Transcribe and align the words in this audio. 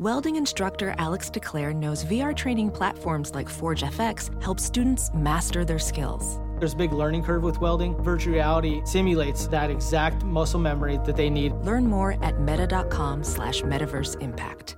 Welding 0.00 0.34
instructor 0.34 0.92
Alex 0.98 1.30
DeClaire 1.30 1.72
knows 1.72 2.04
VR 2.04 2.34
training 2.34 2.72
platforms 2.72 3.32
like 3.32 3.48
Forge 3.48 3.82
FX 3.84 4.42
help 4.42 4.58
students 4.58 5.08
master 5.14 5.64
their 5.64 5.78
skills. 5.78 6.40
There's 6.58 6.72
a 6.72 6.76
big 6.76 6.92
learning 6.92 7.22
curve 7.22 7.44
with 7.44 7.60
welding. 7.60 7.94
Virtual 8.02 8.34
reality 8.34 8.82
simulates 8.84 9.46
that 9.48 9.70
exact 9.70 10.24
muscle 10.24 10.58
memory 10.58 10.98
that 11.04 11.14
they 11.14 11.30
need. 11.30 11.52
Learn 11.62 11.86
more 11.86 12.16
at 12.24 12.40
meta.com 12.40 13.22
slash 13.22 13.62
metaverse 13.62 14.20
impact. 14.20 14.76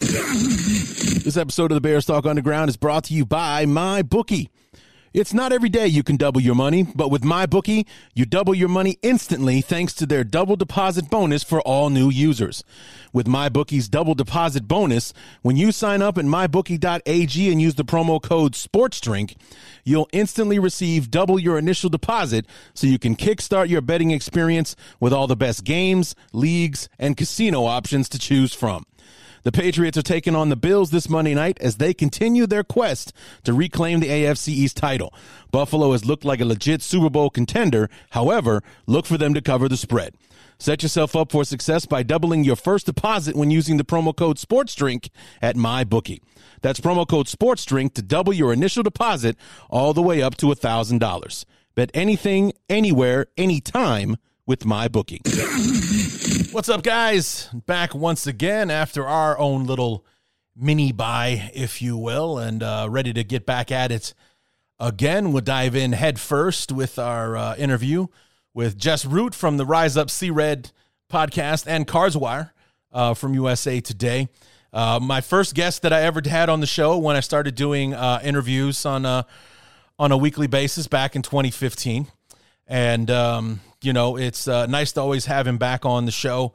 This 0.00 1.36
episode 1.36 1.70
of 1.70 1.76
the 1.76 1.80
Bears 1.80 2.04
Talk 2.04 2.26
Underground 2.26 2.68
is 2.68 2.76
brought 2.76 3.04
to 3.04 3.14
you 3.14 3.24
by 3.24 3.64
MyBookie. 3.64 4.48
It's 5.14 5.34
not 5.34 5.52
every 5.52 5.68
day 5.68 5.86
you 5.88 6.02
can 6.02 6.16
double 6.16 6.40
your 6.40 6.54
money, 6.54 6.84
but 6.84 7.10
with 7.10 7.20
MyBookie, 7.20 7.86
you 8.14 8.24
double 8.24 8.54
your 8.54 8.70
money 8.70 8.96
instantly 9.02 9.60
thanks 9.60 9.92
to 9.94 10.06
their 10.06 10.24
double 10.24 10.56
deposit 10.56 11.10
bonus 11.10 11.42
for 11.42 11.60
all 11.60 11.90
new 11.90 12.08
users. 12.08 12.64
With 13.12 13.26
MyBookie's 13.26 13.90
double 13.90 14.14
deposit 14.14 14.66
bonus, 14.66 15.12
when 15.42 15.58
you 15.58 15.70
sign 15.70 16.00
up 16.00 16.16
at 16.16 16.24
mybookie.ag 16.24 17.52
and 17.52 17.60
use 17.60 17.74
the 17.74 17.84
promo 17.84 18.22
code 18.22 18.54
SPORTSDRINK, 18.54 19.36
you'll 19.84 20.08
instantly 20.14 20.58
receive 20.58 21.10
double 21.10 21.38
your 21.38 21.58
initial 21.58 21.90
deposit 21.90 22.46
so 22.72 22.86
you 22.86 22.98
can 22.98 23.14
kickstart 23.14 23.68
your 23.68 23.82
betting 23.82 24.12
experience 24.12 24.74
with 24.98 25.12
all 25.12 25.26
the 25.26 25.36
best 25.36 25.62
games, 25.64 26.14
leagues, 26.32 26.88
and 26.98 27.18
casino 27.18 27.66
options 27.66 28.08
to 28.08 28.18
choose 28.18 28.54
from. 28.54 28.86
The 29.44 29.52
Patriots 29.52 29.98
are 29.98 30.02
taking 30.02 30.36
on 30.36 30.50
the 30.50 30.56
Bills 30.56 30.90
this 30.90 31.08
Monday 31.08 31.34
night 31.34 31.58
as 31.60 31.78
they 31.78 31.92
continue 31.92 32.46
their 32.46 32.62
quest 32.62 33.12
to 33.42 33.52
reclaim 33.52 33.98
the 33.98 34.08
AFC 34.08 34.48
East 34.48 34.76
title. 34.76 35.12
Buffalo 35.50 35.90
has 35.92 36.04
looked 36.04 36.24
like 36.24 36.40
a 36.40 36.44
legit 36.44 36.80
Super 36.80 37.10
Bowl 37.10 37.28
contender. 37.28 37.90
However, 38.10 38.62
look 38.86 39.04
for 39.04 39.18
them 39.18 39.34
to 39.34 39.40
cover 39.40 39.68
the 39.68 39.76
spread. 39.76 40.14
Set 40.60 40.84
yourself 40.84 41.16
up 41.16 41.32
for 41.32 41.44
success 41.44 41.86
by 41.86 42.04
doubling 42.04 42.44
your 42.44 42.54
first 42.54 42.86
deposit 42.86 43.34
when 43.34 43.50
using 43.50 43.78
the 43.78 43.84
promo 43.84 44.14
code 44.14 44.36
SportsDrink 44.36 45.08
at 45.40 45.56
MyBookie. 45.56 46.20
That's 46.60 46.78
promo 46.78 47.08
code 47.08 47.26
SportsDrink 47.26 47.94
to 47.94 48.02
double 48.02 48.32
your 48.32 48.52
initial 48.52 48.84
deposit 48.84 49.36
all 49.68 49.92
the 49.92 50.02
way 50.02 50.22
up 50.22 50.36
to 50.36 50.46
$1,000. 50.46 51.44
Bet 51.74 51.90
anything, 51.94 52.52
anywhere, 52.68 53.26
anytime 53.36 54.18
with 54.46 54.60
MyBookie. 54.60 56.52
What's 56.52 56.68
up, 56.68 56.82
guys? 56.82 57.48
Back 57.66 57.94
once 57.94 58.26
again 58.26 58.70
after 58.70 59.06
our 59.06 59.38
own 59.38 59.66
little 59.66 60.04
mini 60.56 60.92
bye, 60.92 61.50
if 61.54 61.80
you 61.80 61.96
will, 61.96 62.38
and 62.38 62.62
uh, 62.62 62.88
ready 62.90 63.12
to 63.12 63.24
get 63.24 63.46
back 63.46 63.70
at 63.70 63.92
it 63.92 64.14
again. 64.80 65.32
We'll 65.32 65.42
dive 65.42 65.76
in 65.76 65.92
head 65.92 66.18
first 66.18 66.72
with 66.72 66.98
our 66.98 67.36
uh, 67.36 67.56
interview 67.56 68.08
with 68.52 68.76
Jess 68.76 69.04
Root 69.04 69.34
from 69.34 69.56
the 69.56 69.64
Rise 69.64 69.96
Up 69.96 70.10
See 70.10 70.30
Red 70.30 70.72
podcast 71.10 71.66
and 71.66 71.86
Cards 71.86 72.16
Wire 72.16 72.52
uh, 72.92 73.14
from 73.14 73.34
USA 73.34 73.80
Today. 73.80 74.28
Uh, 74.72 74.98
my 75.00 75.20
first 75.20 75.54
guest 75.54 75.82
that 75.82 75.92
I 75.92 76.02
ever 76.02 76.20
had 76.26 76.48
on 76.48 76.60
the 76.60 76.66
show 76.66 76.96
when 76.98 77.14
I 77.14 77.20
started 77.20 77.54
doing 77.54 77.94
uh, 77.94 78.20
interviews 78.24 78.84
on 78.86 79.04
a, 79.04 79.26
on 79.98 80.12
a 80.12 80.16
weekly 80.16 80.46
basis 80.46 80.86
back 80.86 81.14
in 81.14 81.22
2015. 81.22 82.08
And, 82.66 83.10
um, 83.10 83.60
you 83.82 83.92
know, 83.92 84.16
it's 84.16 84.48
uh, 84.48 84.66
nice 84.66 84.92
to 84.92 85.00
always 85.00 85.26
have 85.26 85.46
him 85.46 85.58
back 85.58 85.84
on 85.84 86.04
the 86.04 86.12
show. 86.12 86.52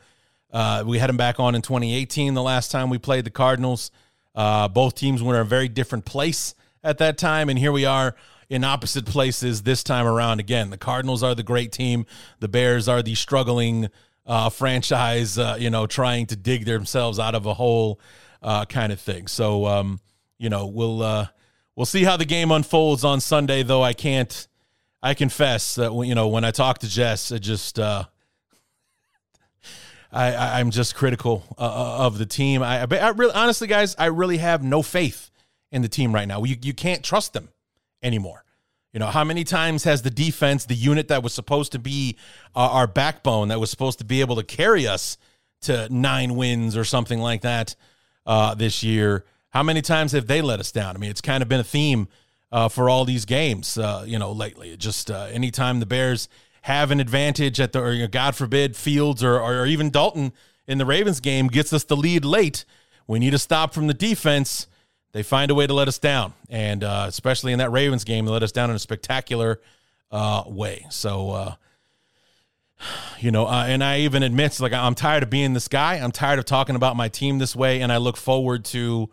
Uh, 0.51 0.83
we 0.85 0.97
had 0.97 1.09
him 1.09 1.17
back 1.17 1.39
on 1.39 1.55
in 1.55 1.61
2018, 1.61 2.33
the 2.33 2.41
last 2.41 2.71
time 2.71 2.89
we 2.89 2.97
played 2.97 3.25
the 3.25 3.29
Cardinals. 3.29 3.91
Uh, 4.33 4.67
both 4.67 4.95
teams 4.95 5.21
were 5.21 5.35
in 5.35 5.41
a 5.41 5.45
very 5.45 5.67
different 5.67 6.05
place 6.05 6.55
at 6.83 6.99
that 6.99 7.17
time. 7.17 7.49
And 7.49 7.59
here 7.59 7.71
we 7.71 7.85
are 7.85 8.15
in 8.49 8.63
opposite 8.63 9.05
places 9.05 9.63
this 9.63 9.83
time 9.83 10.07
around 10.07 10.39
again. 10.39 10.69
The 10.69 10.77
Cardinals 10.77 11.21
are 11.23 11.35
the 11.35 11.43
great 11.43 11.71
team, 11.71 12.05
the 12.39 12.47
Bears 12.47 12.87
are 12.87 13.01
the 13.01 13.15
struggling 13.15 13.89
uh, 14.25 14.49
franchise, 14.49 15.37
uh, 15.37 15.57
you 15.59 15.69
know, 15.69 15.87
trying 15.87 16.27
to 16.27 16.35
dig 16.35 16.65
themselves 16.65 17.19
out 17.19 17.35
of 17.35 17.45
a 17.45 17.53
hole 17.53 17.99
uh, 18.41 18.65
kind 18.65 18.91
of 18.93 18.99
thing. 18.99 19.27
So, 19.27 19.65
um, 19.65 19.99
you 20.37 20.49
know, 20.49 20.65
we'll. 20.67 21.29
We'll 21.77 21.85
see 21.85 22.03
how 22.03 22.17
the 22.17 22.25
game 22.25 22.49
unfolds 22.49 23.03
on 23.03 23.21
Sunday, 23.21 23.61
though. 23.61 23.83
I 23.83 23.93
can't 23.93 24.47
I 25.07 25.13
confess 25.13 25.75
that 25.75 25.93
you 26.05 26.15
know 26.15 26.27
when 26.27 26.43
I 26.43 26.51
talk 26.51 26.79
to 26.79 26.89
Jess, 26.89 27.31
it 27.31 27.39
just 27.39 27.79
uh, 27.79 28.03
I, 30.11 30.59
I'm 30.59 30.69
just 30.69 30.95
critical 30.95 31.45
uh, 31.57 31.61
uh, 31.61 32.05
of 32.05 32.17
the 32.17 32.25
team. 32.25 32.61
I, 32.61 32.81
I 32.81 33.09
really 33.11 33.33
honestly, 33.33 33.67
guys, 33.67 33.95
I 33.97 34.07
really 34.07 34.35
have 34.35 34.63
no 34.63 34.81
faith 34.81 35.31
in 35.71 35.81
the 35.81 35.87
team 35.87 36.13
right 36.13 36.27
now. 36.27 36.43
You 36.43 36.57
you 36.61 36.73
can't 36.73 37.05
trust 37.05 37.31
them 37.31 37.47
anymore. 38.03 38.43
You 38.91 38.99
know 38.99 39.07
how 39.07 39.23
many 39.23 39.45
times 39.45 39.85
has 39.85 40.01
the 40.01 40.09
defense, 40.09 40.65
the 40.65 40.75
unit 40.75 41.07
that 41.07 41.23
was 41.23 41.33
supposed 41.33 41.71
to 41.71 41.79
be 41.79 42.17
uh, 42.53 42.67
our 42.69 42.85
backbone, 42.85 43.47
that 43.47 43.61
was 43.61 43.69
supposed 43.71 43.99
to 43.99 44.05
be 44.05 44.19
able 44.19 44.35
to 44.35 44.43
carry 44.43 44.87
us 44.87 45.17
to 45.61 45.87
nine 45.89 46.35
wins 46.35 46.75
or 46.75 46.83
something 46.83 47.19
like 47.19 47.43
that 47.43 47.75
uh, 48.25 48.55
this 48.55 48.83
year? 48.83 49.23
How 49.51 49.63
many 49.63 49.81
times 49.81 50.11
have 50.11 50.27
they 50.27 50.41
let 50.41 50.59
us 50.59 50.73
down? 50.73 50.97
I 50.97 50.99
mean, 50.99 51.11
it's 51.11 51.21
kind 51.21 51.41
of 51.41 51.47
been 51.47 51.61
a 51.61 51.63
theme 51.63 52.09
uh, 52.51 52.69
for 52.69 52.89
all 52.89 53.05
these 53.05 53.25
games, 53.25 53.77
uh, 53.77 54.03
you 54.07 54.17
know, 54.17 54.31
lately. 54.31 54.75
Just 54.77 55.11
uh, 55.11 55.27
anytime 55.31 55.79
the 55.79 55.85
Bears 55.85 56.29
have 56.63 56.91
an 56.91 56.99
advantage 56.99 57.59
at 57.59 57.71
the, 57.71 57.81
or 57.81 57.93
you 57.93 58.03
know, 58.03 58.07
God 58.07 58.35
forbid, 58.35 58.75
Fields 58.75 59.23
or, 59.23 59.39
or 59.39 59.65
even 59.65 59.89
Dalton 59.89 60.33
in 60.67 60.77
the 60.77 60.85
Ravens 60.85 61.19
game 61.19 61.47
gets 61.47 61.71
us 61.71 61.83
the 61.83 61.95
lead 61.95 62.25
late, 62.25 62.65
we 63.07 63.19
need 63.19 63.33
a 63.33 63.39
stop 63.39 63.73
from 63.73 63.87
the 63.87 63.93
defense. 63.93 64.67
They 65.13 65.23
find 65.23 65.49
a 65.49 65.55
way 65.55 65.65
to 65.65 65.73
let 65.73 65.87
us 65.87 65.97
down. 65.97 66.33
And 66.49 66.83
uh, 66.83 67.05
especially 67.07 67.53
in 67.53 67.59
that 67.59 67.71
Ravens 67.71 68.03
game, 68.03 68.25
they 68.25 68.31
let 68.31 68.43
us 68.43 68.51
down 68.51 68.69
in 68.69 68.75
a 68.75 68.79
spectacular 68.79 69.61
uh, 70.11 70.43
way. 70.45 70.85
So, 70.89 71.31
uh, 71.31 71.55
you 73.19 73.31
know, 73.31 73.47
uh, 73.47 73.65
and 73.67 73.83
I 73.83 74.01
even 74.01 74.21
admit, 74.21 74.59
like, 74.59 74.73
I'm 74.73 74.93
tired 74.93 75.23
of 75.23 75.29
being 75.29 75.53
this 75.53 75.67
guy. 75.67 75.95
I'm 75.95 76.11
tired 76.11 76.37
of 76.37 76.45
talking 76.45 76.75
about 76.75 76.95
my 76.95 77.07
team 77.07 77.39
this 77.39 77.55
way. 77.55 77.81
And 77.81 77.91
I 77.91 77.97
look 77.97 78.17
forward 78.17 78.65
to 78.65 79.09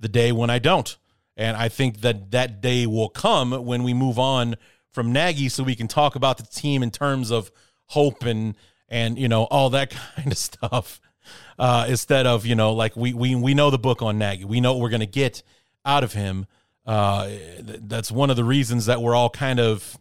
the 0.00 0.08
day 0.08 0.32
when 0.32 0.50
I 0.50 0.58
don't. 0.58 0.96
And 1.36 1.56
I 1.56 1.68
think 1.68 2.00
that 2.00 2.30
that 2.30 2.60
day 2.60 2.86
will 2.86 3.08
come 3.08 3.52
when 3.52 3.82
we 3.82 3.92
move 3.92 4.18
on 4.18 4.56
from 4.92 5.12
Nagy 5.12 5.48
so 5.48 5.62
we 5.62 5.74
can 5.74 5.88
talk 5.88 6.16
about 6.16 6.38
the 6.38 6.44
team 6.44 6.82
in 6.82 6.90
terms 6.90 7.30
of 7.30 7.50
hope 7.86 8.24
and 8.24 8.56
and 8.88 9.18
you 9.18 9.28
know 9.28 9.44
all 9.44 9.70
that 9.70 9.90
kind 10.16 10.32
of 10.32 10.38
stuff 10.38 11.00
uh, 11.58 11.86
instead 11.88 12.26
of 12.26 12.46
you 12.46 12.54
know 12.54 12.72
like 12.72 12.96
we 12.96 13.12
we 13.12 13.34
we 13.34 13.54
know 13.54 13.70
the 13.70 13.78
book 13.78 14.02
on 14.02 14.18
Nagy. 14.18 14.44
We 14.44 14.60
know 14.60 14.72
what 14.72 14.80
we're 14.80 14.90
going 14.90 15.00
to 15.00 15.06
get 15.06 15.42
out 15.84 16.04
of 16.04 16.12
him. 16.12 16.46
Uh, 16.84 17.30
that's 17.60 18.12
one 18.12 18.30
of 18.30 18.36
the 18.36 18.44
reasons 18.44 18.86
that 18.86 19.02
we're 19.02 19.14
all 19.14 19.30
kind 19.30 19.60
of 19.60 19.98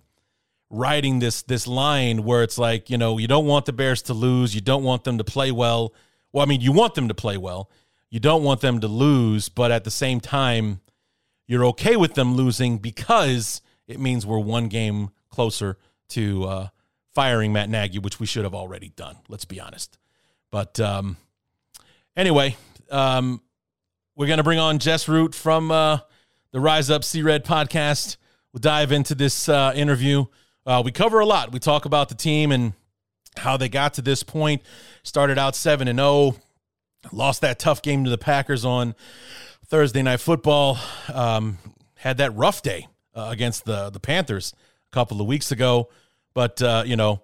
riding 0.69 1.19
this 1.19 1.41
this 1.43 1.67
line 1.67 2.23
where 2.23 2.43
it's 2.43 2.57
like 2.57 2.89
you 2.89 2.97
know 2.97 3.17
you 3.17 3.27
don't 3.27 3.45
want 3.45 3.65
the 3.65 3.73
Bears 3.73 4.01
to 4.03 4.13
lose. 4.13 4.55
You 4.55 4.61
don't 4.61 4.83
want 4.83 5.03
them 5.03 5.17
to 5.17 5.23
play 5.23 5.51
well. 5.51 5.93
Well 6.31 6.43
I 6.43 6.47
mean 6.47 6.61
you 6.61 6.71
want 6.71 6.95
them 6.95 7.07
to 7.07 7.13
play 7.13 7.37
well. 7.37 7.69
You 8.09 8.19
don't 8.19 8.43
want 8.43 8.61
them 8.61 8.79
to 8.79 8.87
lose 8.87 9.49
but 9.49 9.71
at 9.71 9.83
the 9.83 9.91
same 9.91 10.19
time 10.19 10.79
you're 11.47 11.65
okay 11.65 11.95
with 11.95 12.13
them 12.15 12.35
losing 12.35 12.77
because 12.77 13.61
it 13.87 13.99
means 13.99 14.25
we're 14.25 14.39
one 14.39 14.67
game 14.67 15.09
closer 15.29 15.77
to 16.09 16.43
uh, 16.45 16.67
firing 17.13 17.53
Matt 17.53 17.69
Nagy, 17.69 17.99
which 17.99 18.19
we 18.19 18.25
should 18.25 18.43
have 18.43 18.55
already 18.55 18.89
done. 18.89 19.17
Let's 19.27 19.45
be 19.45 19.59
honest. 19.59 19.97
But 20.51 20.79
um, 20.79 21.17
anyway, 22.15 22.55
um, 22.89 23.41
we're 24.15 24.27
going 24.27 24.37
to 24.37 24.43
bring 24.43 24.59
on 24.59 24.79
Jess 24.79 25.07
Root 25.07 25.35
from 25.35 25.71
uh, 25.71 25.99
the 26.51 26.59
Rise 26.59 26.89
Up 26.89 27.03
See 27.03 27.21
Red 27.21 27.45
podcast. 27.45 28.17
We'll 28.53 28.61
dive 28.61 28.91
into 28.91 29.15
this 29.15 29.49
uh, 29.49 29.73
interview. 29.75 30.25
Uh, 30.65 30.81
we 30.83 30.91
cover 30.91 31.19
a 31.19 31.25
lot. 31.25 31.51
We 31.51 31.59
talk 31.59 31.85
about 31.85 32.09
the 32.09 32.15
team 32.15 32.51
and 32.51 32.73
how 33.37 33.57
they 33.57 33.69
got 33.69 33.95
to 33.95 34.01
this 34.01 34.23
point. 34.23 34.61
Started 35.03 35.37
out 35.37 35.55
7 35.55 35.87
and 35.87 35.99
0, 35.99 36.35
lost 37.11 37.41
that 37.41 37.59
tough 37.59 37.81
game 37.81 38.05
to 38.05 38.09
the 38.09 38.17
Packers 38.17 38.65
on 38.65 38.95
Thursday 39.75 40.03
night 40.03 40.21
football. 40.21 40.79
Um, 41.13 41.57
had 41.95 42.19
that 42.19 42.33
rough 42.33 42.61
day 42.61 42.87
uh, 43.13 43.27
against 43.29 43.65
the 43.65 43.89
the 43.89 43.99
Panthers 43.99 44.53
a 44.89 44.95
couple 44.95 45.19
of 45.19 45.27
weeks 45.27 45.51
ago, 45.51 45.89
but 46.33 46.61
uh, 46.61 46.83
you 46.85 46.95
know, 46.95 47.23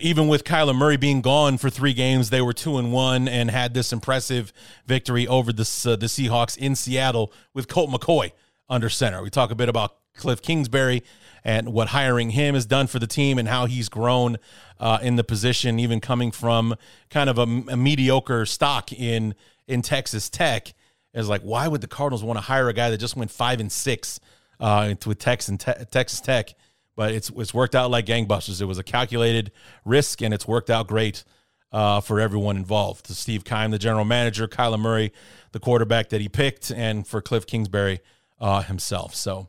even 0.00 0.26
with 0.26 0.44
Kyler 0.44 0.74
Murray 0.74 0.96
being 0.96 1.20
gone 1.20 1.58
for 1.58 1.68
three 1.68 1.92
games, 1.92 2.30
they 2.30 2.40
were 2.40 2.54
two 2.54 2.78
and 2.78 2.90
one 2.90 3.28
and 3.28 3.50
had 3.50 3.74
this 3.74 3.92
impressive 3.92 4.50
victory 4.86 5.28
over 5.28 5.52
the 5.52 5.60
uh, 5.84 5.96
the 5.96 6.06
Seahawks 6.06 6.56
in 6.56 6.74
Seattle 6.74 7.30
with 7.52 7.68
Colt 7.68 7.90
McCoy 7.90 8.32
under 8.66 8.88
center. 8.88 9.22
We 9.22 9.28
talk 9.28 9.50
a 9.50 9.54
bit 9.54 9.68
about 9.68 9.94
Cliff 10.16 10.40
Kingsbury 10.40 11.02
and 11.44 11.68
what 11.68 11.88
hiring 11.88 12.30
him 12.30 12.54
has 12.54 12.64
done 12.64 12.86
for 12.86 12.98
the 12.98 13.06
team 13.06 13.36
and 13.38 13.46
how 13.46 13.66
he's 13.66 13.90
grown 13.90 14.38
uh, 14.80 15.00
in 15.02 15.16
the 15.16 15.24
position, 15.24 15.78
even 15.78 16.00
coming 16.00 16.30
from 16.30 16.76
kind 17.10 17.28
of 17.28 17.36
a, 17.36 17.42
a 17.42 17.76
mediocre 17.76 18.46
stock 18.46 18.90
in 18.90 19.34
in 19.66 19.82
Texas 19.82 20.30
Tech 20.30 20.72
is 21.14 21.28
like, 21.28 21.42
why 21.42 21.68
would 21.68 21.80
the 21.80 21.86
Cardinals 21.86 22.24
want 22.24 22.36
to 22.36 22.42
hire 22.42 22.68
a 22.68 22.72
guy 22.72 22.90
that 22.90 22.98
just 22.98 23.16
went 23.16 23.30
five 23.30 23.60
and 23.60 23.70
six 23.70 24.20
uh, 24.60 24.94
with 25.06 25.18
Texas 25.18 25.48
and 25.48 25.60
te- 25.60 25.84
Texas 25.90 26.20
Tech? 26.20 26.54
But 26.96 27.12
it's 27.12 27.30
it's 27.36 27.52
worked 27.52 27.74
out 27.74 27.90
like 27.90 28.06
gangbusters. 28.06 28.60
It 28.60 28.66
was 28.66 28.78
a 28.78 28.84
calculated 28.84 29.50
risk, 29.84 30.22
and 30.22 30.32
it's 30.32 30.46
worked 30.46 30.70
out 30.70 30.86
great 30.86 31.24
uh, 31.72 32.00
for 32.00 32.20
everyone 32.20 32.56
involved. 32.56 33.06
To 33.06 33.14
Steve 33.14 33.44
Keim, 33.44 33.70
the 33.70 33.78
general 33.78 34.04
manager, 34.04 34.46
Kyler 34.46 34.78
Murray, 34.78 35.12
the 35.52 35.60
quarterback 35.60 36.10
that 36.10 36.20
he 36.20 36.28
picked, 36.28 36.70
and 36.70 37.06
for 37.06 37.20
Cliff 37.20 37.46
Kingsbury 37.46 38.00
uh, 38.40 38.62
himself. 38.62 39.14
So, 39.14 39.48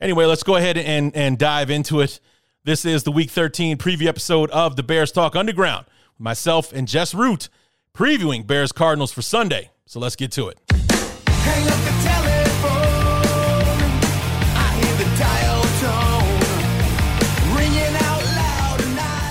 anyway, 0.00 0.26
let's 0.26 0.42
go 0.42 0.56
ahead 0.56 0.76
and 0.76 1.14
and 1.16 1.38
dive 1.38 1.70
into 1.70 2.00
it. 2.00 2.20
This 2.64 2.84
is 2.86 3.02
the 3.02 3.12
Week 3.12 3.30
13 3.30 3.76
preview 3.76 4.06
episode 4.06 4.50
of 4.50 4.76
the 4.76 4.82
Bears 4.82 5.12
Talk 5.12 5.36
Underground. 5.36 5.86
Myself 6.18 6.72
and 6.72 6.88
Jess 6.88 7.14
Root 7.14 7.48
previewing 7.94 8.46
Bears 8.46 8.72
Cardinals 8.72 9.12
for 9.12 9.22
Sunday. 9.22 9.70
So 9.86 10.00
let's 10.00 10.16
get 10.16 10.32
to 10.32 10.48
it. 10.48 10.83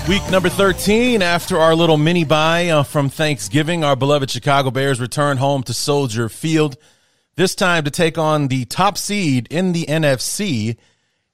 Week 0.06 0.30
number 0.30 0.50
13, 0.50 1.22
after 1.22 1.58
our 1.58 1.74
little 1.74 1.96
mini 1.96 2.24
bye 2.24 2.68
uh, 2.68 2.82
from 2.82 3.08
Thanksgiving, 3.08 3.84
our 3.84 3.96
beloved 3.96 4.30
Chicago 4.30 4.70
Bears 4.70 5.00
return 5.00 5.38
home 5.38 5.62
to 5.62 5.72
Soldier 5.72 6.28
Field, 6.28 6.76
this 7.36 7.54
time 7.54 7.84
to 7.84 7.90
take 7.90 8.18
on 8.18 8.48
the 8.48 8.66
top 8.66 8.98
seed 8.98 9.48
in 9.50 9.72
the 9.72 9.86
NFC. 9.86 10.76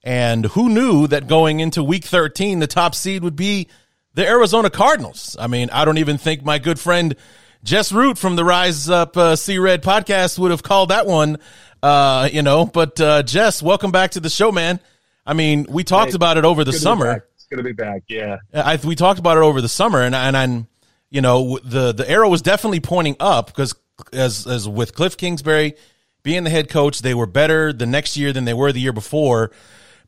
And 0.05 0.47
who 0.47 0.69
knew 0.69 1.09
that 1.09 1.27
going 1.27 1.59
into 1.59 1.83
week 1.83 2.05
13, 2.05 2.61
the 2.61 2.69
top 2.69 2.95
seed 2.95 3.25
would 3.25 3.35
be 3.35 3.67
the 4.15 4.25
Arizona 4.25 4.71
Cardinals? 4.71 5.37
I 5.41 5.49
mean, 5.49 5.69
I 5.71 5.85
don't 5.85 5.99
even 5.99 6.17
think 6.17 6.45
my 6.45 6.61
good 6.61 6.79
friend 6.79 7.17
Jess 7.63 7.93
Root 7.93 8.17
from 8.17 8.37
the 8.37 8.45
Rise 8.45 8.89
Up 8.89 9.17
uh, 9.17 9.37
See 9.37 9.59
Red 9.59 9.83
podcast 9.83 10.39
would 10.39 10.51
have 10.51 10.63
called 10.63 10.89
that 10.91 11.07
one, 11.07 11.39
uh, 11.83 12.29
you 12.33 12.43
know. 12.43 12.65
But 12.65 12.99
uh, 13.01 13.23
Jess, 13.23 13.63
welcome 13.63 13.91
back 13.91 14.13
to 14.13 14.21
the 14.21 14.31
show, 14.31 14.51
man. 14.51 14.81
I 15.27 15.35
mean, 15.35 15.67
we 15.69 15.85
talked 15.85 16.13
hey, 16.13 16.17
about 16.17 16.39
it 16.39 16.45
over 16.45 16.65
the 16.65 16.73
summer 16.73 17.27
It's 17.35 17.47
going 17.47 17.59
to 17.59 17.65
be 17.65 17.73
back. 17.73 18.05
Yeah, 18.09 18.39
I, 18.55 18.79
we 18.83 18.97
talked 18.97 19.19
about 19.19 19.37
it 19.37 19.43
over 19.43 19.61
the 19.61 19.69
summer, 19.69 20.01
and 20.01 20.15
and 20.15 20.37
I'm, 20.37 20.69
you 21.11 21.21
know, 21.21 21.59
the 21.63 21.93
the 21.93 22.09
arrow 22.09 22.31
was 22.31 22.41
definitely 22.41 22.81
pointing 22.81 23.17
up 23.21 23.49
because 23.49 23.75
as 24.13 24.47
as 24.47 24.67
with 24.67 24.95
Cliff 24.95 25.19
Kingsbury 25.19 25.75
being 26.23 26.45
the 26.45 26.51
head 26.51 26.71
coach, 26.71 27.01
they 27.01 27.15
were 27.15 27.27
better 27.27 27.75
the 27.75 27.87
next 27.87 28.17
year 28.17 28.33
than 28.33 28.47
they 28.47 28.55
were 28.55 28.73
the 28.73 28.81
year 28.81 28.95
before. 28.95 29.51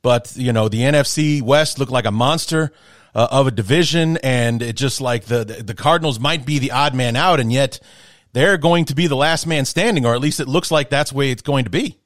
But 0.00 0.32
you 0.36 0.54
know, 0.54 0.68
the 0.68 0.80
NFC 0.80 1.42
West 1.42 1.78
looked 1.78 1.92
like 1.92 2.06
a 2.06 2.10
monster 2.10 2.72
uh, 3.14 3.28
of 3.30 3.46
a 3.46 3.50
division, 3.50 4.16
and 4.18 4.62
it 4.62 4.76
just 4.76 5.00
like 5.00 5.24
the 5.24 5.44
the 5.44 5.74
Cardinals 5.74 6.18
might 6.18 6.46
be 6.46 6.58
the 6.58 6.70
odd 6.70 6.94
man 6.94 7.16
out, 7.16 7.40
and 7.40 7.52
yet 7.52 7.80
they're 8.32 8.58
going 8.58 8.84
to 8.86 8.94
be 8.94 9.06
the 9.06 9.16
last 9.16 9.46
man 9.46 9.64
standing, 9.64 10.06
or 10.06 10.14
at 10.14 10.20
least 10.20 10.40
it 10.40 10.48
looks 10.48 10.70
like 10.70 10.90
that's 10.90 11.10
the 11.10 11.16
way 11.16 11.30
it's 11.30 11.42
going 11.42 11.64
to 11.64 11.70
be. 11.70 11.98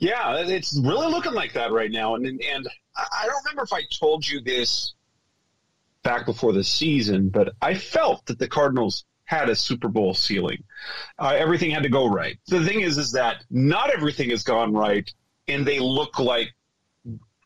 Yeah, 0.00 0.36
it's 0.38 0.78
really 0.78 1.08
looking 1.08 1.32
like 1.32 1.54
that 1.54 1.72
right 1.72 1.90
now, 1.90 2.14
and 2.14 2.26
and 2.26 2.68
I 2.96 3.26
don't 3.26 3.44
remember 3.44 3.62
if 3.62 3.72
I 3.72 3.82
told 3.90 4.28
you 4.28 4.40
this 4.40 4.94
back 6.02 6.26
before 6.26 6.52
the 6.52 6.64
season, 6.64 7.28
but 7.28 7.54
I 7.60 7.74
felt 7.74 8.26
that 8.26 8.38
the 8.38 8.48
Cardinals 8.48 9.04
had 9.24 9.48
a 9.48 9.56
Super 9.56 9.88
Bowl 9.88 10.14
ceiling. 10.14 10.62
Uh, 11.18 11.34
everything 11.36 11.70
had 11.70 11.84
to 11.84 11.88
go 11.88 12.06
right. 12.06 12.38
The 12.48 12.64
thing 12.64 12.80
is, 12.80 12.98
is 12.98 13.12
that 13.12 13.44
not 13.50 13.90
everything 13.90 14.30
has 14.30 14.42
gone 14.42 14.72
right, 14.74 15.10
and 15.48 15.66
they 15.66 15.78
look 15.80 16.18
like 16.18 16.52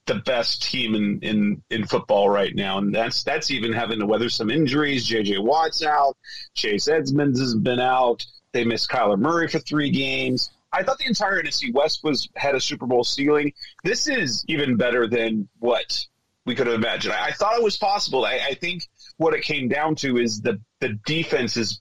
the 0.07 0.17
best 0.17 0.63
team 0.63 0.95
in, 0.95 1.21
in, 1.21 1.63
in 1.71 1.87
football 1.87 2.29
right 2.29 2.55
now. 2.55 2.79
And 2.79 2.95
that's 2.95 3.25
that's 3.25 3.51
even 3.51 3.73
having 3.73 3.99
to 3.99 4.07
weather 4.07 4.29
some 4.29 4.51
injuries. 4.51 5.09
JJ 5.09 5.43
Watt's 5.43 5.83
out. 5.83 6.17
Chase 6.55 6.89
Edmonds 6.89 7.41
has 7.41 7.55
been 7.55 7.81
out. 7.81 8.25
They 8.53 8.65
missed 8.65 8.89
Kyler 8.89 9.19
Murray 9.19 9.49
for 9.49 9.59
three 9.59 9.91
games. 9.91 10.51
I 10.73 10.83
thought 10.83 10.99
the 10.99 11.07
entire 11.07 11.43
NFC 11.43 11.73
West 11.73 12.05
was 12.05 12.29
had 12.37 12.55
a 12.55 12.61
Super 12.61 12.87
Bowl 12.87 13.05
ceiling. 13.05 13.53
This 13.85 14.09
is 14.09 14.45
even 14.49 14.77
better 14.77 15.07
than 15.07 15.49
what 15.59 16.07
we 16.45 16.55
could 16.55 16.67
have 16.67 16.77
imagined. 16.77 17.15
I, 17.15 17.27
I 17.27 17.33
thought 17.33 17.57
it 17.57 17.63
was 17.63 17.77
possible. 17.77 18.25
I, 18.25 18.41
I, 18.51 18.55
think 18.55 18.85
what 19.17 19.35
it 19.35 19.43
came 19.43 19.69
down 19.69 19.95
to 19.97 20.19
is 20.19 20.41
the 20.41 20.61
the 20.81 20.99
defense 21.05 21.57
is 21.57 21.81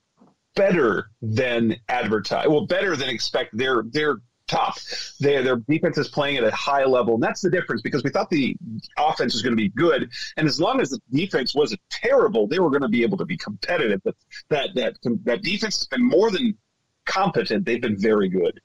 better 0.55 1.09
than 1.21 1.75
advertised. 1.87 2.49
Well, 2.49 2.65
better 2.65 2.95
than 2.95 3.09
expected. 3.09 3.59
They're 3.59 3.83
they're 3.85 4.17
tough. 4.47 5.13
They, 5.19 5.41
their 5.41 5.57
defense 5.57 5.97
is 5.97 6.07
playing 6.07 6.37
at 6.37 6.43
a 6.43 6.51
high 6.51 6.85
level, 6.85 7.15
and 7.15 7.23
that's 7.23 7.41
the 7.41 7.49
difference 7.49 7.81
because 7.81 8.03
we 8.03 8.09
thought 8.09 8.29
the 8.29 8.55
offense 8.97 9.33
was 9.33 9.41
going 9.41 9.53
to 9.53 9.61
be 9.61 9.69
good, 9.69 10.09
and 10.37 10.47
as 10.47 10.59
long 10.59 10.81
as 10.81 10.89
the 10.89 10.99
defense 11.11 11.55
wasn't 11.55 11.81
terrible, 11.89 12.47
they 12.47 12.59
were 12.59 12.69
going 12.69 12.81
to 12.81 12.89
be 12.89 13.03
able 13.03 13.17
to 13.17 13.25
be 13.25 13.37
competitive. 13.37 14.01
But 14.03 14.15
that 14.49 14.69
that 14.75 14.97
that 15.25 15.41
defense 15.41 15.77
has 15.77 15.87
been 15.87 16.05
more 16.05 16.31
than 16.31 16.57
competent. 17.05 17.65
They've 17.65 17.81
been 17.81 17.97
very 17.99 18.29
good. 18.29 18.61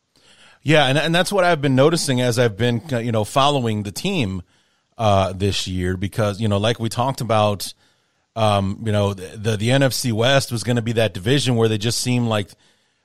Yeah, 0.62 0.86
and 0.86 0.98
and 0.98 1.14
that's 1.14 1.32
what 1.32 1.44
I've 1.44 1.62
been 1.62 1.76
noticing 1.76 2.20
as 2.20 2.38
I've 2.38 2.56
been 2.56 2.82
you 2.90 3.12
know 3.12 3.24
following 3.24 3.82
the 3.82 3.92
team 3.92 4.42
uh, 4.98 5.32
this 5.32 5.66
year 5.66 5.96
because 5.96 6.40
you 6.40 6.48
know 6.48 6.58
like 6.58 6.78
we 6.78 6.90
talked 6.90 7.22
about, 7.22 7.72
um, 8.36 8.82
you 8.84 8.92
know 8.92 9.14
the 9.14 9.36
the, 9.36 9.56
the 9.56 9.68
NFC 9.70 10.12
West 10.12 10.52
was 10.52 10.62
going 10.62 10.76
to 10.76 10.82
be 10.82 10.92
that 10.92 11.14
division 11.14 11.56
where 11.56 11.68
they 11.68 11.78
just 11.78 12.00
seemed 12.00 12.28
like 12.28 12.50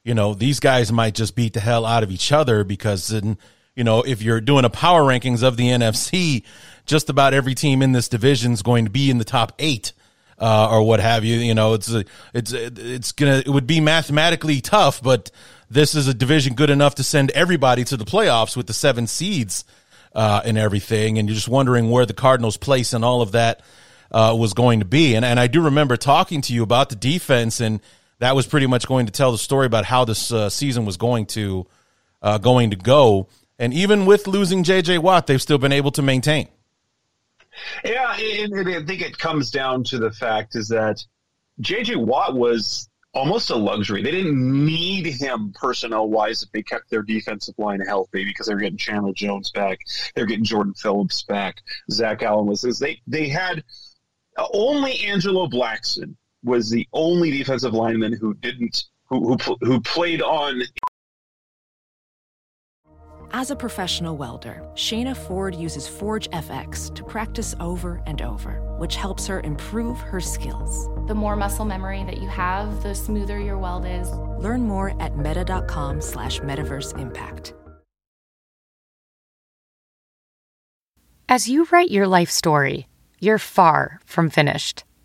you 0.06 0.13
know 0.13 0.34
these 0.34 0.62
guys 0.62 0.92
might 0.92 1.16
just 1.16 1.36
beat 1.36 1.54
the 1.54 1.60
hell 1.60 1.86
out 1.86 2.04
of 2.04 2.12
each 2.12 2.31
other 2.31 2.63
because 2.63 3.10
then 3.10 3.38
you 3.75 3.84
know 3.84 4.04
if 4.04 4.22
you're 4.22 4.40
doing 4.40 4.63
a 4.63 4.69
power 4.69 5.02
rankings 5.04 5.44
of 5.44 5.57
the 5.57 5.68
NFC, 5.68 6.44
just 6.86 7.10
about 7.10 7.34
every 7.34 7.56
team 7.56 7.81
in 7.81 7.92
this 7.92 8.07
division 8.07 8.54
is 8.54 8.62
going 8.62 8.86
to 8.86 8.92
be 8.92 9.10
in 9.10 9.18
the 9.18 9.25
top 9.25 9.52
eight. 9.60 9.92
Uh, 10.38 10.68
or 10.69 10.84
what 10.84 11.00
have 11.00 11.24
you, 11.24 11.38
you 11.38 11.56
know, 11.56 11.75
it's 11.75 11.90
it's 12.34 12.52
it's 12.52 13.13
gonna 13.13 13.38
it 13.38 13.48
would 13.48 13.66
be 13.66 13.80
mathematically 13.80 14.60
tough, 14.60 15.02
but 15.02 15.31
this 15.69 15.96
is 15.96 16.10
a 16.10 16.13
division 16.13 16.56
good 16.56 16.69
enough 16.69 16.96
to 16.96 17.04
send 17.04 17.31
everybody 17.31 17.86
to 17.86 17.96
the 17.96 18.04
playoffs 18.04 18.58
with 18.58 18.68
the 18.68 18.74
seven 18.74 19.08
seeds 19.08 19.63
uh, 20.13 20.42
and 20.44 20.58
everything. 20.58 21.18
And 21.18 21.30
you're 21.30 21.36
just 21.36 21.48
wondering 21.48 21.90
where 21.90 22.06
the 22.06 22.13
Cardinals' 22.13 22.58
place 22.58 22.92
and 22.92 23.06
all 23.06 23.22
of 23.22 23.31
that 23.31 23.62
uh, 24.12 24.36
was 24.38 24.54
going 24.54 24.80
to 24.80 24.86
be. 24.86 25.16
And 25.16 25.24
and 25.24 25.40
I 25.40 25.48
do 25.48 25.62
remember 25.62 25.96
talking 25.96 26.42
to 26.42 26.54
you 26.54 26.63
about 26.63 26.90
the 26.90 26.98
defense, 26.98 27.62
and 27.62 27.80
that 28.20 28.36
was 28.36 28.48
pretty 28.48 28.68
much 28.68 28.88
going 28.88 29.06
to 29.06 29.12
tell 29.12 29.32
the 29.32 29.38
story 29.38 29.66
about 29.66 29.86
how 29.86 30.06
this 30.06 30.32
uh, 30.32 30.50
season 30.50 30.86
was 30.86 30.98
going 30.98 31.26
to 31.28 31.66
uh, 32.22 32.38
going 32.38 32.72
to 32.72 32.76
go. 32.76 33.28
And 33.60 33.74
even 33.74 34.06
with 34.06 34.28
losing 34.28 34.64
J.J. 34.64 34.98
Watt, 34.98 35.28
they've 35.28 35.42
still 35.42 35.58
been 35.58 35.72
able 35.72 35.92
to 35.92 36.02
maintain. 36.02 36.50
Yeah, 37.86 38.08
I 38.10 38.48
think 38.86 39.02
it 39.02 39.18
comes 39.18 39.50
down 39.50 39.86
to 39.86 39.98
the 39.98 40.12
fact 40.12 40.56
is 40.56 40.68
that 40.70 41.04
J.J. 41.62 41.96
Watt 41.96 42.36
was 42.36 42.90
almost 43.14 43.50
a 43.50 43.56
luxury. 43.56 44.04
They 44.04 44.12
didn't 44.12 44.66
need 44.66 45.06
him 45.06 45.54
personnel 45.56 46.10
wise 46.10 46.44
if 46.44 46.52
they 46.52 46.62
kept 46.62 46.90
their 46.90 47.02
defensive 47.02 47.56
line 47.58 47.80
healthy 47.80 48.26
because 48.26 48.48
they 48.48 48.54
were 48.54 48.60
getting 48.60 48.78
Chandler 48.78 49.14
Jones 49.14 49.52
back, 49.52 49.80
they're 50.14 50.26
getting 50.26 50.44
Jordan 50.44 50.74
Phillips 50.74 51.24
back, 51.24 51.62
Zach 51.90 52.22
Allen 52.24 52.46
was 52.46 52.62
they 52.80 53.02
they 53.08 53.30
had 53.30 53.64
only 54.54 55.00
Angelo 55.06 55.48
Blackson 55.48 56.16
was 56.46 56.70
the 56.70 56.88
only 56.94 57.32
defensive 57.32 57.74
lineman 57.74 58.14
who 58.14 58.34
didn't 58.36 58.86
who 59.10 59.36
who, 59.44 59.58
who 59.62 59.82
played 59.82 60.22
on 60.22 60.62
as 63.36 63.52
a 63.52 63.56
professional 63.56 64.16
welder, 64.16 64.66
Shayna 64.76 65.14
Ford 65.14 65.56
uses 65.56 65.90
Forge 65.90 66.30
FX 66.30 66.96
to 66.96 67.04
practice 67.04 67.54
over 67.60 68.02
and 68.06 68.22
over, 68.22 68.62
which 68.78 68.96
helps 68.96 69.28
her 69.28 69.42
improve 69.42 70.00
her 70.00 70.22
skills. 70.22 70.88
The 71.08 71.16
more 71.16 71.36
muscle 71.36 71.66
memory 71.66 72.06
that 72.06 72.22
you 72.22 72.30
have, 72.30 72.82
the 72.82 72.96
smoother 72.96 73.38
your 73.38 73.58
weld 73.58 73.86
is. 73.86 74.10
Learn 74.40 74.62
more 74.62 74.96
at 75.02 75.18
meta.com 75.18 76.00
slash 76.00 76.40
metaverse 76.40 76.98
impact. 76.98 77.54
As 81.28 81.50
you 81.50 81.68
write 81.72 81.92
your 81.92 82.08
life 82.08 82.30
story, 82.30 82.88
you're 83.20 83.38
far 83.38 84.00
from 84.06 84.30
finished. 84.30 84.86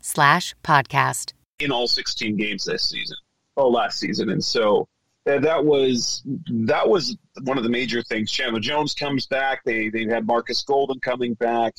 slash 0.00 0.54
podcast. 0.64 1.32
In 1.58 1.70
all 1.70 1.86
16 1.86 2.36
games 2.36 2.64
this 2.64 2.88
season, 2.88 3.16
oh, 3.56 3.68
last 3.68 3.98
season. 3.98 4.30
And 4.30 4.42
so 4.42 4.88
uh, 5.26 5.38
that 5.38 5.64
was 5.64 6.22
that 6.50 6.88
was 6.88 7.16
one 7.42 7.56
of 7.56 7.62
the 7.62 7.70
major 7.70 8.02
things. 8.02 8.30
Chandler 8.30 8.60
Jones 8.60 8.94
comes 8.94 9.26
back. 9.26 9.62
They 9.64 9.88
they 9.88 10.04
had 10.06 10.26
Marcus 10.26 10.62
Golden 10.62 10.98
coming 10.98 11.34
back, 11.34 11.74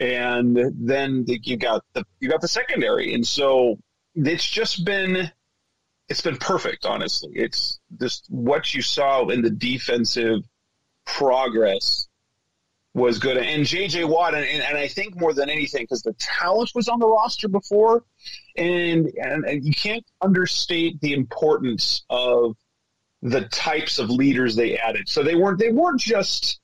and 0.00 0.58
then 0.74 1.24
the, 1.24 1.38
you 1.42 1.56
got 1.56 1.84
the 1.92 2.04
you 2.18 2.28
got 2.28 2.40
the 2.40 2.48
secondary, 2.48 3.14
and 3.14 3.24
so 3.24 3.78
it's 4.16 4.44
just 4.44 4.84
been 4.84 5.30
it's 6.08 6.20
been 6.20 6.36
perfect. 6.36 6.84
Honestly, 6.84 7.30
it's 7.34 7.78
just 8.00 8.26
what 8.28 8.74
you 8.74 8.82
saw 8.82 9.28
in 9.28 9.42
the 9.42 9.50
defensive 9.50 10.40
progress 11.06 12.08
was 12.94 13.18
good. 13.18 13.36
And 13.36 13.64
J.J. 13.64 14.04
Watt, 14.04 14.34
and, 14.34 14.44
and 14.44 14.76
I 14.76 14.88
think 14.88 15.18
more 15.18 15.32
than 15.32 15.48
anything, 15.48 15.82
because 15.82 16.02
the 16.02 16.14
talent 16.14 16.72
was 16.74 16.88
on 16.88 16.98
the 16.98 17.06
roster 17.06 17.48
before, 17.48 18.04
and, 18.56 19.06
and, 19.20 19.44
and 19.44 19.64
you 19.64 19.72
can't 19.72 20.04
understate 20.20 21.00
the 21.00 21.12
importance 21.12 22.04
of 22.10 22.56
the 23.22 23.42
types 23.42 23.98
of 23.98 24.10
leaders 24.10 24.56
they 24.56 24.76
added. 24.76 25.08
So 25.08 25.22
they 25.22 25.34
weren't 25.34 25.58
they 25.58 25.70
weren't 25.70 26.00
just 26.00 26.58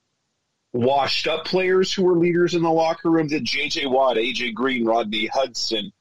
washed 0.73 1.27
up 1.27 1.45
players 1.45 1.93
who 1.93 2.05
were 2.05 2.19
leaders 2.19 2.55
in 2.55 2.63
the 2.63 2.71
locker 2.71 3.11
room. 3.11 3.29
That 3.29 3.45
J.J. 3.45 3.87
Watt, 3.87 4.19
A.J. 4.19 4.53
Green, 4.53 4.85
Rodney 4.85 5.27
Hudson 5.27 5.93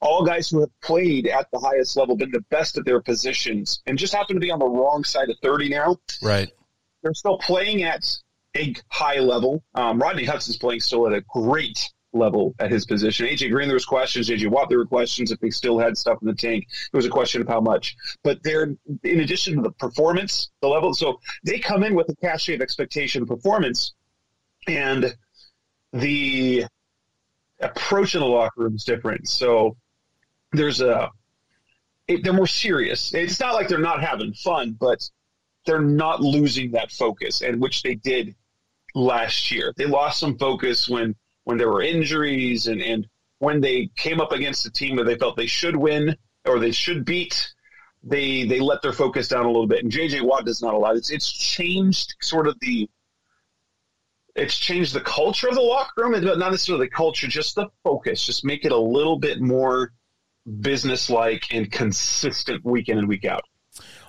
all 0.00 0.24
guys 0.24 0.50
who 0.50 0.60
have 0.60 0.80
played 0.82 1.26
at 1.26 1.50
the 1.50 1.58
highest 1.58 1.96
level, 1.96 2.16
been 2.16 2.30
the 2.30 2.44
best 2.50 2.76
at 2.76 2.84
their 2.84 3.00
positions, 3.00 3.82
and 3.86 3.98
just 3.98 4.14
happen 4.14 4.36
to 4.36 4.40
be 4.40 4.50
on 4.50 4.58
the 4.58 4.66
wrong 4.66 5.02
side 5.02 5.30
of 5.30 5.36
30 5.42 5.70
now. 5.70 5.96
Right. 6.22 6.50
They're 7.02 7.14
still 7.14 7.38
playing 7.38 7.82
at 7.82 8.04
a 8.56 8.74
high 8.88 9.18
level. 9.18 9.62
Um, 9.74 10.00
Rodney 10.00 10.24
Hudson's 10.24 10.56
playing 10.56 10.80
still 10.80 11.06
at 11.06 11.12
a 11.12 11.22
great 11.22 11.90
level 12.14 12.54
at 12.58 12.70
his 12.70 12.86
position. 12.86 13.26
AJ 13.26 13.50
Green, 13.50 13.68
there 13.68 13.74
was 13.74 13.84
questions. 13.84 14.28
AJ 14.28 14.48
Watt, 14.48 14.68
there 14.68 14.78
were 14.78 14.86
questions 14.86 15.30
if 15.32 15.40
they 15.40 15.50
still 15.50 15.78
had 15.78 15.98
stuff 15.98 16.18
in 16.22 16.28
the 16.28 16.34
tank. 16.34 16.66
It 16.92 16.96
was 16.96 17.06
a 17.06 17.10
question 17.10 17.42
of 17.42 17.48
how 17.48 17.60
much. 17.60 17.96
But 18.22 18.42
they're, 18.42 18.74
in 19.02 19.20
addition 19.20 19.56
to 19.56 19.62
the 19.62 19.72
performance, 19.72 20.50
the 20.60 20.68
level, 20.68 20.94
so 20.94 21.20
they 21.44 21.58
come 21.58 21.82
in 21.82 21.94
with 21.94 22.08
a 22.08 22.16
cachet 22.16 22.54
of 22.54 22.60
expectation 22.60 23.22
of 23.22 23.28
performance, 23.28 23.94
and 24.66 25.14
the 25.92 26.64
approach 27.60 28.14
in 28.14 28.20
the 28.20 28.26
locker 28.26 28.62
room 28.62 28.76
is 28.76 28.84
different. 28.84 29.28
So 29.28 29.76
there's 30.52 30.80
a, 30.80 31.10
it, 32.06 32.22
they're 32.22 32.32
more 32.32 32.46
serious. 32.46 33.14
It's 33.14 33.40
not 33.40 33.54
like 33.54 33.68
they're 33.68 33.78
not 33.78 34.02
having 34.02 34.34
fun, 34.34 34.76
but 34.78 35.08
they're 35.66 35.80
not 35.80 36.20
losing 36.20 36.72
that 36.72 36.92
focus, 36.92 37.40
and 37.40 37.60
which 37.60 37.82
they 37.82 37.94
did 37.94 38.34
last 38.94 39.50
year. 39.50 39.72
They 39.76 39.86
lost 39.86 40.20
some 40.20 40.38
focus 40.38 40.88
when 40.88 41.14
when 41.44 41.58
there 41.58 41.68
were 41.68 41.82
injuries 41.82 42.68
and, 42.68 42.80
and 42.80 43.06
when 43.38 43.60
they 43.60 43.90
came 43.96 44.20
up 44.20 44.32
against 44.32 44.64
a 44.64 44.70
team 44.70 44.96
that 44.96 45.04
they 45.04 45.16
felt 45.16 45.36
they 45.36 45.46
should 45.46 45.76
win 45.76 46.16
or 46.46 46.58
they 46.58 46.70
should 46.70 47.04
beat, 47.04 47.52
they 48.02 48.44
they 48.44 48.60
let 48.60 48.82
their 48.82 48.92
focus 48.92 49.28
down 49.28 49.44
a 49.44 49.50
little 49.50 49.66
bit. 49.66 49.82
And 49.82 49.92
JJ 49.92 50.22
Watt 50.22 50.46
does 50.46 50.62
not 50.62 50.74
allow 50.74 50.92
it's 50.92 51.10
it's 51.10 51.30
changed 51.30 52.14
sort 52.20 52.46
of 52.46 52.58
the 52.60 52.88
it's 54.36 54.58
changed 54.58 54.94
the 54.94 55.00
culture 55.00 55.48
of 55.48 55.54
the 55.54 55.60
locker 55.60 56.02
room, 56.02 56.12
but 56.12 56.38
not 56.38 56.50
necessarily 56.50 56.86
the 56.86 56.90
culture, 56.90 57.28
just 57.28 57.54
the 57.54 57.68
focus. 57.84 58.24
Just 58.24 58.44
make 58.44 58.64
it 58.64 58.72
a 58.72 58.76
little 58.76 59.16
bit 59.16 59.40
more 59.40 59.92
business-like 60.60 61.46
and 61.52 61.70
consistent 61.70 62.64
week 62.64 62.88
in 62.88 62.98
and 62.98 63.08
week 63.08 63.24
out. 63.24 63.44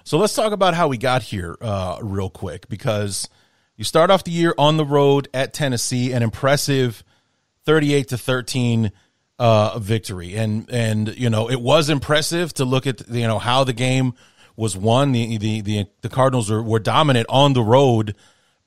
So 0.04 0.18
let's 0.18 0.34
talk 0.34 0.51
about 0.51 0.74
how 0.74 0.88
we 0.88 0.98
got 0.98 1.22
here 1.24 1.56
uh, 1.62 2.00
real 2.01 2.30
quick 2.30 2.68
because 2.70 3.30
you 3.77 3.84
start 3.84 4.10
off 4.10 4.24
the 4.24 4.32
year 4.32 4.53
on 4.58 4.77
the 4.77 4.86
road 4.86 5.27
at 5.34 5.53
Tennessee, 5.53 6.13
an 6.13 6.24
impressive 6.24 7.03
38 7.65 8.10
to 8.10 8.17
13 8.17 8.91
uh, 9.38 9.79
victory. 9.79 10.36
And, 10.36 10.70
and, 10.72 11.17
you 11.17 11.29
know, 11.29 11.50
it 11.50 11.60
was 11.60 11.89
impressive 11.89 12.53
to 12.55 12.65
look 12.65 12.88
at, 12.88 13.10
you 13.10 13.27
know, 13.27 13.39
how 13.39 13.63
the 13.63 13.74
game 13.74 14.13
was 14.55 14.77
won. 14.77 15.12
The, 15.12 15.38
the, 15.38 15.62
the, 15.62 15.88
the 16.01 16.10
Cardinals 16.10 16.50
were, 16.50 16.63
were 16.63 16.79
dominant 16.79 17.27
on 17.29 17.53
the 17.53 17.63
road, 17.63 18.15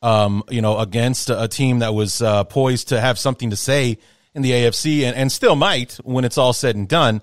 um, 0.02 0.42
you 0.50 0.60
know, 0.60 0.78
against 0.78 1.30
a, 1.30 1.44
a 1.44 1.48
team 1.48 1.78
that 1.78 1.94
was 1.94 2.20
uh, 2.20 2.44
poised 2.44 2.88
to 2.88 3.00
have 3.00 3.18
something 3.18 3.50
to 3.50 3.56
say 3.56 3.98
in 4.34 4.42
the 4.42 4.50
AFC 4.50 5.04
and, 5.04 5.16
and 5.16 5.32
still 5.32 5.56
might 5.56 5.94
when 6.04 6.24
it's 6.24 6.36
all 6.36 6.52
said 6.52 6.76
and 6.76 6.86
done. 6.88 7.22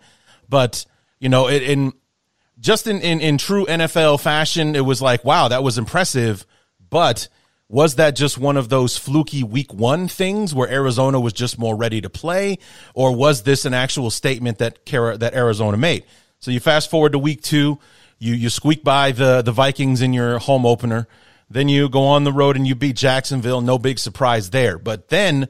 But, 0.49 0.85
you 1.19 1.29
know, 1.29 1.47
it, 1.47 1.61
in 1.61 1.93
just 2.59 2.87
in, 2.87 3.01
in, 3.01 3.21
in 3.21 3.37
true 3.37 3.65
NFL 3.65 4.21
fashion, 4.21 4.75
it 4.75 4.85
was 4.85 5.01
like, 5.01 5.23
wow, 5.23 5.49
that 5.49 5.61
was 5.61 5.77
impressive. 5.77 6.45
But 6.89 7.27
was 7.67 7.95
that 7.95 8.15
just 8.15 8.37
one 8.37 8.57
of 8.57 8.69
those 8.69 8.97
fluky 8.97 9.43
week 9.43 9.73
one 9.73 10.07
things 10.07 10.53
where 10.53 10.69
Arizona 10.69 11.19
was 11.19 11.33
just 11.33 11.57
more 11.57 11.75
ready 11.75 12.01
to 12.01 12.09
play? 12.09 12.59
Or 12.93 13.15
was 13.15 13.43
this 13.43 13.65
an 13.65 13.73
actual 13.73 14.11
statement 14.11 14.59
that 14.59 14.85
that 14.85 15.33
Arizona 15.33 15.77
made? 15.77 16.05
So 16.39 16.51
you 16.51 16.59
fast 16.59 16.91
forward 16.91 17.13
to 17.13 17.19
week 17.19 17.41
two, 17.41 17.79
you, 18.19 18.33
you 18.33 18.49
squeak 18.49 18.83
by 18.83 19.11
the, 19.11 19.41
the 19.41 19.51
Vikings 19.51 20.01
in 20.01 20.13
your 20.13 20.37
home 20.37 20.65
opener. 20.65 21.07
Then 21.49 21.69
you 21.69 21.89
go 21.89 22.03
on 22.03 22.23
the 22.23 22.33
road 22.33 22.55
and 22.55 22.67
you 22.67 22.75
beat 22.75 22.95
Jacksonville. 22.95 23.61
No 23.61 23.77
big 23.77 23.99
surprise 23.99 24.51
there. 24.51 24.77
But 24.77 25.09
then 25.09 25.47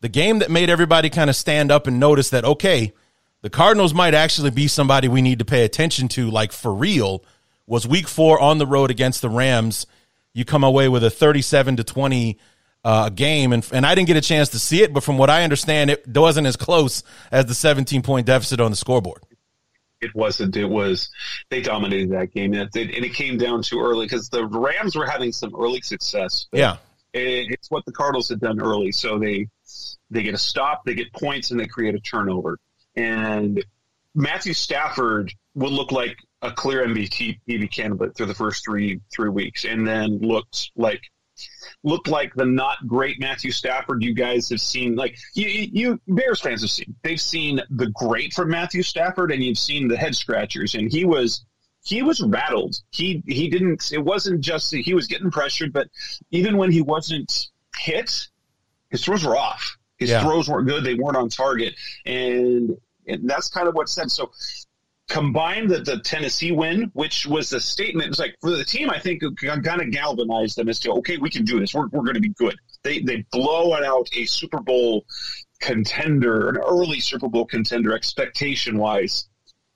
the 0.00 0.08
game 0.08 0.40
that 0.40 0.50
made 0.50 0.68
everybody 0.70 1.08
kind 1.08 1.30
of 1.30 1.36
stand 1.36 1.70
up 1.70 1.86
and 1.86 1.98
notice 1.98 2.30
that, 2.30 2.44
okay, 2.44 2.92
the 3.40 3.50
Cardinals 3.50 3.94
might 3.94 4.14
actually 4.14 4.50
be 4.50 4.68
somebody 4.68 5.08
we 5.08 5.22
need 5.22 5.38
to 5.38 5.44
pay 5.44 5.64
attention 5.64 6.08
to, 6.08 6.30
like 6.30 6.52
for 6.52 6.74
real, 6.74 7.24
was 7.66 7.86
week 7.86 8.08
four 8.08 8.38
on 8.38 8.58
the 8.58 8.66
road 8.66 8.90
against 8.90 9.22
the 9.22 9.30
Rams 9.30 9.86
you 10.34 10.44
come 10.44 10.64
away 10.64 10.88
with 10.88 11.04
a 11.04 11.10
37 11.10 11.76
to 11.76 11.84
20 11.84 12.38
uh, 12.84 13.08
game. 13.08 13.52
And, 13.52 13.66
and 13.72 13.86
I 13.86 13.94
didn't 13.94 14.08
get 14.08 14.16
a 14.16 14.20
chance 14.20 14.50
to 14.50 14.58
see 14.58 14.82
it, 14.82 14.92
but 14.92 15.02
from 15.02 15.16
what 15.16 15.30
I 15.30 15.42
understand, 15.44 15.90
it 15.90 16.06
wasn't 16.06 16.46
as 16.46 16.56
close 16.56 17.02
as 17.32 17.46
the 17.46 17.54
17 17.54 18.02
point 18.02 18.26
deficit 18.26 18.60
on 18.60 18.70
the 18.70 18.76
scoreboard. 18.76 19.22
It 20.00 20.14
wasn't. 20.14 20.54
It 20.56 20.66
was 20.66 21.08
they 21.48 21.62
dominated 21.62 22.10
that 22.10 22.30
game, 22.34 22.52
and 22.52 22.68
it, 22.76 22.94
and 22.94 23.04
it 23.06 23.14
came 23.14 23.38
down 23.38 23.62
too 23.62 23.80
early 23.80 24.04
because 24.04 24.28
the 24.28 24.44
Rams 24.44 24.94
were 24.94 25.06
having 25.06 25.32
some 25.32 25.54
early 25.58 25.80
success. 25.80 26.46
Yeah, 26.52 26.76
it, 27.14 27.46
it's 27.50 27.70
what 27.70 27.86
the 27.86 27.92
Cardinals 27.92 28.28
had 28.28 28.38
done 28.38 28.60
early. 28.60 28.92
So 28.92 29.18
they 29.18 29.48
they 30.10 30.22
get 30.22 30.34
a 30.34 30.38
stop, 30.38 30.84
they 30.84 30.94
get 30.94 31.10
points, 31.14 31.52
and 31.52 31.58
they 31.58 31.66
create 31.66 31.94
a 31.94 32.00
turnover. 32.00 32.58
And 32.94 33.64
Matthew 34.14 34.52
Stafford 34.52 35.32
will 35.54 35.72
look 35.72 35.90
like 35.90 36.18
a 36.44 36.52
clear 36.52 36.86
MVP 36.86 37.70
candidate 37.70 38.16
through 38.16 38.26
the 38.26 38.34
first 38.34 38.64
three 38.64 39.00
three 39.12 39.30
weeks, 39.30 39.64
and 39.64 39.86
then 39.86 40.18
looked 40.18 40.70
like 40.76 41.02
looked 41.82 42.06
like 42.06 42.34
the 42.34 42.44
not 42.44 42.86
great 42.86 43.18
Matthew 43.18 43.50
Stafford 43.50 44.02
you 44.02 44.14
guys 44.14 44.48
have 44.50 44.60
seen. 44.60 44.94
Like 44.94 45.16
you, 45.34 45.68
you 45.72 46.00
Bears 46.06 46.40
fans 46.40 46.60
have 46.60 46.70
seen. 46.70 46.94
They've 47.02 47.20
seen 47.20 47.60
the 47.70 47.88
great 47.88 48.32
from 48.34 48.50
Matthew 48.50 48.82
Stafford, 48.82 49.32
and 49.32 49.42
you've 49.42 49.58
seen 49.58 49.88
the 49.88 49.96
head 49.96 50.14
scratchers, 50.14 50.74
and 50.74 50.90
he 50.92 51.04
was 51.04 51.44
he 51.82 52.02
was 52.02 52.20
rattled. 52.20 52.76
He 52.90 53.22
he 53.26 53.48
didn't. 53.48 53.90
It 53.92 54.04
wasn't 54.04 54.40
just 54.40 54.74
he 54.74 54.94
was 54.94 55.06
getting 55.06 55.30
pressured, 55.30 55.72
but 55.72 55.88
even 56.30 56.56
when 56.56 56.70
he 56.70 56.82
wasn't 56.82 57.48
hit, 57.76 58.28
his 58.90 59.04
throws 59.04 59.24
were 59.24 59.36
off. 59.36 59.76
His 59.96 60.10
yeah. 60.10 60.22
throws 60.22 60.48
weren't 60.48 60.68
good. 60.68 60.84
They 60.84 60.94
weren't 60.94 61.16
on 61.16 61.28
target, 61.28 61.74
and 62.04 62.76
and 63.06 63.28
that's 63.28 63.48
kind 63.48 63.68
of 63.68 63.74
what 63.74 63.88
said. 63.88 64.10
So 64.10 64.32
combine 65.08 65.68
the, 65.68 65.78
the 65.78 66.00
Tennessee 66.00 66.52
win, 66.52 66.90
which 66.94 67.26
was 67.26 67.52
a 67.52 67.60
statement. 67.60 68.08
It's 68.08 68.18
like 68.18 68.36
for 68.40 68.50
the 68.50 68.64
team, 68.64 68.90
I 68.90 68.98
think 68.98 69.22
kind 69.40 69.80
of 69.80 69.90
galvanized 69.90 70.56
them 70.56 70.68
as 70.68 70.78
to 70.80 70.92
okay, 70.92 71.18
we 71.18 71.30
can 71.30 71.44
do 71.44 71.60
this. 71.60 71.74
We're, 71.74 71.88
we're 71.88 72.02
going 72.02 72.14
to 72.14 72.20
be 72.20 72.30
good. 72.30 72.56
They 72.82 73.00
they 73.00 73.24
blow 73.30 73.74
out 73.74 74.08
a 74.14 74.24
Super 74.24 74.60
Bowl 74.60 75.04
contender, 75.60 76.48
an 76.48 76.56
early 76.56 77.00
Super 77.00 77.28
Bowl 77.28 77.46
contender, 77.46 77.94
expectation 77.94 78.78
wise. 78.78 79.28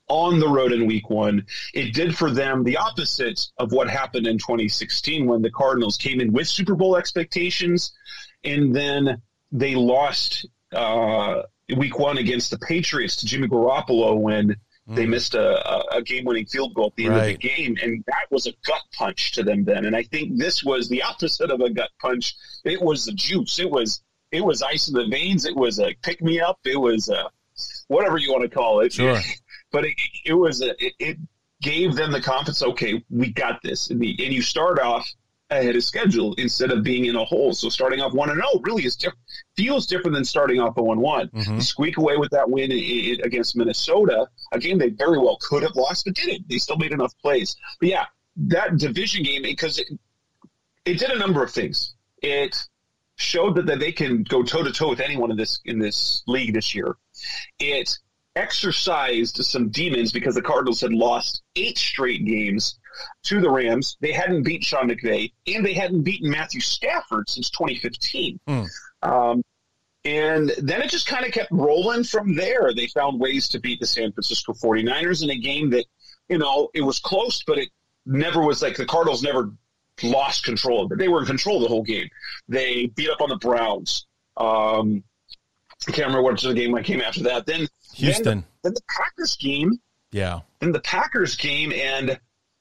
On 0.07 0.39
the 0.39 0.47
road 0.47 0.71
in 0.71 0.87
week 0.87 1.07
one, 1.11 1.45
it 1.75 1.93
did 1.93 2.17
for 2.17 2.31
them 2.31 2.63
the 2.63 2.77
opposite 2.77 3.39
of 3.59 3.71
what 3.71 3.87
happened 3.87 4.25
in 4.25 4.39
2016 4.39 5.27
when 5.27 5.43
the 5.43 5.51
Cardinals 5.51 5.97
came 5.97 6.19
in 6.19 6.33
with 6.33 6.47
Super 6.47 6.73
Bowl 6.73 6.97
expectations 6.97 7.91
and 8.43 8.75
then 8.75 9.21
they 9.51 9.75
lost 9.75 10.47
uh, 10.73 11.43
week 11.77 11.99
one 11.99 12.17
against 12.17 12.49
the 12.49 12.57
Patriots 12.57 13.17
to 13.17 13.27
Jimmy 13.27 13.47
Garoppolo 13.47 14.17
when 14.17 14.55
they 14.89 15.05
mm. 15.05 15.09
missed 15.09 15.35
a, 15.35 15.95
a 15.95 16.01
game 16.01 16.25
winning 16.25 16.45
field 16.45 16.73
goal 16.73 16.87
at 16.87 16.95
the 16.95 17.05
end 17.05 17.15
right. 17.15 17.35
of 17.35 17.41
the 17.41 17.47
game. 17.47 17.77
And 17.81 18.03
that 18.07 18.25
was 18.31 18.47
a 18.47 18.53
gut 18.65 18.81
punch 18.93 19.33
to 19.33 19.43
them 19.43 19.63
then. 19.63 19.85
And 19.85 19.95
I 19.95 20.03
think 20.03 20.37
this 20.37 20.63
was 20.63 20.89
the 20.89 21.03
opposite 21.03 21.51
of 21.51 21.61
a 21.61 21.69
gut 21.69 21.91
punch. 22.01 22.35
It 22.65 22.81
was 22.81 23.05
the 23.05 23.13
juice. 23.13 23.59
It 23.59 23.69
was 23.69 24.01
it 24.31 24.43
was 24.43 24.61
ice 24.61 24.87
in 24.87 24.93
the 24.93 25.07
veins. 25.07 25.45
It 25.45 25.55
was 25.55 25.79
a 25.79 25.95
pick 26.01 26.21
me 26.21 26.39
up. 26.39 26.59
It 26.65 26.79
was 26.79 27.09
a 27.09 27.29
whatever 27.87 28.17
you 28.17 28.31
want 28.31 28.43
to 28.43 28.49
call 28.49 28.81
it. 28.81 28.93
Sure. 28.93 29.19
But 29.71 29.85
it, 29.85 29.93
it 30.25 30.33
was 30.33 30.63
a, 30.63 30.71
it, 30.83 30.93
it, 30.97 31.17
gave 31.61 31.93
them 31.93 32.11
the 32.11 32.21
confidence. 32.21 32.63
Okay, 32.63 33.03
we 33.11 33.31
got 33.31 33.61
this. 33.61 33.91
And, 33.91 33.99
the, 33.99 34.15
and 34.25 34.33
you 34.33 34.41
start 34.41 34.79
off 34.79 35.07
ahead 35.51 35.75
of 35.75 35.83
schedule 35.83 36.33
instead 36.35 36.71
of 36.71 36.83
being 36.83 37.05
in 37.05 37.15
a 37.15 37.25
hole. 37.25 37.53
So 37.53 37.69
starting 37.69 38.01
off 38.01 38.13
one 38.13 38.29
and 38.29 38.37
zero 38.37 38.61
really 38.63 38.85
is 38.85 38.95
diff- 38.95 39.13
feels 39.55 39.87
different 39.87 40.15
than 40.15 40.25
starting 40.25 40.59
off 40.59 40.77
a 40.77 40.83
one 40.83 40.99
one. 40.99 41.29
Mm-hmm. 41.29 41.59
Squeak 41.59 41.97
away 41.97 42.17
with 42.17 42.31
that 42.31 42.49
win 42.49 42.71
against 42.71 43.55
Minnesota, 43.55 44.27
a 44.51 44.59
game 44.59 44.77
they 44.77 44.89
very 44.89 45.17
well 45.17 45.37
could 45.41 45.63
have 45.63 45.75
lost, 45.75 46.05
but 46.05 46.15
didn't. 46.15 46.47
They 46.47 46.57
still 46.57 46.77
made 46.77 46.91
enough 46.91 47.13
plays. 47.21 47.55
But 47.79 47.89
yeah, 47.89 48.05
that 48.37 48.77
division 48.77 49.23
game 49.23 49.41
because 49.43 49.79
it, 49.79 49.87
it 50.85 50.99
did 50.99 51.09
a 51.09 51.17
number 51.17 51.43
of 51.43 51.51
things. 51.51 51.95
It 52.21 52.55
showed 53.15 53.55
that, 53.55 53.65
that 53.65 53.79
they 53.79 53.91
can 53.91 54.23
go 54.23 54.43
toe 54.43 54.63
to 54.63 54.71
toe 54.71 54.89
with 54.89 54.99
anyone 54.99 55.31
in 55.31 55.37
this 55.37 55.59
in 55.65 55.79
this 55.79 56.23
league 56.27 56.53
this 56.53 56.73
year. 56.73 56.95
It 57.59 57.97
exercised 58.35 59.43
some 59.43 59.69
demons 59.69 60.11
because 60.11 60.35
the 60.35 60.41
Cardinals 60.41 60.81
had 60.81 60.93
lost 60.93 61.41
eight 61.55 61.77
straight 61.77 62.25
games 62.25 62.78
to 63.23 63.41
the 63.41 63.49
Rams. 63.49 63.97
They 64.01 64.11
hadn't 64.11 64.43
beat 64.43 64.63
Sean 64.63 64.89
McVay, 64.89 65.31
and 65.47 65.65
they 65.65 65.73
hadn't 65.73 66.03
beaten 66.03 66.29
Matthew 66.29 66.61
Stafford 66.61 67.29
since 67.29 67.49
2015. 67.49 68.39
Mm. 68.47 68.67
Um, 69.01 69.43
and 70.05 70.51
then 70.57 70.81
it 70.81 70.89
just 70.89 71.07
kind 71.07 71.25
of 71.25 71.31
kept 71.31 71.51
rolling 71.51 72.03
from 72.03 72.35
there. 72.35 72.73
They 72.73 72.87
found 72.87 73.19
ways 73.19 73.49
to 73.49 73.59
beat 73.59 73.79
the 73.79 73.87
San 73.87 74.11
Francisco 74.11 74.53
49ers 74.53 75.23
in 75.23 75.29
a 75.29 75.37
game 75.37 75.71
that, 75.71 75.85
you 76.29 76.37
know, 76.37 76.69
it 76.73 76.81
was 76.81 76.99
close, 76.99 77.43
but 77.45 77.57
it 77.57 77.69
never 78.05 78.41
was 78.41 78.61
like 78.61 78.77
the 78.77 78.85
Cardinals 78.85 79.23
never 79.23 79.51
lost 80.01 80.45
control 80.45 80.85
of 80.85 80.91
it. 80.91 80.97
They 80.97 81.09
were 81.09 81.19
in 81.19 81.25
control 81.25 81.59
the 81.59 81.67
whole 81.67 81.83
game. 81.83 82.09
They 82.47 82.87
beat 82.87 83.09
up 83.09 83.21
on 83.21 83.29
the 83.29 83.37
Browns. 83.37 84.07
Um, 84.37 85.03
I 85.87 85.91
can't 85.91 86.07
remember 86.07 86.23
what 86.23 86.41
the 86.41 86.53
game 86.53 86.75
I 86.75 86.83
came 86.83 87.01
after 87.01 87.23
that. 87.23 87.45
Then 87.45 87.67
Houston. 87.95 88.23
Then, 88.23 88.45
then 88.63 88.73
the 88.73 88.81
Packers 88.89 89.35
game. 89.37 89.79
Yeah. 90.11 90.41
Then 90.59 90.71
the 90.71 90.79
Packers 90.79 91.35
game, 91.35 91.71
and 91.71 92.19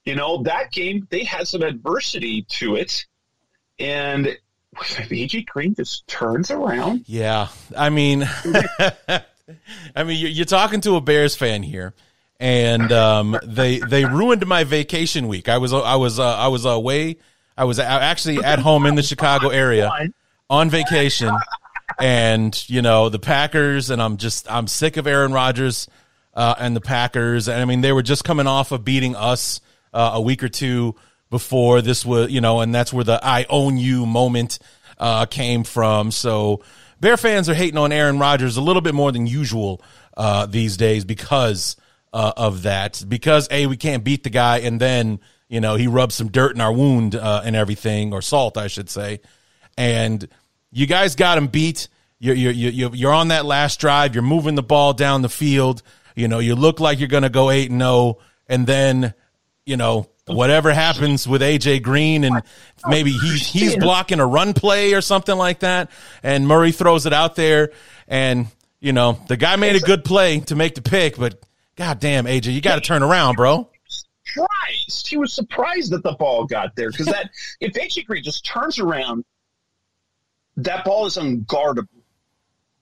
you 0.09 0.15
know, 0.15 0.43
that 0.45 0.73
game, 0.73 1.07
they 1.11 1.23
had 1.23 1.47
some 1.47 1.61
adversity 1.61 2.41
to 2.49 2.77
it. 2.77 3.05
And 3.79 4.39
AJ 4.75 5.45
Green 5.45 5.75
just 5.75 6.09
turns 6.09 6.51
around. 6.51 7.05
Yeah. 7.07 7.49
I 7.77 7.91
mean, 7.91 8.23
I 9.95 10.05
mean, 10.05 10.35
you're, 10.35 10.47
talking 10.47 10.81
to 10.81 10.97
a 10.97 11.03
Bears 11.03 11.37
fan 11.37 11.63
here, 11.63 11.93
and 12.41 12.91
um, 12.91 13.39
they 13.45 13.81
they 13.81 14.07
ruined 14.07 14.47
my 14.47 14.65
vacation 14.65 15.29
week. 15.29 15.49
I 15.49 15.59
was 15.59 15.73
I 15.75 15.97
was 15.97 16.19
uh, 16.19 16.37
I 16.37 16.49
was 16.49 16.65
away. 16.65 17.17
I 17.57 17.65
was 17.65 17.79
actually 17.79 18.43
at 18.43 18.59
home 18.59 18.87
in 18.87 18.95
the 18.95 19.03
Chicago 19.03 19.49
area 19.49 19.91
on 20.51 20.71
vacation, 20.71 21.35
and 21.99 22.69
you 22.69 22.83
know 22.83 23.09
the 23.09 23.19
Packers, 23.19 23.91
and 23.91 24.03
I'm 24.03 24.17
just 24.17 24.51
I'm 24.51 24.67
sick 24.69 24.97
of 24.97 25.07
Aaron 25.07 25.33
Rodgers 25.33 25.89
uh, 26.35 26.55
and 26.59 26.77
the 26.77 26.81
Packers. 26.81 27.49
And 27.49 27.61
I 27.61 27.65
mean, 27.65 27.81
they 27.81 27.93
were 27.93 28.03
just 28.03 28.25
coming 28.25 28.47
off 28.47 28.71
of 28.71 28.85
beating 28.85 29.17
us 29.17 29.61
uh, 29.93 30.13
a 30.15 30.21
week 30.21 30.43
or 30.43 30.49
two 30.49 30.95
before 31.31 31.83
this 31.83 32.05
was, 32.05 32.31
you 32.31 32.41
know, 32.41 32.61
and 32.61 32.75
that's 32.75 32.93
where 32.93 33.05
the 33.05 33.21
"I 33.23 33.47
own 33.49 33.77
you" 33.77 34.07
moment 34.07 34.59
uh, 34.99 35.27
came 35.27 35.65
from. 35.65 36.11
So 36.11 36.63
Bear 37.01 37.17
fans 37.17 37.49
are 37.49 37.55
hating 37.55 37.79
on 37.79 37.93
Aaron 37.93 38.19
Rodgers 38.19 38.57
a 38.57 38.61
little 38.61 38.83
bit 38.83 38.95
more 38.95 39.13
than 39.13 39.27
usual 39.27 39.81
uh, 40.17 40.47
these 40.47 40.77
days 40.77 41.05
because 41.05 41.77
uh, 42.13 42.33
of 42.37 42.63
that. 42.63 43.05
Because 43.07 43.47
a 43.51 43.67
we 43.67 43.77
can't 43.77 44.03
beat 44.03 44.25
the 44.25 44.31
guy, 44.31 44.59
and 44.59 44.81
then 44.81 45.21
you 45.49 45.61
know 45.61 45.77
he 45.77 45.87
rubs 45.87 46.17
some 46.17 46.29
dirt 46.29 46.55
in 46.55 46.61
our 46.61 46.73
wound 46.73 47.15
uh, 47.15 47.43
and 47.45 47.55
everything, 47.55 48.13
or 48.13 48.21
salt, 48.21 48.57
I 48.57 48.67
should 48.67 48.91
say. 48.91 49.21
And 49.77 50.29
you 50.73 50.87
guys 50.87 51.15
got 51.15 51.39
him 51.39 51.47
beat. 51.47 51.89
You're 52.19 52.35
you're 52.35 52.95
you're 52.95 53.13
on 53.13 53.29
that 53.29 53.45
last 53.45 53.79
drive. 53.79 54.15
You're 54.15 54.23
moving 54.23 54.57
the 54.57 54.63
ball 54.63 54.93
down 54.93 55.23
the 55.23 55.29
field. 55.29 55.83
You 56.17 56.27
know 56.27 56.41
you 56.41 56.57
look 56.57 56.81
like 56.81 56.99
you're 56.99 57.07
going 57.07 57.23
to 57.23 57.31
go 57.31 57.51
eight 57.51 57.71
and 57.71 57.81
zero, 57.81 57.91
oh, 57.91 58.19
and 58.49 58.67
then 58.67 59.15
you 59.69 59.77
know 59.77 60.09
whatever 60.27 60.73
happens 60.73 61.29
with 61.29 61.43
AJ 61.43 61.83
Green 61.83 62.25
and 62.25 62.43
maybe 62.89 63.13
he's 63.13 63.47
he's 63.47 63.77
blocking 63.77 64.19
a 64.19 64.27
run 64.27 64.55
play 64.55 64.95
or 64.95 65.03
something 65.03 65.37
like 65.37 65.61
that, 65.61 65.91
and 66.23 66.49
Murray 66.49 66.73
throws 66.73 67.05
it 67.05 67.13
out 67.13 67.37
there, 67.37 67.71
and 68.09 68.47
you 68.81 68.93
know 68.93 69.21
the 69.29 69.37
guy 69.37 69.57
made 69.57 69.77
a 69.77 69.81
good 69.81 70.05
play 70.05 70.41
to 70.41 70.57
make 70.57 70.75
the 70.75 70.83
pick, 70.83 71.19
but 71.19 71.39
god 71.77 72.01
damn 72.01 72.25
AJ, 72.25 72.55
you 72.55 72.63
got 72.63 72.77
to 72.77 72.81
turn 72.81 73.03
around, 73.03 73.37
bro. 73.37 73.69
Surprised, 74.25 75.07
he 75.07 75.19
was 75.19 75.35
surprised 75.35 75.93
that 75.93 76.03
the 76.03 76.13
ball 76.13 76.47
got 76.47 76.75
there 76.75 76.91
because 76.91 77.07
that 77.07 77.31
if 77.61 77.75
AJ 77.75 78.07
Green 78.07 78.25
just 78.25 78.47
turns 78.47 78.79
around, 78.79 79.25
that 80.57 80.85
ball 80.85 81.05
is 81.05 81.19
unguardable. 81.19 81.89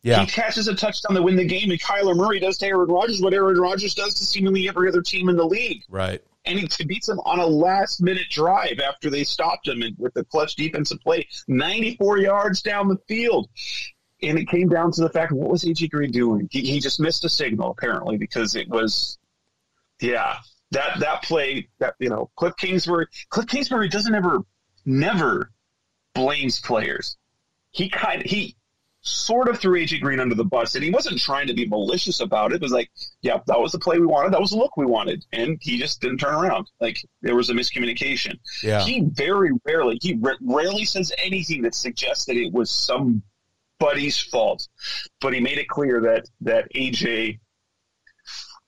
Yeah. 0.02 0.20
He 0.20 0.26
catches 0.26 0.68
a 0.68 0.74
touchdown 0.76 1.16
to 1.16 1.22
win 1.22 1.34
the 1.34 1.44
game, 1.44 1.68
and 1.72 1.80
Kyler 1.80 2.14
Murray 2.14 2.38
does 2.38 2.58
to 2.58 2.66
Aaron 2.66 2.88
Rodgers 2.88 3.20
what 3.20 3.34
Aaron 3.34 3.58
Rodgers 3.58 3.92
does 3.92 4.14
to 4.14 4.24
seemingly 4.24 4.68
every 4.68 4.88
other 4.88 5.02
team 5.02 5.28
in 5.28 5.36
the 5.36 5.44
league. 5.44 5.82
Right 5.88 6.22
and 6.46 6.58
he 6.58 6.84
beats 6.84 7.06
them 7.06 7.20
on 7.20 7.38
a 7.38 7.46
last 7.46 8.00
minute 8.00 8.28
drive 8.30 8.78
after 8.80 9.10
they 9.10 9.24
stopped 9.24 9.68
him 9.68 9.82
and 9.82 9.96
with 9.98 10.14
the 10.14 10.24
clutch 10.24 10.54
defensive 10.54 11.00
play, 11.00 11.26
94 11.48 12.18
yards 12.18 12.62
down 12.62 12.88
the 12.88 12.98
field. 13.08 13.48
And 14.22 14.38
it 14.38 14.48
came 14.48 14.68
down 14.68 14.92
to 14.92 15.02
the 15.02 15.10
fact, 15.10 15.32
what 15.32 15.50
was 15.50 15.64
AJ 15.64 15.90
Green 15.90 16.10
doing? 16.10 16.48
He, 16.50 16.62
he 16.62 16.80
just 16.80 17.00
missed 17.00 17.24
a 17.24 17.28
signal 17.28 17.70
apparently 17.70 18.16
because 18.16 18.54
it 18.54 18.68
was, 18.68 19.18
yeah, 20.00 20.36
that 20.70 21.00
that 21.00 21.22
play 21.22 21.68
that 21.78 21.94
you 21.98 22.08
know 22.08 22.30
Cliff 22.36 22.54
Kingsbury, 22.56 23.06
Cliff 23.28 23.46
Kingsbury 23.46 23.88
doesn't 23.88 24.14
ever, 24.14 24.40
never 24.84 25.50
blames 26.14 26.60
players. 26.60 27.16
He 27.70 27.90
kind 27.90 28.22
he 28.22 28.56
sort 29.06 29.48
of 29.48 29.58
threw 29.58 29.78
AJ 29.80 30.00
Green 30.00 30.20
under 30.20 30.34
the 30.34 30.44
bus, 30.44 30.74
and 30.74 30.82
he 30.82 30.90
wasn't 30.90 31.18
trying 31.20 31.46
to 31.46 31.54
be 31.54 31.66
malicious 31.66 32.20
about 32.20 32.52
it. 32.52 32.56
It 32.56 32.62
was 32.62 32.72
like, 32.72 32.90
yeah, 33.22 33.38
that 33.46 33.60
was 33.60 33.72
the 33.72 33.78
play 33.78 33.98
we 33.98 34.06
wanted, 34.06 34.32
that 34.32 34.40
was 34.40 34.50
the 34.50 34.56
look 34.56 34.76
we 34.76 34.86
wanted, 34.86 35.24
and 35.32 35.58
he 35.60 35.78
just 35.78 36.00
didn't 36.00 36.18
turn 36.18 36.34
around. 36.34 36.68
Like 36.80 36.98
there 37.22 37.36
was 37.36 37.48
a 37.48 37.54
miscommunication. 37.54 38.38
Yeah. 38.62 38.82
He 38.82 39.00
very 39.00 39.52
rarely, 39.64 39.98
he 40.02 40.18
rarely 40.40 40.84
says 40.84 41.12
anything 41.22 41.62
that 41.62 41.74
suggests 41.74 42.24
that 42.26 42.36
it 42.36 42.52
was 42.52 42.70
somebody's 42.70 44.18
fault, 44.18 44.66
but 45.20 45.32
he 45.32 45.40
made 45.40 45.58
it 45.58 45.68
clear 45.68 46.00
that 46.00 46.28
that 46.40 46.72
AJ 46.74 47.38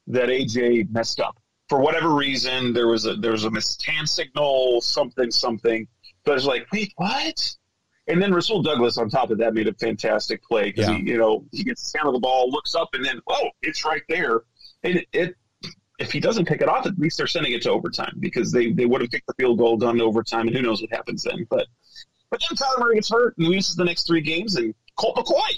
that 0.06 0.28
AJ 0.28 0.90
messed 0.90 1.20
up 1.20 1.36
for 1.68 1.80
whatever 1.80 2.14
reason. 2.14 2.72
There 2.72 2.88
was 2.88 3.06
a 3.06 3.14
there 3.14 3.32
was 3.32 3.44
a 3.44 3.50
missed 3.50 3.84
hand 3.84 4.08
signal, 4.08 4.80
something, 4.80 5.30
something. 5.30 5.86
But 6.24 6.36
it's 6.36 6.46
like, 6.46 6.66
wait, 6.72 6.92
what? 6.96 7.56
And 8.08 8.22
then 8.22 8.32
Rasul 8.32 8.62
Douglas 8.62 8.96
on 8.96 9.10
top 9.10 9.30
of 9.30 9.38
that 9.38 9.52
made 9.52 9.68
a 9.68 9.74
fantastic 9.74 10.42
play 10.42 10.72
because 10.72 10.88
yeah. 10.88 10.96
he, 10.96 11.10
you 11.10 11.18
know, 11.18 11.44
he 11.52 11.62
gets 11.62 11.82
the 11.82 11.90
sound 11.90 12.08
of 12.08 12.14
the 12.14 12.20
ball, 12.20 12.50
looks 12.50 12.74
up, 12.74 12.88
and 12.94 13.04
then 13.04 13.20
oh, 13.28 13.48
it's 13.62 13.84
right 13.84 14.02
there. 14.08 14.40
And 14.82 14.96
it, 14.96 15.08
it, 15.12 15.36
if 15.98 16.10
he 16.10 16.18
doesn't 16.18 16.46
pick 16.46 16.62
it 16.62 16.68
off, 16.68 16.86
at 16.86 16.98
least 16.98 17.18
they're 17.18 17.26
sending 17.26 17.52
it 17.52 17.62
to 17.62 17.70
overtime 17.70 18.16
because 18.18 18.50
they 18.50 18.72
they 18.72 18.86
would 18.86 19.02
have 19.02 19.10
kicked 19.10 19.26
the 19.26 19.34
field 19.34 19.58
goal 19.58 19.76
done 19.76 19.98
to 19.98 20.04
overtime, 20.04 20.46
and 20.46 20.56
who 20.56 20.62
knows 20.62 20.80
what 20.80 20.90
happens 20.90 21.22
then. 21.22 21.46
But 21.50 21.66
but 22.30 22.40
then 22.48 22.56
Kyler 22.56 22.80
Murray 22.80 22.94
gets 22.94 23.10
hurt 23.10 23.36
and 23.36 23.46
loses 23.46 23.76
the 23.76 23.84
next 23.84 24.06
three 24.06 24.22
games, 24.22 24.56
and 24.56 24.74
Colt 24.96 25.16
McCoy, 25.16 25.56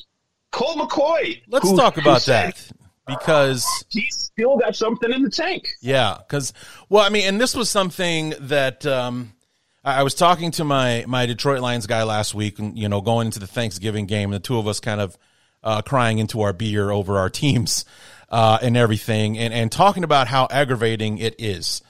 Colt 0.51 0.77
McCoy. 0.77 1.43
Let's 1.47 1.71
who, 1.71 1.77
talk 1.77 1.99
about 1.99 2.23
that 2.23 2.69
because 3.07 3.65
he's 3.91 4.17
still 4.17 4.57
got 4.57 4.75
something 4.75 5.13
in 5.13 5.23
the 5.23 5.31
tank. 5.31 5.69
Yeah, 5.81 6.19
because 6.19 6.53
well, 6.89 7.05
I 7.05 7.11
mean, 7.11 7.29
and 7.29 7.41
this 7.41 7.55
was 7.55 7.71
something 7.71 8.35
that. 8.41 8.85
um 8.87 9.35
I 9.83 10.03
was 10.03 10.15
talking 10.15 10.51
to 10.53 10.65
my 10.65 11.05
my 11.09 11.27
Detroit 11.27 11.61
Lions 11.61 11.87
guy 11.87 12.03
last 12.03 12.35
week, 12.35 12.59
and 12.59 12.79
you 12.79 12.89
know, 12.89 13.01
going 13.01 13.27
into 13.27 13.39
the 13.39 13.47
Thanksgiving 13.47 14.07
game, 14.07 14.31
the 14.31 14.39
two 14.39 14.59
of 14.59 14.69
us 14.69 14.79
kind 14.79 15.01
of 15.01 15.17
uh, 15.63 15.81
crying 15.83 16.19
into 16.19 16.43
our 16.43 16.53
beer 16.53 16.91
over 16.91 17.19
our 17.19 17.31
teams 17.31 17.87
uh, 18.29 18.59
and 18.61 18.77
everything, 18.77 19.39
and 19.39 19.55
and 19.55 19.73
talking 19.73 20.05
about 20.05 20.29
how 20.29 20.47
aggravating 20.51 21.17
it 21.19 21.35
is 21.39 21.83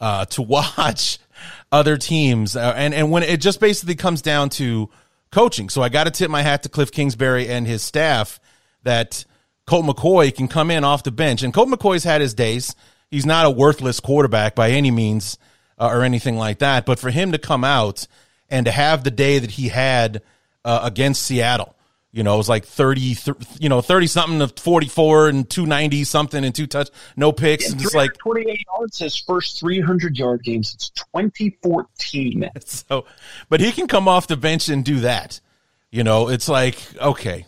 uh, 0.00 0.26
to 0.26 0.42
watch 0.42 1.18
other 1.72 1.96
teams, 1.96 2.54
uh, 2.54 2.74
and 2.76 2.92
and 2.92 3.10
when 3.10 3.22
it 3.22 3.40
just 3.40 3.60
basically 3.60 3.94
comes 3.94 4.20
down 4.20 4.50
to 4.50 4.90
coaching. 5.32 5.70
So 5.70 5.80
I 5.82 5.88
got 5.88 6.04
to 6.04 6.10
tip 6.10 6.30
my 6.30 6.42
hat 6.42 6.64
to 6.64 6.68
Cliff 6.68 6.92
Kingsbury 6.92 7.48
and 7.48 7.66
his 7.66 7.82
staff 7.82 8.40
that 8.82 9.24
Colt 9.66 9.86
McCoy 9.86 10.34
can 10.34 10.48
come 10.48 10.70
in 10.70 10.84
off 10.84 11.02
the 11.02 11.12
bench, 11.12 11.42
and 11.42 11.54
Colt 11.54 11.70
McCoy's 11.70 12.04
had 12.04 12.20
his 12.20 12.34
days. 12.34 12.76
He's 13.10 13.24
not 13.24 13.46
a 13.46 13.50
worthless 13.50 14.00
quarterback 14.00 14.54
by 14.54 14.72
any 14.72 14.90
means 14.90 15.38
uh, 15.78 15.88
or 15.88 16.02
anything 16.02 16.36
like 16.36 16.58
that. 16.58 16.86
But 16.86 16.98
for 16.98 17.10
him 17.10 17.32
to 17.32 17.38
come 17.38 17.64
out 17.64 18.06
and 18.48 18.66
to 18.66 18.72
have 18.72 19.04
the 19.04 19.10
day 19.10 19.38
that 19.38 19.52
he 19.52 19.68
had 19.68 20.22
uh, 20.64 20.80
against 20.82 21.22
Seattle, 21.22 21.74
you 22.10 22.22
know, 22.22 22.34
it 22.34 22.38
was 22.38 22.48
like 22.48 22.64
30, 22.64 23.14
th- 23.14 23.36
you 23.60 23.68
know, 23.68 23.82
30 23.82 24.06
something 24.06 24.38
to 24.38 24.48
44 24.62 25.28
and 25.28 25.48
290 25.48 26.04
something 26.04 26.44
and 26.44 26.54
two 26.54 26.66
touch, 26.66 26.88
no 27.16 27.32
picks. 27.32 27.66
Yeah, 27.66 27.72
and 27.72 27.80
just 27.80 27.94
like 27.94 28.16
28 28.18 28.64
yards, 28.76 28.98
his 28.98 29.16
first 29.16 29.60
300 29.60 30.16
yard 30.16 30.42
game 30.42 30.62
since 30.62 30.90
2014. 30.90 32.50
So, 32.64 33.04
but 33.48 33.60
he 33.60 33.72
can 33.72 33.86
come 33.86 34.08
off 34.08 34.26
the 34.26 34.36
bench 34.36 34.68
and 34.68 34.84
do 34.84 35.00
that. 35.00 35.40
You 35.90 36.04
know, 36.04 36.28
it's 36.28 36.48
like, 36.48 36.78
okay, 37.00 37.46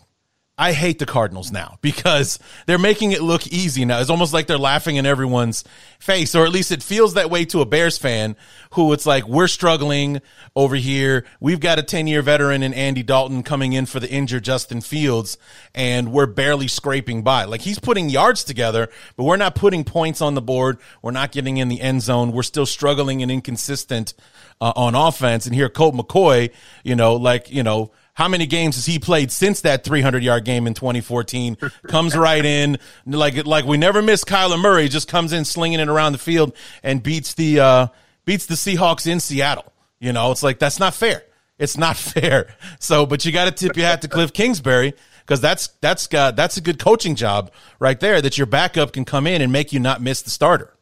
I 0.61 0.73
hate 0.73 0.99
the 0.99 1.07
Cardinals 1.07 1.51
now 1.51 1.79
because 1.81 2.37
they're 2.67 2.77
making 2.77 3.13
it 3.13 3.23
look 3.23 3.47
easy 3.47 3.83
now. 3.83 3.99
It's 3.99 4.11
almost 4.11 4.31
like 4.31 4.45
they're 4.45 4.59
laughing 4.59 4.95
in 4.97 5.07
everyone's 5.07 5.63
face, 5.97 6.35
or 6.35 6.45
at 6.45 6.51
least 6.51 6.71
it 6.71 6.83
feels 6.83 7.15
that 7.15 7.31
way 7.31 7.45
to 7.45 7.61
a 7.61 7.65
Bears 7.65 7.97
fan 7.97 8.35
who 8.73 8.93
it's 8.93 9.07
like, 9.07 9.27
we're 9.27 9.47
struggling 9.47 10.21
over 10.55 10.75
here. 10.75 11.25
We've 11.39 11.59
got 11.59 11.79
a 11.79 11.83
10 11.83 12.05
year 12.05 12.21
veteran 12.21 12.61
in 12.61 12.75
Andy 12.75 13.01
Dalton 13.01 13.41
coming 13.41 13.73
in 13.73 13.87
for 13.87 13.99
the 13.99 14.07
injured 14.07 14.43
Justin 14.43 14.81
Fields, 14.81 15.39
and 15.73 16.11
we're 16.11 16.27
barely 16.27 16.67
scraping 16.67 17.23
by. 17.23 17.45
Like 17.45 17.61
he's 17.61 17.79
putting 17.79 18.09
yards 18.09 18.43
together, 18.43 18.87
but 19.15 19.23
we're 19.23 19.37
not 19.37 19.55
putting 19.55 19.83
points 19.83 20.21
on 20.21 20.35
the 20.35 20.43
board. 20.43 20.77
We're 21.01 21.09
not 21.09 21.31
getting 21.31 21.57
in 21.57 21.69
the 21.69 21.81
end 21.81 22.03
zone. 22.03 22.33
We're 22.33 22.43
still 22.43 22.67
struggling 22.67 23.23
and 23.23 23.31
inconsistent 23.31 24.13
uh, 24.61 24.73
on 24.75 24.93
offense. 24.93 25.47
And 25.47 25.55
here, 25.55 25.69
Colt 25.69 25.95
McCoy, 25.95 26.51
you 26.83 26.95
know, 26.95 27.15
like, 27.15 27.51
you 27.51 27.63
know, 27.63 27.89
how 28.13 28.27
many 28.27 28.45
games 28.45 28.75
has 28.75 28.85
he 28.85 28.99
played 28.99 29.31
since 29.31 29.61
that 29.61 29.83
300 29.83 30.23
yard 30.23 30.45
game 30.45 30.67
in 30.67 30.73
2014? 30.73 31.57
comes 31.87 32.15
right 32.15 32.45
in 32.45 32.77
like 33.05 33.45
like 33.45 33.65
we 33.65 33.77
never 33.77 34.01
miss 34.01 34.23
Kyler 34.23 34.59
Murray. 34.59 34.89
Just 34.89 35.07
comes 35.07 35.33
in 35.33 35.45
slinging 35.45 35.79
it 35.79 35.87
around 35.87 36.11
the 36.11 36.17
field 36.17 36.53
and 36.83 37.01
beats 37.01 37.33
the 37.33 37.59
uh, 37.59 37.87
beats 38.25 38.45
the 38.45 38.55
Seahawks 38.55 39.09
in 39.09 39.19
Seattle. 39.19 39.71
You 39.99 40.13
know, 40.13 40.31
it's 40.31 40.43
like 40.43 40.59
that's 40.59 40.79
not 40.79 40.93
fair. 40.93 41.23
It's 41.57 41.77
not 41.77 41.95
fair. 41.97 42.55
So, 42.79 43.05
but 43.05 43.23
you 43.25 43.31
got 43.31 43.45
to 43.45 43.51
tip 43.51 43.77
your 43.77 43.85
hat 43.85 44.01
to 44.01 44.07
Cliff 44.07 44.33
Kingsbury 44.33 44.93
because 45.21 45.39
that's 45.39 45.67
that's 45.79 46.13
uh, 46.13 46.31
that's 46.31 46.57
a 46.57 46.61
good 46.61 46.79
coaching 46.79 47.15
job 47.15 47.51
right 47.79 47.99
there. 47.99 48.21
That 48.21 48.37
your 48.37 48.47
backup 48.47 48.93
can 48.93 49.05
come 49.05 49.27
in 49.27 49.41
and 49.41 49.51
make 49.51 49.71
you 49.71 49.79
not 49.79 50.01
miss 50.01 50.21
the 50.21 50.29
starter. 50.29 50.73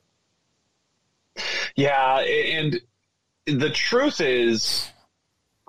Yeah, 1.76 2.20
and 2.20 2.82
the 3.46 3.70
truth 3.70 4.20
is 4.20 4.90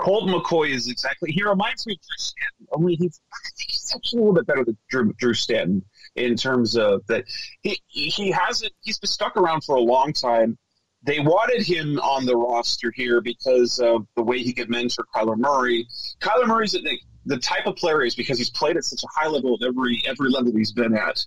Colt 0.00 0.28
McCoy 0.28 0.70
is 0.70 0.88
exactly. 0.88 1.30
He 1.30 1.44
reminds 1.44 1.86
me 1.86 1.94
of 1.94 2.00
Drew 2.00 2.16
Stanton. 2.18 2.66
Only 2.72 2.94
he's, 2.94 3.20
he's 3.58 3.92
actually 3.94 4.18
a 4.18 4.22
little 4.22 4.34
bit 4.34 4.46
better 4.46 4.64
than 4.64 4.76
Drew, 4.88 5.12
Drew 5.14 5.34
Stanton 5.34 5.84
in 6.16 6.36
terms 6.36 6.76
of 6.76 7.06
that. 7.08 7.24
He 7.60 7.80
he 7.86 8.30
hasn't. 8.30 8.72
He's 8.80 8.98
been 8.98 9.08
stuck 9.08 9.36
around 9.36 9.64
for 9.64 9.76
a 9.76 9.80
long 9.80 10.12
time. 10.12 10.56
They 11.02 11.20
wanted 11.20 11.66
him 11.66 11.98
on 12.00 12.26
the 12.26 12.36
roster 12.36 12.90
here 12.90 13.20
because 13.20 13.78
of 13.78 14.06
the 14.16 14.22
way 14.22 14.38
he 14.38 14.52
could 14.52 14.68
mentor 14.70 15.04
Kyler 15.14 15.36
Murray. 15.36 15.86
Kyler 16.20 16.46
Murray's 16.46 16.72
the, 16.72 16.98
the 17.26 17.38
type 17.38 17.66
of 17.66 17.76
player 17.76 18.02
is 18.02 18.14
because 18.14 18.38
he's 18.38 18.50
played 18.50 18.76
at 18.76 18.84
such 18.84 19.02
a 19.02 19.06
high 19.08 19.28
level 19.28 19.56
at 19.60 19.66
every 19.66 20.02
every 20.06 20.30
level 20.30 20.52
he's 20.56 20.72
been 20.72 20.96
at. 20.96 21.24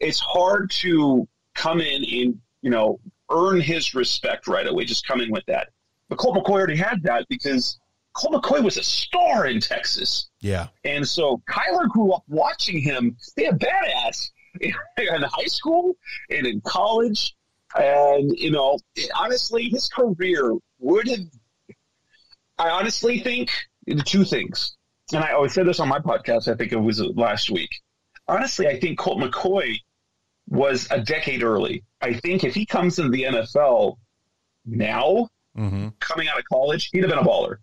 It's 0.00 0.20
hard 0.20 0.70
to 0.82 1.28
come 1.54 1.80
in 1.80 2.04
and 2.04 2.38
you 2.62 2.70
know 2.70 2.98
earn 3.30 3.60
his 3.60 3.94
respect 3.94 4.48
right 4.48 4.66
away. 4.66 4.86
Just 4.86 5.06
come 5.06 5.20
in 5.20 5.30
with 5.30 5.44
that. 5.46 5.68
But 6.08 6.18
Colt 6.18 6.36
McCoy 6.36 6.50
already 6.52 6.76
had 6.76 7.02
that 7.02 7.26
because 7.28 7.78
Colt 8.16 8.32
McCoy 8.32 8.62
was 8.64 8.78
a 8.78 8.82
star 8.82 9.46
in 9.46 9.60
Texas. 9.60 10.30
Yeah. 10.40 10.68
And 10.84 11.06
so 11.06 11.42
Kyler 11.48 11.86
grew 11.88 12.12
up 12.12 12.24
watching 12.28 12.80
him 12.80 13.16
be 13.36 13.44
a 13.44 13.52
badass 13.52 14.30
in, 14.60 14.72
in 14.98 15.22
high 15.22 15.46
school 15.46 15.96
and 16.30 16.46
in 16.46 16.62
college. 16.62 17.36
And, 17.74 18.32
you 18.36 18.50
know, 18.50 18.78
honestly, 19.14 19.68
his 19.68 19.90
career 19.90 20.54
would 20.78 21.08
have, 21.08 21.20
I 22.58 22.70
honestly 22.70 23.20
think 23.20 23.50
two 24.06 24.24
things. 24.24 24.76
And 25.12 25.22
I 25.22 25.32
always 25.32 25.52
said 25.52 25.66
this 25.66 25.78
on 25.78 25.88
my 25.88 25.98
podcast, 25.98 26.48
I 26.50 26.56
think 26.56 26.72
it 26.72 26.76
was 26.76 27.00
last 27.00 27.50
week. 27.50 27.70
Honestly, 28.28 28.66
I 28.66 28.80
think 28.80 28.98
Colt 28.98 29.18
McCoy 29.18 29.76
was 30.48 30.88
a 30.90 31.00
decade 31.00 31.42
early. 31.42 31.84
I 32.00 32.14
think 32.14 32.44
if 32.44 32.54
he 32.54 32.64
comes 32.64 32.98
into 32.98 33.10
the 33.10 33.24
NFL 33.24 33.96
now, 34.64 35.28
mm-hmm. 35.56 35.88
coming 36.00 36.28
out 36.28 36.38
of 36.38 36.44
college, 36.50 36.88
he'd 36.92 37.02
have 37.02 37.10
been 37.10 37.18
a 37.18 37.22
baller. 37.22 37.58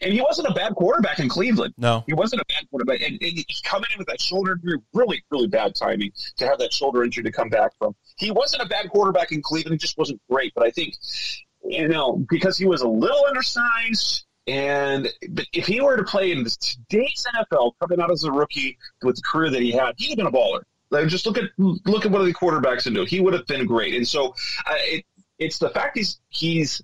And 0.00 0.12
he 0.12 0.20
wasn't 0.20 0.48
a 0.48 0.54
bad 0.54 0.74
quarterback 0.74 1.18
in 1.18 1.28
Cleveland. 1.28 1.74
No, 1.76 2.04
he 2.06 2.14
wasn't 2.14 2.42
a 2.42 2.44
bad 2.46 2.68
quarterback. 2.70 3.00
And, 3.00 3.12
and 3.12 3.32
he's 3.46 3.62
coming 3.64 3.88
in 3.92 3.98
with 3.98 4.08
that 4.08 4.20
shoulder 4.20 4.52
injury, 4.52 4.78
really, 4.92 5.22
really 5.30 5.48
bad 5.48 5.74
timing 5.74 6.12
to 6.36 6.46
have 6.46 6.58
that 6.58 6.72
shoulder 6.72 7.04
injury 7.04 7.24
to 7.24 7.32
come 7.32 7.48
back 7.48 7.72
from. 7.78 7.94
He 8.16 8.30
wasn't 8.30 8.62
a 8.62 8.66
bad 8.66 8.90
quarterback 8.90 9.32
in 9.32 9.42
Cleveland. 9.42 9.74
He 9.74 9.78
just 9.78 9.98
wasn't 9.98 10.20
great. 10.30 10.52
But 10.54 10.64
I 10.64 10.70
think, 10.70 10.94
you 11.64 11.88
know, 11.88 12.24
because 12.28 12.58
he 12.58 12.66
was 12.66 12.82
a 12.82 12.88
little 12.88 13.24
undersized, 13.26 14.26
and 14.46 15.08
but 15.30 15.46
if 15.52 15.66
he 15.66 15.80
were 15.80 15.96
to 15.96 16.02
play 16.02 16.32
in 16.32 16.44
today's 16.44 17.24
NFL, 17.34 17.72
coming 17.80 18.00
out 18.00 18.10
as 18.10 18.24
a 18.24 18.32
rookie 18.32 18.76
with 19.02 19.16
the 19.16 19.22
career 19.22 19.50
that 19.50 19.62
he 19.62 19.72
had, 19.72 19.94
he'd 19.96 20.08
have 20.08 20.16
been 20.16 20.26
a 20.26 20.32
baller. 20.32 20.62
Like 20.90 21.08
just 21.08 21.26
look 21.26 21.38
at 21.38 21.44
look 21.58 22.04
at 22.04 22.12
what 22.12 22.22
the 22.22 22.34
quarterbacks 22.34 22.82
can 22.82 22.92
do. 22.92 23.04
He 23.04 23.20
would 23.20 23.32
have 23.32 23.46
been 23.46 23.66
great. 23.66 23.94
And 23.94 24.06
so 24.06 24.34
uh, 24.66 24.74
it, 24.78 25.04
it's 25.38 25.58
the 25.58 25.70
fact 25.70 25.96
he's 25.96 26.20
he's 26.28 26.82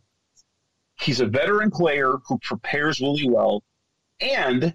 he's 1.00 1.20
a 1.20 1.26
veteran 1.26 1.70
player 1.70 2.14
who 2.26 2.38
prepares 2.38 3.00
really 3.00 3.28
well, 3.28 3.62
and 4.20 4.74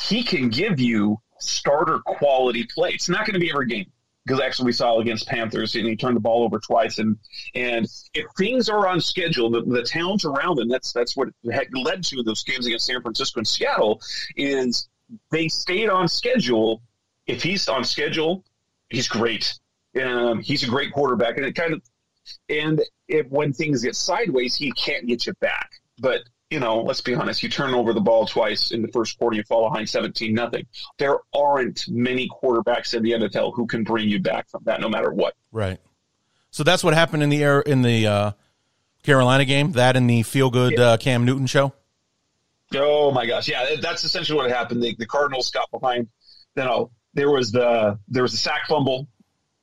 he 0.00 0.22
can 0.22 0.48
give 0.48 0.80
you 0.80 1.18
starter 1.38 1.98
quality 2.00 2.66
play. 2.72 2.90
It's 2.90 3.08
not 3.08 3.26
going 3.26 3.34
to 3.34 3.40
be 3.40 3.50
every 3.50 3.66
game 3.66 3.90
because 4.24 4.40
actually 4.40 4.66
we 4.66 4.72
saw 4.72 4.98
against 4.98 5.26
Panthers 5.26 5.74
and 5.74 5.86
he 5.86 5.96
turned 5.96 6.16
the 6.16 6.20
ball 6.20 6.44
over 6.44 6.58
twice. 6.58 6.98
And 6.98 7.16
and 7.54 7.86
if 8.14 8.26
things 8.38 8.68
are 8.68 8.86
on 8.86 9.00
schedule, 9.00 9.50
the, 9.50 9.62
the 9.62 9.82
talent 9.82 10.24
around 10.24 10.58
him, 10.58 10.68
that's 10.68 10.92
that's 10.92 11.16
what 11.16 11.28
led 11.42 12.04
to 12.04 12.22
those 12.22 12.44
games 12.44 12.66
against 12.66 12.86
San 12.86 13.02
Francisco 13.02 13.40
and 13.40 13.48
Seattle, 13.48 14.00
is 14.36 14.88
they 15.30 15.48
stayed 15.48 15.88
on 15.88 16.08
schedule. 16.08 16.82
If 17.26 17.42
he's 17.42 17.68
on 17.68 17.84
schedule, 17.84 18.44
he's 18.88 19.08
great. 19.08 19.54
Um, 20.00 20.40
he's 20.40 20.62
a 20.62 20.68
great 20.68 20.92
quarterback, 20.92 21.36
and 21.36 21.46
it 21.46 21.54
kind 21.54 21.74
of 21.74 21.82
and 22.48 22.82
if 23.08 23.26
when 23.28 23.52
things 23.52 23.82
get 23.82 23.96
sideways, 23.96 24.54
he 24.54 24.72
can't 24.72 25.06
get 25.06 25.26
you 25.26 25.32
back. 25.40 25.70
But 25.98 26.20
you 26.50 26.58
know, 26.58 26.80
let's 26.80 27.00
be 27.00 27.14
honest, 27.14 27.42
you 27.42 27.48
turn 27.48 27.74
over 27.74 27.92
the 27.92 28.00
ball 28.00 28.26
twice 28.26 28.72
in 28.72 28.82
the 28.82 28.88
first 28.88 29.18
quarter, 29.18 29.36
you 29.36 29.44
fall 29.44 29.70
behind 29.70 29.88
17 29.88 30.34
nothing. 30.34 30.66
There 30.98 31.18
aren't 31.32 31.88
many 31.88 32.28
quarterbacks 32.28 32.92
in 32.92 33.04
the 33.04 33.12
NFL 33.12 33.54
who 33.54 33.66
can 33.66 33.84
bring 33.84 34.08
you 34.08 34.18
back 34.18 34.48
from 34.48 34.62
that 34.64 34.80
no 34.80 34.88
matter 34.88 35.12
what. 35.12 35.34
Right. 35.52 35.78
So 36.50 36.64
that's 36.64 36.82
what 36.82 36.94
happened 36.94 37.22
in 37.22 37.28
the 37.28 37.42
air 37.44 37.60
in 37.60 37.82
the 37.82 38.06
uh, 38.06 38.32
Carolina 39.04 39.44
game, 39.44 39.72
that 39.72 39.96
in 39.96 40.08
the 40.08 40.24
feel 40.24 40.50
good 40.50 40.78
uh, 40.78 40.96
Cam 40.96 41.24
Newton 41.24 41.46
show. 41.46 41.72
Oh 42.74 43.12
my 43.12 43.26
gosh. 43.26 43.48
Yeah, 43.48 43.76
that's 43.80 44.02
essentially 44.02 44.36
what 44.36 44.50
happened. 44.50 44.82
The, 44.82 44.96
the 44.98 45.06
Cardinals 45.06 45.50
got 45.50 45.70
behind, 45.70 46.08
you 46.56 46.64
know, 46.64 46.90
there 47.14 47.30
was 47.30 47.52
the 47.52 47.98
there 48.08 48.22
was 48.22 48.34
a 48.34 48.36
sack 48.36 48.66
fumble 48.68 49.08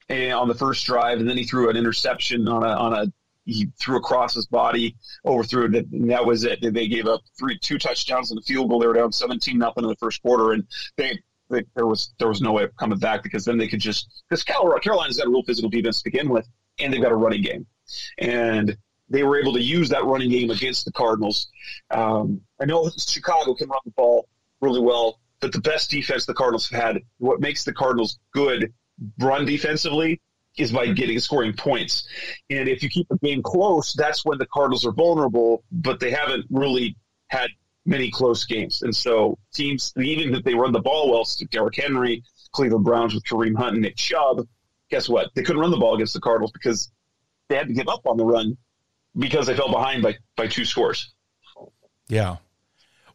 eh, 0.10 0.32
on 0.32 0.48
the 0.48 0.56
first 0.56 0.86
drive, 0.86 1.20
and 1.20 1.30
then 1.30 1.38
he 1.38 1.44
threw 1.44 1.70
an 1.70 1.78
interception 1.78 2.48
on 2.48 2.64
a 2.64 2.68
on 2.68 2.94
a 2.94 3.12
he 3.46 3.70
threw 3.80 3.96
across 3.96 4.36
his 4.36 4.46
body, 4.46 4.96
overthrew 5.26 5.74
it, 5.74 5.88
and 5.92 6.12
that 6.12 6.26
was 6.26 6.44
it. 6.44 6.60
They 6.62 6.88
gave 6.88 7.08
up 7.08 7.22
three, 7.40 7.58
two 7.58 7.78
touchdowns 7.78 8.30
and 8.30 8.40
a 8.40 8.44
field 8.44 8.70
goal. 8.70 8.80
They 8.80 8.88
were 8.88 8.94
down 8.94 9.14
seventeen 9.14 9.58
nothing 9.58 9.84
in 9.86 9.90
the 9.90 9.96
first 9.96 10.22
quarter, 10.22 10.52
and 10.52 10.66
they, 10.98 11.18
they, 11.50 11.64
there 11.76 11.88
was 11.88 12.14
there 12.20 12.28
was 12.28 12.42
no 12.42 12.52
way 12.52 12.64
of 12.64 12.76
coming 12.76 13.00
back 13.00 13.24
because 13.24 13.46
then 13.46 13.58
they 13.58 13.68
could 13.68 13.80
just 13.80 14.24
because 14.30 14.44
Carolina's 14.44 15.18
got 15.18 15.28
a 15.28 15.30
real 15.30 15.44
physical 15.44 15.70
defense 15.70 16.00
to 16.00 16.12
begin 16.12 16.30
with, 16.30 16.48
and 16.80 16.94
they've 16.94 17.02
got 17.02 17.14
a 17.14 17.16
running 17.16 17.42
game, 17.42 17.66
and 18.18 18.78
they 19.10 19.24
were 19.24 19.40
able 19.40 19.54
to 19.54 19.62
use 19.62 19.90
that 19.90 20.04
running 20.04 20.30
game 20.30 20.50
against 20.50 20.84
the 20.84 20.92
Cardinals. 20.92 21.48
Um, 21.92 22.42
I 22.62 22.66
know 22.66 22.90
Chicago 22.98 23.54
can 23.56 23.70
run 23.70 23.80
the 23.86 23.92
ball 23.92 24.28
really 24.60 24.82
well, 24.82 25.22
but 25.40 25.54
the 25.54 25.62
best 25.62 25.90
defense 25.90 26.26
the 26.26 26.34
Cardinals 26.34 26.70
have 26.70 26.82
had, 26.82 27.02
what 27.20 27.40
makes 27.40 27.64
the 27.64 27.74
Cardinals 27.74 28.20
good 28.34 28.74
run 29.20 29.46
defensively 29.46 30.22
is 30.58 30.72
by 30.72 30.88
getting 30.88 31.20
scoring 31.20 31.54
points. 31.54 32.08
And 32.50 32.68
if 32.68 32.82
you 32.82 32.90
keep 32.90 33.08
the 33.10 33.18
game 33.18 33.44
close, 33.44 33.94
that's 33.94 34.26
when 34.26 34.38
the 34.38 34.48
Cardinals 34.48 34.86
are 34.86 34.92
vulnerable, 34.92 35.64
but 35.72 36.00
they 36.00 36.12
haven't 36.12 36.46
really 36.50 36.96
had 37.28 37.50
many 37.86 38.10
close 38.12 38.46
games. 38.46 38.82
And 38.82 38.96
so 38.96 39.38
teams, 39.54 39.94
even 39.98 40.34
if 40.34 40.44
they 40.44 40.56
run 40.56 40.74
the 40.74 40.80
ball 40.80 41.12
well, 41.12 41.24
to 41.24 41.46
Derrick 41.46 41.76
Henry, 41.76 42.24
Cleveland 42.52 42.86
Browns 42.86 43.14
with 43.14 43.24
Kareem 43.24 43.56
Hunt 43.56 43.74
and 43.74 43.82
Nick 43.84 43.96
Chubb, 43.98 44.48
guess 44.90 45.08
what? 45.08 45.30
They 45.36 45.44
couldn't 45.44 45.62
run 45.62 45.72
the 45.72 45.78
ball 45.78 45.96
against 45.96 46.14
the 46.14 46.20
Cardinals 46.20 46.52
because 46.52 46.92
they 47.50 47.56
had 47.56 47.68
to 47.68 47.74
give 47.74 47.88
up 47.88 48.06
on 48.06 48.18
the 48.18 48.26
run 48.26 48.58
because 49.18 49.48
they 49.48 49.56
fell 49.56 49.72
behind 49.72 50.04
by, 50.04 50.18
by 50.36 50.48
two 50.48 50.66
scores. 50.66 51.14
Yeah. 52.08 52.38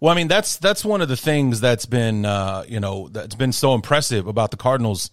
Well, 0.00 0.10
I 0.12 0.16
mean 0.16 0.26
that's 0.26 0.56
that's 0.56 0.84
one 0.84 1.00
of 1.00 1.08
the 1.08 1.16
things 1.16 1.60
that's 1.60 1.86
been 1.86 2.24
uh, 2.24 2.64
you 2.66 2.80
know 2.80 3.08
that's 3.08 3.36
been 3.36 3.52
so 3.52 3.74
impressive 3.74 4.26
about 4.26 4.50
the 4.50 4.56
Cardinals 4.56 5.10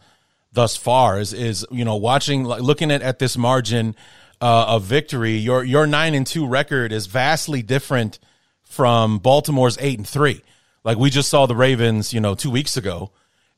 thus 0.52 0.76
far 0.76 1.20
is 1.20 1.34
is 1.34 1.66
you 1.72 1.86
know 1.86 1.96
watching 1.96 2.44
looking 2.46 2.92
at, 2.92 3.02
at 3.02 3.20
this 3.20 3.38
margin 3.38 3.96
uh, 4.42 4.66
of 4.68 4.84
victory 4.84 5.34
your 5.34 5.64
your 5.64 5.86
9 5.86 6.14
and 6.14 6.26
2 6.26 6.48
record 6.48 6.92
is 6.92 7.08
vastly 7.08 7.62
different 7.62 8.20
from 8.64 9.20
Baltimore's 9.20 9.78
8 9.80 10.00
and 10.00 10.08
3 10.08 10.42
like 10.84 10.98
we 10.98 11.10
just 11.10 11.30
saw 11.30 11.46
the 11.46 11.56
Ravens 11.56 12.14
you 12.14 12.20
know 12.20 12.36
2 12.36 12.50
weeks 12.50 12.78
ago 12.78 13.12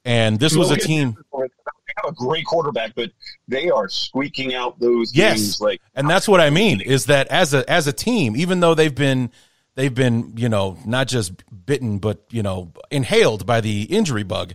and 0.04 0.40
this 0.40 0.56
was 0.56 0.72
a 0.72 0.78
team 0.78 1.18
they 1.34 1.94
have 2.04 2.12
a 2.12 2.16
great 2.16 2.46
quarterback 2.46 2.94
but 2.96 3.12
they 3.48 3.70
are 3.70 3.88
squeaking 3.88 4.54
out 4.54 4.80
those 4.80 5.16
yes. 5.16 5.38
games 5.38 5.62
like 5.62 5.82
and 5.96 6.10
that's 6.10 6.28
what 6.28 6.42
I 6.42 6.50
mean 6.50 6.82
is 6.82 7.06
that 7.06 7.28
as 7.28 7.54
a 7.54 7.70
as 7.70 7.88
a 7.88 7.94
team 7.94 8.36
even 8.36 8.60
though 8.60 8.74
they've 8.74 8.94
been 8.94 9.32
they've 9.76 9.94
been 9.94 10.34
you 10.36 10.50
know 10.50 10.78
not 10.86 11.08
just 11.08 11.34
bitten 11.66 12.00
but 12.00 12.26
you 12.32 12.44
know 12.44 12.72
inhaled 12.90 13.46
by 13.46 13.62
the 13.62 13.84
injury 13.84 14.24
bug 14.24 14.54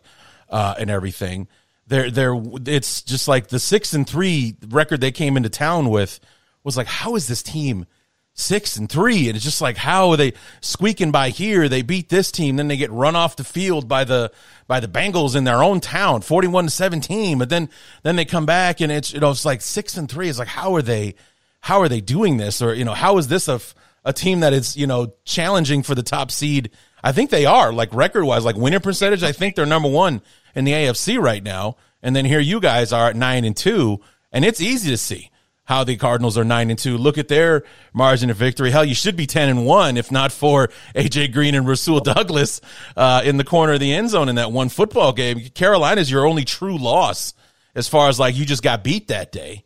uh, 0.51 0.75
and 0.79 0.91
everything 0.91 1.49
they're 1.87 2.11
they're 2.11 2.41
it's 2.67 3.03
just 3.03 3.29
like 3.29 3.49
the 3.49 3.59
six 3.59 3.95
and 3.95 4.09
three 4.09 4.57
record 4.69 5.01
they 5.01 5.13
came 5.13 5.37
into 5.37 5.49
town 5.49 5.89
with 5.89 6.21
was 6.65 6.77
like 6.77 6.87
how 6.87 7.15
is 7.15 7.29
this 7.29 7.43
team 7.43 7.87
six 8.35 8.77
and 8.77 8.89
three? 8.91 9.29
And 9.29 9.37
it's 9.37 9.45
just 9.45 9.61
like 9.61 9.77
how 9.77 10.11
are 10.11 10.17
they 10.17 10.33
squeaking 10.61 11.11
by 11.11 11.31
here? 11.31 11.69
They 11.69 11.83
beat 11.83 12.09
this 12.09 12.31
team 12.31 12.57
then 12.57 12.69
they 12.69 12.77
get 12.77 12.91
run 12.91 13.17
off 13.17 13.37
the 13.37 13.45
field 13.45 13.89
by 13.89 14.05
the 14.05 14.33
by 14.67 14.81
the 14.81 14.89
Bengals 14.89 15.37
in 15.37 15.45
their 15.45 15.63
own 15.63 15.81
town 15.81 16.23
41 16.23 16.65
to 16.65 16.71
17 16.71 17.39
but 17.39 17.49
then 17.49 17.69
then 18.03 18.17
they 18.17 18.25
come 18.25 18.47
back 18.47 18.81
and 18.81 18.91
it's 18.91 19.13
you 19.13 19.21
know 19.21 19.31
it's 19.31 19.45
like 19.45 19.63
six 19.63 19.97
and 19.97 20.11
three. 20.11 20.29
It's 20.29 20.39
like 20.39 20.49
how 20.49 20.75
are 20.75 20.83
they 20.83 21.15
how 21.61 21.81
are 21.81 21.89
they 21.89 22.01
doing 22.01 22.37
this? 22.37 22.61
Or 22.61 22.75
you 22.75 22.85
know 22.85 22.95
how 22.95 23.19
is 23.19 23.29
this 23.29 23.49
a 23.49 23.61
a 24.05 24.13
team 24.13 24.41
that 24.41 24.53
is 24.53 24.77
you 24.77 24.87
know 24.87 25.15
challenging 25.25 25.83
for 25.83 25.95
the 25.95 26.03
top 26.03 26.31
seed? 26.31 26.71
I 27.03 27.13
think 27.13 27.31
they 27.31 27.47
are 27.47 27.73
like 27.73 27.95
record 27.95 28.25
wise 28.25 28.45
like 28.45 28.57
winning 28.57 28.81
percentage 28.81 29.23
I 29.23 29.31
think 29.31 29.55
they're 29.55 29.67
number 29.67 29.89
one 29.89 30.21
in 30.57 30.65
the 30.65 30.73
AFC 30.73 31.21
right 31.23 31.43
now. 31.43 31.77
And 32.03 32.17
then 32.17 32.25
here 32.25 32.41
you 32.41 32.59
guys 32.59 32.93
are 32.93 33.11
at 33.11 33.17
nine 33.17 33.45
and 33.45 33.57
two, 33.57 34.01
and 34.33 34.45
it's 34.45 34.61
easy 34.61 34.91
to 34.91 34.97
see 34.97 35.31
how 35.65 35.85
the 35.85 35.97
Cardinals 35.97 36.39
are 36.39 36.45
nine 36.45 36.71
and 36.71 36.79
two. 36.79 36.97
Look 36.97 37.19
at 37.19 37.29
their 37.29 37.65
margin 37.93 38.31
of 38.31 38.37
victory. 38.37 38.71
Hell, 38.71 38.85
you 38.85 38.95
should 38.95 39.17
be 39.17 39.27
ten 39.27 39.49
and 39.49 39.67
one 39.67 39.97
if 39.97 40.11
not 40.11 40.33
for 40.33 40.69
AJ 40.95 41.33
Green 41.33 41.55
and 41.55 41.69
Rasul 41.69 42.01
Douglas 42.01 42.61
uh, 42.97 43.23
in 43.25 43.37
the 43.37 43.45
corner 43.45 43.75
of 43.75 43.81
the 43.81 43.93
end 43.93 44.11
zone 44.11 44.29
in 44.29 44.37
that 44.37 44.51
one 44.51 44.69
football 44.69 45.13
game. 45.13 45.41
Carolina's 45.55 46.11
your 46.11 46.27
only 46.27 46.45
true 46.45 46.79
loss 46.79 47.35
as 47.75 47.89
far 47.89 48.09
as 48.09 48.19
like 48.19 48.37
you 48.37 48.45
just 48.45 48.63
got 48.63 48.83
beat 48.83 49.09
that 49.09 49.31
day. 49.31 49.65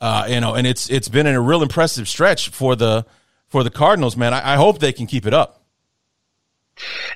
Uh, 0.00 0.26
you 0.28 0.40
know, 0.40 0.54
and 0.54 0.66
it's 0.66 0.88
it's 0.90 1.08
been 1.08 1.26
a 1.26 1.40
real 1.40 1.62
impressive 1.62 2.08
stretch 2.08 2.50
for 2.50 2.76
the 2.76 3.04
for 3.48 3.64
the 3.64 3.70
Cardinals, 3.70 4.16
man. 4.16 4.32
I, 4.32 4.54
I 4.54 4.56
hope 4.56 4.78
they 4.78 4.92
can 4.92 5.06
keep 5.06 5.26
it 5.26 5.34
up. 5.34 5.57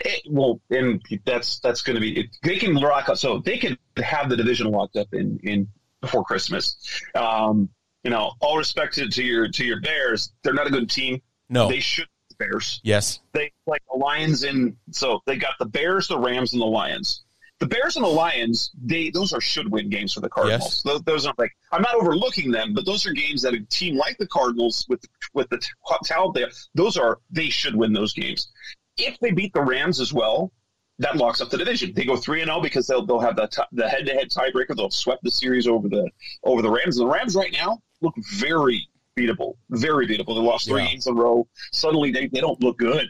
It, 0.01 0.23
well, 0.29 0.61
and 0.71 1.03
that's 1.25 1.61
that's 1.61 1.83
going 1.83 1.95
to 1.95 2.01
be 2.01 2.31
they 2.43 2.57
can 2.57 2.75
lock 2.75 3.09
up. 3.09 3.19
So 3.19 3.39
they 3.39 3.59
can 3.59 3.79
have 3.97 4.29
the 4.29 4.37
division 4.37 4.71
locked 4.71 4.97
up 4.97 5.09
in 5.13 5.39
in 5.43 5.69
before 6.01 6.25
Christmas. 6.25 6.77
Um, 7.15 7.69
you 8.03 8.11
know, 8.11 8.33
all 8.41 8.59
respect 8.59 8.95
to, 8.95 9.09
to 9.09 9.23
your 9.23 9.49
to 9.49 9.65
your 9.65 9.81
Bears, 9.81 10.33
they're 10.43 10.55
not 10.55 10.67
a 10.67 10.71
good 10.71 10.91
team. 10.91 11.23
No, 11.49 11.69
they 11.69 11.81
should 11.81 12.09
the 12.31 12.37
Bears. 12.37 12.81
Yes, 12.83 13.21
they 13.33 13.53
like 13.67 13.83
the 13.91 13.99
Lions 13.99 14.45
in. 14.45 14.77
So 14.91 15.21
they 15.27 15.37
got 15.37 15.55
the 15.59 15.67
Bears, 15.67 16.09
the 16.09 16.19
Rams, 16.19 16.53
and 16.53 16.61
the 16.61 16.67
Lions. 16.67 17.25
The 17.63 17.69
Bears 17.69 17.95
and 17.95 18.05
the 18.05 18.11
Lions, 18.11 18.73
they 18.83 19.11
those 19.11 19.33
are 19.33 19.41
should 19.41 19.71
win 19.71 19.89
games 19.89 20.15
for 20.15 20.21
the 20.21 20.29
Cardinals. 20.29 20.63
Yes. 20.65 20.83
Those, 20.83 21.03
those 21.03 21.27
are 21.27 21.35
like 21.39 21.53
I'm 21.71 21.83
not 21.83 21.95
overlooking 21.95 22.51
them, 22.51 22.75
but 22.75 22.85
those 22.85 23.07
are 23.07 23.13
games 23.13 23.43
that 23.43 23.55
a 23.55 23.61
team 23.67 23.97
like 23.97 24.19
the 24.19 24.27
Cardinals 24.27 24.85
with 24.89 25.05
with 25.33 25.49
the 25.49 25.63
talent 26.03 26.35
they 26.35 26.41
have, 26.41 26.53
those 26.75 26.97
are 26.97 27.21
they 27.31 27.51
should 27.51 27.77
win 27.77 27.93
those 27.93 28.15
games. 28.15 28.51
If 28.97 29.19
they 29.21 29.31
beat 29.31 29.53
the 29.53 29.63
Rams 29.63 30.01
as 30.01 30.13
well, 30.13 30.53
that 30.99 31.17
locks 31.17 31.41
up 31.41 31.51
the 31.51 31.59
division. 31.59 31.93
They 31.95 32.05
go 32.05 32.17
three 32.17 32.43
and 32.43 32.49
zero 32.49 32.59
oh 32.59 32.63
because 32.63 32.87
they'll 32.87 33.05
they'll 33.05 33.21
have 33.21 33.37
the 33.37 33.47
t- 33.47 33.63
the 33.73 33.89
head 33.89 34.07
to 34.07 34.13
head 34.13 34.31
tiebreaker. 34.31 34.77
They'll 34.77 34.91
sweep 34.91 35.19
the 35.23 35.31
series 35.31 35.67
over 35.67 35.89
the 35.89 36.11
over 36.45 36.63
the 36.63 36.71
Rams. 36.71 36.99
And 36.99 37.09
the 37.09 37.13
Rams 37.13 37.35
right 37.35 37.53
now 37.53 37.81
look 38.01 38.15
very 38.35 38.89
beatable, 39.17 39.55
very 39.71 40.07
beatable. 40.07 40.35
They 40.35 40.47
lost 40.47 40.69
three 40.69 40.83
yeah. 40.83 40.91
games 40.91 41.07
in 41.07 41.17
a 41.17 41.21
row. 41.21 41.47
Suddenly 41.73 42.13
they, 42.13 42.27
they 42.29 42.41
don't 42.41 42.61
look 42.63 42.79
good. 42.79 43.09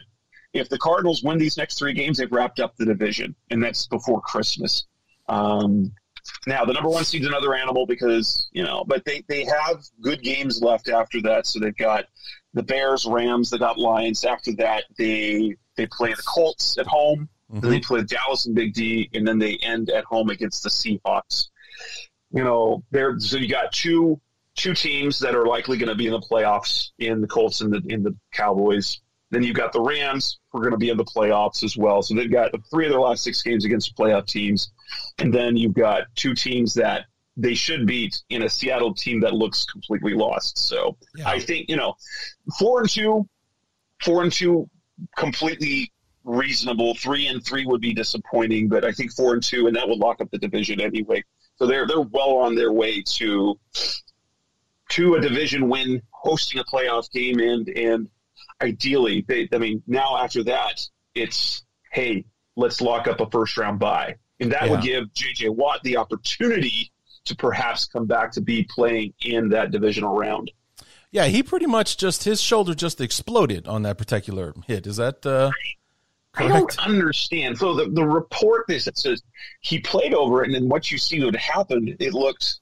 if 0.53 0.69
the 0.69 0.77
Cardinals 0.77 1.23
win 1.23 1.37
these 1.37 1.57
next 1.57 1.77
three 1.77 1.93
games, 1.93 2.17
they've 2.17 2.31
wrapped 2.31 2.59
up 2.59 2.75
the 2.77 2.85
division, 2.85 3.35
and 3.49 3.61
that's 3.61 3.87
before 3.87 4.21
Christmas. 4.21 4.85
Um, 5.27 5.91
now 6.47 6.63
the 6.63 6.73
number 6.73 6.89
one 6.89 7.03
seed's 7.03 7.27
another 7.27 7.53
animal 7.53 7.85
because 7.85 8.47
you 8.53 8.63
know, 8.63 8.83
but 8.85 9.03
they 9.05 9.23
they 9.27 9.45
have 9.45 9.83
good 10.01 10.21
games 10.21 10.61
left 10.61 10.89
after 10.89 11.21
that. 11.23 11.47
So 11.47 11.59
they've 11.59 11.75
got 11.75 12.05
the 12.53 12.63
Bears, 12.63 13.05
Rams, 13.05 13.49
they 13.49 13.57
got 13.57 13.77
Lions. 13.77 14.23
After 14.23 14.53
that, 14.57 14.83
they 14.97 15.55
they 15.75 15.87
play 15.87 16.13
the 16.13 16.23
Colts 16.23 16.77
at 16.77 16.87
home. 16.87 17.29
Mm-hmm. 17.51 17.59
Then 17.61 17.71
they 17.71 17.79
play 17.79 18.03
Dallas 18.03 18.45
and 18.45 18.55
Big 18.55 18.73
D, 18.73 19.09
and 19.13 19.27
then 19.27 19.39
they 19.39 19.57
end 19.57 19.89
at 19.89 20.05
home 20.05 20.29
against 20.29 20.63
the 20.63 20.69
Seahawks. 20.69 21.49
You 22.31 22.43
know, 22.43 22.83
there 22.91 23.19
so 23.19 23.37
you 23.37 23.49
got 23.49 23.71
two 23.71 24.19
two 24.55 24.73
teams 24.73 25.19
that 25.19 25.35
are 25.35 25.45
likely 25.45 25.77
going 25.77 25.89
to 25.89 25.95
be 25.95 26.07
in 26.07 26.13
the 26.13 26.19
playoffs 26.19 26.89
in 26.99 27.21
the 27.21 27.27
Colts 27.27 27.61
and 27.61 27.73
the 27.73 27.81
in 27.87 28.03
the 28.03 28.15
Cowboys. 28.31 29.01
Then 29.33 29.41
you've 29.41 29.55
got 29.55 29.73
the 29.73 29.81
Rams 29.81 30.39
who 30.51 30.59
are 30.59 30.61
going 30.61 30.73
to 30.73 30.77
be 30.77 30.89
in 30.89 30.97
the 30.97 31.03
playoffs 31.03 31.63
as 31.63 31.75
well. 31.75 32.03
So 32.03 32.13
they've 32.13 32.31
got 32.31 32.51
three 32.69 32.85
of 32.85 32.91
their 32.91 32.99
last 32.99 33.23
six 33.23 33.41
games 33.41 33.65
against 33.65 33.97
playoff 33.97 34.27
teams. 34.27 34.71
And 35.17 35.33
then 35.33 35.57
you've 35.57 35.73
got 35.73 36.03
two 36.15 36.35
teams 36.35 36.75
that 36.75 37.05
they 37.35 37.55
should 37.55 37.87
beat 37.87 38.21
in 38.29 38.43
a 38.43 38.49
Seattle 38.49 38.93
team 38.93 39.21
that 39.21 39.33
looks 39.33 39.65
completely 39.65 40.13
lost. 40.13 40.59
So 40.59 40.97
yeah. 41.15 41.27
I 41.27 41.39
think, 41.39 41.67
you 41.67 41.75
know, 41.75 41.95
four 42.59 42.81
and 42.81 42.89
two, 42.89 43.27
four 44.03 44.21
and 44.21 44.31
two, 44.31 44.69
completely 45.17 45.91
reasonable. 46.23 46.95
Three 46.95 47.27
and 47.27 47.43
three 47.43 47.65
would 47.65 47.81
be 47.81 47.93
disappointing, 47.93 48.69
but 48.69 48.85
I 48.85 48.91
think 48.91 49.13
four 49.13 49.33
and 49.33 49.43
two, 49.43 49.67
and 49.67 49.75
that 49.75 49.87
would 49.87 49.99
lock 49.99 50.21
up 50.21 50.31
the 50.31 50.37
division 50.37 50.79
anyway. 50.81 51.23
So 51.57 51.67
they're 51.67 51.87
they're 51.87 52.01
well 52.01 52.37
on 52.37 52.55
their 52.55 52.71
way 52.71 53.01
to 53.01 53.59
to 54.89 55.15
a 55.15 55.21
division 55.21 55.69
win, 55.69 56.01
hosting 56.11 56.59
a 56.59 56.63
playoff 56.63 57.11
game, 57.11 57.39
and 57.39 57.67
and 57.69 58.09
ideally, 58.61 59.25
they, 59.27 59.49
I 59.51 59.57
mean, 59.57 59.83
now 59.87 60.17
after 60.17 60.43
that, 60.45 60.81
it's 61.15 61.63
hey, 61.91 62.25
let's 62.55 62.81
lock 62.81 63.07
up 63.07 63.19
a 63.19 63.29
first 63.29 63.57
round 63.57 63.79
bye, 63.79 64.15
and 64.39 64.51
that 64.51 64.65
yeah. 64.65 64.71
would 64.71 64.81
give 64.81 65.13
J.J. 65.13 65.49
Watt 65.49 65.83
the 65.83 65.97
opportunity 65.97 66.91
to 67.25 67.35
perhaps 67.35 67.85
come 67.85 68.05
back 68.05 68.31
to 68.33 68.41
be 68.41 68.67
playing 68.69 69.13
in 69.23 69.49
that 69.49 69.71
divisional 69.71 70.15
round. 70.15 70.51
Yeah, 71.13 71.25
he 71.25 71.43
pretty 71.43 71.67
much 71.67 71.97
just 71.97 72.23
his 72.23 72.41
shoulder 72.41 72.73
just 72.73 72.99
exploded 72.99 73.67
on 73.67 73.83
that 73.83 73.99
particular 73.99 74.51
hit. 74.65 74.87
Is 74.87 74.97
that 74.97 75.23
uh, 75.23 75.51
I 76.33 76.47
don't 76.47 76.77
understand. 76.79 77.59
So 77.59 77.75
the, 77.75 77.85
the 77.85 78.03
report 78.03 78.65
this 78.67 78.87
it 78.87 78.97
says 78.97 79.21
he 79.61 79.79
played 79.79 80.15
over 80.15 80.41
it, 80.41 80.47
and 80.47 80.55
then 80.55 80.67
what 80.67 80.91
you 80.91 80.97
see 80.97 81.23
would 81.23 81.35
happen, 81.35 81.95
it 81.99 82.15
looked 82.15 82.55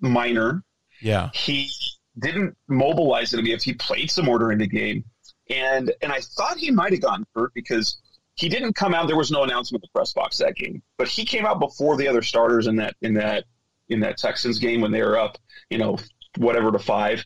minor. 0.00 0.62
Yeah. 1.00 1.30
He 1.32 1.70
didn't 2.18 2.58
mobilize 2.68 3.32
it. 3.32 3.46
If 3.46 3.62
he 3.62 3.72
played 3.72 4.10
some 4.10 4.28
order 4.28 4.52
in 4.52 4.58
the 4.58 4.66
game, 4.66 5.02
and 5.48 5.90
and 6.02 6.12
I 6.12 6.20
thought 6.20 6.58
he 6.58 6.70
might 6.70 6.92
have 6.92 7.00
gotten 7.00 7.26
hurt 7.34 7.54
because 7.54 7.96
he 8.34 8.50
didn't 8.50 8.74
come 8.74 8.92
out. 8.92 9.06
There 9.06 9.16
was 9.16 9.30
no 9.30 9.44
announcement 9.44 9.82
in 9.82 9.88
the 9.90 9.98
press 9.98 10.12
box 10.12 10.36
that 10.38 10.56
game, 10.56 10.82
but 10.98 11.08
he 11.08 11.24
came 11.24 11.46
out 11.46 11.58
before 11.58 11.96
the 11.96 12.06
other 12.06 12.20
starters 12.20 12.66
in 12.66 12.76
that 12.76 12.96
in 13.00 13.14
that 13.14 13.44
in 13.88 14.00
that 14.00 14.18
Texans 14.18 14.58
game 14.58 14.82
when 14.82 14.92
they 14.92 15.00
were 15.00 15.18
up, 15.18 15.38
you 15.70 15.78
know, 15.78 15.96
whatever 16.36 16.72
to 16.72 16.78
five. 16.78 17.24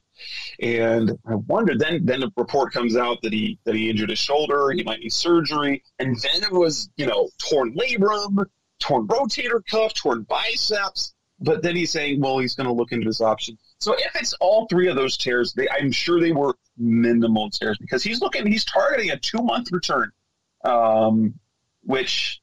And 0.61 1.11
I 1.27 1.35
wondered 1.35 1.79
then 1.79 2.05
then 2.05 2.21
the 2.21 2.31
report 2.37 2.73
comes 2.73 2.97
out 2.97 3.23
that 3.23 3.33
he 3.33 3.59
that 3.65 3.75
he 3.75 3.91
injured 3.91 4.11
his 4.11 4.19
shoulder, 4.19 4.71
he 4.71 4.83
might 4.83 5.01
need 5.01 5.12
surgery, 5.12 5.83
and 5.99 6.17
then 6.21 6.43
it 6.43 6.53
was 6.53 6.91
you 6.97 7.07
know 7.07 7.29
torn 7.38 7.75
labrum, 7.75 8.45
torn 8.79 9.07
rotator 9.09 9.61
cuff, 9.69 9.95
torn 9.95 10.23
biceps. 10.23 11.15
But 11.41 11.62
then 11.65 11.75
he's 11.75 11.91
saying, 11.91 12.21
well, 12.21 12.38
he's 12.38 12.55
going 12.55 12.69
to 12.69 12.73
look 12.73 12.93
into 12.93 13.07
his 13.07 13.21
option. 13.21 13.59
So 13.81 13.95
if 13.95 14.15
it's 14.15 14.33
all 14.35 14.69
three 14.69 14.87
of 14.87 14.95
those 14.95 15.17
tears, 15.17 15.53
they, 15.55 15.69
I'm 15.69 15.91
sure 15.91 16.21
they 16.21 16.31
were 16.31 16.55
minimal 16.79 17.51
tears 17.51 17.79
because 17.81 18.05
he's 18.05 18.21
looking, 18.21 18.47
he's 18.47 18.65
targeting 18.65 19.11
a 19.11 19.19
two 19.19 19.43
month 19.43 19.73
return, 19.73 20.12
um, 20.65 21.35
which 21.83 22.41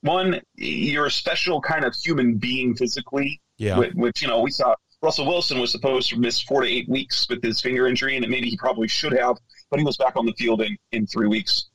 one, 0.00 0.40
you're 0.54 1.04
a 1.04 1.10
special 1.10 1.60
kind 1.60 1.84
of 1.84 1.94
human 1.94 2.36
being 2.36 2.74
physically. 2.76 3.42
Yeah. 3.58 3.78
Which, 3.78 3.92
which, 3.92 4.22
you 4.22 4.28
know, 4.28 4.40
we 4.40 4.50
saw 4.50 4.74
Russell 5.02 5.26
Wilson 5.26 5.58
was 5.58 5.72
supposed 5.72 6.10
to 6.10 6.18
miss 6.18 6.40
four 6.40 6.62
to 6.62 6.68
eight 6.68 6.88
weeks 6.88 7.28
with 7.28 7.42
his 7.42 7.60
finger 7.60 7.86
injury, 7.86 8.16
and 8.16 8.28
maybe 8.28 8.50
he 8.50 8.56
probably 8.56 8.88
should 8.88 9.12
have, 9.12 9.38
but 9.70 9.78
he 9.78 9.84
was 9.84 9.96
back 9.96 10.16
on 10.16 10.26
the 10.26 10.34
field 10.34 10.60
in, 10.60 10.76
in 10.92 11.06
three 11.06 11.28
weeks. 11.28 11.66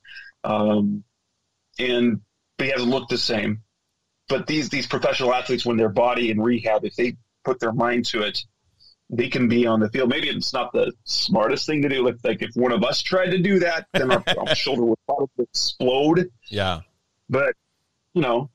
Um, 0.43 1.03
and 1.79 2.21
but 2.57 2.65
he 2.65 2.71
hasn't 2.71 2.89
looked 2.89 3.09
the 3.09 3.17
same. 3.17 3.63
But 4.29 4.47
these 4.47 4.69
these 4.69 4.87
professional 4.87 5.33
athletes, 5.33 5.65
when 5.65 5.77
their 5.77 5.89
body 5.89 6.29
in 6.29 6.39
rehab, 6.39 6.85
if 6.85 6.95
they 6.95 7.17
put 7.43 7.59
their 7.59 7.73
mind 7.73 8.05
to 8.05 8.21
it, 8.21 8.39
they 9.09 9.29
can 9.29 9.47
be 9.47 9.67
on 9.67 9.79
the 9.79 9.89
field. 9.89 10.09
Maybe 10.09 10.29
it's 10.29 10.53
not 10.53 10.71
the 10.73 10.91
smartest 11.03 11.65
thing 11.65 11.81
to 11.83 11.89
do. 11.89 12.05
Like, 12.05 12.15
like 12.23 12.41
if 12.41 12.55
one 12.55 12.71
of 12.71 12.83
us 12.83 13.01
tried 13.01 13.31
to 13.31 13.37
do 13.37 13.59
that, 13.59 13.87
then 13.93 14.11
our, 14.11 14.23
our 14.37 14.55
shoulder 14.55 14.83
would 14.83 14.99
probably 15.05 15.45
explode. 15.51 16.29
Yeah. 16.49 16.81
But, 17.29 17.53
you 18.13 18.21
know, 18.21 18.49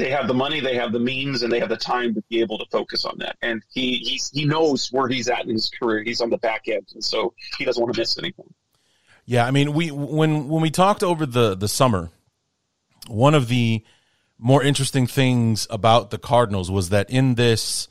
they 0.00 0.10
have 0.10 0.26
the 0.26 0.34
money, 0.34 0.60
they 0.60 0.76
have 0.76 0.92
the 0.92 0.98
means, 0.98 1.42
and 1.42 1.52
they 1.52 1.60
have 1.60 1.68
the 1.68 1.76
time 1.76 2.14
to 2.14 2.22
be 2.28 2.40
able 2.40 2.58
to 2.58 2.66
focus 2.70 3.04
on 3.04 3.18
that. 3.18 3.36
And 3.42 3.62
he 3.72 3.98
he's, 3.98 4.30
he 4.30 4.44
knows 4.44 4.88
where 4.90 5.08
he's 5.08 5.28
at 5.28 5.44
in 5.44 5.50
his 5.50 5.70
career. 5.70 6.02
He's 6.02 6.20
on 6.20 6.30
the 6.30 6.38
back 6.38 6.68
end, 6.68 6.86
and 6.94 7.04
so 7.04 7.34
he 7.58 7.64
doesn't 7.64 7.80
want 7.80 7.94
to 7.94 8.00
miss 8.00 8.18
anything. 8.18 8.52
Yeah, 9.26 9.46
I 9.46 9.50
mean, 9.50 9.72
we 9.72 9.90
when 9.90 10.48
when 10.48 10.62
we 10.62 10.70
talked 10.70 11.02
over 11.02 11.26
the 11.26 11.54
the 11.54 11.68
summer, 11.68 12.10
one 13.06 13.34
of 13.34 13.48
the 13.48 13.84
more 14.38 14.62
interesting 14.62 15.06
things 15.06 15.66
about 15.70 16.10
the 16.10 16.18
Cardinals 16.18 16.70
was 16.70 16.88
that 16.88 17.10
in 17.10 17.34
this 17.34 17.88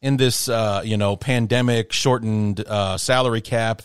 in 0.00 0.16
this 0.16 0.48
uh, 0.48 0.82
you 0.84 0.96
know 0.96 1.16
pandemic 1.16 1.92
shortened 1.92 2.64
uh, 2.66 2.96
salary 2.96 3.42
cap 3.42 3.82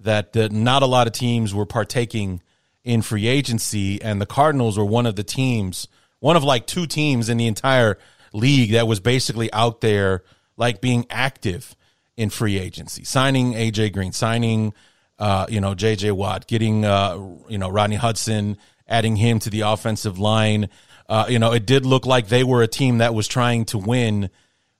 that 0.00 0.36
uh, 0.36 0.48
not 0.50 0.82
a 0.82 0.86
lot 0.86 1.06
of 1.06 1.12
teams 1.12 1.54
were 1.54 1.64
partaking 1.64 2.42
in 2.82 3.00
free 3.00 3.26
agency 3.26 4.02
and 4.02 4.20
the 4.20 4.26
Cardinals 4.26 4.76
were 4.76 4.84
one 4.84 5.06
of 5.06 5.16
the 5.16 5.24
teams 5.24 5.88
one 6.24 6.36
of 6.36 6.42
like 6.42 6.66
two 6.66 6.86
teams 6.86 7.28
in 7.28 7.36
the 7.36 7.46
entire 7.46 7.98
league 8.32 8.72
that 8.72 8.88
was 8.88 8.98
basically 8.98 9.52
out 9.52 9.82
there 9.82 10.24
like 10.56 10.80
being 10.80 11.04
active 11.10 11.76
in 12.16 12.30
free 12.30 12.58
agency. 12.58 13.04
Signing 13.04 13.52
AJ 13.52 13.92
Green 13.92 14.10
signing 14.10 14.72
uh, 15.18 15.44
you 15.50 15.60
know 15.60 15.74
JJ 15.74 16.12
Watt 16.12 16.46
getting 16.46 16.82
uh, 16.82 17.18
you 17.46 17.58
know 17.58 17.68
Rodney 17.68 17.96
Hudson 17.96 18.56
adding 18.88 19.16
him 19.16 19.38
to 19.40 19.50
the 19.50 19.60
offensive 19.60 20.18
line. 20.18 20.70
Uh, 21.10 21.26
you 21.28 21.38
know 21.38 21.52
it 21.52 21.66
did 21.66 21.84
look 21.84 22.06
like 22.06 22.28
they 22.28 22.42
were 22.42 22.62
a 22.62 22.68
team 22.68 22.98
that 22.98 23.14
was 23.14 23.28
trying 23.28 23.66
to 23.66 23.76
win 23.76 24.30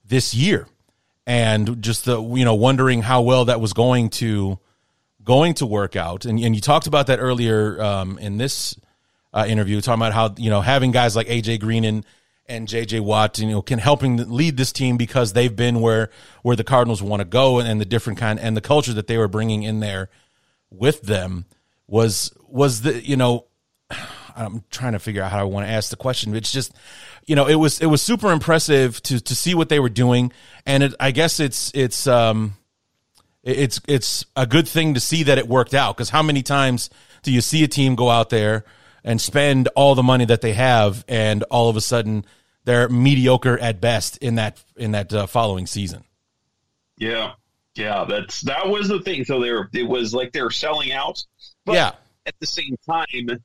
this 0.03 0.33
year. 0.33 0.67
And 1.27 1.83
just 1.83 2.07
the 2.07 2.23
you 2.23 2.47
know 2.47 2.55
wondering 2.55 3.03
how 3.03 3.21
well 3.21 3.45
that 3.45 3.61
was 3.61 3.75
going 3.75 4.09
to 4.21 4.59
going 5.23 5.53
to 5.55 5.67
work 5.67 5.95
out. 5.95 6.25
And, 6.25 6.41
and 6.41 6.55
you 6.55 6.63
talked 6.63 6.87
about 6.87 7.09
that 7.09 7.19
earlier 7.19 7.83
um, 7.83 8.17
in 8.17 8.39
this 8.39 8.79
uh, 9.35 9.45
interview, 9.47 9.81
talking 9.81 10.01
about 10.01 10.13
how 10.15 10.35
you 10.39 10.49
know 10.49 10.61
having 10.61 10.93
guys 10.93 11.15
like 11.15 11.27
AJ 11.27 11.61
Green 11.61 11.85
and 11.85 12.07
and 12.47 12.69
JJ 12.69 13.01
Watt, 13.01 13.39
you 13.39 13.49
know, 13.49 13.63
can 13.63 13.79
helping 13.79 14.17
lead 14.31 14.57
this 14.57 14.71
team 14.73 14.97
because 14.97 15.33
they've 15.33 15.55
been 15.55 15.81
where 15.81 16.11
where 16.43 16.57
the 16.57 16.65
Cardinals 16.65 17.03
want 17.03 17.21
to 17.21 17.25
go 17.25 17.59
and, 17.59 17.69
and 17.69 17.81
the 17.81 17.85
different 17.85 18.19
kind 18.19 18.39
and 18.39 18.57
the 18.57 18.61
culture 18.61 18.93
that 18.93 19.07
they 19.07 19.19
were 19.19 19.29
bringing 19.29 19.63
in 19.63 19.81
there 19.81 20.09
with 20.71 21.03
them 21.03 21.47
was 21.87 22.33
was 22.49 22.83
the 22.83 23.05
you 23.05 23.17
know 23.17 23.47
I'm 24.37 24.65
trying 24.71 24.95
to 24.95 24.99
figure 24.99 25.23
out 25.23 25.31
how 25.31 25.39
I 25.39 25.45
want 25.45 25.65
to 25.67 25.73
ask 25.73 25.91
the 25.91 25.97
question. 25.97 26.35
It's 26.35 26.51
just, 26.51 26.73
you 27.25 27.37
know, 27.37 27.47
it 27.47 27.55
was 27.55 27.81
it 27.81 27.87
was 27.87 28.03
super 28.03 28.33
impressive 28.33 29.03
to 29.03 29.21
to 29.21 29.35
see 29.35 29.55
what 29.55 29.69
they 29.69 29.81
were 29.81 29.89
doing, 29.89 30.33
and 30.67 30.83
it, 30.83 30.95
I 31.01 31.11
guess 31.11 31.41
it's 31.41 31.71
it's 31.75 32.07
um 32.07 32.55
it's 33.43 33.81
it's 33.87 34.27
a 34.37 34.47
good 34.47 34.67
thing 34.67 34.95
to 34.95 35.01
see 35.01 35.25
that 35.25 35.39
it 35.39 35.49
worked 35.49 35.75
out 35.75 35.97
because 35.97 36.11
how 36.11 36.23
many 36.23 36.43
times 36.43 36.91
do 37.23 37.33
you 37.33 37.41
see 37.41 37.63
a 37.63 37.69
team 37.69 37.95
go 37.95 38.11
out 38.11 38.31
there 38.31 38.65
and 39.05 39.21
spend 39.21 39.69
all 39.77 39.95
the 39.95 40.03
money 40.03 40.25
that 40.25 40.41
they 40.41 40.55
have, 40.55 41.05
and 41.09 41.43
all 41.45 41.69
of 41.69 41.77
a 41.77 41.81
sudden 41.81 42.25
they're 42.65 42.89
mediocre 42.89 43.59
at 43.59 43.81
best 43.81 44.17
in 44.19 44.37
that 44.37 44.63
in 44.77 44.93
that 44.93 45.13
uh, 45.13 45.27
following 45.27 45.67
season? 45.67 46.05
Yeah, 46.97 47.33
yeah, 47.75 48.05
that's 48.09 48.41
that 48.43 48.69
was 48.69 48.89
the 48.89 49.01
thing. 49.01 49.25
So 49.25 49.41
they 49.41 49.53
were 49.53 49.69
it 49.73 49.89
was 49.89 50.15
like 50.15 50.33
they 50.33 50.43
were 50.43 50.51
selling 50.51 50.93
out, 50.93 51.25
but 51.65 51.75
yeah. 51.75 51.93
At 52.27 52.35
the 52.41 52.47
same 52.47 52.75
time, 52.89 53.43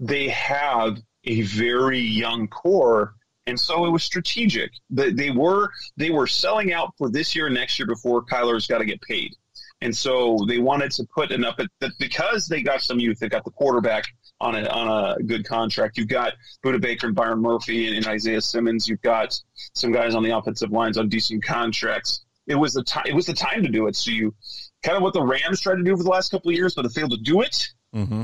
they 0.00 0.28
have 0.30 0.98
a 1.22 1.42
very 1.42 2.00
young 2.00 2.48
core 2.48 3.14
and 3.50 3.58
so 3.58 3.84
it 3.84 3.90
was 3.90 4.04
strategic. 4.04 4.70
They, 4.90 5.12
they 5.12 5.30
were 5.30 5.70
they 5.96 6.10
were 6.10 6.26
selling 6.26 6.72
out 6.72 6.94
for 6.96 7.10
this 7.10 7.34
year 7.34 7.46
and 7.46 7.54
next 7.54 7.78
year 7.78 7.86
before 7.86 8.24
Kyler's 8.24 8.66
got 8.66 8.78
to 8.78 8.84
get 8.84 9.02
paid, 9.02 9.34
and 9.80 9.94
so 9.94 10.38
they 10.46 10.58
wanted 10.58 10.92
to 10.92 11.04
put 11.12 11.32
enough. 11.32 11.56
But 11.56 11.90
because 11.98 12.46
they 12.46 12.62
got 12.62 12.80
some 12.80 13.00
youth, 13.00 13.18
they 13.18 13.28
got 13.28 13.44
the 13.44 13.50
quarterback 13.50 14.04
on 14.40 14.54
a 14.54 14.66
on 14.68 15.18
a 15.18 15.22
good 15.22 15.46
contract. 15.46 15.98
You've 15.98 16.08
got 16.08 16.34
Budda 16.64 16.80
Baker 16.80 17.06
and 17.06 17.16
Byron 17.16 17.40
Murphy 17.40 17.86
and, 17.86 17.96
and 17.96 18.06
Isaiah 18.06 18.40
Simmons. 18.40 18.88
You've 18.88 19.02
got 19.02 19.38
some 19.74 19.92
guys 19.92 20.14
on 20.14 20.22
the 20.22 20.36
offensive 20.36 20.70
lines 20.70 20.96
on 20.98 21.08
decent 21.08 21.44
contracts. 21.44 22.24
It 22.46 22.54
was 22.54 22.72
the 22.72 22.82
time. 22.82 23.04
It 23.06 23.14
was 23.14 23.26
the 23.26 23.34
time 23.34 23.62
to 23.62 23.68
do 23.68 23.86
it. 23.86 23.96
So 23.96 24.10
you 24.10 24.34
kind 24.82 24.96
of 24.96 25.02
what 25.02 25.12
the 25.12 25.22
Rams 25.22 25.60
tried 25.60 25.76
to 25.76 25.82
do 25.82 25.96
for 25.96 26.02
the 26.02 26.08
last 26.08 26.30
couple 26.30 26.50
of 26.50 26.56
years, 26.56 26.74
but 26.74 26.84
have 26.84 26.94
failed 26.94 27.10
to 27.10 27.18
do 27.18 27.42
it. 27.42 27.68
Mm-hmm. 27.94 28.22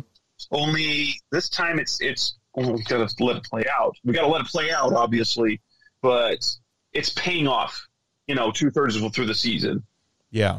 Only 0.51 1.21
this 1.31 1.49
time 1.49 1.79
it's 1.79 2.01
it's 2.01 2.37
we 2.55 2.83
got 2.85 3.09
to 3.09 3.25
let 3.25 3.37
it 3.37 3.45
play 3.45 3.65
out. 3.71 3.97
We 4.05 4.15
got 4.15 4.23
to 4.23 4.29
let 4.29 4.41
it 4.41 4.47
play 4.47 4.71
out, 4.71 4.95
obviously, 4.95 5.61
but 6.01 6.47
it's 6.93 7.11
paying 7.11 7.47
off. 7.47 7.87
You 8.27 8.35
know, 8.35 8.51
two 8.51 8.71
thirds 8.71 8.97
of 8.97 9.15
through 9.15 9.27
the 9.27 9.35
season. 9.35 9.85
Yeah. 10.31 10.59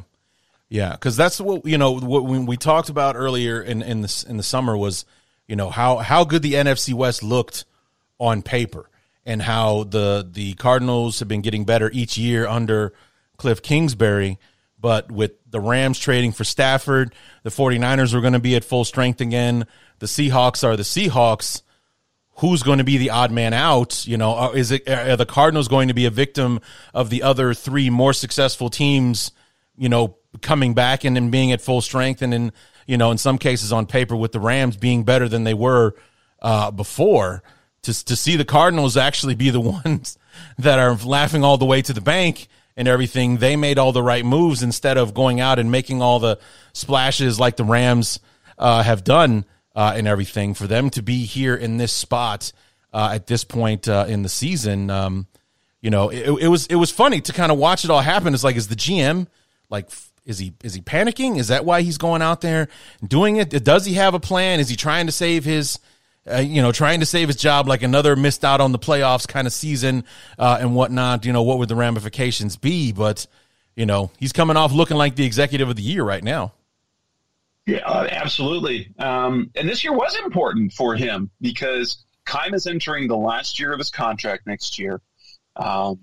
Yeah, 0.69 0.91
because 0.91 1.15
that's 1.15 1.39
what 1.39 1.65
you 1.65 1.77
know. 1.77 1.97
What 1.97 2.25
we 2.25 2.57
talked 2.57 2.89
about 2.89 3.15
earlier 3.15 3.61
in 3.61 3.81
in 3.81 4.01
the 4.01 4.25
in 4.27 4.35
the 4.35 4.43
summer 4.43 4.75
was, 4.75 5.05
you 5.47 5.55
know 5.55 5.69
how 5.69 5.97
how 5.97 6.23
good 6.25 6.41
the 6.41 6.53
NFC 6.53 6.93
West 6.93 7.23
looked 7.23 7.65
on 8.19 8.41
paper, 8.41 8.89
and 9.25 9.41
how 9.41 9.83
the 9.83 10.27
the 10.29 10.53
Cardinals 10.55 11.19
have 11.19 11.27
been 11.27 11.41
getting 11.41 11.65
better 11.65 11.89
each 11.93 12.17
year 12.17 12.47
under 12.47 12.93
Cliff 13.37 13.61
Kingsbury. 13.61 14.39
But 14.79 15.11
with 15.11 15.31
the 15.49 15.59
Rams 15.59 15.97
trading 15.97 16.31
for 16.31 16.43
Stafford, 16.43 17.15
the 17.41 17.49
49ers 17.49 18.13
are 18.13 18.21
going 18.21 18.33
to 18.33 18.39
be 18.39 18.55
at 18.55 18.63
full 18.63 18.85
strength 18.85 19.21
again. 19.21 19.65
The 19.99 20.05
Seahawks 20.05 20.63
are 20.63 20.77
the 20.77 20.83
Seahawks. 20.83 21.63
Who's 22.35 22.61
going 22.61 22.77
to 22.77 22.83
be 22.83 22.97
the 22.97 23.09
odd 23.09 23.31
man 23.31 23.53
out? 23.53 24.05
You 24.07 24.17
know, 24.17 24.37
uh, 24.37 24.51
is 24.51 24.71
it 24.71 24.87
are 24.87 25.17
the 25.17 25.25
Cardinals 25.25 25.67
going 25.67 25.87
to 25.87 25.95
be 25.95 26.05
a 26.05 26.11
victim 26.11 26.59
of 26.93 27.09
the 27.09 27.23
other 27.23 27.55
three 27.55 27.89
more 27.89 28.13
successful 28.13 28.69
teams? 28.69 29.31
You 29.75 29.89
know, 29.89 30.17
coming 30.41 30.75
back 30.75 31.03
and 31.03 31.15
then 31.15 31.31
being 31.31 31.51
at 31.51 31.61
full 31.61 31.81
strength, 31.81 32.21
and 32.21 32.33
in 32.33 32.51
you 32.87 32.97
know, 32.97 33.11
in 33.11 33.19
some 33.19 33.37
cases 33.37 33.71
on 33.71 33.85
paper 33.85 34.15
with 34.15 34.31
the 34.31 34.39
Rams 34.39 34.77
being 34.77 35.03
better 35.03 35.29
than 35.29 35.43
they 35.43 35.53
were 35.53 35.93
uh, 36.41 36.71
before. 36.71 37.43
To 37.83 38.05
to 38.05 38.15
see 38.15 38.35
the 38.35 38.45
Cardinals 38.45 38.97
actually 38.97 39.35
be 39.35 39.51
the 39.51 39.59
ones 39.85 40.17
that 40.57 40.79
are 40.79 40.95
laughing 40.95 41.43
all 41.43 41.57
the 41.57 41.65
way 41.65 41.81
to 41.83 41.93
the 41.93 42.01
bank 42.01 42.47
and 42.75 42.87
everything, 42.87 43.37
they 43.37 43.55
made 43.55 43.77
all 43.77 43.91
the 43.91 44.03
right 44.03 44.25
moves 44.25 44.63
instead 44.63 44.97
of 44.97 45.13
going 45.13 45.39
out 45.39 45.59
and 45.59 45.71
making 45.71 46.01
all 46.01 46.19
the 46.19 46.39
splashes 46.73 47.39
like 47.39 47.57
the 47.57 47.63
Rams 47.63 48.19
uh, 48.57 48.83
have 48.83 49.03
done 49.03 49.45
uh, 49.75 49.93
and 49.95 50.07
everything. 50.07 50.53
For 50.53 50.67
them 50.67 50.89
to 50.91 51.01
be 51.01 51.25
here 51.25 51.55
in 51.55 51.77
this 51.77 51.91
spot 51.91 52.51
uh, 52.93 53.11
at 53.13 53.27
this 53.27 53.43
point 53.43 53.87
uh, 53.87 54.05
in 54.07 54.21
the 54.21 54.29
season, 54.29 54.89
um, 54.89 55.27
you 55.81 55.89
know, 55.89 56.09
it, 56.09 56.29
it, 56.43 56.47
was 56.47 56.67
it 56.67 56.75
was 56.75 56.91
funny 56.91 57.21
to 57.21 57.33
kind 57.33 57.51
of 57.51 57.57
watch 57.57 57.83
it 57.83 57.89
all 57.89 58.01
happen. 58.01 58.33
It's 58.33 58.43
like, 58.43 58.55
is 58.55 58.67
the 58.67 58.75
GM 58.75 59.27
like? 59.69 59.89
Is 60.27 60.39
he 60.39 60.53
is 60.61 60.73
he 60.73 60.81
panicking? 60.81 61.39
Is 61.39 61.47
that 61.47 61.63
why 61.65 61.81
he's 61.81 61.97
going 61.97 62.21
out 62.21 62.41
there 62.41 62.67
doing 63.05 63.37
it? 63.37 63.49
Does 63.63 63.85
he 63.85 63.93
have 63.93 64.13
a 64.13 64.19
plan? 64.19 64.59
Is 64.59 64.67
he 64.67 64.75
trying 64.75 65.05
to 65.05 65.11
save 65.11 65.45
his 65.45 65.79
uh, 66.29 66.39
you 66.39 66.61
know, 66.61 66.73
trying 66.73 66.99
to 66.99 67.05
save 67.05 67.29
his 67.29 67.37
job 67.37 67.67
like 67.67 67.83
another 67.83 68.15
missed 68.15 68.43
out 68.43 68.59
on 68.59 68.73
the 68.73 68.79
playoffs 68.79 69.25
kind 69.25 69.47
of 69.47 69.53
season 69.53 70.03
uh, 70.37 70.57
and 70.59 70.75
whatnot. 70.75 71.25
You 71.25 71.31
know, 71.31 71.43
what 71.43 71.57
would 71.59 71.69
the 71.69 71.75
ramifications 71.75 72.57
be? 72.57 72.91
But, 72.91 73.27
you 73.75 73.85
know, 73.85 74.11
he's 74.19 74.33
coming 74.33 74.57
off 74.57 74.73
looking 74.73 74.97
like 74.97 75.15
the 75.15 75.25
executive 75.25 75.69
of 75.69 75.77
the 75.77 75.81
year 75.81 76.03
right 76.03 76.23
now. 76.23 76.51
Yeah, 77.65 77.85
uh, 77.85 78.07
absolutely. 78.09 78.93
Um, 78.99 79.51
and 79.55 79.67
this 79.67 79.83
year 79.83 79.93
was 79.93 80.17
important 80.17 80.73
for 80.73 80.95
him 80.95 81.29
because 81.39 82.03
Keim 82.25 82.53
is 82.53 82.67
entering 82.67 83.07
the 83.07 83.17
last 83.17 83.59
year 83.59 83.71
of 83.71 83.79
his 83.79 83.89
contract 83.89 84.47
next 84.47 84.77
year. 84.77 85.01
Um, 85.55 85.99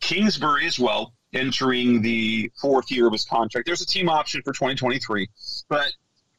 Kingsbury 0.00 0.66
as 0.66 0.78
well 0.78 1.12
entering 1.36 2.02
the 2.02 2.50
fourth 2.60 2.90
year 2.90 3.06
of 3.06 3.12
his 3.12 3.24
contract. 3.24 3.66
There's 3.66 3.82
a 3.82 3.86
team 3.86 4.08
option 4.08 4.42
for 4.42 4.52
2023, 4.52 5.28
but 5.68 5.92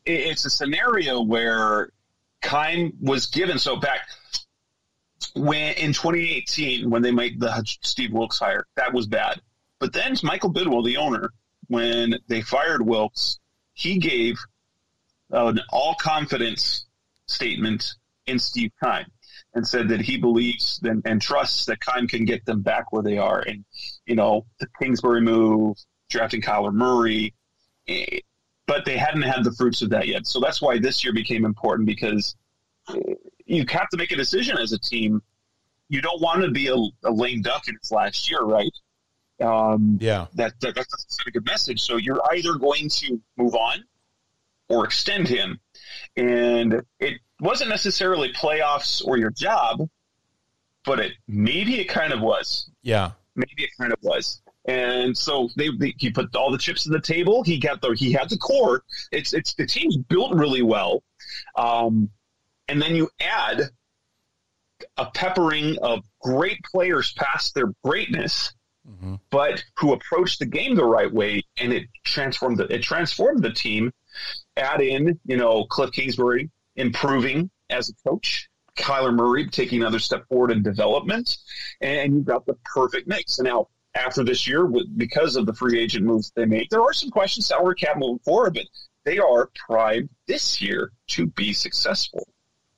it's 0.05 0.45
a 0.45 0.49
scenario 0.49 1.21
where 1.21 1.91
Keim 2.41 2.93
was 3.01 3.27
given. 3.27 3.59
So 3.59 3.75
back 3.75 4.01
when 5.35 5.73
in 5.75 5.93
2018, 5.93 6.89
when 6.89 7.01
they 7.01 7.11
made 7.11 7.39
the 7.39 7.63
Steve 7.81 8.11
Wilks 8.11 8.39
hire, 8.39 8.65
that 8.75 8.93
was 8.93 9.07
bad. 9.07 9.41
But 9.79 9.93
then 9.93 10.15
Michael 10.23 10.51
Bidwill, 10.51 10.83
the 10.83 10.97
owner, 10.97 11.31
when 11.67 12.15
they 12.27 12.41
fired 12.41 12.81
Wilks, 12.81 13.39
he 13.73 13.97
gave 13.99 14.37
an 15.29 15.59
all 15.69 15.95
confidence 15.95 16.85
statement 17.27 17.93
in 18.25 18.39
Steve 18.39 18.71
Keim 18.83 19.05
and 19.57 19.67
said 19.67 19.89
that 19.89 19.99
he 19.99 20.17
believes 20.17 20.79
and, 20.83 21.01
and, 21.05 21.19
trusts 21.19 21.65
that 21.65 21.79
Keim 21.81 22.07
can 22.07 22.25
get 22.25 22.45
them 22.45 22.61
back 22.61 22.91
where 22.91 23.01
they 23.01 23.17
are. 23.17 23.39
And, 23.39 23.65
you 24.05 24.15
know, 24.15 24.45
the 24.59 24.67
Kingsbury 24.79 25.19
move, 25.19 25.75
drafting 26.09 26.43
Kyler 26.43 26.71
Murray, 26.71 27.33
eh, 27.87 28.19
but 28.67 28.85
they 28.85 28.97
hadn't 28.97 29.23
had 29.23 29.43
the 29.43 29.51
fruits 29.51 29.81
of 29.81 29.89
that 29.89 30.07
yet. 30.07 30.27
So 30.27 30.39
that's 30.39 30.61
why 30.61 30.77
this 30.77 31.03
year 31.03 31.11
became 31.11 31.43
important 31.43 31.87
because 31.87 32.35
you 33.45 33.65
have 33.69 33.89
to 33.89 33.97
make 33.97 34.11
a 34.11 34.15
decision 34.15 34.59
as 34.59 34.73
a 34.73 34.79
team. 34.79 35.23
You 35.89 36.01
don't 36.01 36.21
want 36.21 36.43
to 36.43 36.51
be 36.51 36.67
a, 36.67 36.75
a 37.07 37.11
lame 37.11 37.41
duck 37.41 37.67
in 37.67 37.75
its 37.75 37.91
last 37.91 38.29
year, 38.29 38.41
right? 38.41 38.71
Um, 39.41 39.97
yeah, 39.99 40.27
that, 40.35 40.53
that 40.61 40.75
that's 40.75 41.17
a 41.25 41.31
good 41.31 41.45
message. 41.45 41.81
So 41.81 41.97
you're 41.97 42.21
either 42.33 42.55
going 42.55 42.89
to 42.89 43.19
move 43.37 43.55
on 43.55 43.83
or 44.69 44.85
extend 44.85 45.27
him, 45.27 45.59
and 46.15 46.83
it 46.99 47.21
wasn't 47.39 47.69
necessarily 47.69 48.33
playoffs 48.33 49.05
or 49.05 49.17
your 49.17 49.29
job, 49.31 49.87
but 50.85 50.99
it 50.99 51.13
maybe 51.27 51.79
it 51.79 51.85
kind 51.85 52.13
of 52.13 52.21
was. 52.21 52.69
Yeah, 52.81 53.11
maybe 53.35 53.63
it 53.63 53.69
kind 53.79 53.93
of 53.93 53.99
was. 54.01 54.41
And 54.65 55.17
so 55.17 55.49
they, 55.55 55.69
they, 55.69 55.93
he 55.97 56.11
put 56.11 56.35
all 56.35 56.51
the 56.51 56.57
chips 56.57 56.85
in 56.85 56.91
the 56.91 56.99
table. 56.99 57.43
He 57.43 57.57
got 57.57 57.81
the 57.81 57.91
he 57.91 58.11
had 58.11 58.29
the 58.29 58.37
core. 58.37 58.83
It's 59.11 59.33
it's 59.33 59.53
the 59.53 59.65
team's 59.65 59.97
built 59.97 60.33
really 60.33 60.61
well, 60.61 61.03
um, 61.55 62.09
and 62.67 62.81
then 62.81 62.95
you 62.95 63.09
add 63.21 63.69
a 64.97 65.05
peppering 65.05 65.77
of 65.81 66.03
great 66.21 66.63
players 66.63 67.13
past 67.13 67.55
their 67.55 67.73
greatness, 67.83 68.53
mm-hmm. 68.87 69.15
but 69.29 69.63
who 69.77 69.93
approached 69.93 70.39
the 70.39 70.45
game 70.45 70.75
the 70.75 70.85
right 70.85 71.11
way, 71.11 71.43
and 71.57 71.71
it 71.71 71.87
transformed 72.03 72.57
the, 72.57 72.65
it 72.65 72.83
transformed 72.83 73.43
the 73.43 73.53
team. 73.53 73.93
Add 74.57 74.81
in 74.81 75.19
you 75.25 75.37
know 75.37 75.63
Cliff 75.65 75.91
Kingsbury 75.91 76.49
improving 76.77 77.49
as 77.69 77.89
a 77.89 78.09
coach. 78.09 78.49
Kyler 78.77 79.13
Murray 79.13 79.49
taking 79.49 79.81
another 79.81 79.99
step 79.99 80.27
forward 80.29 80.51
in 80.51 80.61
development, 80.61 81.37
and 81.81 82.13
you've 82.13 82.25
got 82.25 82.45
the 82.45 82.53
perfect 82.63 83.07
mix. 83.07 83.39
And 83.39 83.47
now 83.47 83.67
after 83.97 84.23
this 84.23 84.47
year 84.47 84.69
because 84.95 85.35
of 85.35 85.45
the 85.45 85.53
free 85.53 85.79
agent 85.79 86.05
moves 86.05 86.31
they 86.35 86.45
made. 86.45 86.67
There 86.69 86.81
are 86.81 86.93
some 86.93 87.09
questions 87.09 87.47
salary 87.47 87.75
cap 87.75 87.97
moving 87.97 88.19
forward, 88.19 88.53
but 88.53 88.65
they 89.03 89.17
are 89.17 89.49
primed 89.67 90.09
this 90.27 90.61
year 90.61 90.91
to 91.07 91.27
be 91.27 91.53
successful. 91.53 92.27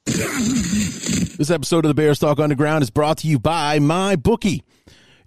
This 0.06 1.52
episode 1.52 1.86
of 1.86 1.90
the 1.90 1.94
Bears 1.94 2.20
Talk 2.20 2.40
Underground 2.40 2.82
is 2.82 2.90
brought 2.90 3.20
to 3.20 3.28
you 3.28 3.40
by 3.40 3.80
My 3.80 4.16
Bookie. 4.16 4.64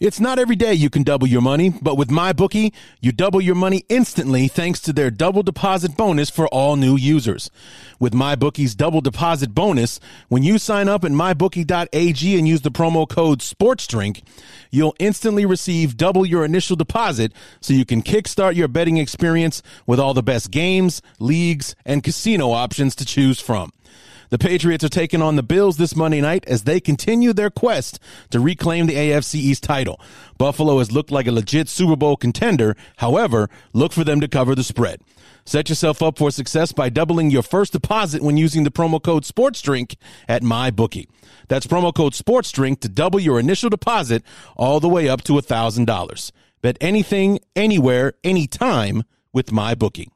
It's 0.02 0.18
not 0.18 0.40
every 0.40 0.56
day 0.56 0.74
you 0.74 0.90
can 0.90 1.04
double 1.04 1.28
your 1.28 1.42
money, 1.42 1.70
but 1.70 1.96
with 1.96 2.08
MyBookie, 2.08 2.72
you 3.00 3.12
double 3.12 3.40
your 3.40 3.54
money 3.54 3.84
instantly 3.88 4.48
thanks 4.48 4.80
to 4.80 4.92
their 4.92 5.12
double 5.12 5.44
deposit 5.44 5.96
bonus 5.96 6.28
for 6.28 6.48
all 6.48 6.74
new 6.74 6.96
users. 6.96 7.52
With 8.00 8.12
MyBookie's 8.12 8.74
double 8.74 9.00
deposit 9.00 9.54
bonus, 9.54 10.00
when 10.26 10.42
you 10.42 10.58
sign 10.58 10.88
up 10.88 11.04
at 11.04 11.12
mybookie.ag 11.12 12.36
and 12.36 12.48
use 12.48 12.62
the 12.62 12.72
promo 12.72 13.08
code 13.08 13.42
SPORTSDRINK, 13.42 14.24
you'll 14.72 14.96
instantly 14.98 15.46
receive 15.46 15.96
double 15.96 16.26
your 16.26 16.44
initial 16.44 16.74
deposit 16.74 17.32
so 17.60 17.72
you 17.72 17.84
can 17.84 18.02
kickstart 18.02 18.56
your 18.56 18.66
betting 18.66 18.96
experience 18.96 19.62
with 19.86 20.00
all 20.00 20.14
the 20.14 20.20
best 20.20 20.50
games, 20.50 21.00
leagues, 21.20 21.76
and 21.84 22.02
casino 22.02 22.50
options 22.50 22.96
to 22.96 23.04
choose 23.04 23.38
from. 23.38 23.70
The 24.32 24.38
Patriots 24.38 24.82
are 24.82 24.88
taking 24.88 25.20
on 25.20 25.36
the 25.36 25.42
Bills 25.42 25.76
this 25.76 25.94
Monday 25.94 26.22
night 26.22 26.46
as 26.46 26.62
they 26.62 26.80
continue 26.80 27.34
their 27.34 27.50
quest 27.50 28.00
to 28.30 28.40
reclaim 28.40 28.86
the 28.86 28.94
AFC 28.94 29.34
East 29.34 29.62
title. 29.62 30.00
Buffalo 30.38 30.78
has 30.78 30.90
looked 30.90 31.10
like 31.10 31.26
a 31.26 31.32
legit 31.32 31.68
Super 31.68 31.96
Bowl 31.96 32.16
contender. 32.16 32.74
However, 32.96 33.50
look 33.74 33.92
for 33.92 34.04
them 34.04 34.22
to 34.22 34.28
cover 34.28 34.54
the 34.54 34.64
spread. 34.64 35.02
Set 35.44 35.68
yourself 35.68 36.02
up 36.02 36.16
for 36.16 36.30
success 36.30 36.72
by 36.72 36.88
doubling 36.88 37.30
your 37.30 37.42
first 37.42 37.74
deposit 37.74 38.22
when 38.22 38.38
using 38.38 38.64
the 38.64 38.70
promo 38.70 39.02
code 39.02 39.24
SportsDrink 39.24 39.96
at 40.26 40.40
MyBookie. 40.40 41.08
That's 41.48 41.66
promo 41.66 41.94
code 41.94 42.14
SportsDrink 42.14 42.80
to 42.80 42.88
double 42.88 43.20
your 43.20 43.38
initial 43.38 43.68
deposit 43.68 44.22
all 44.56 44.80
the 44.80 44.88
way 44.88 45.10
up 45.10 45.20
to 45.24 45.34
$1,000. 45.34 46.32
Bet 46.62 46.78
anything, 46.80 47.38
anywhere, 47.54 48.14
anytime 48.24 49.02
with 49.34 49.48
MyBookie. 49.50 50.08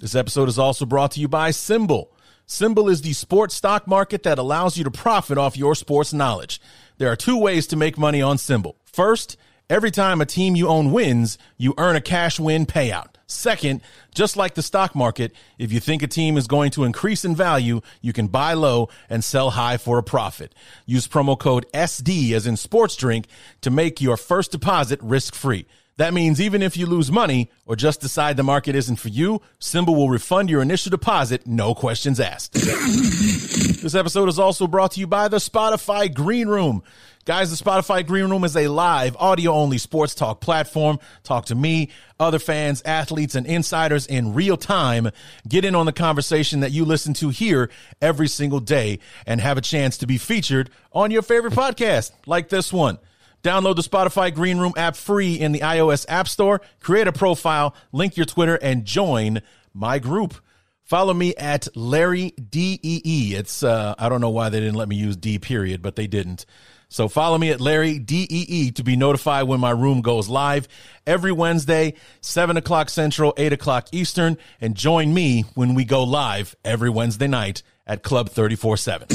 this 0.00 0.14
episode 0.14 0.48
is 0.48 0.60
also 0.60 0.86
brought 0.86 1.10
to 1.10 1.20
you 1.20 1.26
by 1.26 1.50
SimBull. 1.50 2.06
SimBull 2.48 2.90
is 2.90 3.02
the 3.02 3.12
sports 3.12 3.54
stock 3.54 3.86
market 3.86 4.22
that 4.22 4.38
allows 4.38 4.78
you 4.78 4.84
to 4.84 4.90
profit 4.90 5.36
off 5.36 5.58
your 5.58 5.74
sports 5.74 6.14
knowledge. 6.14 6.62
There 6.96 7.12
are 7.12 7.16
two 7.16 7.36
ways 7.36 7.66
to 7.66 7.76
make 7.76 7.98
money 7.98 8.22
on 8.22 8.38
SimBull. 8.38 8.74
First, 8.86 9.36
every 9.68 9.90
time 9.90 10.22
a 10.22 10.24
team 10.24 10.56
you 10.56 10.66
own 10.66 10.90
wins, 10.90 11.36
you 11.58 11.74
earn 11.76 11.94
a 11.94 12.00
cash 12.00 12.40
win 12.40 12.64
payout. 12.64 13.16
Second, 13.26 13.82
just 14.14 14.38
like 14.38 14.54
the 14.54 14.62
stock 14.62 14.94
market, 14.94 15.34
if 15.58 15.70
you 15.70 15.78
think 15.78 16.02
a 16.02 16.06
team 16.06 16.38
is 16.38 16.46
going 16.46 16.70
to 16.70 16.84
increase 16.84 17.22
in 17.22 17.36
value, 17.36 17.82
you 18.00 18.14
can 18.14 18.28
buy 18.28 18.54
low 18.54 18.88
and 19.10 19.22
sell 19.22 19.50
high 19.50 19.76
for 19.76 19.98
a 19.98 20.02
profit. 20.02 20.54
Use 20.86 21.06
promo 21.06 21.38
code 21.38 21.66
SD 21.74 22.32
as 22.32 22.46
in 22.46 22.56
sports 22.56 22.96
drink 22.96 23.26
to 23.60 23.70
make 23.70 24.00
your 24.00 24.16
first 24.16 24.52
deposit 24.52 24.98
risk 25.02 25.34
free. 25.34 25.66
That 25.98 26.14
means 26.14 26.40
even 26.40 26.62
if 26.62 26.76
you 26.76 26.86
lose 26.86 27.10
money 27.10 27.50
or 27.66 27.74
just 27.74 28.00
decide 28.00 28.36
the 28.36 28.44
market 28.44 28.76
isn't 28.76 28.96
for 28.96 29.08
you, 29.08 29.42
SimBull 29.60 29.96
will 29.96 30.08
refund 30.08 30.48
your 30.48 30.62
initial 30.62 30.90
deposit, 30.90 31.44
no 31.44 31.74
questions 31.74 32.20
asked. 32.20 32.52
this 32.52 33.96
episode 33.96 34.28
is 34.28 34.38
also 34.38 34.68
brought 34.68 34.92
to 34.92 35.00
you 35.00 35.08
by 35.08 35.26
the 35.26 35.38
Spotify 35.38 36.12
Green 36.12 36.46
Room. 36.46 36.84
Guys, 37.24 37.50
the 37.50 37.62
Spotify 37.62 38.06
Green 38.06 38.30
Room 38.30 38.44
is 38.44 38.56
a 38.56 38.68
live, 38.68 39.16
audio 39.16 39.52
only 39.52 39.76
sports 39.76 40.14
talk 40.14 40.40
platform. 40.40 41.00
Talk 41.24 41.46
to 41.46 41.56
me, 41.56 41.90
other 42.20 42.38
fans, 42.38 42.80
athletes, 42.84 43.34
and 43.34 43.44
insiders 43.44 44.06
in 44.06 44.34
real 44.34 44.56
time. 44.56 45.10
Get 45.48 45.64
in 45.64 45.74
on 45.74 45.86
the 45.86 45.92
conversation 45.92 46.60
that 46.60 46.70
you 46.70 46.84
listen 46.84 47.12
to 47.14 47.30
here 47.30 47.70
every 48.00 48.28
single 48.28 48.60
day 48.60 49.00
and 49.26 49.40
have 49.40 49.58
a 49.58 49.62
chance 49.62 49.98
to 49.98 50.06
be 50.06 50.16
featured 50.16 50.70
on 50.92 51.10
your 51.10 51.22
favorite 51.22 51.54
podcast, 51.54 52.12
like 52.24 52.50
this 52.50 52.72
one. 52.72 52.98
Download 53.42 53.76
the 53.76 53.82
Spotify 53.82 54.34
Green 54.34 54.58
Room 54.58 54.72
app 54.76 54.96
free 54.96 55.34
in 55.34 55.52
the 55.52 55.60
iOS 55.60 56.04
App 56.08 56.28
Store. 56.28 56.60
Create 56.80 57.06
a 57.06 57.12
profile, 57.12 57.74
link 57.92 58.16
your 58.16 58.26
Twitter, 58.26 58.56
and 58.56 58.84
join 58.84 59.42
my 59.72 59.98
group. 59.98 60.34
Follow 60.82 61.12
me 61.12 61.34
at 61.36 61.68
Larry 61.76 62.30
DEE. 62.30 63.34
It's 63.36 63.62
uh, 63.62 63.94
I 63.98 64.08
don't 64.08 64.20
know 64.20 64.30
why 64.30 64.48
they 64.48 64.58
didn't 64.58 64.76
let 64.76 64.88
me 64.88 64.96
use 64.96 65.16
D 65.16 65.38
period, 65.38 65.82
but 65.82 65.96
they 65.96 66.06
didn't. 66.06 66.46
So 66.88 67.06
follow 67.06 67.36
me 67.36 67.50
at 67.50 67.60
Larry 67.60 67.98
DEE 67.98 68.70
to 68.70 68.82
be 68.82 68.96
notified 68.96 69.46
when 69.46 69.60
my 69.60 69.70
room 69.70 70.00
goes 70.00 70.30
live 70.30 70.66
every 71.06 71.32
Wednesday, 71.32 71.92
7 72.22 72.56
o'clock 72.56 72.88
Central, 72.88 73.34
8 73.36 73.52
o'clock 73.52 73.88
Eastern, 73.92 74.38
and 74.58 74.74
join 74.74 75.12
me 75.12 75.44
when 75.54 75.74
we 75.74 75.84
go 75.84 76.02
live 76.02 76.56
every 76.64 76.88
Wednesday 76.88 77.26
night 77.26 77.62
at 77.86 78.02
Club 78.02 78.30
34 78.30 78.78
7. 78.78 79.08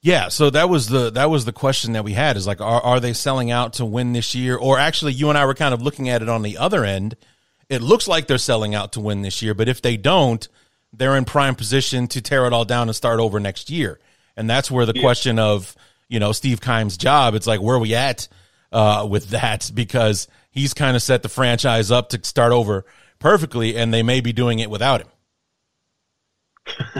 Yeah, 0.02 0.28
so 0.28 0.48
that 0.50 0.70
was 0.70 0.88
the 0.88 1.10
that 1.10 1.28
was 1.28 1.44
the 1.44 1.52
question 1.52 1.92
that 1.92 2.04
we 2.04 2.14
had 2.14 2.36
is 2.36 2.46
like 2.46 2.60
are 2.60 2.80
are 2.80 3.00
they 3.00 3.12
selling 3.12 3.50
out 3.50 3.74
to 3.74 3.84
win 3.84 4.14
this 4.14 4.34
year 4.34 4.56
or 4.56 4.78
actually 4.78 5.12
you 5.12 5.28
and 5.28 5.36
I 5.36 5.44
were 5.44 5.54
kind 5.54 5.74
of 5.74 5.82
looking 5.82 6.08
at 6.08 6.22
it 6.22 6.28
on 6.28 6.42
the 6.42 6.56
other 6.56 6.84
end. 6.84 7.16
It 7.68 7.82
looks 7.82 8.08
like 8.08 8.26
they're 8.26 8.38
selling 8.38 8.74
out 8.74 8.92
to 8.92 9.00
win 9.00 9.22
this 9.22 9.42
year, 9.42 9.54
but 9.54 9.68
if 9.68 9.82
they 9.82 9.96
don't, 9.96 10.46
they're 10.92 11.16
in 11.16 11.24
prime 11.24 11.54
position 11.54 12.08
to 12.08 12.22
tear 12.22 12.46
it 12.46 12.52
all 12.52 12.64
down 12.64 12.88
and 12.88 12.96
start 12.96 13.20
over 13.20 13.38
next 13.38 13.70
year. 13.70 14.00
And 14.36 14.48
that's 14.48 14.70
where 14.70 14.86
the 14.86 14.94
yeah. 14.94 15.02
question 15.02 15.38
of, 15.38 15.76
you 16.08 16.18
know, 16.18 16.32
Steve 16.32 16.60
Keim's 16.60 16.96
job, 16.96 17.34
it's 17.34 17.46
like 17.46 17.60
where 17.60 17.76
are 17.76 17.80
we 17.80 17.94
at 17.94 18.26
uh, 18.72 19.06
with 19.08 19.30
that 19.30 19.70
because 19.74 20.28
he's 20.50 20.74
kind 20.74 20.96
of 20.96 21.02
set 21.02 21.22
the 21.22 21.28
franchise 21.28 21.90
up 21.90 22.08
to 22.10 22.24
start 22.24 22.52
over 22.52 22.84
perfectly 23.18 23.76
and 23.76 23.92
they 23.92 24.02
may 24.02 24.20
be 24.20 24.32
doing 24.32 24.58
it 24.58 24.70
without 24.70 25.02
him. 25.02 25.08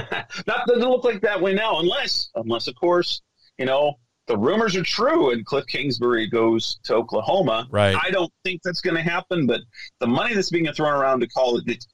that 0.46 0.64
doesn't 0.66 0.88
look 0.88 1.04
like 1.04 1.20
that 1.22 1.40
way 1.40 1.54
now, 1.54 1.80
unless, 1.80 2.30
unless 2.34 2.68
of 2.68 2.74
course, 2.76 3.22
you 3.58 3.66
know, 3.66 3.94
the 4.26 4.36
rumors 4.38 4.76
are 4.76 4.82
true 4.82 5.30
and 5.30 5.44
Cliff 5.44 5.66
Kingsbury 5.66 6.28
goes 6.28 6.78
to 6.84 6.94
Oklahoma. 6.94 7.66
Right. 7.70 7.96
I 8.00 8.10
don't 8.10 8.32
think 8.44 8.62
that's 8.62 8.80
going 8.80 8.96
to 8.96 9.02
happen, 9.02 9.46
but 9.46 9.60
the 9.98 10.06
money 10.06 10.34
that's 10.34 10.50
being 10.50 10.72
thrown 10.72 10.92
around 10.92 11.20
to 11.20 11.26
call 11.26 11.58
it, 11.58 11.84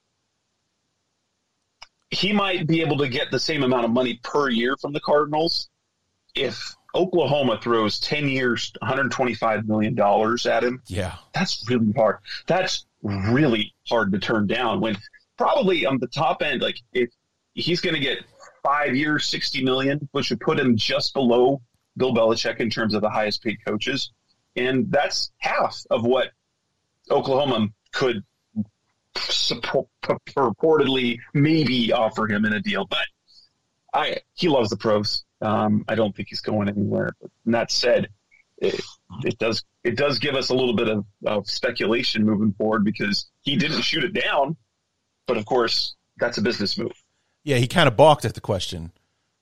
he 2.11 2.31
might 2.31 2.67
be 2.67 2.81
able 2.81 2.97
to 2.99 3.07
get 3.07 3.31
the 3.31 3.39
same 3.39 3.63
amount 3.63 3.85
of 3.85 3.91
money 3.91 4.19
per 4.23 4.49
year 4.49 4.77
from 4.77 4.93
the 4.93 4.99
Cardinals 4.99 5.69
if 6.35 6.75
Oklahoma 6.93 7.59
throws 7.61 7.99
10 7.99 8.29
years, 8.29 8.71
$125 8.83 9.65
million 9.67 9.99
at 9.99 10.63
him. 10.63 10.81
Yeah. 10.87 11.15
That's 11.33 11.67
really 11.69 11.91
hard. 11.93 12.17
That's 12.45 12.85
really 13.01 13.73
hard 13.87 14.11
to 14.11 14.19
turn 14.19 14.47
down 14.47 14.79
when 14.79 14.97
probably 15.37 15.85
on 15.85 15.99
the 15.99 16.07
top 16.07 16.41
end, 16.41 16.61
like 16.61 16.77
if 16.93 17.09
he's 17.57 17.81
going 17.81 17.95
to 17.95 17.99
get 17.99 18.19
five 18.63 18.95
years, 18.95 19.25
60 19.25 19.63
million, 19.63 20.07
which 20.11 20.29
would 20.29 20.39
put 20.39 20.59
him 20.59 20.77
just 20.77 21.13
below 21.13 21.61
Bill 21.97 22.13
Belichick 22.13 22.59
in 22.59 22.69
terms 22.69 22.93
of 22.93 23.01
the 23.01 23.09
highest 23.09 23.43
paid 23.43 23.57
coaches. 23.65 24.11
And 24.55 24.91
that's 24.91 25.31
half 25.39 25.83
of 25.89 26.05
what 26.05 26.31
Oklahoma 27.09 27.69
could 27.91 28.23
support, 29.17 29.87
purportedly 30.01 31.19
maybe 31.33 31.91
offer 31.91 32.27
him 32.27 32.45
in 32.45 32.53
a 32.53 32.61
deal. 32.61 32.85
But 32.85 33.05
I 33.93 34.17
he 34.35 34.47
loves 34.47 34.69
the 34.69 34.77
pros. 34.77 35.25
Um, 35.41 35.85
I 35.87 35.95
don't 35.95 36.15
think 36.15 36.29
he's 36.29 36.41
going 36.41 36.69
anywhere. 36.69 37.15
But 37.21 37.31
that 37.45 37.71
said, 37.71 38.09
it, 38.57 38.79
it, 39.23 39.37
does 39.37 39.63
it 39.83 39.95
does 39.95 40.19
give 40.19 40.35
us 40.35 40.49
a 40.49 40.55
little 40.55 40.75
bit 40.75 40.87
of, 40.87 41.05
of 41.25 41.49
speculation 41.49 42.25
moving 42.25 42.53
forward 42.53 42.83
because 42.83 43.27
he 43.41 43.55
didn't 43.55 43.81
shoot 43.81 44.03
it 44.03 44.13
down, 44.13 44.57
but 45.27 45.37
of 45.37 45.45
course 45.45 45.95
that's 46.17 46.37
a 46.37 46.41
business 46.41 46.77
move. 46.77 46.93
Yeah, 47.43 47.57
he 47.57 47.67
kind 47.67 47.87
of 47.87 47.95
balked 47.95 48.25
at 48.25 48.33
the 48.33 48.41
question, 48.41 48.91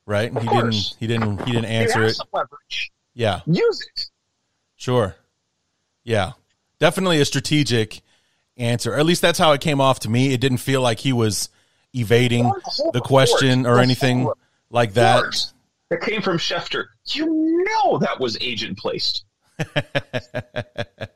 right? 0.05 0.35
Of 0.35 0.43
he 0.43 0.47
course. 0.47 0.95
didn't. 0.99 0.99
He 0.99 1.07
didn't. 1.07 1.45
He 1.45 1.51
didn't 1.53 1.65
answer 1.65 2.03
it. 2.03 2.17
Yeah. 3.15 3.41
Use 3.47 3.81
it. 3.81 4.05
Sure. 4.75 5.15
Yeah. 6.03 6.33
Definitely 6.79 7.19
a 7.21 7.25
strategic 7.25 8.01
answer. 8.57 8.93
Or 8.93 8.99
at 8.99 9.05
least 9.05 9.21
that's 9.21 9.39
how 9.39 9.53
it 9.53 9.61
came 9.61 9.81
off 9.81 10.01
to 10.01 10.09
me. 10.09 10.33
It 10.33 10.41
didn't 10.41 10.57
feel 10.57 10.81
like 10.81 10.99
he 10.99 11.13
was 11.13 11.49
evading 11.93 12.51
the 12.93 13.01
question 13.01 13.65
or 13.65 13.79
anything 13.79 14.29
like 14.69 14.93
that. 14.93 15.51
That 15.89 16.01
came 16.01 16.21
from 16.21 16.37
Schefter. 16.37 16.85
You 17.07 17.63
know 17.63 17.99
that 17.99 18.19
was 18.19 18.37
agent 18.41 18.77
placed. 18.77 19.23
that 19.57 21.07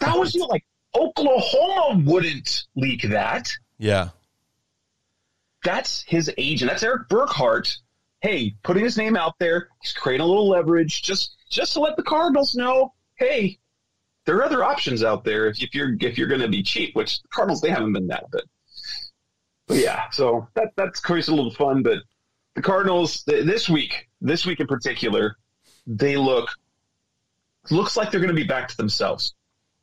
was 0.00 0.34
like 0.34 0.64
Oklahoma 0.96 2.02
wouldn't 2.04 2.66
leak 2.74 3.02
that. 3.02 3.52
Yeah 3.78 4.10
that's 5.64 6.02
his 6.02 6.30
agent. 6.38 6.70
That's 6.70 6.82
Erik 6.82 7.08
Burkhardt. 7.08 7.76
Hey, 8.20 8.56
putting 8.62 8.84
his 8.84 8.96
name 8.96 9.16
out 9.16 9.38
there. 9.38 9.68
He's 9.82 9.92
creating 9.92 10.24
a 10.24 10.28
little 10.28 10.48
leverage 10.48 11.02
just 11.02 11.36
just 11.50 11.74
to 11.74 11.80
let 11.80 11.96
the 11.96 12.02
Cardinals 12.02 12.54
know, 12.54 12.92
hey, 13.16 13.58
there 14.26 14.36
are 14.36 14.44
other 14.44 14.62
options 14.62 15.02
out 15.02 15.24
there 15.24 15.46
if, 15.46 15.62
if 15.62 15.74
you're 15.74 15.96
if 16.00 16.18
you're 16.18 16.28
going 16.28 16.40
to 16.40 16.48
be 16.48 16.62
cheap. 16.62 16.94
Which 16.94 17.22
the 17.22 17.28
Cardinals 17.28 17.60
they 17.60 17.70
haven't 17.70 17.92
been 17.92 18.08
that, 18.08 18.24
but, 18.30 18.44
but 19.66 19.78
yeah. 19.78 20.10
So 20.10 20.48
that 20.54 20.72
that's 20.76 21.00
creates 21.00 21.28
a 21.28 21.34
little 21.34 21.52
fun. 21.52 21.82
But 21.82 21.98
the 22.54 22.62
Cardinals 22.62 23.24
this 23.24 23.68
week, 23.68 24.08
this 24.20 24.44
week 24.44 24.60
in 24.60 24.66
particular, 24.66 25.36
they 25.86 26.16
look 26.16 26.50
looks 27.70 27.96
like 27.96 28.10
they're 28.10 28.20
going 28.20 28.34
to 28.34 28.40
be 28.40 28.46
back 28.46 28.68
to 28.68 28.76
themselves. 28.76 29.34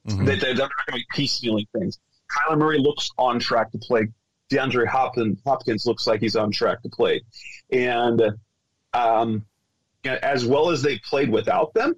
Mm-hmm. 0.08 0.26
They, 0.26 0.36
they're 0.38 0.54
not 0.56 0.72
going 0.88 1.00
to 1.00 1.06
be 1.10 1.24
piecemealing 1.24 1.68
things. 1.78 2.00
Kyler 2.30 2.58
Murray 2.58 2.80
looks 2.80 3.10
on 3.18 3.40
track 3.40 3.72
to 3.72 3.78
play 3.78 4.10
DeAndre 4.52 4.88
Hopkins, 4.88 5.86
looks 5.86 6.08
like 6.08 6.22
he's 6.22 6.36
on 6.36 6.52
track 6.52 6.82
to 6.84 6.89
play. 6.89 7.22
And 7.72 8.22
um, 8.93 9.46
as 10.04 10.46
well 10.46 10.70
as 10.70 10.82
they 10.82 11.00
played 11.00 11.30
without 11.30 11.74
them, 11.74 11.96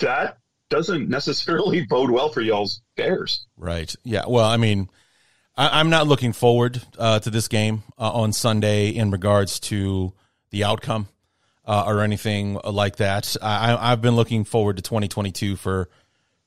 that 0.00 0.38
doesn't 0.68 1.08
necessarily 1.08 1.84
bode 1.90 2.10
well 2.10 2.30
for 2.30 2.40
y'all's 2.40 2.82
Bears. 2.96 3.46
Right. 3.56 3.94
Yeah. 4.04 4.24
Well, 4.28 4.44
I 4.44 4.56
mean, 4.56 4.88
I, 5.56 5.80
am 5.80 5.90
not 5.90 6.06
looking 6.06 6.32
forward 6.32 6.80
uh, 6.98 7.18
to 7.20 7.30
this 7.30 7.48
game 7.48 7.82
uh, 7.98 8.10
on 8.10 8.32
Sunday 8.32 8.90
in 8.90 9.10
regards 9.10 9.60
to 9.60 10.12
the 10.50 10.64
outcome 10.64 11.08
uh, 11.66 11.84
or 11.86 12.00
anything 12.00 12.54
like 12.64 12.96
that. 12.96 13.36
I, 13.42 13.76
I've 13.92 14.00
been 14.00 14.16
looking 14.16 14.44
forward 14.44 14.76
to 14.76 14.82
2022 14.82 15.56
for 15.56 15.88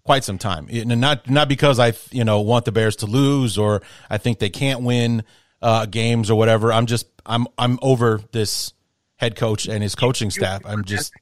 quite 0.03 0.23
some 0.23 0.37
time. 0.37 0.67
And 0.71 0.99
not 0.99 1.29
not 1.29 1.47
because 1.47 1.79
I 1.79 1.93
you 2.11 2.23
know 2.23 2.41
want 2.41 2.65
the 2.65 2.71
Bears 2.71 2.97
to 2.97 3.05
lose 3.05 3.57
or 3.57 3.81
I 4.09 4.17
think 4.17 4.39
they 4.39 4.49
can't 4.49 4.81
win 4.81 5.23
uh, 5.61 5.85
games 5.85 6.29
or 6.29 6.35
whatever. 6.37 6.71
I'm 6.71 6.85
just 6.85 7.07
I'm 7.25 7.47
I'm 7.57 7.79
over 7.81 8.21
this 8.31 8.73
head 9.17 9.35
coach 9.35 9.67
and 9.67 9.81
his 9.81 9.95
coaching 9.95 10.29
staff. 10.29 10.61
I'm 10.65 10.83
just 10.83 11.13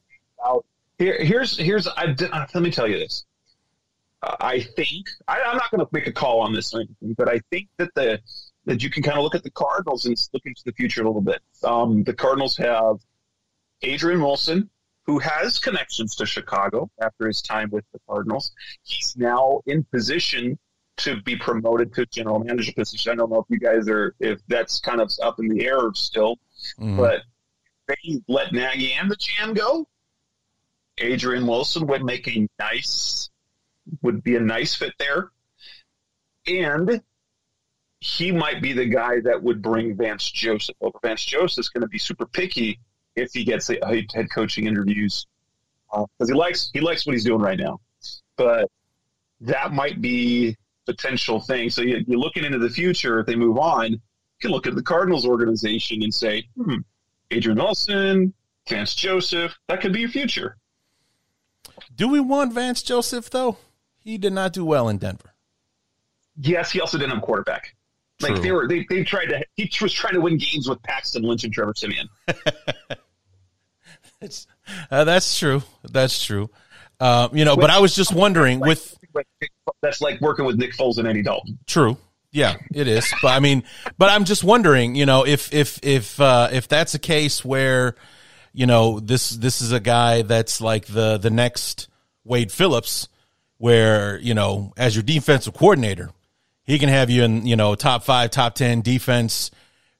here. 1.02 1.18
Here's 1.20 1.58
here's 1.58 1.88
I, 1.88 2.16
let 2.54 2.56
me 2.56 2.72
tell 2.72 2.88
you 2.88 3.00
this. 3.00 3.26
I 4.24 4.62
think 4.62 5.08
I, 5.28 5.40
am 5.40 5.58
not 5.58 5.72
going 5.72 5.84
to 5.84 5.90
make 5.92 6.06
a 6.06 6.12
call 6.12 6.42
on 6.42 6.54
this, 6.54 6.76
or 6.76 6.82
anything, 6.82 7.16
but 7.18 7.28
I 7.28 7.42
think 7.50 7.70
that 7.78 7.90
the 7.96 8.20
that 8.66 8.84
you 8.84 8.92
can 8.92 9.02
kind 9.02 9.18
of 9.18 9.24
look 9.24 9.34
at 9.34 9.44
the 9.44 9.50
Cardinals 9.50 10.06
and 10.06 10.16
look 10.32 10.44
into 10.46 10.62
the 10.64 10.74
future 10.74 11.02
a 11.02 11.06
little 11.06 11.22
bit. 11.22 11.42
Um, 11.64 12.04
the 12.04 12.14
Cardinals 12.14 12.56
have 12.58 12.98
Adrian 13.82 14.22
Wilson, 14.22 14.70
who 15.12 15.20
has 15.20 15.60
connections 15.60 16.16
to 16.16 16.26
Chicago 16.26 16.90
after 17.02 17.28
his 17.28 17.42
time 17.42 17.70
with 17.70 17.84
the 17.92 18.00
Cardinals. 18.08 18.54
He's 18.84 19.14
now 19.18 19.60
in 19.66 19.84
position 19.84 20.58
to 20.98 21.22
be 21.24 21.36
promoted 21.36 21.94
to 21.96 22.06
general 22.06 22.40
manager 22.40 22.72
position. 22.72 23.12
I 23.12 23.16
don't 23.16 23.30
know 23.30 23.40
if 23.40 23.46
you 23.50 23.60
guys 23.60 23.90
are 23.90 24.16
if 24.22 24.40
that's 24.48 24.80
kind 24.80 25.02
of 25.02 25.12
up 25.22 25.38
in 25.40 25.50
the 25.50 25.66
air 25.66 25.92
still, 25.96 26.38
mm-hmm. 26.80 26.96
but 26.96 27.24
they 27.90 28.22
let 28.30 28.54
Nagy 28.54 28.94
and 28.94 29.12
the 29.12 29.18
Chan 29.18 29.54
go. 29.54 29.86
Adrian 30.98 31.46
Wilson 31.46 31.88
would 31.88 32.06
make 32.06 32.30
a 32.30 32.48
nice 32.58 33.30
would 34.02 34.24
be 34.24 34.38
a 34.38 34.40
nice 34.40 34.76
fit 34.76 34.94
there. 34.98 35.32
And 36.48 37.02
he 38.00 38.32
might 38.32 38.62
be 38.62 38.72
the 38.72 38.86
guy 38.86 39.20
that 39.20 39.44
would 39.44 39.62
bring 39.62 39.98
Vance 39.98 40.32
Joseph 40.32 40.78
over. 40.80 40.98
Vance 41.04 41.26
Joseph's 41.26 41.68
going 41.68 41.82
to 41.82 41.90
be 41.90 41.98
super 41.98 42.26
picky 42.26 42.80
if 43.16 43.32
he 43.34 43.44
gets 43.44 43.68
head 43.68 44.30
coaching 44.34 44.68
interviews 44.68 45.26
because 45.92 46.08
uh, 46.22 46.26
he 46.28 46.34
likes 46.34 46.70
he 46.74 46.80
likes 46.80 47.06
what 47.06 47.14
he's 47.14 47.26
doing 47.26 47.42
right 47.42 47.60
now. 47.60 47.80
But 48.38 48.70
that 49.42 49.74
might 49.74 50.02
be 50.02 50.56
potential 50.86 51.40
thing. 51.40 51.70
So 51.70 51.82
you, 51.82 51.98
are 51.98 52.18
looking 52.18 52.44
into 52.44 52.60
the 52.60 52.70
future. 52.70 53.20
If 53.20 53.28
they 53.28 53.36
move 53.36 53.58
on, 53.58 53.92
you 53.92 54.00
can 54.40 54.52
look 54.52 54.68
at 54.68 54.76
the 54.76 54.84
Cardinals 54.84 55.26
organization 55.26 56.04
and 56.04 56.14
say, 56.14 56.48
hmm, 56.56 56.78
Adrian 57.30 57.58
Wilson, 57.58 58.34
Vance 58.68 58.96
Joseph, 58.96 59.58
that 59.68 59.82
could 59.82 59.94
be 59.94 60.02
your 60.02 60.10
future. 60.10 60.58
Do 61.96 62.08
we 62.08 62.20
want 62.20 62.54
Vance 62.54 62.82
Joseph 62.82 63.30
though? 63.30 63.58
He 64.00 64.18
did 64.18 64.34
not 64.34 64.54
do 64.54 64.66
well 64.66 64.90
in 64.90 64.98
Denver. 64.98 65.34
Yes, 66.38 66.72
he 66.72 66.82
also 66.82 66.98
didn't 66.98 67.12
have 67.12 67.20
a 67.20 67.26
quarterback. 67.26 67.76
Like 68.22 68.36
True. 68.36 68.44
they 68.44 68.52
were, 68.52 68.68
they, 68.68 68.86
they 68.90 69.04
tried 69.04 69.28
to. 69.28 69.44
He 69.56 69.70
was 69.82 69.94
trying 69.94 70.14
to 70.14 70.22
win 70.22 70.38
games 70.38 70.68
with 70.68 70.82
Paxton 70.84 71.24
Lynch 71.24 71.44
and 71.44 71.54
Trevor 71.54 71.74
Siemian. 71.76 72.08
that's 74.20 74.48
uh, 74.90 75.04
that's 75.04 75.38
true. 75.38 75.64
That's 75.84 76.24
true. 76.24 76.50
Uh, 77.00 77.30
you 77.34 77.46
know, 77.46 77.56
but 77.56 77.70
I 77.70 77.80
was 77.80 77.96
just 77.96 78.14
wondering 78.14 78.60
like, 78.60 78.68
with 78.68 78.98
that's 79.82 80.02
like 80.02 80.22
working 80.22 80.46
with 80.46 80.58
Nick 80.58 80.74
Foles 80.74 80.98
and 80.98 81.08
Andy 81.08 81.24
Dalton. 81.24 81.58
True. 81.66 81.98
Yeah, 82.32 82.56
it 82.74 82.88
is. 82.88 83.12
But 83.22 83.30
I 83.30 83.40
mean, 83.40 83.64
but 83.98 84.10
I'm 84.10 84.24
just 84.24 84.44
wondering, 84.44 84.96
you 84.96 85.06
know, 85.06 85.26
if 85.26 85.54
if 85.54 85.80
if 85.84 86.20
uh, 86.22 86.50
if 86.52 86.68
that's 86.68 86.94
a 86.94 87.00
case 87.00 87.44
where 87.44 87.96
you 88.54 88.66
know, 88.66 89.00
this 89.00 89.30
this 89.30 89.62
is 89.62 89.72
a 89.72 89.80
guy 89.80 90.22
that's 90.24 90.62
like 90.62 90.86
the 90.86 91.18
the 91.18 91.30
next 91.30 91.88
Wade 92.24 92.52
Phillips, 92.52 93.08
where 93.58 94.20
you 94.20 94.34
know, 94.34 94.74
as 94.78 94.96
your 94.96 95.04
defensive 95.04 95.54
coordinator, 95.54 96.12
he 96.72 96.80
can 96.80 96.88
have 96.88 97.10
you 97.10 97.24
in 97.24 97.46
you 97.46 97.58
know 97.58 97.76
top 97.76 98.04
five, 98.04 98.32
top 98.32 98.56
ten 98.56 98.80
defense, 98.80 99.52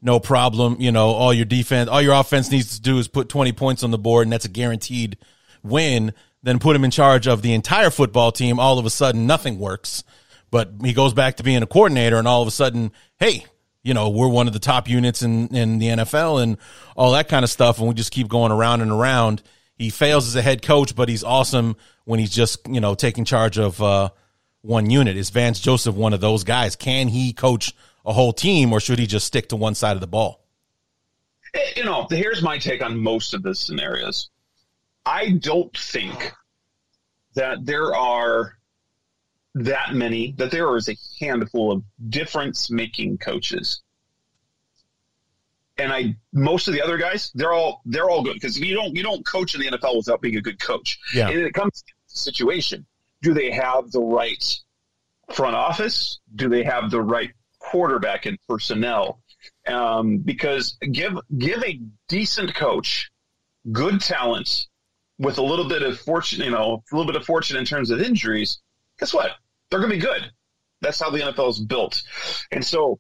no 0.02 0.22
problem. 0.22 0.78
You 0.80 0.94
know, 0.94 1.10
all 1.10 1.34
your 1.34 1.44
defense, 1.44 1.90
all 1.90 2.02
your 2.02 2.14
offense 2.14 2.50
needs 2.50 2.78
to 2.78 2.82
do 2.82 2.98
is 2.98 3.10
put 3.10 3.28
twenty 3.28 3.52
points 3.52 3.84
on 3.84 3.92
the 3.92 3.98
board, 3.98 4.26
and 4.26 4.32
that's 4.32 4.46
a 4.46 4.50
guaranteed 4.50 5.18
win. 5.64 6.14
Then 6.44 6.60
put 6.60 6.76
him 6.76 6.86
in 6.86 6.92
charge 6.92 7.28
of 7.28 7.42
the 7.42 7.54
entire 7.54 7.90
football 7.90 8.32
team. 8.32 8.58
All 8.58 8.80
of 8.80 8.86
a 8.86 8.90
sudden, 8.90 9.28
nothing 9.28 9.60
works. 9.60 10.06
But 10.50 10.72
he 10.82 10.94
goes 10.94 11.14
back 11.14 11.38
to 11.38 11.44
being 11.44 11.62
a 11.62 11.68
coordinator, 11.68 12.18
and 12.18 12.28
all 12.28 12.42
of 12.42 12.48
a 12.48 12.52
sudden, 12.52 12.94
hey, 13.20 13.46
you 13.84 13.94
know, 13.94 14.10
we're 14.10 14.30
one 14.30 14.48
of 14.48 14.54
the 14.54 14.60
top 14.60 14.90
units 14.90 15.22
in, 15.22 15.54
in 15.54 15.78
the 15.78 15.88
NFL 15.88 16.42
and 16.42 16.58
all 16.96 17.12
that 17.12 17.28
kind 17.28 17.44
of 17.44 17.50
stuff. 17.50 17.80
And 17.80 17.88
we 17.88 17.94
just 17.94 18.12
keep 18.12 18.28
going 18.28 18.52
around 18.52 18.82
and 18.82 18.92
around. 18.92 19.44
He 19.76 19.90
fails 19.90 20.28
as 20.28 20.36
a 20.36 20.42
head 20.42 20.62
coach, 20.62 20.96
but 20.96 21.10
he's 21.10 21.24
awesome 21.24 21.76
when 22.06 22.20
he's 22.20 22.32
just, 22.32 22.68
you 22.68 22.80
know, 22.80 22.96
taking 22.96 23.26
charge 23.26 23.58
of 23.58 23.82
uh, 23.82 24.10
one 24.62 24.90
unit. 24.90 25.18
Is 25.18 25.30
Vance 25.30 25.60
Joseph 25.60 25.96
one 25.96 26.14
of 26.14 26.22
those 26.22 26.44
guys? 26.44 26.76
Can 26.76 27.08
he 27.08 27.34
coach 27.34 27.74
a 28.06 28.14
whole 28.14 28.34
team 28.34 28.72
or 28.74 28.80
should 28.80 29.00
he 29.00 29.08
just 29.08 29.28
stick 29.28 29.50
to 29.50 29.56
one 29.56 29.76
side 29.76 29.96
of 29.98 30.02
the 30.02 30.08
ball? 30.08 30.42
Eh, 31.54 31.60
you 31.78 31.84
know, 31.84 32.08
here's 32.10 32.42
my 32.42 32.58
take 32.58 32.84
on 32.84 32.98
most 32.98 33.34
of 33.34 33.44
the 33.44 33.54
scenarios. 33.54 34.30
I 35.06 35.32
don't 35.32 35.76
think 35.78 36.34
that 37.36 37.66
there 37.66 37.96
are 37.96 38.58
that 39.56 39.94
many 39.94 40.34
that 40.38 40.52
there 40.52 40.76
is 40.78 40.88
a 40.88 40.96
handful 41.20 41.72
of 41.72 41.84
difference 42.10 42.70
making 42.70 43.18
coaches. 43.18 43.82
And 45.78 45.92
I 45.92 46.16
most 46.32 46.68
of 46.68 46.74
the 46.74 46.82
other 46.82 46.98
guys, 46.98 47.32
they're 47.34 47.54
all 47.54 47.82
they're 47.86 48.10
all 48.10 48.24
good 48.24 48.36
because 48.36 48.60
you 48.60 48.76
don't 48.76 48.96
you 48.96 49.04
don't 49.04 49.26
coach 49.26 49.56
in 49.56 49.62
the 49.62 49.68
NFL 49.68 49.98
without 49.98 50.22
being 50.22 50.38
a 50.38 50.42
good 50.42 50.60
coach. 50.60 51.00
Yeah. 51.14 51.30
And 51.30 51.40
it 51.40 51.54
comes 51.54 51.82
to 51.82 51.94
the 52.08 52.20
situation. 52.20 52.86
Do 53.22 53.34
they 53.34 53.52
have 53.52 53.92
the 53.92 54.02
right 54.02 54.44
front 55.34 55.56
office? 55.56 56.20
Do 56.36 56.50
they 56.50 56.64
have 56.64 56.92
the 56.92 57.02
right 57.02 57.32
quarterback 57.60 58.26
and 58.26 58.38
personnel? 58.48 59.22
Um, 59.68 60.18
because 60.20 60.78
give 60.92 61.18
give 61.38 61.64
a 61.64 61.80
decent 62.08 62.56
coach 62.56 63.12
good 63.72 64.02
talent 64.02 64.68
with 65.20 65.38
a 65.38 65.42
little 65.42 65.68
bit 65.68 65.84
of 65.84 66.00
fortune, 66.00 66.44
you 66.44 66.52
know, 66.52 66.84
a 66.92 66.96
little 66.96 67.12
bit 67.12 67.20
of 67.20 67.26
fortune 67.26 67.58
in 67.58 67.66
terms 67.66 67.92
of 67.92 68.02
injuries, 68.02 68.60
guess 69.00 69.14
what? 69.14 69.32
They're 69.70 69.80
going 69.80 69.92
to 69.92 69.98
be 69.98 70.02
good. 70.02 70.32
That's 70.82 71.00
how 71.00 71.12
the 71.12 71.20
NFL 71.20 71.50
is 71.50 71.60
built. 71.60 72.02
And 72.52 72.66
so, 72.66 73.00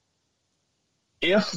if 1.20 1.54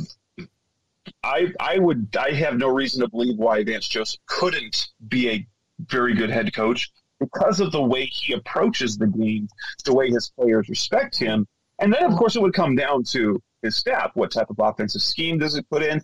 I 1.22 1.52
I 1.60 1.78
would 1.78 2.16
I 2.18 2.32
have 2.32 2.56
no 2.56 2.68
reason 2.68 3.02
to 3.02 3.08
believe 3.08 3.36
why 3.36 3.62
Vance 3.64 3.86
Joseph 3.86 4.20
couldn't 4.26 4.88
be 5.06 5.30
a 5.30 5.46
very 5.80 6.14
good 6.14 6.30
head 6.30 6.54
coach 6.54 6.90
because 7.20 7.60
of 7.60 7.72
the 7.72 7.82
way 7.82 8.06
he 8.06 8.32
approaches 8.32 8.96
the 8.96 9.06
game, 9.06 9.48
the 9.84 9.94
way 9.94 10.10
his 10.10 10.30
players 10.30 10.68
respect 10.68 11.16
him, 11.16 11.46
and 11.78 11.92
then 11.92 12.04
of 12.04 12.16
course 12.16 12.36
it 12.36 12.42
would 12.42 12.54
come 12.54 12.76
down 12.76 13.04
to 13.04 13.40
his 13.62 13.76
staff. 13.76 14.10
What 14.14 14.30
type 14.30 14.50
of 14.50 14.56
offensive 14.58 15.02
scheme 15.02 15.38
does 15.38 15.56
it 15.56 15.68
put 15.70 15.82
in? 15.82 16.02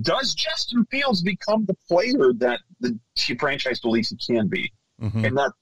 Does 0.00 0.34
Justin 0.34 0.86
Fields 0.90 1.22
become 1.22 1.66
the 1.66 1.76
player 1.88 2.32
that 2.38 2.60
the 2.80 2.98
franchise 3.38 3.80
believes 3.80 4.10
he 4.10 4.16
can 4.34 4.48
be? 4.48 4.72
Mm-hmm. 5.00 5.24
And 5.24 5.36
that 5.36 5.52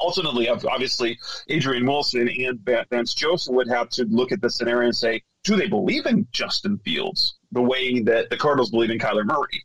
ultimately, 0.00 0.48
obviously, 0.48 1.18
Adrian 1.48 1.84
Wilson 1.84 2.28
and 2.28 2.60
Vance 2.90 3.14
Joseph 3.14 3.52
would 3.54 3.68
have 3.68 3.88
to 3.90 4.04
look 4.04 4.32
at 4.32 4.40
the 4.40 4.48
scenario 4.48 4.86
and 4.86 4.96
say, 4.96 5.22
do 5.42 5.56
they 5.56 5.66
believe 5.66 6.06
in 6.06 6.28
Justin 6.30 6.78
Fields 6.84 7.36
the 7.50 7.62
way 7.62 8.00
that 8.00 8.30
the 8.30 8.36
Cardinals 8.36 8.70
believe 8.70 8.90
in 8.90 8.98
Kyler 8.98 9.24
Murray? 9.24 9.64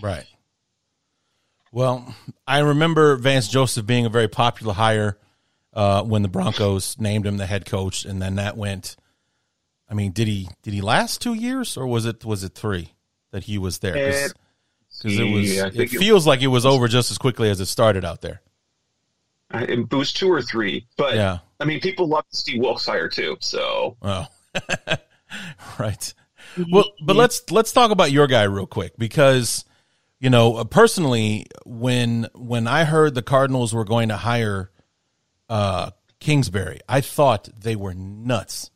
Right. 0.00 0.26
Well, 1.76 2.14
I 2.46 2.60
remember 2.60 3.16
Vance 3.16 3.48
Joseph 3.48 3.84
being 3.84 4.06
a 4.06 4.08
very 4.08 4.28
popular 4.28 4.72
hire 4.72 5.18
uh, 5.74 6.02
when 6.04 6.22
the 6.22 6.28
Broncos 6.28 6.98
named 6.98 7.26
him 7.26 7.36
the 7.36 7.44
head 7.44 7.66
coach, 7.66 8.06
and 8.06 8.20
then 8.22 8.36
that 8.36 8.56
went. 8.56 8.96
I 9.86 9.92
mean, 9.92 10.12
did 10.12 10.26
he 10.26 10.48
did 10.62 10.72
he 10.72 10.80
last 10.80 11.20
two 11.20 11.34
years 11.34 11.76
or 11.76 11.86
was 11.86 12.06
it 12.06 12.24
was 12.24 12.42
it 12.44 12.54
three 12.54 12.94
that 13.30 13.44
he 13.44 13.58
was 13.58 13.80
there? 13.80 13.92
Because 13.92 14.32
it 15.04 15.30
was 15.30 15.54
yeah, 15.54 15.68
it 15.74 15.90
feels 15.90 16.26
like 16.26 16.40
it 16.40 16.46
was 16.46 16.64
over 16.64 16.88
just 16.88 17.10
as 17.10 17.18
quickly 17.18 17.50
as 17.50 17.60
it 17.60 17.66
started 17.66 18.06
out 18.06 18.22
there. 18.22 18.40
It 19.52 19.92
was 19.92 20.14
two 20.14 20.32
or 20.32 20.40
three, 20.40 20.86
but 20.96 21.14
yeah. 21.14 21.40
I 21.60 21.66
mean, 21.66 21.80
people 21.80 22.08
love 22.08 22.26
to 22.30 22.36
see 22.38 22.58
Wilks 22.58 22.86
hire 22.86 23.10
too. 23.10 23.36
So, 23.40 23.98
oh, 24.00 24.26
right. 25.78 26.14
Well, 26.72 26.86
but 27.02 27.16
let's 27.16 27.50
let's 27.50 27.72
talk 27.72 27.90
about 27.90 28.12
your 28.12 28.28
guy 28.28 28.44
real 28.44 28.66
quick 28.66 28.96
because 28.96 29.66
you 30.18 30.30
know 30.30 30.64
personally, 30.64 31.46
when 31.64 32.28
when 32.34 32.66
I 32.66 32.84
heard 32.84 33.14
the 33.14 33.22
Cardinals 33.22 33.74
were 33.74 33.84
going 33.84 34.08
to 34.08 34.16
hire 34.16 34.70
uh, 35.48 35.90
Kingsbury, 36.20 36.80
I 36.88 37.00
thought 37.00 37.48
they 37.58 37.76
were 37.76 37.94
nuts. 37.94 38.70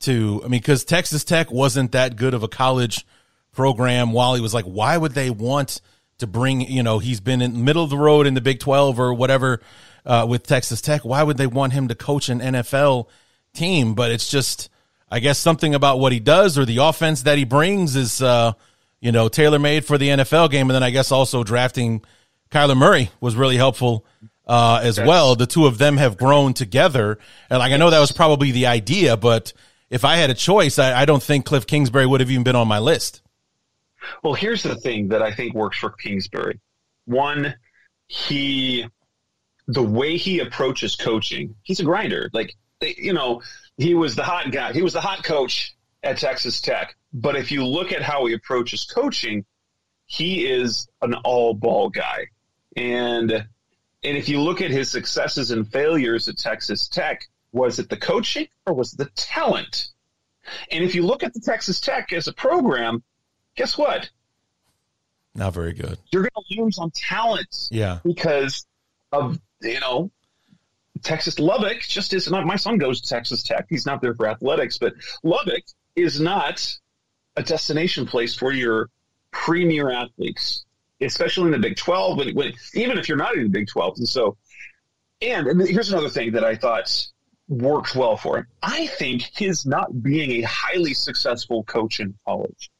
To 0.00 0.40
I 0.44 0.48
mean, 0.48 0.60
because 0.60 0.84
Texas 0.84 1.24
Tech 1.24 1.50
wasn't 1.50 1.92
that 1.92 2.16
good 2.16 2.34
of 2.34 2.42
a 2.42 2.48
college 2.48 3.06
program. 3.52 4.12
Wally 4.12 4.40
was 4.40 4.52
like, 4.52 4.66
why 4.66 4.96
would 4.96 5.12
they 5.12 5.30
want? 5.30 5.80
to 6.18 6.26
bring, 6.26 6.60
you 6.60 6.82
know, 6.82 6.98
he's 6.98 7.20
been 7.20 7.42
in 7.42 7.64
middle 7.64 7.84
of 7.84 7.90
the 7.90 7.98
road 7.98 8.26
in 8.26 8.34
the 8.34 8.40
Big 8.40 8.60
12 8.60 9.00
or 9.00 9.14
whatever 9.14 9.60
uh, 10.06 10.26
with 10.28 10.46
Texas 10.46 10.80
Tech. 10.80 11.04
Why 11.04 11.22
would 11.22 11.36
they 11.36 11.46
want 11.46 11.72
him 11.72 11.88
to 11.88 11.94
coach 11.94 12.28
an 12.28 12.40
NFL 12.40 13.08
team? 13.52 13.94
But 13.94 14.10
it's 14.10 14.28
just, 14.28 14.70
I 15.10 15.20
guess, 15.20 15.38
something 15.38 15.74
about 15.74 15.98
what 15.98 16.12
he 16.12 16.20
does 16.20 16.56
or 16.56 16.64
the 16.64 16.78
offense 16.78 17.22
that 17.22 17.38
he 17.38 17.44
brings 17.44 17.96
is, 17.96 18.22
uh, 18.22 18.52
you 19.04 19.12
know, 19.12 19.28
tailor 19.28 19.58
made 19.58 19.84
for 19.84 19.98
the 19.98 20.08
NFL 20.08 20.50
game. 20.50 20.70
And 20.70 20.74
then 20.74 20.82
I 20.82 20.88
guess 20.88 21.12
also 21.12 21.44
drafting 21.44 22.02
Kyler 22.50 22.74
Murray 22.74 23.10
was 23.20 23.36
really 23.36 23.58
helpful 23.58 24.06
uh, 24.46 24.80
as 24.82 24.96
yes. 24.96 25.06
well. 25.06 25.36
The 25.36 25.46
two 25.46 25.66
of 25.66 25.76
them 25.76 25.98
have 25.98 26.16
grown 26.16 26.54
together. 26.54 27.18
And 27.50 27.58
like, 27.58 27.72
I 27.72 27.76
know 27.76 27.90
that 27.90 28.00
was 28.00 28.12
probably 28.12 28.50
the 28.50 28.66
idea, 28.66 29.18
but 29.18 29.52
if 29.90 30.06
I 30.06 30.16
had 30.16 30.30
a 30.30 30.34
choice, 30.34 30.78
I, 30.78 31.02
I 31.02 31.04
don't 31.04 31.22
think 31.22 31.44
Cliff 31.44 31.66
Kingsbury 31.66 32.06
would 32.06 32.20
have 32.20 32.30
even 32.30 32.44
been 32.44 32.56
on 32.56 32.66
my 32.66 32.78
list. 32.78 33.20
Well, 34.22 34.32
here's 34.32 34.62
the 34.62 34.74
thing 34.74 35.08
that 35.08 35.20
I 35.20 35.34
think 35.34 35.54
works 35.54 35.78
for 35.78 35.90
Kingsbury. 35.90 36.58
One, 37.04 37.54
he, 38.08 38.86
the 39.68 39.82
way 39.82 40.16
he 40.16 40.40
approaches 40.40 40.96
coaching, 40.96 41.56
he's 41.62 41.80
a 41.80 41.84
grinder. 41.84 42.30
Like, 42.32 42.54
you 42.80 43.12
know, 43.12 43.42
he 43.76 43.94
was 43.94 44.16
the 44.16 44.24
hot 44.24 44.50
guy. 44.50 44.72
He 44.72 44.80
was 44.80 44.94
the 44.94 45.02
hot 45.02 45.24
coach 45.24 45.73
at 46.04 46.18
Texas 46.18 46.60
Tech. 46.60 46.96
But 47.12 47.36
if 47.36 47.50
you 47.50 47.66
look 47.66 47.92
at 47.92 48.02
how 48.02 48.26
he 48.26 48.34
approaches 48.34 48.84
coaching, 48.84 49.44
he 50.06 50.46
is 50.46 50.86
an 51.02 51.14
all 51.14 51.54
ball 51.54 51.90
guy. 51.90 52.26
And, 52.76 53.32
and 53.32 53.46
if 54.02 54.28
you 54.28 54.40
look 54.40 54.60
at 54.60 54.70
his 54.70 54.90
successes 54.90 55.50
and 55.50 55.70
failures 55.70 56.28
at 56.28 56.36
Texas 56.36 56.88
Tech, 56.88 57.28
was 57.52 57.78
it 57.78 57.88
the 57.88 57.96
coaching 57.96 58.48
or 58.66 58.74
was 58.74 58.92
it 58.92 58.98
the 58.98 59.10
talent? 59.14 59.88
And 60.70 60.84
if 60.84 60.94
you 60.94 61.06
look 61.06 61.22
at 61.22 61.32
the 61.32 61.40
Texas 61.40 61.80
Tech 61.80 62.12
as 62.12 62.28
a 62.28 62.32
program, 62.32 63.02
guess 63.56 63.78
what? 63.78 64.10
Not 65.34 65.54
very 65.54 65.72
good. 65.72 65.98
You're 66.12 66.22
going 66.22 66.44
to 66.48 66.62
lose 66.62 66.78
on 66.78 66.90
talent. 66.90 67.68
Yeah. 67.70 68.00
Because 68.04 68.66
of, 69.10 69.38
you 69.62 69.80
know, 69.80 70.10
Texas 71.02 71.38
Lubbock 71.38 71.80
just 71.80 72.12
is 72.12 72.30
not. 72.30 72.46
My 72.46 72.56
son 72.56 72.78
goes 72.78 73.00
to 73.00 73.08
Texas 73.08 73.42
Tech. 73.42 73.66
He's 73.68 73.86
not 73.86 74.00
there 74.00 74.14
for 74.14 74.28
athletics, 74.28 74.78
but 74.78 74.94
Lubbock 75.22 75.62
is 75.96 76.20
not 76.20 76.66
a 77.36 77.42
destination 77.42 78.06
place 78.06 78.34
for 78.34 78.52
your 78.52 78.88
premier 79.30 79.90
athletes, 79.90 80.64
especially 81.00 81.46
in 81.46 81.50
the 81.52 81.58
Big 81.58 81.76
12, 81.76 82.18
when, 82.18 82.34
when, 82.34 82.52
even 82.74 82.98
if 82.98 83.08
you're 83.08 83.18
not 83.18 83.34
in 83.34 83.44
the 83.44 83.48
Big 83.48 83.68
12. 83.68 83.98
And 83.98 84.08
so, 84.08 84.36
and, 85.20 85.46
and 85.46 85.68
here's 85.68 85.92
another 85.92 86.08
thing 86.08 86.32
that 86.32 86.44
I 86.44 86.56
thought 86.56 87.06
worked 87.48 87.94
well 87.94 88.16
for 88.16 88.38
him. 88.38 88.46
I 88.62 88.86
think 88.86 89.22
his 89.36 89.66
not 89.66 90.02
being 90.02 90.42
a 90.42 90.42
highly 90.42 90.94
successful 90.94 91.64
coach 91.64 92.00
in 92.00 92.14
college 92.26 92.70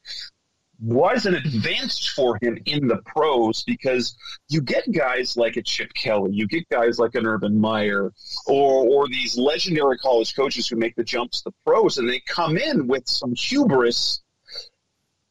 was 0.79 1.25
an 1.25 1.35
advantage 1.35 2.09
for 2.09 2.37
him 2.41 2.57
in 2.65 2.87
the 2.87 2.97
pros 3.05 3.63
because 3.63 4.15
you 4.49 4.61
get 4.61 4.91
guys 4.91 5.37
like 5.37 5.57
a 5.57 5.61
Chip 5.61 5.93
Kelly, 5.93 6.31
you 6.33 6.47
get 6.47 6.67
guys 6.69 6.99
like 6.99 7.15
an 7.15 7.25
Urban 7.25 7.59
Meyer, 7.59 8.11
or 8.47 8.87
or 8.87 9.07
these 9.07 9.37
legendary 9.37 9.97
college 9.97 10.35
coaches 10.35 10.67
who 10.67 10.75
make 10.75 10.95
the 10.95 11.03
jumps 11.03 11.41
to 11.41 11.49
the 11.49 11.55
pros, 11.65 11.97
and 11.97 12.09
they 12.09 12.19
come 12.19 12.57
in 12.57 12.87
with 12.87 13.07
some 13.07 13.33
hubris 13.35 14.21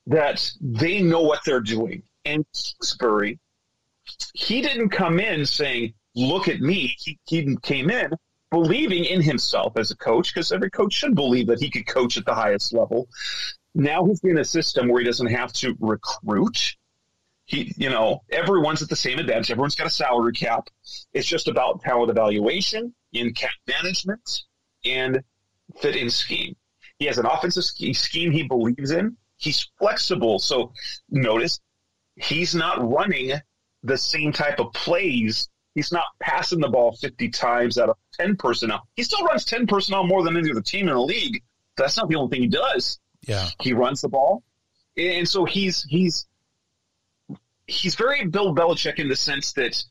that 0.07 0.51
they 0.61 1.01
know 1.01 1.23
what 1.23 1.41
they're 1.45 1.61
doing. 1.61 2.03
And 2.25 2.45
Kingsbury, 2.55 3.39
he 4.35 4.63
didn't 4.63 4.91
come 4.91 5.21
in 5.21 5.47
saying, 5.47 5.95
"Look 6.15 6.49
at 6.49 6.61
me." 6.61 6.95
He, 6.99 7.19
he 7.27 7.57
came 7.63 7.91
in 7.91 8.11
believing 8.51 9.05
in 9.05 9.21
himself 9.21 9.77
as 9.77 9.91
a 9.91 9.97
coach 9.97 10.33
because 10.33 10.53
every 10.53 10.71
coach 10.71 10.93
should 10.93 11.15
believe 11.17 11.49
that 11.49 11.61
he 11.61 11.69
could 11.69 11.87
coach 11.89 12.17
at 12.17 12.25
the 12.25 12.35
highest 12.35 12.73
level 12.73 13.09
now 13.75 14.05
he's 14.07 14.21
in 14.23 14.39
a 14.39 14.45
system 14.45 14.89
where 14.89 15.01
he 15.01 15.07
doesn't 15.07 15.27
have 15.27 15.53
to 15.55 15.77
recruit. 15.81 16.77
He, 17.47 17.75
you 17.77 17.91
know, 17.91 18.23
everyone's 18.31 18.83
at 18.83 18.89
the 18.89 18.97
same 18.97 19.19
advantage. 19.19 19.51
Everyone's 19.51 19.75
got 19.75 19.87
a 19.87 19.91
salary 19.91 20.33
cap. 20.33 20.71
It's 21.13 21.27
just 21.27 21.49
about 21.49 21.83
talent 21.83 22.11
evaluation, 22.11 22.95
in 23.13 23.35
cap 23.35 23.51
management, 23.67 24.43
and 24.85 25.23
fit 25.81 25.97
in 25.97 26.09
scheme. 26.09 26.57
He 26.99 27.07
has 27.07 27.19
an 27.19 27.27
offensive 27.27 27.65
scheme 27.65 28.33
he 28.33 28.45
believes 28.45 28.91
in. 28.91 29.17
He's 29.37 29.69
flexible. 29.79 30.39
So 30.39 30.73
notice 31.11 31.61
he's 32.17 32.55
not 32.55 32.89
running 32.89 33.33
the 33.83 33.99
same 33.99 34.33
type 34.33 34.61
of 34.61 34.73
plays. 34.73 35.49
He's 35.75 35.93
not 35.93 36.05
passing 36.21 36.61
the 36.61 36.69
ball 36.69 36.93
50 36.93 37.29
times 37.31 37.79
out 37.79 37.91
of 37.91 37.97
10 38.15 38.37
personnel. 38.37 38.87
He 38.95 39.03
still 39.03 39.25
runs 39.25 39.45
10 39.45 39.67
personnel 39.67 40.07
more 40.07 40.23
than 40.23 40.37
any 40.37 40.51
other 40.51 40.63
team 40.63 40.89
in 40.89 40.95
the 40.95 41.01
league. 41.01 41.43
That's 41.77 41.97
not 41.97 42.09
the 42.09 42.17
only 42.17 42.31
thing 42.31 42.43
he 42.43 42.49
does. 42.49 43.01
Yeah. 43.27 43.49
He 43.61 43.73
runs 43.73 44.01
the 44.01 44.09
ball. 44.09 44.43
And 44.97 45.29
so 45.29 45.45
he's 45.45 45.83
he's 45.85 46.27
he's 47.67 47.95
very 47.95 48.27
Bill 48.27 48.55
Belichick 48.55 48.99
in 48.99 49.09
the 49.09 49.17
sense 49.17 49.53
that 49.55 49.83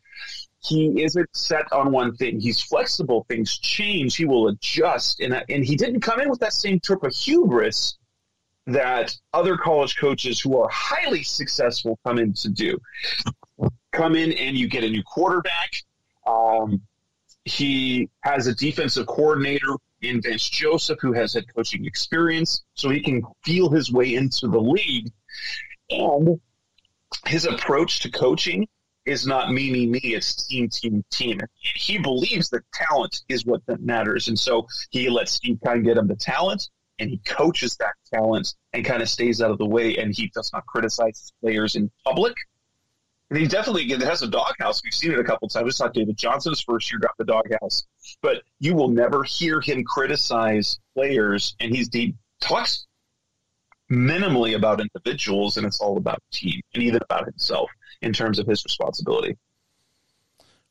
he 0.59 1.03
isn't 1.03 1.29
set 1.35 1.71
on 1.73 1.91
one 1.91 2.15
thing. 2.15 2.39
He's 2.39 2.61
flexible. 2.61 3.25
Things 3.27 3.57
change. 3.57 4.15
He 4.15 4.25
will 4.25 4.47
adjust. 4.47 5.19
And, 5.19 5.43
and 5.49 5.63
he 5.63 5.75
didn't 5.75 5.99
come 5.99 6.21
in 6.21 6.29
with 6.29 6.39
that 6.39 6.53
same 6.53 6.79
type 6.79 7.03
of 7.03 7.13
hubris 7.13 7.97
that 8.65 9.13
other 9.33 9.57
college 9.57 9.97
coaches 9.97 10.39
who 10.39 10.57
are 10.57 10.69
highly 10.69 11.23
successful 11.23 11.99
come 12.05 12.17
in 12.17 12.33
to 12.33 12.49
do. 12.49 12.79
Come 13.91 14.15
in 14.15 14.31
and 14.31 14.57
you 14.57 14.69
get 14.69 14.85
a 14.85 14.89
new 14.89 15.03
quarterback. 15.03 15.73
Um, 16.25 16.81
he 17.43 18.09
has 18.21 18.47
a 18.47 18.55
defensive 18.55 19.05
coordinator 19.05 19.75
in 20.03 20.21
Vance 20.21 20.49
Joseph 20.49 20.99
who 21.01 21.13
has 21.13 21.33
head 21.33 21.45
coaching 21.55 21.85
experience, 21.85 22.63
so 22.73 22.89
he 22.89 23.01
can 23.01 23.23
feel 23.43 23.69
his 23.69 23.91
way 23.91 24.15
into 24.15 24.47
the 24.47 24.59
league. 24.59 25.11
And 25.89 26.39
his 27.25 27.45
approach 27.45 27.99
to 28.01 28.11
coaching 28.11 28.67
is 29.05 29.27
not 29.27 29.51
me, 29.51 29.71
me, 29.71 29.87
me. 29.87 29.99
It's 30.03 30.47
team, 30.47 30.69
team, 30.69 31.03
team. 31.11 31.39
He 31.59 31.97
believes 31.97 32.49
that 32.49 32.63
talent 32.73 33.21
is 33.29 33.45
what 33.45 33.65
that 33.67 33.81
matters. 33.81 34.27
And 34.27 34.39
so 34.39 34.67
he 34.91 35.09
lets 35.09 35.33
Steve 35.33 35.59
kind 35.63 35.79
of 35.79 35.85
get 35.85 35.97
him 35.97 36.07
the 36.07 36.15
talent 36.15 36.69
and 36.99 37.09
he 37.09 37.17
coaches 37.25 37.75
that 37.77 37.93
talent 38.13 38.53
and 38.71 38.85
kind 38.85 39.01
of 39.01 39.09
stays 39.09 39.41
out 39.41 39.51
of 39.51 39.57
the 39.57 39.65
way 39.65 39.97
and 39.97 40.13
he 40.15 40.31
does 40.33 40.51
not 40.53 40.65
criticize 40.65 41.33
players 41.41 41.75
in 41.75 41.91
public. 42.05 42.35
And 43.33 43.41
he 43.41 43.47
definitely 43.47 43.89
has 44.05 44.21
a 44.21 44.27
doghouse. 44.27 44.83
We've 44.83 44.93
seen 44.93 45.11
it 45.11 45.17
a 45.17 45.23
couple 45.23 45.49
times. 45.49 45.65
We 45.65 45.71
saw 45.71 45.87
David 45.87 46.15
Johnson's 46.17 46.61
first 46.61 46.91
year 46.91 46.99
got 46.99 47.17
the 47.17 47.25
doghouse, 47.25 47.83
but 48.21 48.43
you 48.59 48.75
will 48.75 48.89
never 48.89 49.23
hear 49.23 49.59
him 49.59 49.83
criticize 49.83 50.79
players. 50.93 51.55
And 51.59 51.75
he's 51.75 51.89
he 51.91 52.13
talks 52.41 52.85
minimally 53.91 54.55
about 54.55 54.81
individuals, 54.81 55.57
and 55.57 55.65
it's 55.65 55.81
all 55.81 55.97
about 55.97 56.21
team 56.31 56.61
and 56.75 56.83
even 56.83 56.99
about 57.01 57.25
himself 57.25 57.71
in 58.03 58.13
terms 58.13 58.37
of 58.37 58.45
his 58.45 58.63
responsibility. 58.63 59.35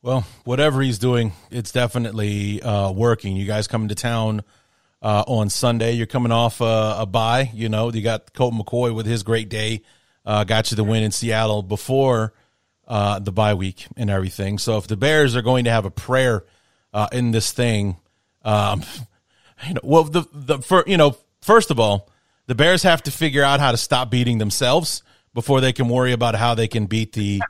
Well, 0.01 0.25
whatever 0.45 0.83
he's 0.83 1.01
doing, 1.01 1.33
it's 1.51 1.73
definitely 1.73 2.63
uh, 2.63 2.93
working. 2.93 3.35
You 3.35 3.45
guys 3.45 3.67
coming 3.67 3.89
to 3.89 3.97
town 3.97 4.45
uh, 5.03 5.25
on 5.27 5.51
Sunday. 5.51 5.95
You're 5.95 6.07
coming 6.07 6.31
off 6.31 6.61
a, 6.61 6.95
a 6.99 7.07
bye. 7.07 7.51
You 7.53 7.69
know, 7.69 7.91
you 7.91 8.03
got 8.03 8.33
Colt 8.33 8.55
McCoy 8.55 8.95
with 8.95 9.07
his 9.07 9.25
great 9.25 9.49
day, 9.49 9.83
uh, 10.25 10.45
got 10.45 10.71
you 10.71 10.77
the 10.77 10.85
win 10.85 11.03
in 11.03 11.11
Seattle 11.11 11.65
before 11.65 12.35
uh, 12.87 13.18
the 13.18 13.33
bye 13.33 13.55
week 13.55 13.87
and 13.97 14.11
everything. 14.11 14.59
So 14.59 14.78
if 14.78 14.87
the 14.87 14.97
Bears 14.97 15.37
are 15.37 15.43
going 15.43 15.64
to 15.64 15.70
have 15.70 15.85
a 15.85 15.91
prayer 15.91 16.45
uh, 16.93 17.09
in 17.12 17.30
this 17.30 17.53
thing, 17.53 17.97
um, 18.45 18.83
you 19.66 19.74
know, 19.74 19.80
well, 19.83 20.05
the 20.05 20.26
the 20.33 20.59
for, 20.59 20.85
you 20.87 20.97
know, 20.97 21.16
first 21.41 21.70
of 21.70 21.78
all, 21.78 22.11
the 22.47 22.55
Bears 22.55 22.83
have 22.83 23.03
to 23.05 23.11
figure 23.11 23.43
out 23.43 23.61
how 23.61 23.70
to 23.70 23.76
stop 23.76 24.11
beating 24.11 24.39
themselves 24.39 25.03
before 25.35 25.61
they 25.61 25.72
can 25.72 25.89
worry 25.89 26.12
about 26.12 26.35
how 26.35 26.55
they 26.55 26.68
can 26.68 26.87
beat 26.87 27.12
the 27.12 27.41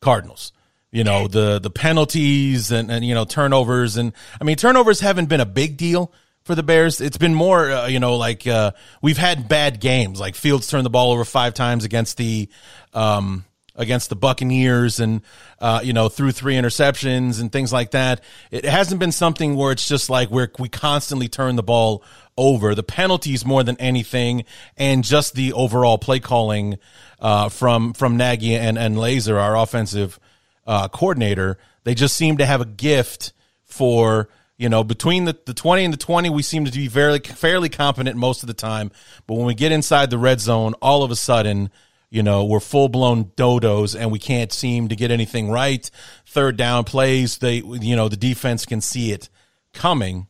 Cardinals. 0.00 0.52
You 0.90 1.04
know, 1.04 1.28
the 1.28 1.58
the 1.58 1.70
penalties 1.70 2.70
and, 2.70 2.90
and 2.90 3.04
you 3.04 3.14
know 3.14 3.24
turnovers 3.24 3.96
and 3.96 4.12
I 4.40 4.44
mean 4.44 4.56
turnovers 4.56 5.00
haven't 5.00 5.26
been 5.26 5.40
a 5.40 5.46
big 5.46 5.76
deal 5.76 6.12
for 6.48 6.54
the 6.54 6.62
Bears. 6.62 7.02
It's 7.02 7.18
been 7.18 7.34
more, 7.34 7.70
uh, 7.70 7.86
you 7.88 8.00
know, 8.00 8.16
like 8.16 8.46
uh, 8.46 8.72
we've 9.02 9.18
had 9.18 9.48
bad 9.48 9.80
games. 9.80 10.18
Like 10.18 10.34
Fields 10.34 10.66
turned 10.66 10.86
the 10.86 10.90
ball 10.90 11.12
over 11.12 11.26
five 11.26 11.52
times 11.52 11.84
against 11.84 12.16
the 12.16 12.48
um, 12.94 13.44
against 13.78 14.10
the 14.10 14.16
Buccaneers, 14.16 15.00
and 15.00 15.22
uh, 15.60 15.80
you 15.82 15.94
know 15.94 16.10
threw 16.10 16.32
three 16.32 16.54
interceptions 16.54 17.40
and 17.40 17.50
things 17.50 17.72
like 17.72 17.92
that. 17.92 18.20
It 18.50 18.66
hasn't 18.66 19.00
been 19.00 19.12
something 19.12 19.54
where 19.54 19.72
it's 19.72 19.88
just 19.88 20.10
like 20.10 20.28
where 20.28 20.50
we 20.58 20.68
constantly 20.68 21.28
turn 21.28 21.56
the 21.56 21.62
ball 21.62 22.02
over. 22.36 22.74
The 22.74 22.82
penalties 22.82 23.46
more 23.46 23.62
than 23.62 23.76
anything, 23.78 24.44
and 24.76 25.02
just 25.02 25.34
the 25.34 25.54
overall 25.54 25.96
play 25.96 26.20
calling 26.20 26.78
uh, 27.20 27.48
from 27.48 27.94
from 27.94 28.18
Nagy 28.18 28.54
and 28.54 28.76
and 28.76 28.96
Lazor, 28.96 29.40
our 29.40 29.56
offensive 29.56 30.20
uh, 30.66 30.88
coordinator. 30.88 31.56
They 31.84 31.94
just 31.94 32.16
seem 32.16 32.36
to 32.36 32.44
have 32.44 32.60
a 32.60 32.66
gift 32.66 33.32
for 33.64 34.28
you 34.58 34.68
know, 34.68 34.82
between 34.82 35.24
the, 35.24 35.38
the 35.46 35.54
20 35.54 35.84
and 35.84 35.94
the 35.94 35.98
20, 35.98 36.30
we 36.30 36.42
seem 36.42 36.64
to 36.64 36.72
be 36.72 36.88
very 36.88 37.20
fairly 37.20 37.68
competent 37.68 38.16
most 38.16 38.42
of 38.42 38.48
the 38.48 38.54
time. 38.54 38.90
But 39.28 39.34
when 39.34 39.46
we 39.46 39.54
get 39.54 39.70
inside 39.70 40.10
the 40.10 40.18
red 40.18 40.40
zone, 40.40 40.74
all 40.82 41.04
of 41.04 41.12
a 41.12 41.16
sudden, 41.16 41.70
you 42.10 42.22
know, 42.22 42.44
we're 42.44 42.60
full 42.60 42.88
blown 42.88 43.26
dodos 43.36 43.98
and 43.98 44.10
we 44.10 44.18
can't 44.18 44.52
seem 44.52 44.88
to 44.88 44.96
get 44.96 45.10
anything 45.10 45.50
right. 45.50 45.90
Third 46.26 46.56
down 46.56 46.84
plays, 46.84 47.38
they, 47.38 47.56
you 47.56 47.96
know, 47.96 48.08
the 48.08 48.16
defense 48.16 48.66
can 48.66 48.80
see 48.80 49.12
it 49.12 49.28
coming. 49.72 50.26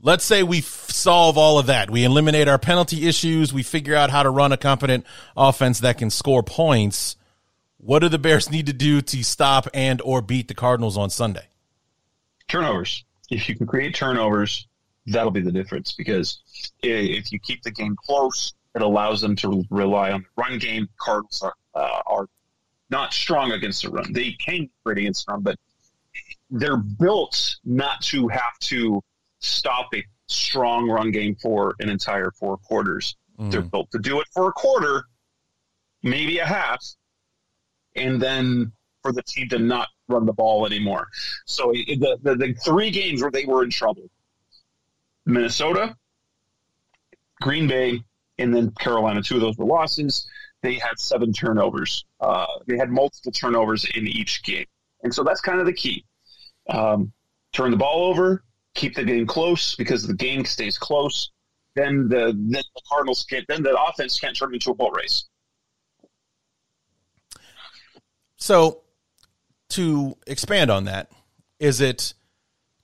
Let's 0.00 0.24
say 0.24 0.42
we 0.42 0.58
f- 0.58 0.90
solve 0.90 1.36
all 1.36 1.58
of 1.58 1.66
that. 1.66 1.90
We 1.90 2.04
eliminate 2.04 2.46
our 2.46 2.58
penalty 2.58 3.08
issues. 3.08 3.52
We 3.52 3.62
figure 3.62 3.96
out 3.96 4.10
how 4.10 4.22
to 4.22 4.30
run 4.30 4.52
a 4.52 4.56
competent 4.56 5.04
offense 5.36 5.80
that 5.80 5.98
can 5.98 6.10
score 6.10 6.42
points. 6.42 7.16
What 7.78 8.00
do 8.00 8.08
the 8.08 8.18
Bears 8.18 8.50
need 8.50 8.66
to 8.66 8.72
do 8.72 9.00
to 9.00 9.24
stop 9.24 9.66
and 9.74 10.00
or 10.02 10.22
beat 10.22 10.48
the 10.48 10.54
Cardinals 10.54 10.96
on 10.96 11.10
Sunday? 11.10 11.48
Turnovers 12.46 13.04
if 13.30 13.48
you 13.48 13.56
can 13.56 13.66
create 13.66 13.94
turnovers, 13.94 14.66
that'll 15.06 15.30
be 15.30 15.40
the 15.40 15.52
difference 15.52 15.92
because 15.92 16.40
if 16.82 17.32
you 17.32 17.38
keep 17.38 17.62
the 17.62 17.70
game 17.70 17.96
close, 17.96 18.54
it 18.74 18.82
allows 18.82 19.20
them 19.20 19.36
to 19.36 19.64
rely 19.70 20.12
on 20.12 20.22
the 20.22 20.42
run 20.42 20.58
game. 20.58 20.88
Cardinals 20.98 21.42
are, 21.42 21.54
uh, 21.74 22.02
are 22.06 22.28
not 22.90 23.12
strong 23.12 23.52
against 23.52 23.82
the 23.82 23.90
run. 23.90 24.12
They 24.12 24.32
can 24.32 24.68
create 24.84 24.98
against 24.98 25.26
the 25.26 25.32
run, 25.32 25.42
but 25.42 25.56
they're 26.50 26.76
built 26.76 27.56
not 27.64 28.00
to 28.02 28.28
have 28.28 28.58
to 28.60 29.02
stop 29.40 29.88
a 29.94 30.04
strong 30.26 30.88
run 30.88 31.10
game 31.10 31.36
for 31.36 31.74
an 31.80 31.88
entire 31.88 32.30
four 32.30 32.56
quarters. 32.58 33.16
Mm. 33.38 33.50
They're 33.50 33.62
built 33.62 33.90
to 33.92 33.98
do 33.98 34.20
it 34.20 34.26
for 34.32 34.48
a 34.48 34.52
quarter, 34.52 35.04
maybe 36.02 36.38
a 36.38 36.46
half, 36.46 36.84
and 37.94 38.20
then 38.20 38.72
for 39.02 39.12
the 39.12 39.22
team 39.22 39.48
to 39.50 39.58
not 39.58 39.88
run 40.08 40.26
the 40.26 40.32
ball 40.32 40.66
anymore. 40.66 41.08
So 41.46 41.72
the, 41.72 42.18
the, 42.22 42.34
the 42.34 42.54
three 42.54 42.90
games 42.90 43.22
where 43.22 43.30
they 43.30 43.44
were 43.44 43.62
in 43.62 43.70
trouble 43.70 44.10
Minnesota, 45.26 45.94
Green 47.40 47.68
Bay, 47.68 48.02
and 48.38 48.54
then 48.54 48.70
Carolina, 48.78 49.22
two 49.22 49.36
of 49.36 49.40
those 49.40 49.56
were 49.56 49.64
losses. 49.64 50.28
They 50.62 50.74
had 50.74 50.98
seven 50.98 51.32
turnovers. 51.32 52.04
Uh, 52.20 52.46
they 52.66 52.76
had 52.76 52.90
multiple 52.90 53.32
turnovers 53.32 53.84
in 53.94 54.06
each 54.06 54.42
game. 54.42 54.66
And 55.02 55.14
so 55.14 55.22
that's 55.22 55.40
kind 55.40 55.60
of 55.60 55.66
the 55.66 55.72
key. 55.72 56.04
Um, 56.68 57.12
turn 57.52 57.70
the 57.70 57.76
ball 57.76 58.10
over, 58.10 58.44
keep 58.74 58.94
the 58.94 59.04
game 59.04 59.26
close 59.26 59.74
because 59.76 60.06
the 60.06 60.14
game 60.14 60.44
stays 60.44 60.76
close. 60.76 61.30
Then 61.74 62.08
the, 62.08 62.32
then 62.36 62.62
the 62.74 62.82
Cardinals 62.88 63.24
can't, 63.28 63.46
then 63.48 63.62
the 63.62 63.80
offense 63.80 64.18
can't 64.18 64.36
turn 64.36 64.52
into 64.52 64.70
a 64.70 64.74
boat 64.74 64.94
race. 64.96 65.24
So 68.36 68.82
to 69.70 70.16
expand 70.26 70.70
on 70.70 70.84
that, 70.84 71.10
is 71.60 71.80
it 71.80 72.14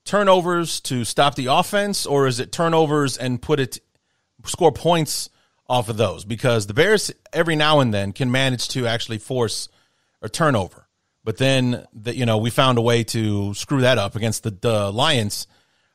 turnovers 0.05 0.81
to 0.81 1.05
stop 1.05 1.35
the 1.35 1.47
offense, 1.47 2.07
or 2.07 2.27
is 2.27 2.39
it 2.39 2.53
turnovers 2.53 3.17
and 3.17 3.41
put 3.41 3.59
it 3.59 3.81
score 4.45 4.73
points 4.73 5.31
off 5.75 5.89
of 5.89 5.97
those? 5.97 6.25
Because 6.25 6.67
the 6.69 6.75
Bears 6.75 7.13
every 7.33 7.57
now 7.57 7.81
and 7.81 7.93
then 7.93 8.13
can 8.13 8.31
manage 8.31 8.69
to 8.69 8.87
actually 8.87 9.19
force 9.19 9.69
a 10.23 10.29
turnover, 10.29 10.87
but 11.25 11.37
then 11.37 11.85
that 11.95 12.15
you 12.15 12.25
know 12.25 12.39
we 12.39 12.51
found 12.51 12.79
a 12.79 12.81
way 12.81 13.03
to 13.05 13.53
screw 13.55 13.81
that 13.81 13.99
up 13.99 14.15
against 14.15 14.45
the, 14.45 14.51
the 14.51 14.93
Lions 14.93 15.49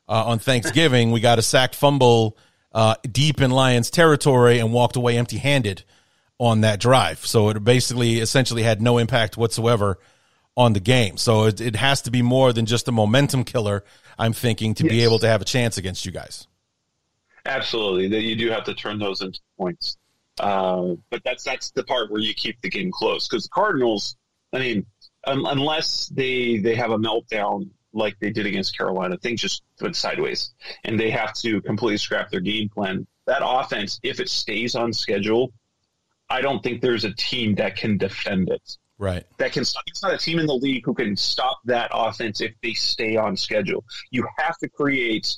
uh, 0.10 0.26
on 0.26 0.40
Thanksgiving. 0.40 1.12
we 1.12 1.22
got 1.22 1.40
a 1.40 1.42
sacked 1.42 1.76
fumble 1.76 2.38
uh, 2.74 2.96
deep 3.10 3.40
in 3.40 3.52
Lions 3.52 3.90
territory 3.90 4.60
and 4.60 4.74
walked 4.74 4.98
away 4.98 5.18
empty 5.18 5.38
handed 5.38 5.84
on 6.40 6.62
that 6.62 6.80
drive. 6.80 7.26
So 7.26 7.50
it 7.50 7.64
basically 7.64 8.20
essentially 8.20 8.64
had 8.64 8.82
no 8.82 8.98
impact 8.98 9.38
whatsoever 9.38 9.98
on 10.58 10.74
the 10.74 10.80
game. 10.82 11.16
So 11.16 11.46
it, 11.46 11.62
it 11.62 11.76
has 11.78 12.02
to 12.04 12.12
be 12.12 12.22
more 12.22 12.52
than 12.52 12.66
just 12.66 12.88
a 12.88 12.92
momentum 12.92 13.46
killer, 13.46 13.84
I'm 14.18 14.34
thinking, 14.34 14.74
to 14.76 14.84
yes. 14.84 14.92
be 14.92 15.04
able 15.04 15.20
to 15.20 15.28
have 15.28 15.42
a 15.42 15.46
chance 15.46 15.78
against 15.78 16.06
you 16.06 16.12
guys. 16.12 16.48
Absolutely. 17.50 18.08
That 18.08 18.22
you 18.22 18.36
do 18.36 18.50
have 18.52 18.64
to 18.66 18.76
turn 18.76 19.00
those 19.00 19.22
into 19.22 19.40
points. 19.58 19.98
Uh, 20.40 20.94
but 21.10 21.22
that's 21.26 21.44
that's 21.44 21.72
the 21.72 21.84
part 21.84 22.12
where 22.12 22.22
you 22.22 22.34
keep 22.34 22.62
the 22.62 22.70
game 22.70 22.92
close 22.92 23.28
because 23.28 23.44
the 23.44 23.50
Cardinals, 23.50 24.16
I 24.54 24.60
mean, 24.60 24.86
um, 25.26 25.46
unless 25.46 26.08
they 26.08 26.60
they 26.60 26.76
have 26.76 26.92
a 26.92 26.98
meltdown 26.98 27.70
like 27.92 28.18
they 28.20 28.30
did 28.30 28.46
against 28.46 28.78
Carolina, 28.78 29.18
things 29.18 29.42
just 29.42 29.64
went 29.82 29.96
sideways, 29.96 30.54
and 30.86 30.98
they 30.98 31.10
have 31.10 31.34
to 31.34 31.60
completely 31.62 31.98
scrap 31.98 32.30
their 32.30 32.40
game 32.40 32.70
plan. 32.70 33.06
That 33.26 33.42
offense, 33.44 34.00
if 34.04 34.20
it 34.20 34.30
stays 34.30 34.76
on 34.76 34.94
schedule, 34.94 35.52
I 36.30 36.42
don't 36.42 36.64
think 36.64 36.82
there's 36.82 37.04
a 37.04 37.14
team 37.14 37.56
that 37.56 37.76
can 37.76 37.98
defend 37.98 38.50
it. 38.50 38.78
Right. 39.00 39.26
That 39.40 39.54
can 39.54 39.66
stop. 39.66 39.84
It's 39.88 40.04
not 40.04 40.14
a 40.14 40.18
team 40.18 40.40
in 40.40 40.46
the 40.46 40.56
league 40.56 40.84
who 40.86 40.94
can 40.94 41.16
stop 41.16 41.60
that 41.66 41.90
offense 41.94 42.42
if 42.42 42.54
they 42.62 42.74
stay 42.74 43.18
on 43.18 43.36
schedule. 43.36 43.84
You 44.12 44.28
have 44.38 44.58
to 44.60 44.70
create 44.70 45.38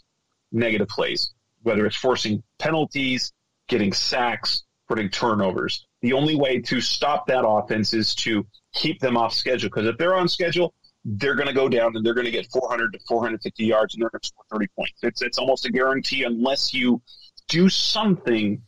negative 0.51 0.89
plays, 0.89 1.33
whether 1.63 1.85
it's 1.85 1.95
forcing 1.95 2.43
penalties, 2.59 3.33
getting 3.67 3.93
sacks, 3.93 4.63
putting 4.87 5.09
turnovers. 5.09 5.87
The 6.01 6.13
only 6.13 6.35
way 6.35 6.59
to 6.61 6.81
stop 6.81 7.27
that 7.27 7.45
offense 7.47 7.93
is 7.93 8.15
to 8.15 8.45
keep 8.73 8.99
them 8.99 9.17
off 9.17 9.33
schedule. 9.33 9.69
Because 9.69 9.87
if 9.87 9.97
they're 9.97 10.15
on 10.15 10.27
schedule, 10.27 10.73
they're 11.05 11.35
going 11.35 11.47
to 11.47 11.53
go 11.53 11.69
down 11.69 11.95
and 11.95 12.05
they're 12.05 12.13
going 12.13 12.25
to 12.25 12.31
get 12.31 12.47
400 12.51 12.93
to 12.93 12.99
450 13.07 13.63
yards 13.63 13.93
and 13.93 14.01
they're 14.01 14.09
going 14.09 14.21
to 14.21 14.27
score 14.27 14.45
30 14.51 14.67
points. 14.75 14.99
It's 15.01 15.21
it's 15.21 15.37
almost 15.37 15.65
a 15.65 15.71
guarantee 15.71 16.23
unless 16.23 16.73
you 16.73 17.01
do 17.47 17.69
something 17.69 18.61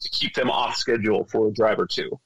to 0.00 0.08
keep 0.10 0.34
them 0.34 0.50
off 0.50 0.76
schedule 0.76 1.26
for 1.30 1.48
a 1.48 1.52
drive 1.52 1.78
or 1.78 1.86
two. 1.86 2.18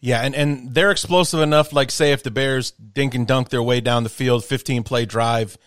Yeah, 0.00 0.22
and, 0.22 0.34
and 0.34 0.74
they're 0.74 0.90
explosive 0.90 1.40
enough. 1.40 1.74
Like, 1.74 1.90
say, 1.90 2.12
if 2.12 2.22
the 2.22 2.30
Bears 2.30 2.70
dink 2.70 3.14
and 3.14 3.26
dunk 3.26 3.50
their 3.50 3.62
way 3.62 3.80
down 3.80 4.02
the 4.02 4.08
field, 4.08 4.44
15 4.44 4.82
play 4.82 5.04
drive, 5.04 5.58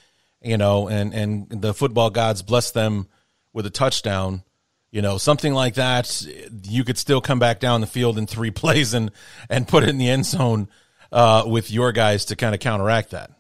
you 0.44 0.58
know, 0.58 0.88
and, 0.88 1.14
and 1.14 1.50
the 1.50 1.74
football 1.74 2.10
gods 2.10 2.42
bless 2.42 2.72
them 2.72 3.08
with 3.54 3.66
a 3.66 3.70
touchdown, 3.70 4.44
you 4.92 5.02
know, 5.02 5.18
something 5.18 5.54
like 5.54 5.76
that, 5.76 6.26
you 6.64 6.84
could 6.84 6.98
still 6.98 7.22
come 7.22 7.40
back 7.40 7.60
down 7.60 7.82
the 7.82 7.88
field 7.88 8.18
in 8.18 8.28
three 8.28 8.52
plays 8.62 8.94
and, 8.94 9.12
and 9.50 9.68
put 9.68 9.84
it 9.84 9.90
in 9.90 9.98
the 9.98 10.10
end 10.10 10.26
zone 10.26 10.68
uh, 11.12 11.44
with 11.46 11.72
your 11.72 11.92
guys 11.92 12.26
to 12.26 12.36
kind 12.36 12.54
of 12.54 12.60
counteract 12.60 13.12
that. 13.12 13.32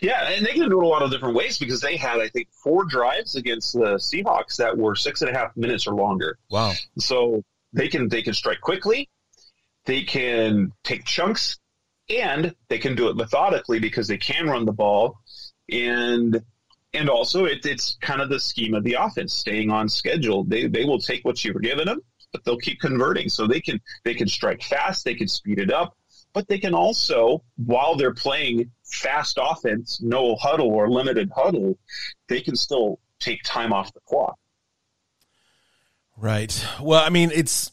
Yeah, 0.00 0.28
and 0.28 0.46
they 0.46 0.52
can 0.52 0.68
do 0.68 0.80
it 0.80 0.84
a 0.84 0.88
lot 0.88 1.02
of 1.02 1.10
different 1.10 1.34
ways 1.34 1.58
because 1.58 1.80
they 1.80 1.96
had, 1.96 2.20
I 2.20 2.28
think, 2.28 2.48
four 2.52 2.84
drives 2.84 3.34
against 3.34 3.72
the 3.72 3.96
Seahawks 3.96 4.56
that 4.56 4.78
were 4.78 4.94
six 4.94 5.22
and 5.22 5.30
a 5.30 5.36
half 5.36 5.56
minutes 5.56 5.86
or 5.88 5.94
longer. 5.94 6.38
Wow! 6.50 6.72
So 6.98 7.42
they 7.72 7.88
can 7.88 8.08
they 8.08 8.22
can 8.22 8.32
strike 8.32 8.60
quickly, 8.60 9.10
they 9.84 10.02
can 10.02 10.72
take 10.84 11.04
chunks, 11.04 11.58
and 12.08 12.54
they 12.68 12.78
can 12.78 12.94
do 12.94 13.08
it 13.08 13.16
methodically 13.16 13.78
because 13.78 14.06
they 14.06 14.18
can 14.18 14.48
run 14.48 14.64
the 14.64 14.72
ball, 14.72 15.18
and 15.70 16.42
and 16.94 17.08
also 17.08 17.44
it, 17.46 17.64
it's 17.64 17.96
kind 18.00 18.20
of 18.20 18.28
the 18.28 18.40
scheme 18.40 18.74
of 18.74 18.84
the 18.84 18.94
offense, 18.94 19.34
staying 19.34 19.70
on 19.70 19.88
schedule. 19.88 20.44
They 20.44 20.66
they 20.66 20.84
will 20.84 20.98
take 20.98 21.24
what 21.24 21.44
you've 21.44 21.60
given 21.62 21.86
them, 21.86 22.00
but 22.32 22.44
they'll 22.44 22.58
keep 22.58 22.80
converting. 22.80 23.28
So 23.28 23.46
they 23.46 23.60
can 23.60 23.80
they 24.04 24.14
can 24.14 24.28
strike 24.28 24.62
fast, 24.62 25.04
they 25.04 25.14
can 25.14 25.28
speed 25.28 25.58
it 25.58 25.72
up, 25.72 25.96
but 26.32 26.48
they 26.48 26.58
can 26.58 26.74
also, 26.74 27.42
while 27.56 27.96
they're 27.96 28.14
playing 28.14 28.70
fast 28.84 29.38
offense, 29.40 30.00
no 30.02 30.36
huddle 30.36 30.68
or 30.68 30.90
limited 30.90 31.30
huddle, 31.34 31.78
they 32.28 32.40
can 32.40 32.56
still 32.56 32.98
take 33.20 33.42
time 33.44 33.72
off 33.72 33.92
the 33.92 34.00
clock. 34.06 34.38
Right. 36.16 36.66
Well, 36.80 37.02
I 37.02 37.10
mean, 37.10 37.30
it's 37.34 37.70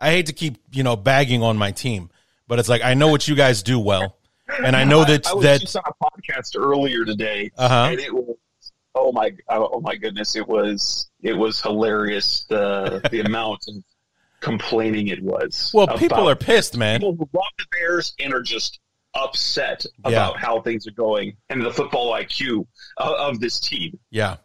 I 0.00 0.10
hate 0.10 0.26
to 0.26 0.32
keep 0.32 0.58
you 0.72 0.82
know 0.82 0.96
bagging 0.96 1.42
on 1.42 1.56
my 1.56 1.70
team, 1.70 2.10
but 2.48 2.58
it's 2.58 2.68
like 2.68 2.82
I 2.82 2.94
know 2.94 3.08
what 3.08 3.28
you 3.28 3.34
guys 3.34 3.62
do 3.62 3.78
well, 3.78 4.16
and 4.64 4.76
I 4.76 4.84
know 4.84 5.04
that 5.04 5.26
I, 5.26 5.30
I 5.30 5.34
was 5.34 5.42
that 5.44 5.60
just 5.60 5.76
on 5.76 5.82
a 5.86 6.04
podcast 6.04 6.56
earlier 6.56 7.04
today, 7.04 7.50
Uh-huh. 7.56 7.88
and 7.90 8.00
it 8.00 8.12
was 8.14 8.36
oh 8.94 9.12
my 9.12 9.32
oh 9.48 9.80
my 9.80 9.96
goodness, 9.96 10.36
it 10.36 10.46
was 10.46 11.10
it 11.22 11.32
was 11.34 11.60
hilarious 11.60 12.44
the 12.48 13.00
the 13.10 13.20
amount 13.26 13.60
of 13.68 13.76
complaining 14.40 15.08
it 15.08 15.22
was. 15.22 15.70
well, 15.72 15.86
people 15.98 16.28
are 16.28 16.36
pissed, 16.36 16.76
man. 16.76 17.00
people 17.00 17.14
who 17.14 17.28
love 17.32 17.44
the 17.58 17.64
Bears 17.70 18.12
and 18.18 18.34
are 18.34 18.42
just 18.42 18.80
upset 19.14 19.84
Yeah. 20.04 20.08
about 20.08 20.38
how 20.38 20.60
things 20.62 20.86
are 20.86 20.92
going 20.92 21.36
and 21.50 21.64
the 21.64 21.70
football 21.70 22.12
IQ 22.12 22.66
of, 22.96 23.12
of 23.34 23.40
this 23.40 23.60
team. 23.60 23.98
Yeah. 24.10 24.36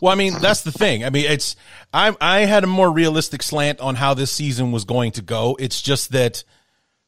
Well, 0.00 0.12
I 0.12 0.14
mean, 0.16 0.32
that's 0.40 0.62
the 0.62 0.72
thing. 0.72 1.04
I 1.04 1.10
mean, 1.10 1.26
it's 1.26 1.56
I 1.92 2.16
I 2.20 2.40
had 2.46 2.64
a 2.64 2.66
more 2.66 2.90
realistic 2.90 3.42
slant 3.42 3.80
on 3.80 3.96
how 3.96 4.14
this 4.14 4.30
season 4.32 4.72
was 4.72 4.84
going 4.86 5.12
to 5.12 5.22
go. 5.22 5.56
It's 5.60 5.82
just 5.82 6.12
that 6.12 6.42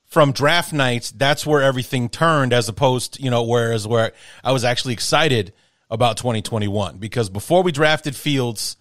from 0.06 0.32
draft 0.32 0.72
night, 0.72 1.12
that's 1.16 1.44
where 1.46 1.62
everything 1.62 2.08
turned 2.08 2.52
as 2.52 2.68
opposed, 2.68 3.14
to, 3.14 3.22
you 3.22 3.30
know, 3.30 3.42
whereas 3.42 3.86
where 3.86 4.12
I 4.44 4.52
was 4.52 4.64
actually 4.64 4.94
excited 4.94 5.52
about 5.90 6.16
2021 6.16 6.98
because 6.98 7.28
before 7.28 7.62
we 7.62 7.72
drafted 7.72 8.16
Fields, 8.16 8.76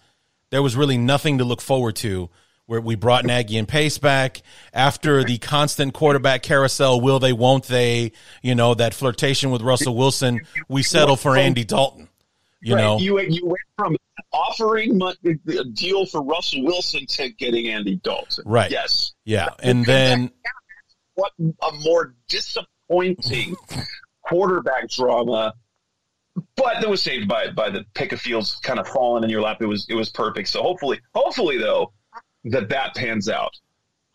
there 0.50 0.62
was 0.62 0.76
really 0.76 0.96
nothing 0.98 1.38
to 1.38 1.44
look 1.44 1.60
forward 1.60 1.96
to. 1.96 2.30
Where 2.68 2.80
we 2.80 2.96
brought 2.96 3.24
Nagy 3.24 3.58
and 3.58 3.68
Pace 3.68 3.98
back 3.98 4.42
after 4.74 5.22
the 5.22 5.38
constant 5.38 5.94
quarterback 5.94 6.42
carousel, 6.42 7.00
will 7.00 7.20
they, 7.20 7.32
won't 7.32 7.66
they? 7.66 8.10
You 8.42 8.56
know 8.56 8.74
that 8.74 8.92
flirtation 8.92 9.52
with 9.52 9.62
Russell 9.62 9.94
Wilson. 9.94 10.40
We 10.68 10.82
settle 10.82 11.14
for 11.14 11.36
Andy 11.36 11.62
Dalton. 11.62 12.08
You 12.60 12.74
Right. 12.74 12.80
know, 12.82 12.98
you 12.98 13.20
you 13.20 13.46
went 13.46 13.60
from 13.78 13.96
offering 14.32 15.00
a 15.00 15.64
deal 15.74 16.06
for 16.06 16.24
Russell 16.24 16.64
Wilson 16.64 17.06
to 17.06 17.28
getting 17.28 17.68
Andy 17.68 18.00
Dalton. 18.02 18.42
Right. 18.44 18.72
Yes. 18.72 19.12
Yeah, 19.24 19.50
and 19.62 19.84
then 19.84 20.32
What 21.16 21.32
a 21.38 21.72
more 21.82 22.14
disappointing 22.28 23.56
quarterback 24.22 24.88
drama. 24.90 25.54
But 26.56 26.80
that 26.82 26.88
was 26.90 27.00
saved 27.02 27.28
by 27.28 27.50
by 27.50 27.70
the 27.70 27.84
pick 27.94 28.12
of 28.12 28.20
fields 28.20 28.56
kind 28.56 28.78
of 28.78 28.86
falling 28.86 29.24
in 29.24 29.30
your 29.30 29.40
lap. 29.40 29.58
It 29.62 29.66
was 29.66 29.86
it 29.88 29.94
was 29.94 30.10
perfect. 30.10 30.48
So 30.48 30.62
hopefully, 30.62 31.00
hopefully 31.14 31.56
though, 31.58 31.92
that 32.44 32.68
that 32.68 32.94
pans 32.94 33.28
out 33.30 33.52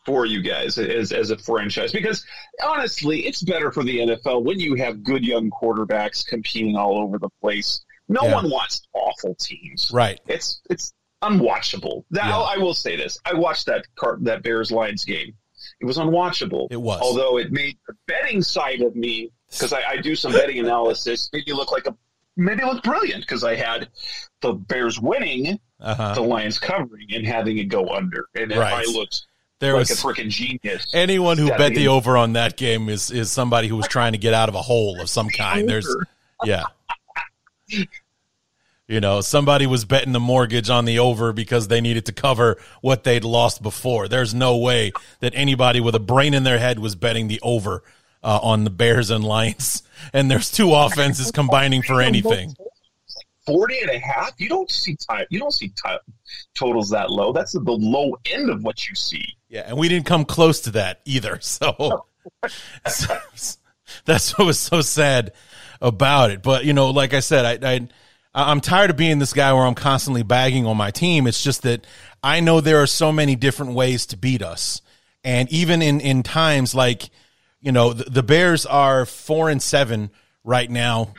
for 0.06 0.26
you 0.28 0.42
guys 0.44 0.78
as 0.78 1.12
as 1.12 1.32
a 1.32 1.38
franchise 1.40 1.92
because 1.92 2.24
honestly, 2.64 3.26
it's 3.26 3.42
better 3.42 3.72
for 3.72 3.84
the 3.84 3.98
NFL 4.00 4.44
when 4.44 4.60
you 4.60 4.76
have 4.76 5.04
good 5.04 5.26
young 5.26 5.50
quarterbacks 5.50 6.26
competing 6.26 6.76
all 6.76 6.98
over 7.00 7.18
the 7.18 7.30
place. 7.42 7.82
No 8.08 8.22
Yeah. 8.24 8.36
one 8.36 8.50
wants 8.52 8.88
awful 8.94 9.34
teams. 9.36 9.90
right, 9.92 10.20
It's 10.28 10.62
it's 10.70 10.94
unwatchable. 11.24 12.04
Now 12.12 12.42
Yeah. 12.42 12.54
I 12.56 12.58
will 12.58 12.74
say 12.76 12.96
this: 12.96 13.18
I 13.26 13.34
watched 13.34 13.66
that 13.66 13.86
car, 13.96 14.18
that 14.22 14.44
Bears 14.44 14.72
Lions 14.72 15.06
game. 15.06 15.34
It 15.82 15.86
was 15.86 15.98
unwatchable. 15.98 16.68
It 16.70 16.80
was. 16.82 17.02
although 17.02 17.38
it 17.38 17.52
made 17.52 17.78
the 17.88 17.96
betting 18.08 18.42
side 18.44 18.82
of 18.82 18.96
me 18.96 19.32
because 19.50 19.74
I, 19.74 19.82
I 19.82 19.98
do 19.98 20.16
some 20.16 20.32
betting 20.32 20.60
analysis. 20.60 21.30
Made 21.34 21.48
me 21.48 21.54
look 21.54 21.72
like 21.72 21.88
a 21.88 21.96
maybe 22.38 22.64
look 22.64 22.84
brilliant 22.84 23.22
because 23.22 23.44
I 23.44 23.56
had 23.56 23.90
the 24.42 24.54
Bears 24.54 25.00
winning, 25.00 25.60
uh-huh. 25.80 26.14
the 26.14 26.22
Lions 26.22 26.60
covering, 26.60 27.08
and 27.14 27.26
having 27.26 27.58
it 27.58 27.66
go 27.66 27.90
under, 27.90 28.28
and 28.36 28.52
Right. 28.52 28.88
I 28.88 28.92
looked 28.92 29.26
there 29.60 29.74
like 29.74 29.90
was 29.90 29.92
a 29.92 29.96
freaking 29.96 30.30
genius. 30.30 30.88
anyone 30.94 31.38
who 31.38 31.50
bet 31.50 31.74
the 31.74 31.88
over 31.88 32.18
on 32.18 32.34
that 32.34 32.58
game 32.58 32.90
is 32.90 33.12
is 33.12 33.32
somebody 33.32 33.68
who 33.68 33.76
was 33.76 33.88
trying 33.88 34.12
to 34.12 34.18
get 34.18 34.34
out 34.34 34.50
of 34.50 34.56
a 34.56 34.62
hole 34.62 35.00
of 35.02 35.10
some 35.10 35.30
kind. 35.30 35.68
There's 35.68 35.94
yeah. 36.44 36.66
You 38.92 39.00
know, 39.00 39.22
somebody 39.22 39.66
was 39.68 39.86
betting 39.86 40.12
the 40.12 40.20
mortgage 40.20 40.70
on 40.70 40.84
the 40.84 41.00
over 41.00 41.32
because 41.32 41.70
they 41.70 41.80
needed 41.80 42.08
to 42.08 42.12
cover 42.12 42.58
what 42.82 43.06
they'd 43.06 43.24
lost 43.24 43.64
before. 43.64 44.10
There's 44.10 44.34
no 44.34 44.58
way 44.58 44.92
that 45.22 45.32
anybody 45.34 45.80
with 45.80 45.96
a 45.96 46.00
brain 46.00 46.34
in 46.34 46.44
their 46.44 46.60
head 46.60 46.78
was 46.78 46.96
betting 46.96 47.30
the 47.30 47.40
over 47.42 47.84
uh, 48.22 48.42
on 48.44 48.66
the 48.66 48.70
Bears 48.70 49.10
and 49.10 49.24
Lions. 49.24 49.84
And 50.14 50.32
there's 50.32 50.50
two 50.50 50.74
offenses 50.74 51.30
combining 51.32 51.84
for 51.84 52.02
anything. 52.02 52.56
40 53.46 53.82
and 53.82 53.92
a 53.92 54.00
half 54.00 54.32
you 54.40 54.50
don't 54.50 54.70
see 54.70 54.96
time 54.96 55.26
you 55.30 55.40
don't 55.40 55.54
see 55.54 55.68
ti 55.68 55.96
totals 56.56 56.90
that 56.90 57.10
low 57.12 57.32
that's 57.32 57.54
the 57.54 57.60
low 57.60 58.16
end 58.26 58.50
of 58.50 58.64
what 58.64 58.88
you 58.90 58.96
see 58.96 59.26
Yeah, 59.48 59.62
and 59.68 59.78
we 59.78 59.90
didn't 59.90 60.08
come 60.08 60.26
close 60.26 60.60
to 60.62 60.72
that 60.72 61.02
either. 61.06 61.40
So, 61.42 62.04
so 62.88 63.16
that's 64.06 64.38
what 64.38 64.46
was 64.46 64.60
so 64.60 64.82
sad 64.82 65.34
about 65.80 66.32
it. 66.32 66.42
But 66.42 66.66
you 66.66 66.74
know, 66.74 66.90
like 66.90 67.14
I 67.14 67.20
said, 67.20 67.64
I, 67.64 67.74
I 67.74 67.88
I'm 68.34 68.62
tired 68.62 68.90
of 68.90 68.98
being 68.98 69.20
this 69.20 69.34
guy 69.34 69.52
where 69.54 69.64
I'm 69.64 69.76
constantly 69.76 70.24
bagging 70.24 70.66
on 70.66 70.78
my 70.78 70.92
team. 70.92 71.28
It's 71.28 71.44
just 71.44 71.64
that 71.64 71.86
I 72.24 72.40
know 72.40 72.62
there 72.62 72.82
are 72.82 72.88
so 72.88 73.12
many 73.12 73.36
different 73.36 73.74
ways 73.74 74.06
to 74.08 74.18
beat 74.18 74.42
us, 74.42 74.82
and 75.24 75.52
even 75.52 75.82
in 75.82 76.00
in 76.00 76.24
times 76.24 76.74
like 76.74 77.10
you 77.60 77.72
know 77.72 77.94
the, 77.94 78.10
the 78.10 78.24
Bears 78.24 78.66
are 78.66 79.06
four 79.06 79.50
and 79.50 79.62
seven 79.62 80.12
right 80.44 80.70
now. 80.70 81.14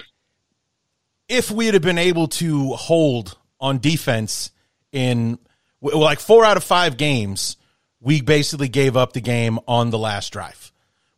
If 1.28 1.50
we 1.50 1.66
had 1.66 1.80
been 1.82 1.98
able 1.98 2.28
to 2.28 2.70
hold 2.70 3.38
on 3.60 3.78
defense 3.78 4.50
in 4.90 5.38
like 5.80 6.20
four 6.20 6.44
out 6.44 6.56
of 6.56 6.64
five 6.64 6.96
games, 6.96 7.56
we 8.00 8.20
basically 8.20 8.68
gave 8.68 8.96
up 8.96 9.12
the 9.12 9.20
game 9.20 9.58
on 9.68 9.90
the 9.90 9.98
last 9.98 10.32
drive 10.32 10.72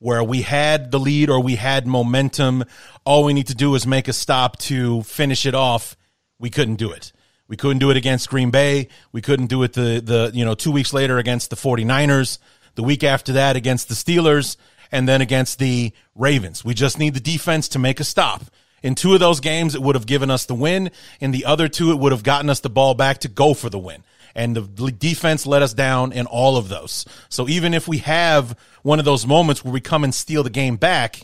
where 0.04 0.22
we 0.22 0.42
had 0.42 0.90
the 0.90 1.00
lead 1.00 1.30
or 1.30 1.40
we 1.40 1.56
had 1.56 1.86
momentum. 1.86 2.62
All 3.06 3.24
we 3.24 3.32
need 3.32 3.46
to 3.46 3.54
do 3.54 3.74
is 3.74 3.86
make 3.86 4.06
a 4.06 4.12
stop 4.12 4.58
to 4.58 5.02
finish 5.04 5.46
it 5.46 5.54
off. 5.54 5.96
We 6.38 6.50
couldn't 6.50 6.76
do 6.76 6.92
it. 6.92 7.10
We 7.48 7.56
couldn't 7.56 7.78
do 7.78 7.90
it 7.90 7.96
against 7.96 8.28
Green 8.28 8.50
Bay. 8.50 8.88
We 9.12 9.22
couldn't 9.22 9.46
do 9.46 9.62
it 9.62 9.72
the, 9.72 10.02
the, 10.04 10.30
you 10.34 10.44
know, 10.44 10.54
two 10.54 10.70
weeks 10.70 10.92
later 10.92 11.16
against 11.16 11.48
the 11.48 11.56
49ers, 11.56 12.36
the 12.74 12.82
week 12.82 13.02
after 13.02 13.32
that 13.32 13.56
against 13.56 13.88
the 13.88 13.94
Steelers, 13.94 14.58
and 14.92 15.08
then 15.08 15.22
against 15.22 15.58
the 15.58 15.90
Ravens. 16.14 16.66
We 16.66 16.74
just 16.74 16.98
need 16.98 17.14
the 17.14 17.20
defense 17.20 17.68
to 17.68 17.78
make 17.78 17.98
a 17.98 18.04
stop. 18.04 18.44
In 18.82 18.94
two 18.94 19.14
of 19.14 19.20
those 19.20 19.40
games, 19.40 19.74
it 19.74 19.80
would 19.80 19.94
have 19.94 20.04
given 20.04 20.30
us 20.30 20.44
the 20.44 20.54
win. 20.54 20.90
In 21.18 21.30
the 21.30 21.46
other 21.46 21.66
two, 21.66 21.92
it 21.92 21.98
would 21.98 22.12
have 22.12 22.22
gotten 22.22 22.50
us 22.50 22.60
the 22.60 22.68
ball 22.68 22.92
back 22.92 23.20
to 23.20 23.28
go 23.28 23.54
for 23.54 23.70
the 23.70 23.78
win. 23.78 24.04
And 24.34 24.56
the 24.56 24.90
defense 24.90 25.46
let 25.46 25.62
us 25.62 25.74
down 25.74 26.12
in 26.12 26.26
all 26.26 26.56
of 26.56 26.68
those. 26.68 27.04
So 27.28 27.48
even 27.48 27.72
if 27.72 27.86
we 27.86 27.98
have 27.98 28.58
one 28.82 28.98
of 28.98 29.04
those 29.04 29.26
moments 29.26 29.64
where 29.64 29.72
we 29.72 29.80
come 29.80 30.02
and 30.02 30.14
steal 30.14 30.42
the 30.42 30.50
game 30.50 30.76
back, 30.76 31.20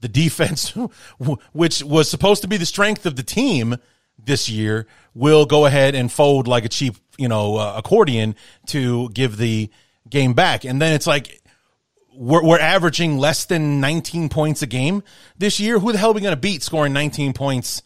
the 0.00 0.08
defense, 0.08 0.70
which 1.52 1.84
was 1.84 2.10
supposed 2.10 2.42
to 2.42 2.48
be 2.48 2.56
the 2.56 2.66
strength 2.66 3.04
of 3.04 3.16
the 3.16 3.22
team 3.22 3.76
this 4.18 4.48
year, 4.48 4.86
will 5.14 5.44
go 5.44 5.66
ahead 5.66 5.94
and 5.94 6.10
fold 6.10 6.48
like 6.48 6.64
a 6.64 6.68
cheap, 6.68 6.96
you 7.18 7.28
know, 7.28 7.56
uh, 7.56 7.74
accordion 7.76 8.34
to 8.66 9.10
give 9.10 9.36
the 9.36 9.70
game 10.08 10.32
back. 10.32 10.64
And 10.64 10.80
then 10.80 10.94
it's 10.94 11.06
like, 11.06 11.40
we're, 12.14 12.44
we're 12.44 12.60
averaging 12.60 13.18
less 13.18 13.44
than 13.44 13.80
19 13.80 14.28
points 14.28 14.62
a 14.62 14.66
game 14.66 15.02
this 15.38 15.60
year. 15.60 15.78
Who 15.78 15.92
the 15.92 15.98
hell 15.98 16.10
are 16.10 16.14
we 16.14 16.20
going 16.20 16.34
to 16.34 16.40
beat 16.40 16.62
scoring 16.62 16.92
19 16.92 17.32
points 17.32 17.82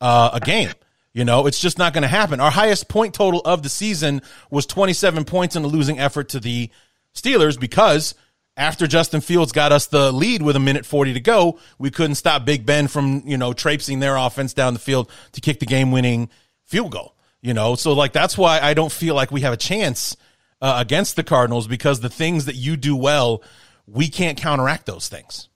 uh, 0.00 0.30
a 0.32 0.40
game? 0.40 0.72
You 1.18 1.24
know, 1.24 1.48
it's 1.48 1.58
just 1.58 1.78
not 1.78 1.92
going 1.92 2.02
to 2.02 2.08
happen. 2.08 2.38
Our 2.38 2.52
highest 2.52 2.86
point 2.86 3.12
total 3.12 3.40
of 3.44 3.64
the 3.64 3.68
season 3.68 4.22
was 4.52 4.66
27 4.66 5.24
points 5.24 5.56
in 5.56 5.64
a 5.64 5.66
losing 5.66 5.98
effort 5.98 6.28
to 6.28 6.38
the 6.38 6.70
Steelers 7.12 7.58
because 7.58 8.14
after 8.56 8.86
Justin 8.86 9.20
Fields 9.20 9.50
got 9.50 9.72
us 9.72 9.88
the 9.88 10.12
lead 10.12 10.42
with 10.42 10.54
a 10.54 10.60
minute 10.60 10.86
40 10.86 11.14
to 11.14 11.20
go, 11.20 11.58
we 11.76 11.90
couldn't 11.90 12.14
stop 12.14 12.44
Big 12.44 12.64
Ben 12.64 12.86
from, 12.86 13.24
you 13.26 13.36
know, 13.36 13.52
traipsing 13.52 13.98
their 13.98 14.14
offense 14.14 14.54
down 14.54 14.74
the 14.74 14.78
field 14.78 15.10
to 15.32 15.40
kick 15.40 15.58
the 15.58 15.66
game 15.66 15.90
winning 15.90 16.30
field 16.66 16.92
goal. 16.92 17.16
You 17.40 17.52
know, 17.52 17.74
so 17.74 17.94
like 17.94 18.12
that's 18.12 18.38
why 18.38 18.60
I 18.60 18.74
don't 18.74 18.92
feel 18.92 19.16
like 19.16 19.32
we 19.32 19.40
have 19.40 19.52
a 19.52 19.56
chance 19.56 20.16
uh, 20.62 20.76
against 20.78 21.16
the 21.16 21.24
Cardinals 21.24 21.66
because 21.66 21.98
the 21.98 22.08
things 22.08 22.44
that 22.44 22.54
you 22.54 22.76
do 22.76 22.94
well, 22.94 23.42
we 23.88 24.06
can't 24.06 24.38
counteract 24.38 24.86
those 24.86 25.08
things. 25.08 25.48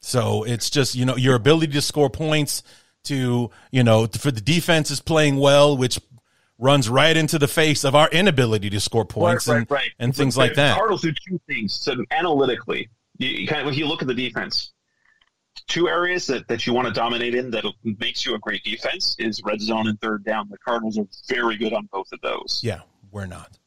So 0.00 0.44
it's 0.44 0.68
just, 0.68 0.94
you 0.94 1.06
know, 1.06 1.16
your 1.16 1.36
ability 1.36 1.72
to 1.72 1.80
score 1.80 2.10
points 2.10 2.62
to, 3.04 3.50
you 3.70 3.82
know, 3.82 4.06
for 4.06 4.30
the 4.30 4.40
defense 4.40 4.90
is 4.90 5.00
playing 5.00 5.36
well, 5.36 5.76
which 5.76 5.98
runs 6.58 6.88
right 6.88 7.16
into 7.16 7.38
the 7.38 7.48
face 7.48 7.84
of 7.84 7.94
our 7.94 8.08
inability 8.10 8.68
to 8.70 8.80
score 8.80 9.04
points 9.04 9.48
right, 9.48 9.58
and, 9.58 9.70
right, 9.70 9.78
right. 9.78 9.90
and 9.98 10.14
things 10.14 10.36
like 10.36 10.54
that. 10.54 10.76
Cardinals 10.76 11.02
do 11.02 11.12
two 11.26 11.40
things. 11.46 11.74
So 11.74 11.96
analytically, 12.10 12.88
you, 13.18 13.28
you 13.28 13.46
kind 13.46 13.60
of, 13.60 13.66
when 13.66 13.74
you 13.74 13.86
look 13.86 14.02
at 14.02 14.08
the 14.08 14.14
defense, 14.14 14.72
two 15.66 15.88
areas 15.88 16.26
that, 16.26 16.48
that 16.48 16.66
you 16.66 16.74
want 16.74 16.88
to 16.88 16.92
dominate 16.92 17.34
in 17.34 17.50
that 17.52 17.64
makes 17.98 18.26
you 18.26 18.34
a 18.34 18.38
great 18.38 18.62
defense 18.62 19.16
is 19.18 19.42
red 19.44 19.60
zone 19.60 19.88
and 19.88 20.00
third 20.00 20.24
down. 20.24 20.48
The 20.50 20.58
Cardinals 20.58 20.98
are 20.98 21.06
very 21.28 21.56
good 21.56 21.72
on 21.72 21.88
both 21.90 22.12
of 22.12 22.20
those. 22.20 22.60
Yeah, 22.62 22.80
we're 23.10 23.26
not. 23.26 23.58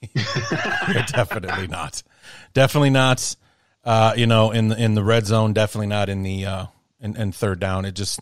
we're 0.14 1.04
definitely 1.08 1.66
not. 1.66 2.02
Definitely 2.54 2.90
not. 2.90 3.36
Uh, 3.84 4.14
you 4.16 4.26
know, 4.26 4.50
in 4.50 4.68
the 4.68 4.76
in 4.76 4.94
the 4.94 5.02
red 5.02 5.26
zone, 5.26 5.52
definitely 5.52 5.86
not 5.86 6.08
in 6.08 6.22
the 6.22 6.46
uh, 6.46 6.66
in, 7.00 7.16
in 7.16 7.32
third 7.32 7.58
down. 7.58 7.84
It 7.84 7.94
just, 7.94 8.20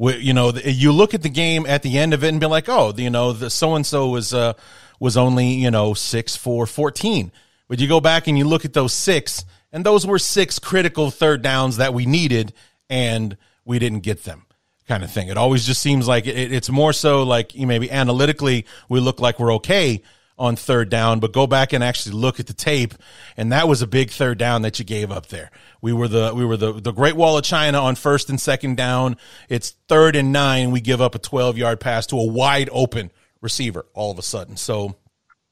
you 0.00 0.32
know, 0.32 0.52
you 0.64 0.92
look 0.92 1.12
at 1.12 1.22
the 1.22 1.28
game 1.28 1.66
at 1.66 1.82
the 1.82 1.98
end 1.98 2.14
of 2.14 2.24
it 2.24 2.28
and 2.28 2.40
be 2.40 2.46
like, 2.46 2.68
oh, 2.68 2.92
you 2.96 3.10
know, 3.10 3.32
the 3.32 3.50
so 3.50 3.74
and 3.74 3.86
so 3.86 4.08
was 4.08 4.32
uh 4.32 4.54
was 4.98 5.16
only 5.16 5.48
you 5.48 5.70
know 5.70 5.94
six 5.94 6.36
four 6.36 6.66
fourteen, 6.66 7.30
but 7.68 7.80
you 7.80 7.86
go 7.86 8.00
back 8.00 8.26
and 8.26 8.38
you 8.38 8.44
look 8.44 8.64
at 8.64 8.72
those 8.72 8.92
six, 8.92 9.44
and 9.72 9.84
those 9.84 10.06
were 10.06 10.18
six 10.18 10.58
critical 10.58 11.10
third 11.10 11.42
downs 11.42 11.76
that 11.76 11.92
we 11.92 12.06
needed, 12.06 12.54
and 12.88 13.36
we 13.64 13.78
didn't 13.78 14.00
get 14.00 14.24
them. 14.24 14.46
Kind 14.88 15.04
of 15.04 15.12
thing. 15.12 15.28
It 15.28 15.36
always 15.36 15.66
just 15.66 15.82
seems 15.82 16.08
like 16.08 16.26
it, 16.26 16.52
it's 16.52 16.70
more 16.70 16.92
so 16.92 17.22
like 17.22 17.54
you 17.54 17.66
maybe 17.66 17.90
analytically 17.90 18.66
we 18.88 19.00
look 19.00 19.20
like 19.20 19.38
we're 19.38 19.54
okay, 19.54 20.02
on 20.40 20.56
third 20.56 20.88
down, 20.88 21.20
but 21.20 21.32
go 21.32 21.46
back 21.46 21.72
and 21.74 21.84
actually 21.84 22.16
look 22.16 22.40
at 22.40 22.46
the 22.46 22.54
tape. 22.54 22.94
And 23.36 23.52
that 23.52 23.68
was 23.68 23.82
a 23.82 23.86
big 23.86 24.10
third 24.10 24.38
down 24.38 24.62
that 24.62 24.78
you 24.78 24.84
gave 24.84 25.12
up 25.12 25.26
there. 25.26 25.50
We 25.82 25.92
were 25.92 26.08
the, 26.08 26.32
we 26.34 26.44
were 26.44 26.56
the, 26.56 26.72
the 26.72 26.92
Great 26.92 27.14
Wall 27.14 27.36
of 27.36 27.44
China 27.44 27.78
on 27.80 27.94
first 27.94 28.30
and 28.30 28.40
second 28.40 28.76
down. 28.78 29.18
It's 29.50 29.70
third 29.86 30.16
and 30.16 30.32
nine. 30.32 30.70
We 30.70 30.80
give 30.80 31.02
up 31.02 31.14
a 31.14 31.18
12 31.18 31.58
yard 31.58 31.78
pass 31.78 32.06
to 32.06 32.16
a 32.16 32.24
wide 32.24 32.70
open 32.72 33.12
receiver 33.42 33.84
all 33.92 34.10
of 34.10 34.18
a 34.18 34.22
sudden. 34.22 34.56
So, 34.56 34.96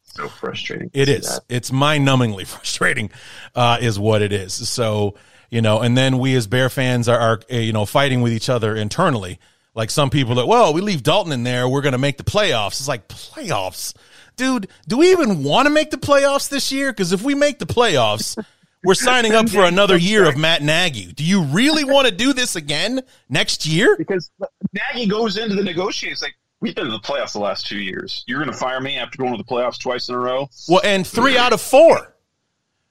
so 0.05 0.27
frustrating. 0.29 0.91
It 0.95 1.11
is. 1.11 1.27
That. 1.29 1.45
It's 1.51 1.71
mind 1.71 2.09
numbingly 2.09 2.47
frustrating, 2.47 3.11
uh, 3.55 3.79
is 3.81 3.99
what 3.99 4.23
it 4.23 4.33
is. 4.33 4.55
So, 4.69 5.17
you 5.51 5.61
know, 5.61 5.81
and 5.81 5.97
then 5.97 6.19
we 6.19 6.35
as 6.35 6.47
Bear 6.47 6.71
fans 6.71 7.09
are, 7.09 7.19
are, 7.19 7.41
you 7.51 7.75
know, 7.75 7.85
fighting 7.85 8.23
with 8.23 8.33
each 8.33 8.49
other 8.49 8.75
internally. 8.75 9.39
Like 9.75 9.91
some 9.91 10.09
people 10.09 10.37
that, 10.37 10.49
well, 10.49 10.73
we 10.73 10.81
leave 10.81 11.03
Dalton 11.03 11.31
in 11.31 11.45
there, 11.45 11.69
we're 11.69 11.83
going 11.83 11.93
to 11.93 11.99
make 11.99 12.17
the 12.17 12.25
playoffs. 12.25 12.81
It's 12.81 12.89
like 12.89 13.07
playoffs 13.07 13.95
dude, 14.39 14.69
do 14.87 14.97
we 14.97 15.11
even 15.11 15.45
want 15.45 15.67
to 15.67 15.71
make 15.71 15.91
the 15.91 15.99
playoffs 15.99 16.49
this 16.49 16.73
year? 16.73 16.91
Because 16.91 17.13
if 17.13 17.23
we 17.23 17.35
make 17.35 17.59
the 17.59 17.67
playoffs, 17.67 18.43
we're 18.85 18.95
signing 18.95 19.35
up 19.35 19.51
for 19.51 19.65
another 19.65 19.99
year 19.99 20.27
of 20.27 20.39
Matt 20.39 20.63
Nagy. 20.63 21.13
Do 21.13 21.25
you 21.25 21.43
really 21.43 21.85
want 21.85 22.09
to 22.09 22.15
do 22.15 22.33
this 22.33 22.57
again 22.57 23.03
next 23.29 23.67
year? 23.67 23.97
Because 23.99 24.31
Nagy 24.73 25.07
goes 25.07 25.37
into 25.37 25.55
the 25.55 25.65
negotiations 25.65 26.23
like, 26.23 26.35
we've 26.61 26.75
been 26.75 26.87
in 26.87 26.93
the 26.93 26.99
playoffs 26.99 27.33
the 27.33 27.41
last 27.41 27.67
two 27.67 27.79
years. 27.79 28.25
You're 28.27 28.39
going 28.39 28.51
to 28.53 28.59
fire 28.59 28.81
me 28.81 28.97
after 28.97 29.19
going 29.19 29.33
to 29.33 29.39
the 29.39 29.45
playoffs 29.45 29.79
twice 29.79 30.09
in 30.09 30.15
a 30.15 30.19
row? 30.19 30.49
Well, 30.69 30.81
and 30.83 31.07
three 31.07 31.37
out 31.37 31.53
of 31.53 31.61
four. 31.61 32.15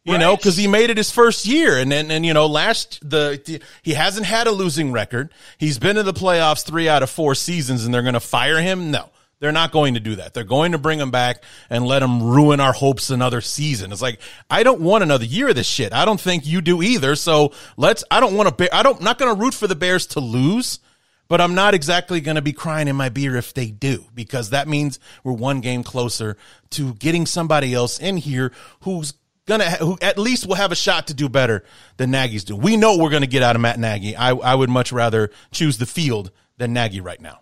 You 0.04 0.14
right. 0.14 0.20
know, 0.22 0.38
because 0.38 0.56
he 0.56 0.68
made 0.68 0.89
it 0.89 0.95
his 0.95 1.12
first 1.12 1.45
year, 1.45 1.78
and 1.78 1.91
then 1.91 2.12
and 2.12 2.26
you 2.26 2.34
know, 2.34 2.45
last 2.45 2.98
the 3.02 3.62
he 3.82 3.93
hasn't 3.93 4.26
had 4.26 4.48
a 4.48 4.52
losing 4.52 4.93
record. 4.93 5.34
He's 5.58 5.80
been 5.80 5.98
in 5.98 6.06
the 6.06 6.14
playoffs 6.14 6.66
three 6.66 6.88
out 6.88 7.04
of 7.04 7.10
four 7.10 7.36
seasons, 7.36 7.84
and 7.84 7.93
they're 7.93 8.04
going 8.04 8.14
to 8.14 8.22
fire 8.22 8.62
him. 8.62 8.89
No, 8.89 9.10
they're 9.39 9.51
not 9.51 9.71
going 9.71 9.93
to 9.93 9.99
do 9.99 10.15
that. 10.15 10.33
They're 10.33 10.43
going 10.43 10.71
to 10.71 10.77
bring 10.77 10.99
him 10.99 11.11
back 11.11 11.43
and 11.69 11.85
let 11.85 12.01
him 12.01 12.23
ruin 12.23 12.59
our 12.59 12.73
hopes 12.73 13.09
another 13.09 13.41
season. 13.41 13.91
It's 13.91 14.01
like, 14.01 14.19
I 14.49 14.63
don't 14.63 14.81
want 14.81 15.03
another 15.03 15.25
year 15.25 15.49
of 15.49 15.55
this 15.55 15.67
shit. 15.67 15.93
I 15.93 16.05
don't 16.05 16.19
think 16.19 16.45
you 16.45 16.61
do 16.61 16.81
either. 16.81 17.15
So 17.15 17.53
let's, 17.77 18.03
I 18.09 18.19
don't 18.19 18.35
want 18.35 18.57
to, 18.57 18.75
I 18.75 18.83
don't, 18.83 19.01
not 19.01 19.17
going 19.17 19.35
to 19.35 19.41
root 19.41 19.53
for 19.53 19.67
the 19.67 19.75
Bears 19.75 20.07
to 20.07 20.19
lose, 20.19 20.79
but 21.27 21.39
I'm 21.39 21.55
not 21.55 21.73
exactly 21.73 22.21
going 22.21 22.35
to 22.35 22.41
be 22.41 22.53
crying 22.53 22.88
in 22.88 22.95
my 22.95 23.09
beer 23.09 23.35
if 23.35 23.53
they 23.53 23.69
do, 23.69 24.05
because 24.15 24.49
that 24.51 24.67
means 24.67 24.99
we're 25.23 25.33
one 25.33 25.61
game 25.61 25.83
closer 25.83 26.38
to 26.71 26.93
getting 26.95 27.25
somebody 27.25 27.73
else 27.73 27.99
in 27.99 28.17
here 28.17 28.51
who's 28.81 29.13
gonna 29.45 29.69
who 29.77 29.97
at 30.01 30.17
least 30.17 30.45
will 30.45 30.55
have 30.55 30.71
a 30.71 30.75
shot 30.75 31.07
to 31.07 31.13
do 31.13 31.29
better 31.29 31.63
than 31.95 32.11
Nagy's 32.11 32.43
do. 32.43 32.55
We 32.55 32.75
know 32.75 32.97
we're 32.97 33.09
gonna 33.09 33.27
get 33.27 33.43
out 33.43 33.55
of 33.55 33.61
Matt 33.61 33.79
Nagy. 33.79 34.13
I 34.15 34.31
I 34.31 34.53
would 34.53 34.69
much 34.69 34.91
rather 34.91 35.31
choose 35.51 35.77
the 35.77 35.85
field 35.85 36.31
than 36.57 36.73
Nagy 36.73 36.99
right 36.99 37.21
now. 37.21 37.39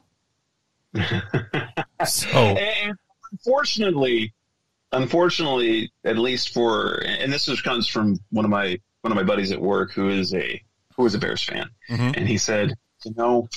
so, 2.05 2.29
and 2.29 2.97
unfortunately, 3.31 4.33
unfortunately, 4.91 5.91
at 6.03 6.17
least 6.17 6.53
for, 6.53 7.01
and 7.05 7.31
this 7.31 7.45
just 7.45 7.63
comes 7.63 7.87
from 7.87 8.19
one 8.31 8.45
of 8.45 8.51
my 8.51 8.79
one 9.01 9.11
of 9.11 9.15
my 9.15 9.23
buddies 9.23 9.51
at 9.51 9.61
work 9.61 9.91
who 9.91 10.09
is 10.09 10.33
a 10.33 10.61
who 10.95 11.05
is 11.05 11.13
a 11.13 11.19
Bears 11.19 11.43
fan, 11.43 11.69
mm-hmm. 11.89 12.11
and 12.15 12.27
he 12.27 12.37
said, 12.37 12.73
you 13.03 13.13
know, 13.15 13.47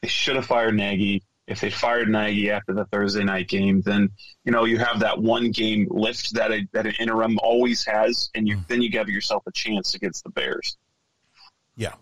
they 0.00 0.08
should 0.08 0.36
have 0.36 0.46
fired 0.46 0.74
Nagy. 0.74 1.22
If 1.46 1.60
they 1.60 1.70
fired 1.70 2.08
Nagy 2.08 2.50
after 2.50 2.72
the 2.72 2.86
Thursday 2.86 3.22
night 3.22 3.48
game, 3.48 3.82
then 3.82 4.10
you 4.44 4.52
know 4.52 4.64
you 4.64 4.78
have 4.78 5.00
that 5.00 5.20
one 5.20 5.50
game 5.50 5.86
lift 5.90 6.34
that 6.34 6.50
a, 6.50 6.66
that 6.72 6.86
an 6.86 6.94
interim 6.98 7.38
always 7.42 7.84
has, 7.84 8.30
and 8.34 8.48
you 8.48 8.56
mm. 8.56 8.66
then 8.68 8.82
you 8.82 8.90
give 8.90 9.08
yourself 9.08 9.42
a 9.46 9.52
chance 9.52 9.94
against 9.94 10.24
the 10.24 10.30
Bears. 10.30 10.76
Yeah, 11.76 11.94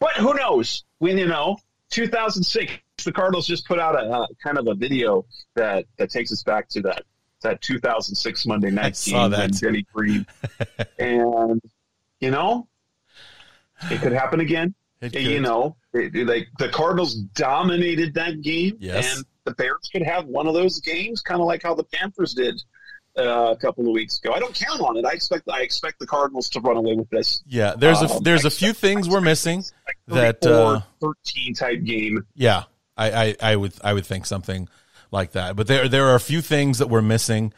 but 0.00 0.12
who 0.14 0.34
knows? 0.34 0.84
When 0.98 1.18
you 1.18 1.26
know, 1.26 1.58
2006 1.90 2.72
the 3.04 3.12
Cardinals 3.12 3.46
just 3.46 3.66
put 3.66 3.78
out 3.78 3.94
a, 3.94 4.26
kind 4.42 4.58
of 4.58 4.66
a 4.66 4.74
video 4.74 5.24
that 5.54 5.86
that 5.98 6.10
takes 6.10 6.32
us 6.32 6.42
back 6.42 6.68
to 6.70 6.82
that 6.82 7.02
that 7.42 7.60
2006 7.62 8.46
Monday 8.46 8.70
night 8.70 8.98
I 9.06 9.10
game 9.10 9.30
when 9.30 9.50
Denny 9.50 9.86
Green, 9.92 10.26
and 10.98 11.60
you 12.20 12.30
know, 12.30 12.68
it 13.90 14.00
could 14.00 14.12
happen 14.12 14.40
again. 14.40 14.74
You 15.00 15.40
know, 15.40 15.76
it, 15.92 16.26
like 16.26 16.48
the 16.58 16.68
Cardinals 16.68 17.14
dominated 17.14 18.14
that 18.14 18.40
game, 18.42 18.76
yes. 18.80 19.16
and 19.16 19.24
the 19.44 19.52
Bears 19.52 19.88
could 19.92 20.02
have 20.02 20.26
one 20.26 20.48
of 20.48 20.54
those 20.54 20.80
games, 20.80 21.20
kind 21.20 21.40
of 21.40 21.46
like 21.46 21.62
how 21.62 21.74
the 21.74 21.84
Panthers 21.84 22.34
did 22.34 22.60
uh, 23.16 23.52
a 23.52 23.56
couple 23.56 23.86
of 23.86 23.92
weeks 23.92 24.18
ago. 24.18 24.32
I 24.32 24.38
don't 24.38 24.54
count 24.54 24.80
on 24.80 24.96
it. 24.96 25.04
I 25.04 25.12
expect 25.12 25.48
I 25.48 25.62
expect 25.62 25.98
the 25.98 26.06
Cardinals 26.06 26.48
to 26.50 26.60
run 26.60 26.76
away 26.76 26.94
with 26.94 27.10
this. 27.10 27.42
Yeah, 27.46 27.74
there's 27.76 28.02
a 28.02 28.10
um, 28.10 28.22
there's 28.22 28.44
a 28.44 28.50
few 28.50 28.72
things 28.72 29.08
we're 29.08 29.20
missing 29.20 29.64
that 30.08 30.44
uh, 30.44 30.80
13 31.00 31.54
type 31.54 31.84
game. 31.84 32.26
Yeah, 32.34 32.64
I, 32.98 33.10
I, 33.10 33.36
I 33.40 33.56
would 33.56 33.72
I 33.82 33.92
would 33.92 34.04
think 34.04 34.26
something 34.26 34.68
like 35.10 35.32
that. 35.32 35.56
But 35.56 35.66
there 35.66 35.88
there 35.88 36.06
are 36.08 36.14
a 36.16 36.20
few 36.20 36.40
things 36.40 36.78
that 36.78 36.88
we're 36.88 37.02
missing 37.02 37.52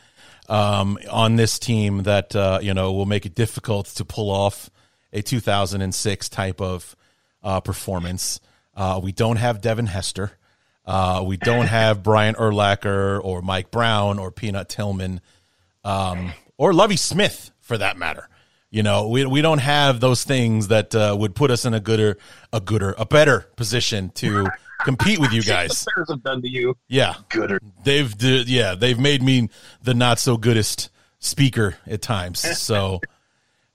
um, 0.49 0.99
on 1.11 1.37
this 1.37 1.59
team 1.59 2.05
that 2.05 2.37
uh, 2.37 2.61
you 2.63 2.75
know 2.75 2.93
will 2.93 3.07
make 3.07 3.27
it 3.27 3.35
difficult 3.35 3.87
to 3.87 4.05
pull 4.05 4.31
off 4.31 4.71
a 5.13 5.23
2006 5.23 6.29
type 6.29 6.61
of 6.61 6.95
uh, 7.43 7.61
performance. 7.61 8.41
Uh, 8.75 9.01
we 9.03 9.13
don't 9.13 9.37
have 9.37 9.61
Devin 9.61 9.87
Hester. 9.87 10.33
Uh, 10.87 11.23
we 11.27 11.37
don't 11.37 11.67
have 11.67 12.03
Brian 12.03 12.35
Urlacher 12.35 13.21
or 13.23 13.43
Mike 13.43 13.71
Brown 13.71 14.19
or 14.19 14.31
Peanut 14.31 14.69
Tillman 14.69 15.21
um, 15.85 16.33
or 16.57 16.73
Lovie 16.73 16.97
Smith 16.97 17.51
for 17.61 17.79
that 17.79 17.97
matter. 17.97 18.29
You 18.71 18.85
know, 18.85 19.09
we 19.09 19.27
we 19.27 19.43
don't 19.43 19.59
have 19.59 19.99
those 19.99 20.23
things 20.23 20.69
that 20.69 20.95
uh, 20.95 21.17
would 21.19 21.35
put 21.35 21.51
us 21.51 21.65
in 21.65 21.75
a 21.75 21.81
gooder, 21.81 22.19
a 22.53 22.61
gooder, 22.61 22.95
a 22.97 23.05
better 23.05 23.49
position 23.57 24.11
to 24.11 24.49
compete 24.85 25.19
with 25.19 25.33
you 25.33 25.43
guys. 25.45 25.81
the 25.85 25.93
Bears 25.97 26.11
have 26.11 26.23
done 26.23 26.43
to 26.43 26.49
you. 26.49 26.77
Yeah, 26.89 27.15
gooder. 27.29 27.61
They've 27.85 28.15
yeah, 28.21 28.75
they've 28.75 28.99
made 28.99 29.23
me 29.23 29.49
the 29.83 29.95
not 29.95 30.19
so 30.19 30.37
goodest 30.37 30.91
speaker 31.19 31.77
at 31.87 32.03
times. 32.03 32.45
So. 32.59 33.01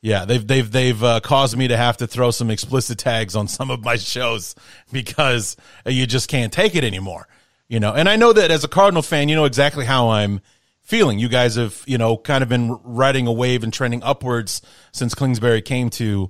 Yeah, 0.01 0.25
they've 0.25 0.45
they've 0.45 0.69
they've 0.71 1.03
uh, 1.03 1.19
caused 1.21 1.57
me 1.57 1.67
to 1.67 1.75
have 1.75 1.97
to 1.97 2.05
throw 2.05 2.29
some 2.29 2.51
explicit 2.51 2.99
tags 2.99 3.35
on 3.35 3.47
some 3.47 3.71
of 3.71 3.83
my 3.83 3.95
shows 3.95 4.53
because 4.91 5.57
you 5.83 6.05
just 6.05 6.29
can't 6.29 6.53
take 6.53 6.75
it 6.75 6.83
anymore. 6.83 7.27
You 7.67 7.79
know, 7.79 7.91
and 7.91 8.07
I 8.07 8.15
know 8.15 8.31
that 8.31 8.51
as 8.51 8.63
a 8.63 8.67
Cardinal 8.67 9.01
fan, 9.01 9.29
you 9.29 9.35
know 9.35 9.45
exactly 9.45 9.83
how 9.83 10.09
I'm 10.09 10.41
feeling. 10.81 11.17
You 11.17 11.27
guys 11.27 11.55
have, 11.55 11.81
you 11.87 11.97
know, 11.97 12.17
kind 12.17 12.43
of 12.43 12.49
been 12.49 12.71
riding 12.83 13.25
a 13.27 13.33
wave 13.33 13.63
and 13.63 13.73
trending 13.73 14.03
upwards 14.03 14.61
since 14.91 15.15
Kingsbury 15.15 15.61
came 15.63 15.89
to 15.91 16.29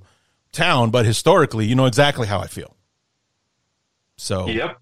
town, 0.52 0.90
but 0.90 1.04
historically, 1.04 1.66
you 1.66 1.74
know 1.74 1.86
exactly 1.86 2.26
how 2.26 2.40
I 2.40 2.46
feel. 2.46 2.75
So, 4.16 4.48
yep. 4.48 4.78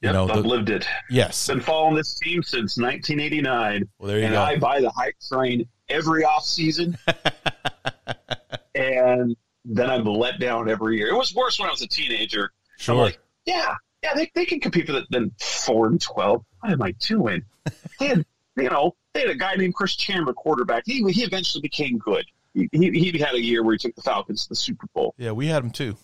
You 0.00 0.08
yep, 0.08 0.12
know, 0.14 0.28
I've 0.28 0.42
the, 0.42 0.48
lived 0.48 0.70
it. 0.70 0.86
Yes. 1.10 1.48
Been 1.48 1.60
following 1.60 1.96
this 1.96 2.14
team 2.18 2.42
since 2.42 2.78
1989. 2.78 3.88
Well, 3.98 4.08
there 4.08 4.18
you 4.18 4.26
and 4.26 4.34
go. 4.34 4.42
I 4.42 4.56
buy 4.56 4.80
the 4.80 4.90
hype 4.90 5.16
train 5.26 5.68
every 5.88 6.24
off 6.24 6.44
season. 6.44 6.96
and 8.74 9.36
then 9.64 9.90
I'm 9.90 10.04
let 10.04 10.38
down 10.38 10.70
every 10.70 10.98
year. 10.98 11.08
It 11.08 11.16
was 11.16 11.34
worse 11.34 11.58
when 11.58 11.68
I 11.68 11.72
was 11.72 11.82
a 11.82 11.88
teenager. 11.88 12.52
Sure. 12.78 12.94
Like, 12.94 13.18
yeah, 13.44 13.74
yeah, 14.02 14.14
they, 14.14 14.30
they 14.34 14.44
can 14.44 14.60
compete 14.60 14.86
for 14.86 14.92
the 14.92 15.06
then 15.10 15.32
four 15.40 15.86
and 15.86 16.00
twelve. 16.00 16.44
What 16.60 16.72
am 16.72 16.82
I 16.82 16.92
doing? 16.92 17.44
they 17.98 18.08
had 18.08 18.24
you 18.56 18.70
know 18.70 18.94
they 19.12 19.20
had 19.20 19.30
a 19.30 19.34
guy 19.34 19.54
named 19.56 19.74
Chris 19.74 19.96
Chandler 19.96 20.32
quarterback. 20.32 20.84
He 20.86 21.02
he 21.10 21.22
eventually 21.22 21.60
became 21.60 21.98
good. 21.98 22.24
He, 22.54 22.68
he, 22.72 23.10
he 23.10 23.18
had 23.18 23.34
a 23.34 23.40
year 23.40 23.62
where 23.62 23.74
he 23.74 23.78
took 23.78 23.94
the 23.94 24.02
Falcons 24.02 24.44
to 24.44 24.48
the 24.50 24.56
Super 24.56 24.86
Bowl. 24.94 25.14
Yeah, 25.18 25.32
we 25.32 25.46
had 25.46 25.62
him 25.62 25.70
too 25.70 25.96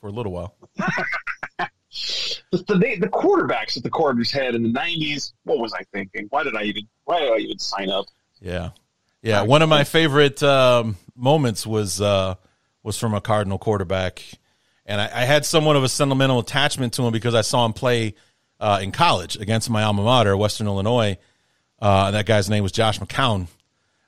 for 0.00 0.08
a 0.08 0.12
little 0.12 0.32
while. 0.32 0.56
the, 2.50 2.58
the, 2.66 2.96
the 3.00 3.08
quarterbacks 3.08 3.74
that 3.74 3.82
the 3.82 3.90
Cardinals 3.90 4.30
had 4.30 4.54
in 4.54 4.62
the 4.62 4.68
'90s. 4.68 5.32
What 5.44 5.58
was 5.58 5.72
I 5.72 5.82
thinking? 5.92 6.26
Why 6.30 6.42
did 6.42 6.56
I 6.56 6.64
even 6.64 6.88
Why 7.04 7.20
did 7.20 7.32
I 7.32 7.36
even 7.36 7.58
sign 7.58 7.90
up? 7.90 8.06
Yeah, 8.40 8.70
yeah. 9.22 9.42
One 9.42 9.62
of 9.62 9.68
my 9.68 9.84
favorite 9.84 10.42
um, 10.42 10.96
moments 11.14 11.66
was 11.66 12.00
uh, 12.00 12.34
was 12.82 12.98
from 12.98 13.14
a 13.14 13.20
Cardinal 13.20 13.58
quarterback, 13.58 14.22
and 14.86 15.00
I, 15.00 15.04
I, 15.04 15.24
had 15.24 15.44
somewhat 15.44 15.76
of 15.76 15.84
a 15.84 15.88
sentimental 15.88 16.40
attachment 16.40 16.94
to 16.94 17.02
him 17.02 17.12
because 17.12 17.34
I 17.34 17.42
saw 17.42 17.64
him 17.64 17.72
play 17.72 18.14
uh, 18.58 18.80
in 18.82 18.92
college 18.92 19.36
against 19.36 19.70
my 19.70 19.84
alma 19.84 20.02
mater, 20.02 20.36
Western 20.36 20.66
Illinois. 20.66 21.16
Uh, 21.80 22.10
that 22.10 22.26
guy's 22.26 22.50
name 22.50 22.62
was 22.62 22.72
Josh 22.72 22.98
McCown, 22.98 23.46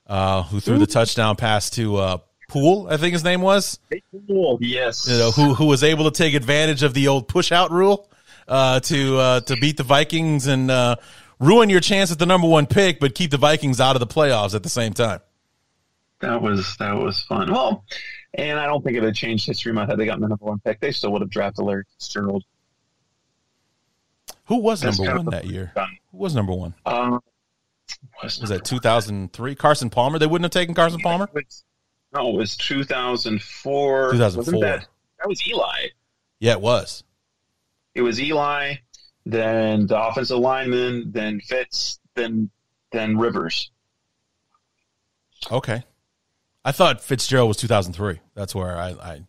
uh, 0.07 0.43
who 0.43 0.59
threw 0.59 0.77
the 0.77 0.87
touchdown 0.87 1.35
pass 1.35 1.69
to 1.71 1.95
uh, 1.97 2.17
Poole, 2.47 2.87
I 2.89 2.97
think 2.97 3.13
his 3.13 3.23
name 3.23 3.41
was. 3.41 3.79
Poole, 4.27 4.57
yes. 4.61 5.07
You 5.07 5.17
know, 5.17 5.31
who 5.31 5.53
who 5.53 5.65
was 5.65 5.83
able 5.83 6.09
to 6.09 6.11
take 6.11 6.33
advantage 6.33 6.83
of 6.83 6.93
the 6.93 7.09
old 7.09 7.27
push 7.27 7.51
out 7.51 7.71
rule 7.71 8.09
uh, 8.47 8.79
to 8.81 9.17
uh, 9.17 9.39
to 9.41 9.57
beat 9.57 9.77
the 9.77 9.83
Vikings 9.83 10.47
and 10.47 10.71
uh, 10.71 10.95
ruin 11.39 11.69
your 11.69 11.81
chance 11.81 12.11
at 12.11 12.19
the 12.19 12.25
number 12.25 12.47
one 12.47 12.65
pick, 12.65 12.99
but 12.99 13.15
keep 13.15 13.31
the 13.31 13.37
Vikings 13.37 13.81
out 13.81 13.95
of 13.95 13.99
the 13.99 14.07
playoffs 14.07 14.55
at 14.55 14.63
the 14.63 14.69
same 14.69 14.93
time. 14.93 15.19
That 16.19 16.41
was 16.41 16.77
that 16.77 16.95
was 16.95 17.21
fun. 17.21 17.51
Well, 17.51 17.83
and 18.33 18.59
I 18.59 18.65
don't 18.65 18.83
think 18.83 18.97
it 18.97 19.03
had 19.03 19.15
changed 19.15 19.45
history 19.45 19.73
much 19.73 19.89
had 19.89 19.99
they 19.99 20.05
gotten 20.05 20.21
the 20.21 20.29
number 20.29 20.45
one 20.45 20.59
pick. 20.59 20.79
They 20.79 20.91
still 20.91 21.11
would 21.11 21.21
have 21.21 21.29
drafted 21.29 21.65
Larry 21.65 21.83
Fitzgerald. 21.93 22.43
Who 24.45 24.57
was 24.57 24.81
That's 24.81 24.99
number 24.99 25.17
one 25.17 25.25
that 25.31 25.45
year? 25.45 25.73
Who 26.11 26.17
was 26.17 26.33
number 26.33 26.53
one? 26.53 26.73
Uh, 26.85 27.19
was, 28.23 28.39
was 28.39 28.49
that 28.49 28.63
2003? 28.63 29.55
Carson 29.55 29.89
Palmer? 29.89 30.19
They 30.19 30.25
wouldn't 30.25 30.45
have 30.45 30.51
taken 30.51 30.73
Carson 30.73 31.01
Palmer? 31.01 31.29
No, 32.17 32.29
it 32.29 32.35
was 32.35 32.55
2004. 32.57 34.11
2004. 34.11 34.61
That, 34.61 34.87
that 35.19 35.27
was 35.27 35.47
Eli. 35.47 35.87
Yeah, 36.39 36.53
it 36.53 36.61
was. 36.61 37.03
It 37.93 38.01
was 38.01 38.19
Eli, 38.19 38.75
then 39.25 39.87
the 39.87 39.99
offensive 39.99 40.37
lineman, 40.37 41.11
then 41.11 41.39
Fitz, 41.41 41.99
then 42.15 42.49
then 42.91 43.17
Rivers. 43.17 43.71
Okay. 45.51 45.83
I 46.63 46.71
thought 46.71 47.01
Fitzgerald 47.01 47.47
was 47.47 47.57
2003. 47.57 48.19
That's 48.33 48.55
where 48.55 48.77
I, 48.77 48.89
I 48.91 49.21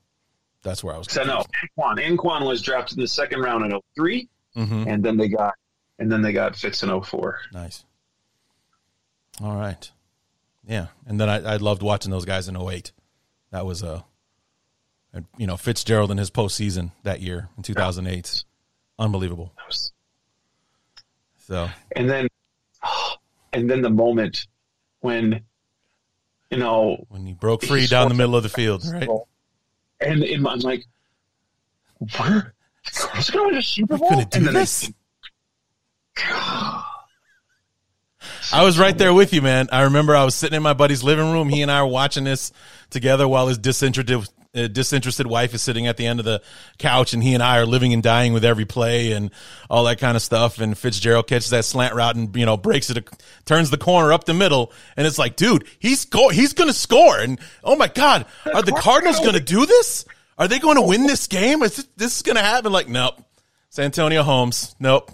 that's 0.62 0.84
where 0.84 0.94
I 0.94 0.98
was. 0.98 1.10
So 1.10 1.24
no, 1.24 1.44
Anquan. 1.78 1.98
Anquan 1.98 2.46
was 2.46 2.62
drafted 2.62 2.98
in 2.98 3.02
the 3.02 3.08
second 3.08 3.40
round 3.40 3.64
in 3.64 3.80
3 3.96 4.28
mm-hmm. 4.56 4.88
and 4.88 5.02
then 5.02 5.16
they 5.16 5.28
got 5.28 5.54
and 5.98 6.10
then 6.10 6.22
they 6.22 6.32
got 6.32 6.56
Fitz 6.56 6.82
in 6.82 7.02
04. 7.02 7.40
Nice. 7.52 7.84
All 9.42 9.56
right. 9.56 9.90
Yeah, 10.68 10.88
and 11.06 11.18
then 11.18 11.30
I, 11.30 11.54
I 11.54 11.56
loved 11.56 11.82
watching 11.82 12.10
those 12.10 12.26
guys 12.26 12.46
in 12.46 12.56
08. 12.56 12.92
That 13.50 13.64
was 13.64 13.82
a, 13.82 14.04
uh, 15.14 15.20
you 15.38 15.46
know, 15.46 15.56
Fitzgerald 15.56 16.10
in 16.10 16.18
his 16.18 16.30
postseason 16.30 16.92
that 17.04 17.22
year 17.22 17.48
in 17.56 17.62
2008. 17.62 18.44
Unbelievable. 18.98 19.54
So 21.38 21.70
and 21.96 22.10
then, 22.10 22.28
and 23.54 23.70
then 23.70 23.80
the 23.80 23.88
moment 23.88 24.46
when, 25.00 25.42
you 26.50 26.58
know, 26.58 27.02
when 27.08 27.24
he 27.24 27.32
broke 27.32 27.64
free 27.64 27.86
down 27.86 28.10
the 28.10 28.14
middle 28.14 28.36
of 28.36 28.42
the 28.42 28.50
field, 28.50 28.84
right? 28.92 29.08
And 30.00 30.22
in 30.22 30.42
my, 30.42 30.52
I'm 30.52 30.60
like, 30.60 30.84
where? 32.18 32.52
Who's 33.14 33.30
going 33.30 33.54
to 33.54 33.62
Super 33.62 33.96
Bowl? 33.96 34.10
Going 34.10 34.28
to 34.28 34.38
do 34.38 34.52
this? 34.52 34.90
I 36.18 36.77
was 38.52 38.78
right 38.78 38.96
there 38.96 39.14
with 39.14 39.32
you, 39.32 39.42
man. 39.42 39.68
I 39.72 39.82
remember 39.82 40.16
I 40.16 40.24
was 40.24 40.34
sitting 40.34 40.56
in 40.56 40.62
my 40.62 40.72
buddy's 40.74 41.02
living 41.02 41.30
room. 41.30 41.48
He 41.48 41.62
and 41.62 41.70
I 41.70 41.82
were 41.82 41.88
watching 41.88 42.24
this 42.24 42.52
together 42.90 43.28
while 43.28 43.48
his 43.48 43.58
disinterested 43.58 44.28
uh, 44.54 44.66
disinterested 44.66 45.26
wife 45.26 45.52
is 45.54 45.60
sitting 45.60 45.86
at 45.86 45.96
the 45.98 46.06
end 46.06 46.18
of 46.20 46.24
the 46.24 46.40
couch, 46.78 47.12
and 47.12 47.22
he 47.22 47.34
and 47.34 47.42
I 47.42 47.58
are 47.58 47.66
living 47.66 47.92
and 47.92 48.02
dying 48.02 48.32
with 48.32 48.44
every 48.44 48.64
play 48.64 49.12
and 49.12 49.30
all 49.68 49.84
that 49.84 49.98
kind 49.98 50.16
of 50.16 50.22
stuff. 50.22 50.58
And 50.58 50.76
Fitzgerald 50.76 51.26
catches 51.26 51.50
that 51.50 51.64
slant 51.64 51.94
route 51.94 52.16
and 52.16 52.34
you 52.34 52.46
know 52.46 52.56
breaks 52.56 52.90
it, 52.90 53.08
turns 53.44 53.70
the 53.70 53.78
corner 53.78 54.12
up 54.12 54.24
the 54.24 54.34
middle, 54.34 54.72
and 54.96 55.06
it's 55.06 55.18
like, 55.18 55.36
dude, 55.36 55.66
he's 55.78 56.04
go- 56.06 56.30
he's 56.30 56.54
gonna 56.54 56.72
score. 56.72 57.18
And 57.18 57.38
oh 57.62 57.76
my 57.76 57.88
god, 57.88 58.26
are 58.52 58.62
the 58.62 58.72
Cardinals 58.72 59.20
gonna 59.20 59.40
do 59.40 59.66
this? 59.66 60.04
Are 60.38 60.48
they 60.48 60.60
going 60.60 60.76
to 60.76 60.82
win 60.82 61.06
this 61.06 61.26
game? 61.26 61.62
Is 61.62 61.76
this, 61.76 61.88
this 61.96 62.16
is 62.16 62.22
gonna 62.22 62.42
happen? 62.42 62.72
Like, 62.72 62.88
nope. 62.88 63.20
Santonio 63.70 64.22
Holmes, 64.22 64.74
nope. 64.78 65.10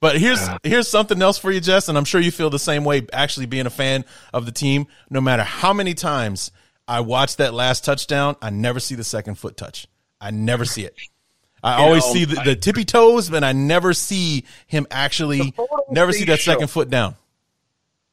But 0.00 0.18
here's 0.18 0.46
here's 0.62 0.88
something 0.88 1.20
else 1.22 1.38
for 1.38 1.50
you, 1.50 1.60
Jess, 1.60 1.88
and 1.88 1.96
I'm 1.96 2.04
sure 2.04 2.20
you 2.20 2.30
feel 2.30 2.50
the 2.50 2.58
same 2.58 2.84
way. 2.84 3.06
Actually, 3.12 3.46
being 3.46 3.66
a 3.66 3.70
fan 3.70 4.04
of 4.32 4.44
the 4.44 4.52
team, 4.52 4.86
no 5.08 5.20
matter 5.20 5.42
how 5.42 5.72
many 5.72 5.94
times 5.94 6.52
I 6.86 7.00
watch 7.00 7.36
that 7.36 7.54
last 7.54 7.84
touchdown, 7.84 8.36
I 8.42 8.50
never 8.50 8.78
see 8.78 8.94
the 8.94 9.04
second 9.04 9.36
foot 9.36 9.56
touch. 9.56 9.86
I 10.20 10.30
never 10.30 10.64
see 10.64 10.84
it. 10.84 10.96
I 11.62 11.78
you 11.78 11.84
always 11.84 12.06
know, 12.06 12.12
see 12.12 12.24
the, 12.26 12.42
the, 12.44 12.56
tippy 12.56 12.84
toes, 12.84 13.30
but 13.30 13.42
I 13.42 13.52
never 13.52 13.94
see 13.94 14.44
him 14.66 14.86
actually. 14.90 15.54
Never 15.90 16.12
see 16.12 16.24
that 16.26 16.40
show. 16.40 16.52
second 16.52 16.68
foot 16.68 16.90
down. 16.90 17.16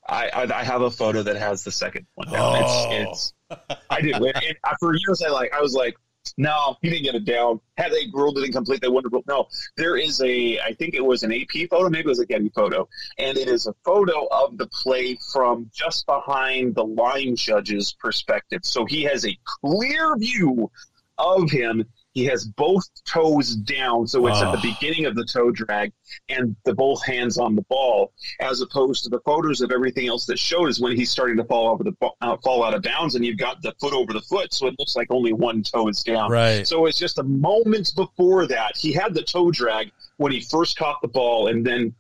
I, 0.08 0.30
I, 0.30 0.60
I 0.60 0.64
have 0.64 0.82
a 0.82 0.92
photo 0.92 1.24
that 1.24 1.36
has 1.36 1.64
the 1.64 1.72
second 1.72 2.08
one 2.16 2.30
down. 2.30 2.64
Oh. 2.64 2.92
It's, 2.92 3.34
it's 3.50 3.80
I 3.90 4.02
did. 4.02 4.16
It, 4.20 4.58
for 4.80 4.96
years, 4.96 5.22
I 5.22 5.30
like 5.30 5.54
I 5.54 5.62
was 5.62 5.74
like, 5.74 5.98
no, 6.38 6.78
he 6.82 6.90
didn't 6.90 7.04
get 7.04 7.16
it 7.16 7.26
down. 7.26 7.60
Had 7.78 7.92
they 7.92 8.08
ruled 8.14 8.38
it 8.38 8.46
incomplete, 8.46 8.82
they 8.82 8.88
wouldn't 8.88 9.14
have. 9.14 9.24
No, 9.28 9.48
there 9.78 9.98
is 9.98 10.22
a, 10.22 10.60
I 10.60 10.74
think 10.74 10.94
it 10.94 11.04
was 11.04 11.24
an 11.24 11.34
AP 11.34 11.70
photo, 11.70 11.90
maybe 11.90 12.06
it 12.06 12.08
was 12.08 12.20
a 12.20 12.26
Getty 12.26 12.50
photo, 12.50 12.88
and 13.18 13.38
it 13.38 13.48
is 13.48 13.68
a 13.68 13.74
photo 13.84 14.28
of 14.32 14.58
the 14.58 14.68
play 14.68 15.18
from 15.32 15.70
just 15.74 16.06
behind 16.06 16.76
the 16.76 16.86
line 16.86 17.36
judge's 17.36 17.96
perspective. 18.00 18.62
So 18.64 18.86
he 18.86 19.04
has 19.04 19.26
a 19.26 19.38
clear 19.62 20.16
view 20.18 20.72
of 21.18 21.50
him 21.50 21.86
he 22.14 22.26
has 22.26 22.46
both 22.46 22.88
toes 23.06 23.56
down, 23.56 24.08
so 24.08 24.28
it's 24.28 24.40
oh. 24.40 24.46
at 24.46 24.62
the 24.62 24.62
beginning 24.62 25.06
of 25.06 25.16
the 25.16 25.26
toe 25.26 25.52
drag 25.52 25.92
and 26.30 26.56
the 26.64 26.74
both 26.74 27.04
hands 27.06 27.38
on 27.38 27.56
the 27.56 27.64
ball, 27.64 28.14
as 28.40 28.62
opposed 28.62 29.04
to 29.04 29.10
the 29.10 29.20
photos 29.22 29.62
of 29.62 29.72
everything 29.72 30.08
else 30.08 30.26
that 30.28 30.38
showed 30.38 30.70
is 30.70 30.80
when 30.80 30.96
he's 30.96 31.10
starting 31.10 31.38
to 31.38 31.44
fall 31.44 31.70
over 31.70 31.84
the 31.84 31.94
uh, 32.22 32.38
fall 32.44 32.64
out 32.64 32.74
of 32.74 32.84
bounds, 32.84 33.16
and 33.16 33.26
you've 33.26 33.38
got 33.38 33.62
the 33.62 33.74
foot 33.80 33.94
over 33.94 34.14
the 34.14 34.22
foot, 34.22 34.54
so 34.54 34.68
it 34.68 34.76
looks 34.78 34.96
like 34.96 35.08
only 35.10 35.34
one 35.34 35.64
toe 35.64 35.88
is 35.88 36.04
down. 36.04 36.32
Right. 36.32 36.68
So 36.68 36.86
it's 36.86 37.00
just 37.00 37.18
a 37.18 37.24
moment 37.24 37.92
before 37.96 38.46
that 38.48 38.78
he 38.78 38.94
had 38.94 39.14
the 39.14 39.24
toe 39.24 39.50
drag 39.52 39.92
when 40.18 40.32
he 40.32 40.42
first 40.42 40.78
caught 40.78 41.02
the 41.02 41.08
ball, 41.08 41.48
and 41.48 41.66
then 41.66 41.96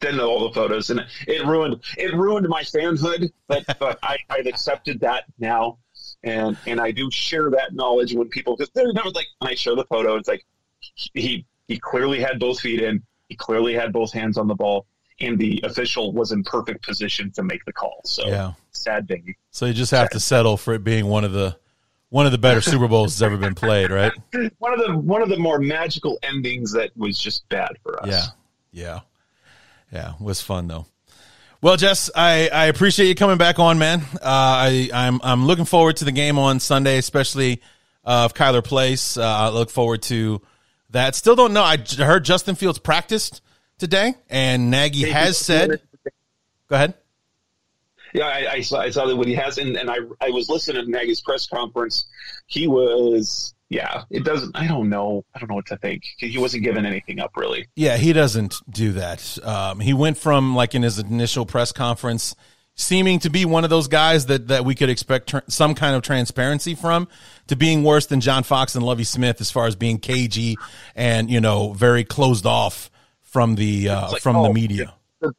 then 0.00 0.20
all 0.20 0.46
the 0.46 0.54
photos, 0.54 0.90
and 0.90 1.04
it 1.26 1.44
ruined 1.44 1.82
it 1.98 2.14
ruined 2.14 2.48
my 2.48 2.62
fanhood, 2.62 3.32
but 3.48 3.64
but 3.80 3.98
I, 4.02 4.18
I've 4.30 4.46
accepted 4.46 5.00
that 5.00 5.24
now 5.38 5.78
and 6.22 6.56
and 6.66 6.80
I 6.80 6.90
do 6.90 7.10
share 7.10 7.50
that 7.50 7.74
knowledge 7.74 8.14
when 8.14 8.28
people 8.28 8.56
because 8.56 8.70
they're 8.74 8.92
never 8.92 9.10
like 9.10 9.26
when 9.38 9.50
I 9.50 9.54
show 9.54 9.74
the 9.74 9.84
photo, 9.84 10.16
it's 10.16 10.28
like 10.28 10.44
he 10.80 11.46
he 11.68 11.78
clearly 11.78 12.20
had 12.20 12.38
both 12.38 12.60
feet 12.60 12.80
in, 12.82 13.02
he 13.28 13.36
clearly 13.36 13.74
had 13.74 13.92
both 13.92 14.12
hands 14.12 14.38
on 14.38 14.46
the 14.48 14.54
ball, 14.54 14.86
and 15.20 15.38
the 15.38 15.60
official 15.64 16.12
was 16.12 16.32
in 16.32 16.44
perfect 16.44 16.84
position 16.84 17.30
to 17.32 17.42
make 17.42 17.64
the 17.64 17.72
call. 17.72 18.00
So 18.04 18.26
yeah, 18.26 18.52
sad 18.72 19.08
thing. 19.08 19.34
So 19.50 19.66
you 19.66 19.72
just 19.72 19.90
have 19.92 20.06
sad. 20.06 20.12
to 20.12 20.20
settle 20.20 20.56
for 20.56 20.74
it 20.74 20.84
being 20.84 21.06
one 21.06 21.24
of 21.24 21.32
the 21.32 21.56
one 22.08 22.26
of 22.26 22.32
the 22.32 22.38
better 22.38 22.60
Super 22.60 22.88
Bowls 22.88 23.18
that's 23.18 23.22
ever 23.22 23.36
been 23.36 23.54
played, 23.54 23.90
right? 23.90 24.12
one 24.58 24.72
of 24.72 24.86
the 24.86 24.96
one 24.96 25.22
of 25.22 25.28
the 25.28 25.38
more 25.38 25.58
magical 25.58 26.18
endings 26.22 26.72
that 26.72 26.96
was 26.96 27.18
just 27.18 27.48
bad 27.48 27.76
for 27.82 28.02
us. 28.02 28.08
Yeah, 28.08 28.26
yeah, 28.82 29.00
yeah. 29.92 30.14
It 30.14 30.20
was 30.20 30.40
fun 30.40 30.68
though. 30.68 30.86
Well, 31.66 31.76
Jess, 31.76 32.12
I, 32.14 32.48
I 32.48 32.66
appreciate 32.66 33.08
you 33.08 33.16
coming 33.16 33.38
back 33.38 33.58
on, 33.58 33.76
man. 33.76 34.02
Uh, 34.14 34.18
I 34.22 34.88
I'm 34.94 35.20
I'm 35.24 35.46
looking 35.46 35.64
forward 35.64 35.96
to 35.96 36.04
the 36.04 36.12
game 36.12 36.38
on 36.38 36.60
Sunday, 36.60 36.96
especially 36.96 37.60
uh, 38.04 38.28
if 38.30 38.38
Kyler 38.38 38.62
plays. 38.62 39.18
Uh, 39.18 39.24
I 39.24 39.48
look 39.48 39.70
forward 39.70 40.02
to 40.02 40.40
that. 40.90 41.16
Still 41.16 41.34
don't 41.34 41.52
know. 41.52 41.64
I 41.64 41.76
heard 41.76 42.24
Justin 42.24 42.54
Fields 42.54 42.78
practiced 42.78 43.42
today, 43.78 44.14
and 44.30 44.70
Nagy 44.70 45.10
has 45.10 45.38
said. 45.38 45.80
Go 46.68 46.76
ahead. 46.76 46.94
Yeah, 48.14 48.28
I, 48.28 48.52
I, 48.52 48.60
saw 48.60 48.78
I 48.82 48.90
saw 48.90 49.06
that 49.06 49.16
what 49.16 49.26
he 49.26 49.34
has, 49.34 49.58
and, 49.58 49.76
and 49.76 49.90
I 49.90 49.96
I 50.20 50.30
was 50.30 50.48
listening 50.48 50.84
to 50.84 50.88
Nagy's 50.88 51.20
press 51.20 51.48
conference. 51.48 52.06
He 52.46 52.68
was 52.68 53.55
yeah, 53.68 54.04
it 54.10 54.24
doesn't. 54.24 54.56
I 54.56 54.68
don't 54.68 54.88
know. 54.88 55.24
I 55.34 55.40
don't 55.40 55.48
know 55.48 55.56
what 55.56 55.66
to 55.66 55.76
think. 55.76 56.04
He 56.18 56.38
wasn't 56.38 56.62
giving 56.62 56.86
anything 56.86 57.18
up, 57.18 57.36
really. 57.36 57.66
Yeah, 57.74 57.96
he 57.96 58.12
doesn't 58.12 58.60
do 58.70 58.92
that. 58.92 59.38
Um, 59.42 59.80
he 59.80 59.92
went 59.92 60.18
from 60.18 60.54
like 60.54 60.74
in 60.74 60.82
his 60.82 61.00
initial 61.00 61.46
press 61.46 61.72
conference, 61.72 62.36
seeming 62.76 63.18
to 63.20 63.30
be 63.30 63.44
one 63.44 63.64
of 63.64 63.70
those 63.70 63.88
guys 63.88 64.26
that 64.26 64.48
that 64.48 64.64
we 64.64 64.76
could 64.76 64.88
expect 64.88 65.30
tr- 65.30 65.38
some 65.48 65.74
kind 65.74 65.96
of 65.96 66.02
transparency 66.02 66.76
from, 66.76 67.08
to 67.48 67.56
being 67.56 67.82
worse 67.82 68.06
than 68.06 68.20
John 68.20 68.44
Fox 68.44 68.76
and 68.76 68.86
Lovie 68.86 69.04
Smith 69.04 69.40
as 69.40 69.50
far 69.50 69.66
as 69.66 69.74
being 69.74 69.98
cagey 69.98 70.56
and 70.94 71.28
you 71.28 71.40
know 71.40 71.72
very 71.72 72.04
closed 72.04 72.46
off 72.46 72.88
from 73.22 73.56
the 73.56 73.88
uh, 73.88 74.12
like, 74.12 74.22
from 74.22 74.36
oh, 74.36 74.44
the 74.44 74.54
media. 74.54 74.94
The, 75.20 75.32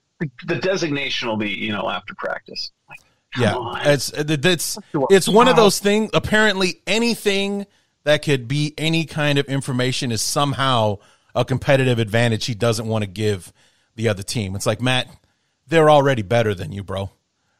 the, 0.48 0.56
designation 0.56 1.30
will 1.30 1.38
be 1.38 1.52
you 1.52 1.72
know 1.72 1.90
after 1.90 2.14
practice. 2.16 2.72
Like, 2.90 3.00
yeah, 3.38 3.56
on. 3.56 3.88
it's 3.88 4.12
it's 4.14 4.78
it's 5.10 5.30
one 5.30 5.48
of 5.48 5.56
those 5.56 5.80
things. 5.80 6.10
Apparently, 6.14 6.82
anything 6.86 7.66
that 8.08 8.22
could 8.22 8.47
be 8.47 8.74
any 8.78 9.03
kind 9.03 9.38
of 9.38 9.47
information 9.47 10.14
is 10.14 10.22
somehow 10.22 10.97
a 11.36 11.43
competitive 11.43 11.99
advantage 11.99 12.45
he 12.45 12.55
doesn't 12.55 12.88
want 12.88 13.03
to 13.03 13.08
give 13.08 13.51
the 13.95 14.08
other 14.08 14.24
team. 14.24 14.55
It's 14.55 14.66
like, 14.66 14.82
Matt, 14.82 15.10
they're 15.68 15.89
already 15.89 16.22
better 16.22 16.55
than 16.55 16.72
you, 16.72 16.86
bro. 16.86 17.12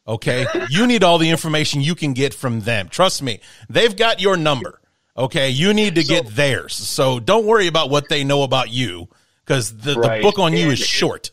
Okay. 0.06 0.46
you 0.70 0.86
need 0.86 1.04
all 1.04 1.18
the 1.18 1.28
information 1.28 1.82
you 1.82 1.94
can 1.94 2.14
get 2.14 2.32
from 2.32 2.60
them. 2.60 2.88
Trust 2.88 3.22
me, 3.22 3.40
they've 3.68 3.94
got 3.94 4.22
your 4.22 4.38
number. 4.38 4.80
Okay. 5.18 5.50
You 5.50 5.74
need 5.74 5.96
to 5.96 6.02
so, 6.02 6.14
get 6.14 6.34
theirs. 6.34 6.72
So 6.74 7.20
don't 7.20 7.44
worry 7.44 7.66
about 7.66 7.90
what 7.90 8.08
they 8.08 8.24
know 8.24 8.42
about 8.42 8.70
you 8.70 9.06
because 9.44 9.76
the, 9.76 9.96
right. 9.96 10.16
the 10.16 10.22
book 10.22 10.38
on 10.38 10.54
you 10.54 10.70
is 10.70 10.78
short. 10.78 11.30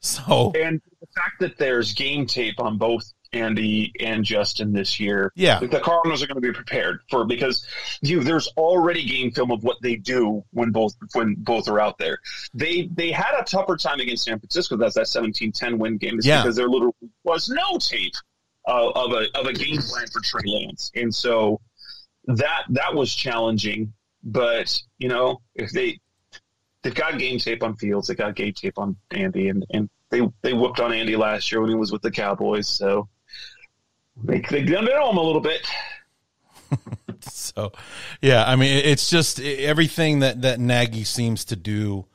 So, 0.00 0.52
and 0.56 0.82
the 1.00 1.06
fact 1.14 1.38
that 1.38 1.56
there's 1.56 1.92
game 1.92 2.26
tape 2.26 2.58
on 2.58 2.78
both 2.78 3.12
Andy 3.36 3.92
and 4.00 4.24
Justin 4.24 4.72
this 4.72 4.98
year. 4.98 5.32
Yeah, 5.34 5.60
the 5.60 5.80
Cardinals 5.80 6.22
are 6.22 6.26
going 6.26 6.40
to 6.40 6.40
be 6.40 6.52
prepared 6.52 7.00
for 7.10 7.24
because 7.24 7.66
you 8.00 8.22
there's 8.22 8.48
already 8.56 9.04
game 9.04 9.30
film 9.30 9.50
of 9.50 9.62
what 9.62 9.76
they 9.82 9.96
do 9.96 10.44
when 10.52 10.70
both 10.70 10.94
when 11.12 11.34
both 11.38 11.68
are 11.68 11.80
out 11.80 11.98
there. 11.98 12.18
They 12.54 12.88
they 12.92 13.10
had 13.12 13.38
a 13.38 13.44
tougher 13.44 13.76
time 13.76 14.00
against 14.00 14.24
San 14.24 14.38
Francisco. 14.38 14.76
That's 14.76 14.94
that 14.94 15.06
17-10 15.06 15.78
win 15.78 15.98
game. 15.98 16.18
yeah. 16.22 16.42
because 16.42 16.56
there 16.56 16.68
literally 16.68 16.94
was 17.24 17.48
no 17.48 17.78
tape 17.78 18.14
uh, 18.66 18.90
of 18.90 19.12
a 19.12 19.26
of 19.38 19.46
a 19.46 19.52
game 19.52 19.80
plan 19.80 20.06
for 20.08 20.20
Trey 20.20 20.42
Lance, 20.44 20.90
and 20.94 21.14
so 21.14 21.60
that 22.24 22.64
that 22.70 22.94
was 22.94 23.14
challenging. 23.14 23.92
But 24.24 24.82
you 24.98 25.08
know, 25.08 25.40
if 25.54 25.70
they 25.70 26.00
they've 26.82 26.94
got 26.94 27.18
game 27.18 27.38
tape 27.38 27.62
on 27.62 27.76
Fields, 27.76 28.08
they 28.08 28.14
got 28.14 28.34
game 28.34 28.52
tape 28.52 28.78
on 28.78 28.96
Andy, 29.10 29.48
and 29.48 29.64
and 29.70 29.88
they 30.10 30.22
they 30.42 30.52
whooped 30.52 30.80
on 30.80 30.92
Andy 30.92 31.16
last 31.16 31.50
year 31.50 31.60
when 31.60 31.70
he 31.70 31.76
was 31.76 31.92
with 31.92 32.02
the 32.02 32.10
Cowboys. 32.10 32.68
So 32.68 33.08
they 34.22 34.40
they 34.40 34.62
know 34.62 35.10
him 35.10 35.16
a 35.16 35.22
little 35.22 35.40
bit. 35.40 35.66
so, 37.20 37.72
yeah, 38.20 38.44
I 38.44 38.56
mean, 38.56 38.84
it's 38.84 39.10
just 39.10 39.40
everything 39.40 40.20
that 40.20 40.42
that 40.42 40.60
Nagy 40.60 41.04
seems 41.04 41.44
to 41.46 41.56
do 41.56 42.06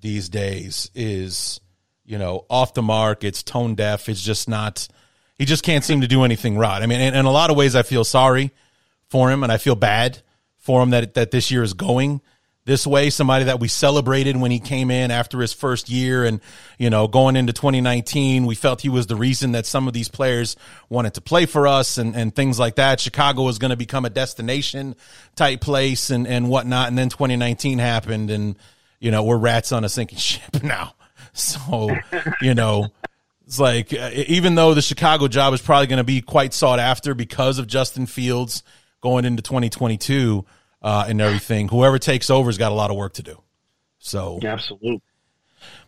these 0.00 0.28
days 0.28 0.90
is, 0.94 1.60
you 2.04 2.18
know, 2.18 2.46
off 2.50 2.74
the 2.74 2.82
mark. 2.82 3.24
It's 3.24 3.42
tone 3.42 3.74
deaf. 3.74 4.08
It's 4.08 4.22
just 4.22 4.48
not. 4.48 4.88
He 5.36 5.44
just 5.44 5.64
can't 5.64 5.84
seem 5.84 6.02
to 6.02 6.08
do 6.08 6.24
anything 6.24 6.56
right. 6.56 6.82
I 6.82 6.86
mean, 6.86 7.00
in, 7.00 7.14
in 7.14 7.24
a 7.24 7.30
lot 7.30 7.50
of 7.50 7.56
ways, 7.56 7.74
I 7.74 7.82
feel 7.82 8.04
sorry 8.04 8.52
for 9.08 9.30
him, 9.30 9.42
and 9.42 9.50
I 9.50 9.58
feel 9.58 9.74
bad 9.74 10.22
for 10.58 10.82
him 10.82 10.90
that 10.90 11.14
that 11.14 11.30
this 11.30 11.50
year 11.50 11.62
is 11.62 11.74
going 11.74 12.20
this 12.64 12.86
way, 12.86 13.10
somebody 13.10 13.46
that 13.46 13.58
we 13.58 13.66
celebrated 13.66 14.36
when 14.36 14.52
he 14.52 14.60
came 14.60 14.90
in 14.90 15.10
after 15.10 15.40
his 15.40 15.52
first 15.52 15.88
year 15.88 16.24
and, 16.24 16.40
you 16.78 16.90
know, 16.90 17.08
going 17.08 17.34
into 17.34 17.52
2019, 17.52 18.46
we 18.46 18.54
felt 18.54 18.80
he 18.80 18.88
was 18.88 19.08
the 19.08 19.16
reason 19.16 19.52
that 19.52 19.66
some 19.66 19.88
of 19.88 19.94
these 19.94 20.08
players 20.08 20.56
wanted 20.88 21.14
to 21.14 21.20
play 21.20 21.46
for 21.46 21.66
us 21.66 21.98
and, 21.98 22.14
and 22.14 22.34
things 22.34 22.60
like 22.60 22.76
that. 22.76 23.00
Chicago 23.00 23.42
was 23.42 23.58
going 23.58 23.70
to 23.70 23.76
become 23.76 24.04
a 24.04 24.10
destination 24.10 24.94
type 25.34 25.60
place 25.60 26.10
and, 26.10 26.26
and 26.26 26.48
whatnot. 26.48 26.86
And 26.86 26.96
then 26.96 27.08
2019 27.08 27.80
happened 27.80 28.30
and, 28.30 28.56
you 29.00 29.10
know, 29.10 29.24
we're 29.24 29.38
rats 29.38 29.72
on 29.72 29.84
a 29.84 29.88
sinking 29.88 30.18
ship 30.20 30.62
now. 30.62 30.94
So, 31.32 31.96
you 32.40 32.54
know, 32.54 32.88
it's 33.46 33.58
like, 33.58 33.92
uh, 33.92 34.10
even 34.14 34.54
though 34.54 34.74
the 34.74 34.82
Chicago 34.82 35.26
job 35.26 35.52
is 35.52 35.60
probably 35.60 35.88
going 35.88 35.98
to 35.98 36.04
be 36.04 36.20
quite 36.20 36.54
sought 36.54 36.78
after 36.78 37.14
because 37.14 37.58
of 37.58 37.66
Justin 37.66 38.06
Fields 38.06 38.62
going 39.00 39.24
into 39.24 39.42
2022, 39.42 40.44
uh, 40.82 41.06
and 41.08 41.20
everything. 41.20 41.68
Whoever 41.68 41.98
takes 41.98 42.30
over 42.30 42.48
has 42.48 42.58
got 42.58 42.72
a 42.72 42.74
lot 42.74 42.90
of 42.90 42.96
work 42.96 43.14
to 43.14 43.22
do. 43.22 43.42
So 43.98 44.40
absolutely. 44.42 45.00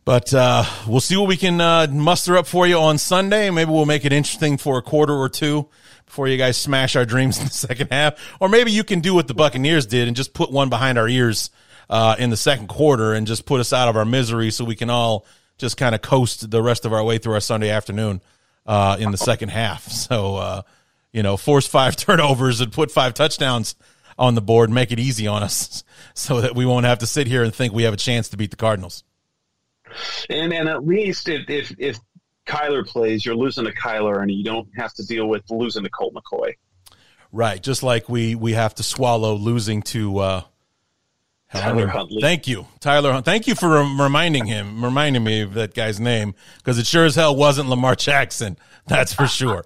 But 0.04 0.32
uh, 0.34 0.64
we'll 0.86 1.00
see 1.00 1.16
what 1.16 1.28
we 1.28 1.36
can 1.36 1.60
uh, 1.60 1.86
muster 1.90 2.36
up 2.36 2.46
for 2.46 2.66
you 2.66 2.78
on 2.78 2.98
Sunday. 2.98 3.50
Maybe 3.50 3.70
we'll 3.70 3.86
make 3.86 4.04
it 4.04 4.12
interesting 4.12 4.58
for 4.58 4.78
a 4.78 4.82
quarter 4.82 5.14
or 5.14 5.28
two 5.28 5.68
before 6.04 6.28
you 6.28 6.36
guys 6.36 6.56
smash 6.56 6.94
our 6.94 7.04
dreams 7.04 7.38
in 7.40 7.46
the 7.46 7.50
second 7.50 7.88
half. 7.90 8.14
Or 8.40 8.48
maybe 8.48 8.70
you 8.70 8.84
can 8.84 9.00
do 9.00 9.14
what 9.14 9.28
the 9.28 9.34
Buccaneers 9.34 9.86
did 9.86 10.06
and 10.06 10.16
just 10.16 10.34
put 10.34 10.52
one 10.52 10.68
behind 10.68 10.98
our 10.98 11.08
ears 11.08 11.50
uh, 11.88 12.16
in 12.18 12.30
the 12.30 12.36
second 12.36 12.68
quarter 12.68 13.14
and 13.14 13.26
just 13.26 13.46
put 13.46 13.60
us 13.60 13.72
out 13.72 13.88
of 13.88 13.96
our 13.96 14.04
misery 14.04 14.50
so 14.50 14.64
we 14.64 14.76
can 14.76 14.90
all 14.90 15.26
just 15.58 15.76
kind 15.76 15.94
of 15.94 16.02
coast 16.02 16.50
the 16.50 16.62
rest 16.62 16.84
of 16.84 16.92
our 16.92 17.02
way 17.02 17.18
through 17.18 17.34
our 17.34 17.40
Sunday 17.40 17.70
afternoon 17.70 18.20
uh, 18.66 18.96
in 18.98 19.10
the 19.10 19.18
second 19.18 19.50
half. 19.50 19.88
So, 20.04 20.36
uh, 20.36 20.62
you 21.12 21.22
know, 21.22 21.36
force 21.36 21.66
five 21.66 21.96
turnovers 21.96 22.60
and 22.60 22.70
put 22.72 22.90
five 22.90 23.14
touchdowns 23.14 23.74
on 24.18 24.34
the 24.34 24.40
board, 24.40 24.70
make 24.70 24.92
it 24.92 24.98
easy 24.98 25.26
on 25.26 25.42
us 25.42 25.84
so 26.14 26.40
that 26.40 26.54
we 26.54 26.66
won't 26.66 26.86
have 26.86 26.98
to 26.98 27.06
sit 27.06 27.26
here 27.26 27.42
and 27.42 27.54
think 27.54 27.72
we 27.72 27.84
have 27.84 27.94
a 27.94 27.98
chance 27.98 28.28
to 28.30 28.36
beat 28.36 28.50
the 28.50 28.56
Cardinals. 28.56 29.04
And 30.28 30.52
and 30.52 30.68
at 30.68 30.84
least 30.84 31.28
if 31.28 31.48
if, 31.48 31.74
if 31.78 31.98
Kyler 32.46 32.86
plays, 32.86 33.24
you're 33.24 33.36
losing 33.36 33.64
to 33.64 33.72
Kyler 33.72 34.20
and 34.20 34.30
you 34.30 34.44
don't 34.44 34.68
have 34.76 34.92
to 34.94 35.06
deal 35.06 35.26
with 35.26 35.42
losing 35.50 35.84
to 35.84 35.90
Colt 35.90 36.14
McCoy. 36.14 36.54
Right, 37.32 37.62
just 37.62 37.82
like 37.82 38.08
we 38.08 38.34
we 38.34 38.52
have 38.52 38.74
to 38.76 38.82
swallow 38.82 39.34
losing 39.34 39.82
to 39.82 40.18
uh 40.18 40.42
Tyler 41.52 41.86
Huntley. 41.86 42.20
Thank 42.20 42.48
you, 42.48 42.66
Tyler. 42.80 43.20
Thank 43.22 43.46
you 43.46 43.54
for 43.54 43.68
reminding 43.68 44.46
him, 44.46 44.84
reminding 44.84 45.22
me 45.22 45.42
of 45.42 45.54
that 45.54 45.74
guy's 45.74 46.00
name 46.00 46.34
because 46.58 46.78
it 46.78 46.86
sure 46.86 47.04
as 47.04 47.14
hell 47.14 47.34
wasn't 47.34 47.68
Lamar 47.68 47.94
Jackson. 47.94 48.58
That's 48.86 49.14
for 49.14 49.26
sure. 49.28 49.64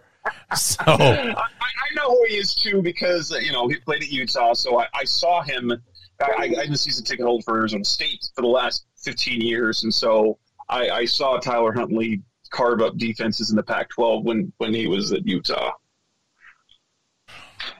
So 0.56 0.76
I, 0.86 1.34
I, 1.34 1.94
know 1.94 2.10
who 2.10 2.24
he 2.28 2.36
is 2.36 2.54
too 2.54 2.82
because 2.82 3.30
you 3.30 3.52
know 3.52 3.68
he 3.68 3.76
played 3.76 4.02
at 4.02 4.10
Utah, 4.10 4.54
so 4.54 4.80
I, 4.80 4.86
I 4.94 5.04
saw 5.04 5.42
him. 5.42 5.72
I, 6.20 6.54
I'm 6.58 6.72
a 6.72 6.76
season 6.76 7.04
ticket 7.04 7.26
holder 7.26 7.42
for 7.42 7.58
Arizona 7.58 7.84
State 7.84 8.28
for 8.34 8.42
the 8.42 8.48
last 8.48 8.86
15 9.04 9.40
years, 9.40 9.84
and 9.84 9.94
so 9.94 10.38
I, 10.68 10.90
I 10.90 11.04
saw 11.04 11.38
Tyler 11.38 11.72
Huntley 11.72 12.22
carve 12.50 12.80
up 12.80 12.96
defenses 12.96 13.50
in 13.50 13.56
the 13.56 13.62
Pac-12 13.62 14.24
when 14.24 14.52
when 14.58 14.74
he 14.74 14.86
was 14.86 15.12
at 15.12 15.26
Utah. 15.26 15.72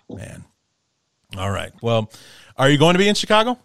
Man, 0.09 0.44
all 1.36 1.51
right. 1.51 1.72
Well, 1.82 2.11
are 2.57 2.70
you 2.70 2.78
going 2.78 2.94
to 2.94 2.99
be 2.99 3.09
in 3.09 3.14
Chicago? 3.14 3.59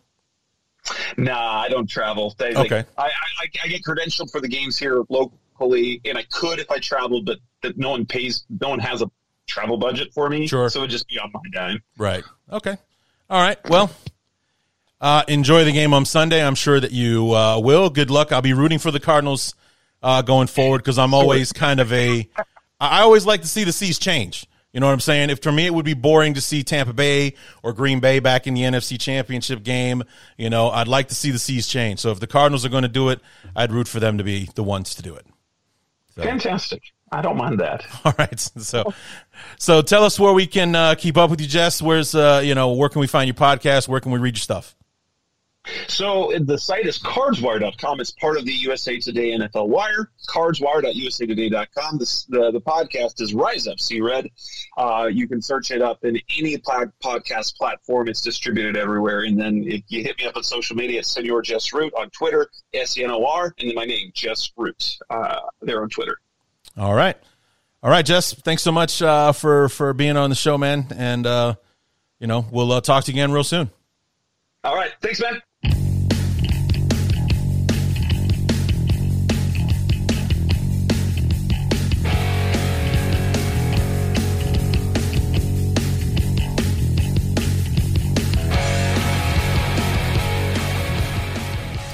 Nah, 1.18 1.62
I 1.62 1.70
don't 1.70 1.88
travel. 1.88 2.36
They, 2.38 2.54
okay. 2.56 2.78
Like, 2.78 2.88
I, 2.98 3.04
I, 3.04 3.48
I 3.64 3.68
get 3.68 3.84
credentialed 3.84 4.32
for 4.32 4.42
the 4.42 4.50
games 4.50 4.78
here 4.78 5.02
locally, 5.10 5.40
and 5.72 6.18
I 6.18 6.24
could 6.32 6.60
if 6.60 6.70
I 6.70 6.80
traveled, 6.80 7.26
but 7.26 7.40
that 7.62 7.78
no 7.78 7.92
one 7.92 8.06
pays, 8.06 8.46
no 8.62 8.70
one 8.70 8.80
has 8.80 9.02
a 9.02 9.10
travel 9.48 9.78
budget 9.78 10.14
for 10.14 10.30
me. 10.30 10.48
Sure. 10.48 10.70
So 10.70 10.80
it 10.80 10.84
would 10.84 10.90
just 10.90 11.08
be 11.08 11.20
on 11.20 11.32
my 11.34 11.42
dime. 11.52 11.82
Right. 11.98 12.24
Okay. 12.52 12.78
All 13.30 13.42
right. 13.42 13.58
Well, 13.70 13.92
uh, 15.02 15.24
enjoy 15.28 15.66
the 15.66 15.72
game 15.72 15.94
on 15.94 16.06
Sunday. 16.06 16.46
I'm 16.46 16.56
sure 16.56 16.80
that 16.80 16.92
you 16.92 17.34
uh, 17.34 17.60
will. 17.60 17.90
Good 17.90 18.12
luck. 18.12 18.32
I'll 18.32 18.42
be 18.42 18.54
rooting 18.54 18.80
for 18.80 18.92
the 18.92 19.00
Cardinals 19.00 19.56
uh, 20.02 20.22
going 20.22 20.48
forward 20.48 20.80
because 20.80 20.98
I'm 20.98 21.14
always 21.14 21.52
kind 21.52 21.80
of 21.80 21.92
a. 21.92 22.30
I 22.80 23.02
always 23.02 23.26
like 23.26 23.42
to 23.42 23.48
see 23.48 23.64
the 23.64 23.72
seas 23.72 23.98
change. 23.98 24.46
You 24.74 24.80
know 24.80 24.88
what 24.88 24.94
I'm 24.94 25.00
saying? 25.00 25.30
If 25.30 25.42
for 25.42 25.52
me 25.52 25.68
it 25.68 25.74
would 25.74 25.86
be 25.86 25.94
boring 25.94 26.34
to 26.34 26.42
see 26.42 26.64
Tampa 26.64 26.94
Bay 26.94 27.36
or 27.62 27.74
Green 27.74 28.00
Bay 28.00 28.20
back 28.20 28.48
in 28.48 28.56
the 28.56 28.62
NFC 28.62 29.00
Championship 29.00 29.62
game, 29.62 30.04
you 30.36 30.50
know, 30.50 30.70
I'd 30.70 30.88
like 30.88 31.10
to 31.10 31.16
see 31.16 31.30
the 31.30 31.38
seas 31.38 31.68
change. 31.68 32.00
So 32.00 32.10
if 32.10 32.20
the 32.20 32.28
Cardinals 32.28 32.66
are 32.66 32.70
going 32.70 32.82
to 32.82 32.90
do 32.90 33.10
it, 33.10 33.20
I'd 33.56 33.72
root 33.72 33.88
for 33.88 34.00
them 34.00 34.18
to 34.18 34.24
be 34.24 34.50
the 34.56 34.64
ones 34.64 34.96
to 34.96 35.04
do 35.04 35.14
it. 35.16 35.28
So. 36.16 36.24
Fantastic. 36.24 36.84
I 37.12 37.22
don't 37.22 37.38
mind 37.38 37.60
that. 37.60 37.86
All 38.06 38.14
right. 38.18 38.40
So, 38.40 38.94
so 39.60 39.82
tell 39.82 40.04
us 40.04 40.20
where 40.20 40.34
we 40.34 40.48
can 40.48 40.76
uh, 40.76 40.96
keep 40.96 41.18
up 41.18 41.30
with 41.30 41.42
you, 41.42 41.48
Jess. 41.48 41.82
Where's, 41.82 42.16
uh, 42.16 42.42
you 42.44 42.56
know, 42.56 42.74
where 42.74 42.90
can 42.90 43.02
we 43.02 43.08
find 43.08 43.28
your 43.28 43.36
podcast? 43.36 43.88
Where 43.88 44.00
can 44.00 44.12
we 44.12 44.20
read 44.20 44.36
your 44.36 44.42
stuff? 44.42 44.76
So 45.88 46.34
the 46.42 46.58
site 46.58 46.86
is 46.86 47.00
cardswire.com. 47.00 48.02
It's 48.02 48.12
part 48.12 48.38
of 48.38 48.46
the 48.46 48.52
USA 48.52 49.00
Today 49.00 49.32
NFL 49.32 49.70
Wire. 49.70 50.12
Cardswire.usatoday.com. 50.28 51.98
The, 51.98 52.24
the, 52.30 52.52
the 52.52 52.62
podcast 52.62 53.22
is 53.22 53.34
Rise 53.34 53.68
Up 53.68 53.80
See 53.80 54.02
Red. 54.02 54.28
Uh, 54.78 55.10
you 55.12 55.28
can 55.28 55.42
search 55.42 55.72
it 55.72 55.82
up 55.82 56.04
in 56.04 56.20
any 56.38 56.58
podcast 56.58 57.56
platform. 57.56 58.10
It's 58.10 58.22
distributed 58.22 58.76
everywhere. 58.76 59.22
And 59.22 59.40
then 59.40 59.64
if 59.66 59.84
you 59.88 60.04
hit 60.04 60.18
me 60.18 60.26
up 60.26 60.36
on 60.36 60.44
social 60.44 60.76
media, 60.76 61.00
it's 61.00 61.12
Senor 61.12 61.42
Jess 61.42 61.72
Root 61.72 61.94
on 61.98 62.10
Twitter, 62.10 62.50
S 62.74 62.98
E 62.98 63.04
N 63.04 63.12
O 63.12 63.26
R, 63.26 63.54
and 63.60 63.70
then 63.70 63.76
my 63.76 63.86
name, 63.86 64.12
Jess 64.14 64.52
Root, 64.58 64.98
uh, 65.10 65.40
there 65.62 65.82
on 65.82 65.90
Twitter. 65.90 66.18
All 66.78 66.94
right. 66.94 67.16
All 67.82 67.90
right, 67.90 68.06
Jess. 68.06 68.34
Thanks 68.34 68.64
so 68.64 68.72
much 68.72 69.02
uh, 69.02 69.32
for 69.34 69.70
for 69.70 69.94
being 69.94 70.18
on 70.18 70.30
the 70.30 70.36
show, 70.36 70.58
man. 70.58 70.88
And 70.96 71.26
uh, 71.28 71.56
you 72.20 72.28
know, 72.28 72.46
we'll 72.52 72.72
uh, 72.72 72.82
talk 72.82 73.04
to 73.06 73.12
you 73.12 73.16
again 73.16 73.32
real 73.32 73.44
soon. 73.44 73.70
All 74.66 74.76
right. 74.76 74.92
Thanks, 75.02 75.20
man. 75.20 75.42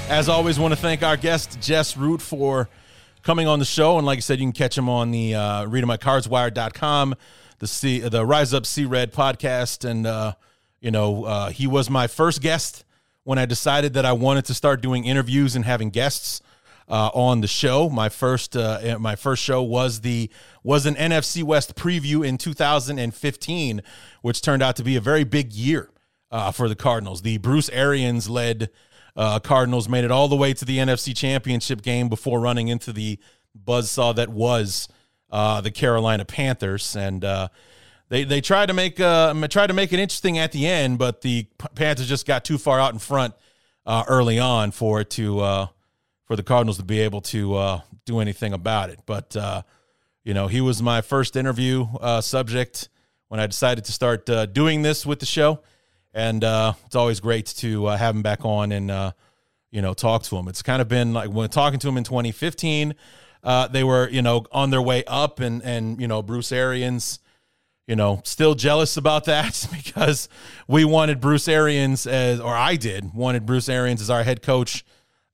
As 0.08 0.28
always, 0.28 0.60
want 0.60 0.72
to 0.72 0.76
thank 0.78 1.02
our 1.02 1.16
guest 1.16 1.60
Jess 1.60 1.96
Root 1.96 2.22
for 2.22 2.68
coming 3.24 3.48
on 3.48 3.58
the 3.58 3.64
show. 3.64 3.96
And 3.98 4.06
like 4.06 4.18
I 4.18 4.20
said, 4.20 4.38
you 4.38 4.44
can 4.44 4.52
catch 4.52 4.78
him 4.78 4.88
on 4.88 5.10
the 5.10 5.34
uh, 5.34 5.66
read 5.66 5.82
him 5.82 5.90
the 7.58 7.66
C, 7.66 7.98
the 7.98 8.24
Rise 8.24 8.54
Up 8.54 8.64
See 8.64 8.84
Red 8.84 9.12
podcast. 9.12 9.88
And, 9.88 10.06
uh, 10.06 10.34
you 10.80 10.90
know, 10.90 11.24
uh, 11.24 11.50
he 11.50 11.66
was 11.66 11.88
my 11.90 12.06
first 12.06 12.40
guest 12.40 12.84
when 13.24 13.38
I 13.38 13.46
decided 13.46 13.94
that 13.94 14.04
I 14.04 14.12
wanted 14.12 14.44
to 14.46 14.54
start 14.54 14.80
doing 14.80 15.04
interviews 15.04 15.56
and 15.56 15.64
having 15.64 15.90
guests. 15.90 16.40
Uh, 16.88 17.08
on 17.14 17.40
the 17.40 17.46
show. 17.46 17.88
My 17.88 18.08
first 18.08 18.56
uh, 18.56 18.98
my 18.98 19.14
first 19.14 19.44
show 19.44 19.62
was 19.62 20.00
the 20.00 20.28
was 20.64 20.86
an 20.86 20.96
NFC 20.96 21.44
West 21.44 21.76
preview 21.76 22.26
in 22.26 22.36
2015, 22.36 23.82
which 24.22 24.42
turned 24.42 24.60
out 24.60 24.74
to 24.74 24.82
be 24.82 24.96
a 24.96 25.00
very 25.00 25.22
big 25.22 25.52
year 25.52 25.90
uh, 26.32 26.50
for 26.50 26.68
the 26.68 26.74
Cardinals. 26.74 27.22
The 27.22 27.38
Bruce 27.38 27.68
Arians 27.68 28.28
led 28.28 28.70
Uh, 29.16 29.38
Cardinals 29.38 29.88
made 29.88 30.04
it 30.04 30.10
all 30.10 30.28
the 30.28 30.36
way 30.36 30.52
to 30.52 30.64
the 30.64 30.78
NFC 30.78 31.16
Championship 31.16 31.82
game 31.82 32.08
before 32.08 32.40
running 32.40 32.68
into 32.68 32.92
the 32.92 33.18
buzzsaw 33.54 34.14
that 34.16 34.28
was 34.28 34.88
uh, 35.30 35.60
the 35.60 35.70
Carolina 35.70 36.24
Panthers, 36.24 36.96
and 36.96 37.24
uh, 37.24 37.48
they 38.10 38.24
they 38.24 38.40
tried 38.40 38.66
to 38.66 38.74
make 38.74 39.00
uh, 39.00 39.32
tried 39.48 39.68
to 39.68 39.72
make 39.72 39.92
it 39.92 39.98
interesting 39.98 40.38
at 40.38 40.52
the 40.52 40.66
end, 40.66 40.98
but 40.98 41.22
the 41.22 41.46
Panthers 41.74 42.08
just 42.08 42.26
got 42.26 42.44
too 42.44 42.58
far 42.58 42.78
out 42.78 42.92
in 42.92 42.98
front 42.98 43.34
uh, 43.86 44.04
early 44.08 44.38
on 44.38 44.72
for 44.72 45.00
it 45.00 45.10
to 45.10 45.40
uh, 45.40 45.66
for 46.26 46.36
the 46.36 46.42
Cardinals 46.42 46.76
to 46.76 46.84
be 46.84 47.00
able 47.00 47.20
to 47.22 47.54
uh, 47.54 47.80
do 48.04 48.18
anything 48.18 48.52
about 48.52 48.90
it. 48.90 49.00
But 49.06 49.34
uh, 49.36 49.62
you 50.24 50.34
know, 50.34 50.48
he 50.48 50.60
was 50.60 50.82
my 50.82 51.00
first 51.00 51.36
interview 51.36 51.86
uh, 52.00 52.20
subject 52.20 52.88
when 53.28 53.40
I 53.40 53.46
decided 53.46 53.84
to 53.84 53.92
start 53.92 54.28
uh, 54.28 54.46
doing 54.46 54.82
this 54.82 55.06
with 55.06 55.20
the 55.20 55.26
show, 55.26 55.60
and 56.12 56.42
it's 56.44 56.96
always 56.96 57.20
great 57.20 57.46
to 57.46 57.86
have 57.86 58.14
him 58.14 58.22
back 58.22 58.44
on 58.44 58.72
and 58.72 59.14
you 59.70 59.82
know 59.82 59.94
talk 59.94 60.24
to 60.24 60.36
him. 60.36 60.48
It's 60.48 60.62
kind 60.62 60.82
of 60.82 60.88
been 60.88 61.12
like 61.12 61.30
when 61.30 61.48
talking 61.48 61.78
to 61.78 61.88
him 61.88 61.96
in 61.96 62.02
2015, 62.02 62.94
uh, 63.44 63.68
they 63.68 63.84
were 63.84 64.08
you 64.08 64.22
know 64.22 64.44
on 64.50 64.70
their 64.70 64.82
way 64.82 65.04
up, 65.06 65.38
and 65.38 65.62
and 65.62 66.00
you 66.00 66.08
know 66.08 66.22
Bruce 66.22 66.50
Arians. 66.50 67.20
You 67.90 67.96
know, 67.96 68.20
still 68.22 68.54
jealous 68.54 68.96
about 68.96 69.24
that 69.24 69.66
because 69.84 70.28
we 70.68 70.84
wanted 70.84 71.20
Bruce 71.20 71.48
Arians 71.48 72.06
as, 72.06 72.38
or 72.38 72.54
I 72.54 72.76
did, 72.76 73.12
wanted 73.12 73.46
Bruce 73.46 73.68
Arians 73.68 74.00
as 74.00 74.08
our 74.08 74.22
head 74.22 74.42
coach 74.42 74.84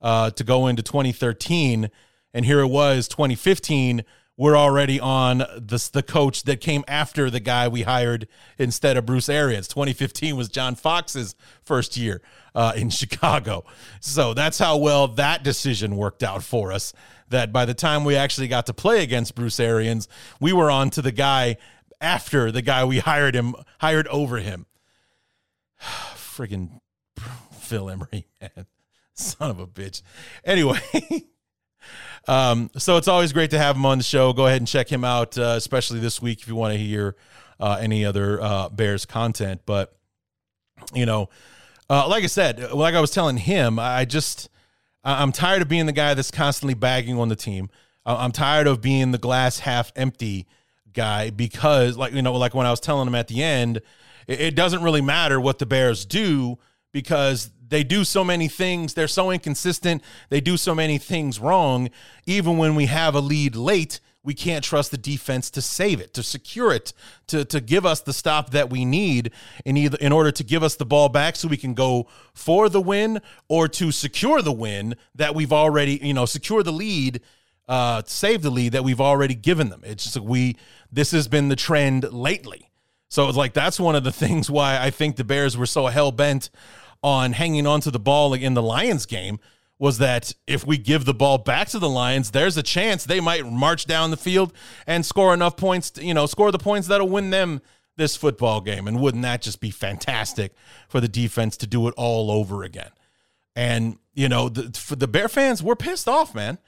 uh, 0.00 0.30
to 0.30 0.42
go 0.42 0.66
into 0.66 0.82
2013, 0.82 1.90
and 2.32 2.46
here 2.46 2.60
it 2.60 2.68
was 2.68 3.08
2015 3.08 4.04
we're 4.38 4.56
already 4.56 5.00
on 5.00 5.38
the 5.38 5.90
the 5.92 6.02
coach 6.02 6.42
that 6.42 6.60
came 6.60 6.84
after 6.86 7.30
the 7.30 7.40
guy 7.40 7.68
we 7.68 7.82
hired 7.82 8.28
instead 8.58 8.96
of 8.96 9.06
Bruce 9.06 9.28
Arians. 9.28 9.66
2015 9.68 10.36
was 10.36 10.48
John 10.48 10.74
Fox's 10.74 11.34
first 11.62 11.96
year 11.96 12.20
uh, 12.54 12.72
in 12.76 12.90
Chicago, 13.00 13.64
so 14.00 14.34
that's 14.34 14.58
how 14.58 14.76
well 14.76 15.08
that 15.08 15.42
decision 15.42 15.96
worked 15.96 16.22
out 16.22 16.42
for 16.42 16.72
us. 16.72 16.92
That 17.28 17.52
by 17.52 17.64
the 17.64 17.74
time 17.74 18.04
we 18.04 18.14
actually 18.14 18.48
got 18.48 18.66
to 18.66 18.74
play 18.74 19.02
against 19.02 19.34
Bruce 19.34 19.58
Arians, 19.58 20.06
we 20.38 20.52
were 20.52 20.70
on 20.70 20.90
to 20.90 21.02
the 21.02 21.12
guy 21.12 21.56
after 22.00 22.52
the 22.52 22.62
guy 22.62 22.84
we 22.84 22.98
hired 22.98 23.34
him 23.34 23.54
hired 23.80 24.08
over 24.08 24.38
him. 24.38 24.66
Friggin' 25.80 26.80
Phil 27.52 27.90
Emery, 27.90 28.26
man, 28.40 28.66
son 29.14 29.50
of 29.50 29.58
a 29.58 29.66
bitch. 29.66 30.02
Anyway. 30.44 30.80
Um, 32.28 32.70
so 32.76 32.96
it's 32.96 33.06
always 33.06 33.32
great 33.32 33.50
to 33.50 33.58
have 33.58 33.76
him 33.76 33.86
on 33.86 33.98
the 33.98 34.04
show. 34.04 34.32
Go 34.32 34.46
ahead 34.46 34.60
and 34.60 34.66
check 34.66 34.90
him 34.90 35.04
out, 35.04 35.38
uh, 35.38 35.54
especially 35.56 36.00
this 36.00 36.20
week 36.20 36.40
if 36.40 36.48
you 36.48 36.56
want 36.56 36.72
to 36.72 36.78
hear 36.78 37.14
uh, 37.60 37.78
any 37.80 38.04
other 38.04 38.40
uh, 38.42 38.68
Bears 38.68 39.06
content. 39.06 39.62
But 39.64 39.96
you 40.92 41.06
know, 41.06 41.28
uh, 41.88 42.08
like 42.08 42.24
I 42.24 42.26
said, 42.26 42.72
like 42.72 42.94
I 42.94 43.00
was 43.00 43.10
telling 43.10 43.36
him, 43.36 43.78
I 43.78 44.04
just 44.04 44.48
I'm 45.04 45.30
tired 45.30 45.62
of 45.62 45.68
being 45.68 45.86
the 45.86 45.92
guy 45.92 46.14
that's 46.14 46.32
constantly 46.32 46.74
bagging 46.74 47.18
on 47.18 47.28
the 47.28 47.36
team. 47.36 47.70
I'm 48.04 48.32
tired 48.32 48.66
of 48.66 48.80
being 48.80 49.12
the 49.12 49.18
glass 49.18 49.60
half 49.60 49.92
empty 49.96 50.46
guy 50.96 51.30
because, 51.30 51.96
like 51.96 52.12
you 52.12 52.22
know, 52.22 52.32
like 52.32 52.54
when 52.54 52.66
I 52.66 52.70
was 52.70 52.80
telling 52.80 53.06
him 53.06 53.14
at 53.14 53.28
the 53.28 53.42
end, 53.42 53.76
it, 54.26 54.40
it 54.40 54.54
doesn't 54.56 54.82
really 54.82 55.00
matter 55.00 55.40
what 55.40 55.60
the 55.60 55.66
Bears 55.66 56.04
do 56.04 56.58
because 56.92 57.52
they 57.68 57.84
do 57.84 58.02
so 58.04 58.24
many 58.24 58.48
things. 58.48 58.94
They're 58.94 59.06
so 59.06 59.30
inconsistent. 59.30 60.02
They 60.30 60.40
do 60.40 60.56
so 60.56 60.74
many 60.74 60.98
things 60.98 61.38
wrong. 61.38 61.90
Even 62.26 62.58
when 62.58 62.74
we 62.74 62.86
have 62.86 63.14
a 63.14 63.20
lead 63.20 63.54
late, 63.54 64.00
we 64.26 64.34
can't 64.34 64.64
trust 64.64 64.90
the 64.90 64.98
defense 64.98 65.50
to 65.50 65.62
save 65.62 66.00
it, 66.00 66.12
to 66.14 66.22
secure 66.22 66.72
it, 66.72 66.92
to 67.28 67.44
to 67.44 67.60
give 67.60 67.86
us 67.86 68.00
the 68.00 68.12
stop 68.12 68.50
that 68.50 68.70
we 68.70 68.84
need 68.84 69.30
in 69.64 69.76
either 69.76 69.96
in 70.00 70.12
order 70.12 70.32
to 70.32 70.42
give 70.42 70.64
us 70.64 70.74
the 70.74 70.84
ball 70.84 71.08
back 71.08 71.36
so 71.36 71.46
we 71.46 71.56
can 71.56 71.74
go 71.74 72.08
for 72.34 72.68
the 72.68 72.80
win 72.80 73.20
or 73.48 73.68
to 73.68 73.92
secure 73.92 74.42
the 74.42 74.52
win 74.52 74.96
that 75.14 75.34
we've 75.34 75.52
already, 75.52 76.00
you 76.02 76.12
know, 76.12 76.26
secure 76.26 76.64
the 76.64 76.72
lead, 76.72 77.20
uh, 77.68 78.02
save 78.04 78.42
the 78.42 78.50
lead 78.50 78.72
that 78.72 78.82
we've 78.82 79.00
already 79.00 79.34
given 79.34 79.68
them. 79.68 79.82
It's 79.84 80.04
just 80.04 80.16
like 80.16 80.28
we 80.28 80.56
this 80.90 81.10
has 81.12 81.28
been 81.28 81.48
the 81.48 81.56
trend 81.56 82.12
lately. 82.12 82.70
So 83.08 83.28
it's 83.28 83.36
like 83.36 83.52
that's 83.52 83.78
one 83.78 83.96
of 83.96 84.04
the 84.04 84.12
things 84.24 84.50
why 84.50 84.78
I 84.80 84.90
think 84.90 85.16
the 85.16 85.24
Bears 85.24 85.56
were 85.56 85.66
so 85.66 85.86
hell 85.86 86.12
bent 86.12 86.50
on 87.02 87.32
hanging 87.32 87.66
on 87.66 87.80
to 87.82 87.90
the 87.90 87.98
ball 88.00 88.34
in 88.34 88.54
the 88.54 88.62
Lions 88.62 89.06
game 89.06 89.38
was 89.78 89.98
that 89.98 90.34
if 90.46 90.66
we 90.66 90.78
give 90.78 91.04
the 91.04 91.14
ball 91.14 91.38
back 91.38 91.68
to 91.68 91.78
the 91.78 91.88
Lions, 91.88 92.30
there's 92.30 92.56
a 92.56 92.62
chance 92.62 93.04
they 93.04 93.20
might 93.20 93.44
march 93.44 93.84
down 93.84 94.10
the 94.10 94.16
field 94.16 94.52
and 94.86 95.04
score 95.04 95.34
enough 95.34 95.56
points, 95.56 95.90
to, 95.90 96.04
you 96.04 96.14
know, 96.14 96.26
score 96.26 96.50
the 96.50 96.58
points 96.58 96.88
that'll 96.88 97.08
win 97.08 97.30
them 97.30 97.60
this 97.96 98.16
football 98.16 98.60
game. 98.60 98.88
And 98.88 99.00
wouldn't 99.00 99.22
that 99.22 99.42
just 99.42 99.60
be 99.60 99.70
fantastic 99.70 100.54
for 100.88 101.00
the 101.00 101.08
defense 101.08 101.56
to 101.58 101.66
do 101.66 101.88
it 101.88 101.94
all 101.96 102.30
over 102.30 102.62
again? 102.62 102.90
And, 103.54 103.98
you 104.14 104.28
know, 104.28 104.48
the, 104.48 104.78
for 104.78 104.96
the 104.96 105.08
Bear 105.08 105.28
fans, 105.28 105.62
we're 105.62 105.76
pissed 105.76 106.08
off, 106.08 106.34
man. 106.34 106.58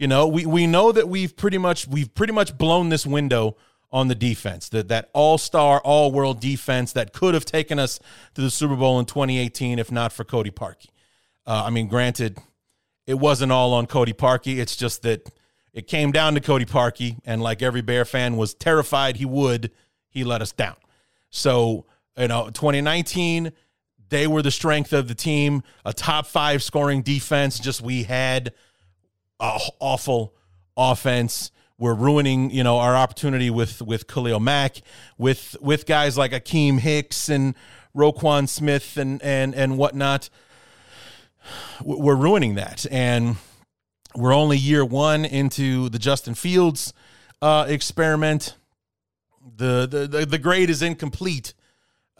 You 0.00 0.08
know, 0.08 0.26
we, 0.26 0.46
we 0.46 0.66
know 0.66 0.92
that 0.92 1.10
we've 1.10 1.36
pretty 1.36 1.58
much 1.58 1.86
we've 1.86 2.12
pretty 2.14 2.32
much 2.32 2.56
blown 2.56 2.88
this 2.88 3.06
window 3.06 3.58
on 3.92 4.08
the 4.08 4.14
defense. 4.14 4.70
That 4.70 4.88
that 4.88 5.10
all-star, 5.12 5.78
all-world 5.82 6.40
defense 6.40 6.94
that 6.94 7.12
could 7.12 7.34
have 7.34 7.44
taken 7.44 7.78
us 7.78 8.00
to 8.34 8.40
the 8.40 8.50
Super 8.50 8.76
Bowl 8.76 8.98
in 8.98 9.04
2018 9.04 9.78
if 9.78 9.92
not 9.92 10.10
for 10.10 10.24
Cody 10.24 10.50
Parkey. 10.50 10.88
Uh, 11.46 11.64
I 11.66 11.70
mean, 11.70 11.86
granted, 11.86 12.38
it 13.06 13.18
wasn't 13.18 13.52
all 13.52 13.74
on 13.74 13.86
Cody 13.86 14.14
Parkey. 14.14 14.56
It's 14.56 14.74
just 14.74 15.02
that 15.02 15.30
it 15.74 15.86
came 15.86 16.12
down 16.12 16.32
to 16.32 16.40
Cody 16.40 16.64
Parkey, 16.64 17.18
and 17.26 17.42
like 17.42 17.60
every 17.60 17.82
Bear 17.82 18.06
fan 18.06 18.38
was 18.38 18.54
terrified 18.54 19.16
he 19.16 19.26
would, 19.26 19.70
he 20.08 20.24
let 20.24 20.40
us 20.40 20.52
down. 20.52 20.76
So, 21.28 21.84
you 22.16 22.28
know, 22.28 22.46
2019, 22.46 23.52
they 24.08 24.26
were 24.26 24.40
the 24.40 24.50
strength 24.50 24.94
of 24.94 25.08
the 25.08 25.14
team, 25.14 25.62
a 25.84 25.92
top 25.92 26.26
five 26.26 26.62
scoring 26.62 27.02
defense. 27.02 27.60
Just 27.60 27.82
we 27.82 28.04
had 28.04 28.54
awful 29.40 30.34
offense 30.76 31.50
we're 31.80 31.94
ruining, 31.94 32.50
you 32.50 32.62
know, 32.62 32.76
our 32.76 32.94
opportunity 32.94 33.48
with 33.48 33.80
with 33.80 34.06
Khalil 34.06 34.38
Mack, 34.38 34.82
with 35.16 35.56
with 35.62 35.86
guys 35.86 36.16
like 36.18 36.32
Akiem 36.32 36.78
Hicks 36.78 37.30
and 37.30 37.54
Roquan 37.96 38.48
Smith 38.48 38.98
and 38.98 39.20
and 39.22 39.54
and 39.54 39.78
whatnot. 39.78 40.28
We're 41.82 42.16
ruining 42.16 42.56
that, 42.56 42.84
and 42.90 43.36
we're 44.14 44.34
only 44.34 44.58
year 44.58 44.84
one 44.84 45.24
into 45.24 45.88
the 45.88 45.98
Justin 45.98 46.34
Fields 46.34 46.92
uh, 47.40 47.64
experiment. 47.66 48.56
The 49.56 49.88
the 49.90 50.26
the 50.26 50.38
grade 50.38 50.68
is 50.68 50.82
incomplete 50.82 51.54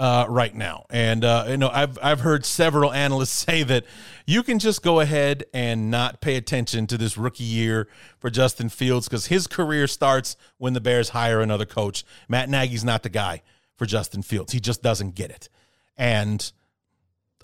uh, 0.00 0.24
right 0.30 0.54
now. 0.54 0.86
And 0.88 1.22
uh, 1.24 1.44
you 1.50 1.58
know, 1.58 1.68
I've 1.68 1.98
I've 2.02 2.20
heard 2.20 2.46
several 2.46 2.90
analysts 2.92 3.30
say 3.46 3.62
that 3.64 3.84
you 4.26 4.42
can 4.42 4.58
just 4.58 4.82
go 4.82 4.98
ahead 4.98 5.44
and 5.52 5.90
not 5.90 6.22
pay 6.22 6.36
attention 6.36 6.86
to 6.88 6.98
this 6.98 7.18
rookie 7.18 7.44
year 7.44 7.86
for 8.18 8.30
Justin 8.30 8.70
Fields 8.70 9.06
because 9.06 9.26
his 9.26 9.46
career 9.46 9.86
starts 9.86 10.36
when 10.56 10.72
the 10.72 10.80
Bears 10.80 11.10
hire 11.10 11.40
another 11.40 11.66
coach. 11.66 12.04
Matt 12.28 12.48
Nagy's 12.48 12.82
not 12.82 13.02
the 13.02 13.10
guy 13.10 13.42
for 13.76 13.84
Justin 13.84 14.22
Fields. 14.22 14.52
He 14.52 14.60
just 14.60 14.82
doesn't 14.82 15.14
get 15.14 15.30
it. 15.30 15.50
And 15.98 16.50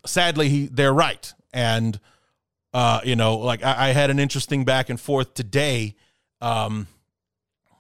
sadly, 0.07 0.49
he, 0.49 0.67
they're 0.67 0.95
right. 0.95 1.33
And 1.53 2.01
uh, 2.73 3.01
you 3.05 3.17
know, 3.17 3.37
like 3.37 3.63
I, 3.63 3.89
I, 3.89 3.93
had 3.93 4.11
an 4.11 4.19
interesting 4.19 4.65
back 4.65 4.89
and 4.89 5.01
forth 5.01 5.35
today 5.35 5.95
um, 6.41 6.87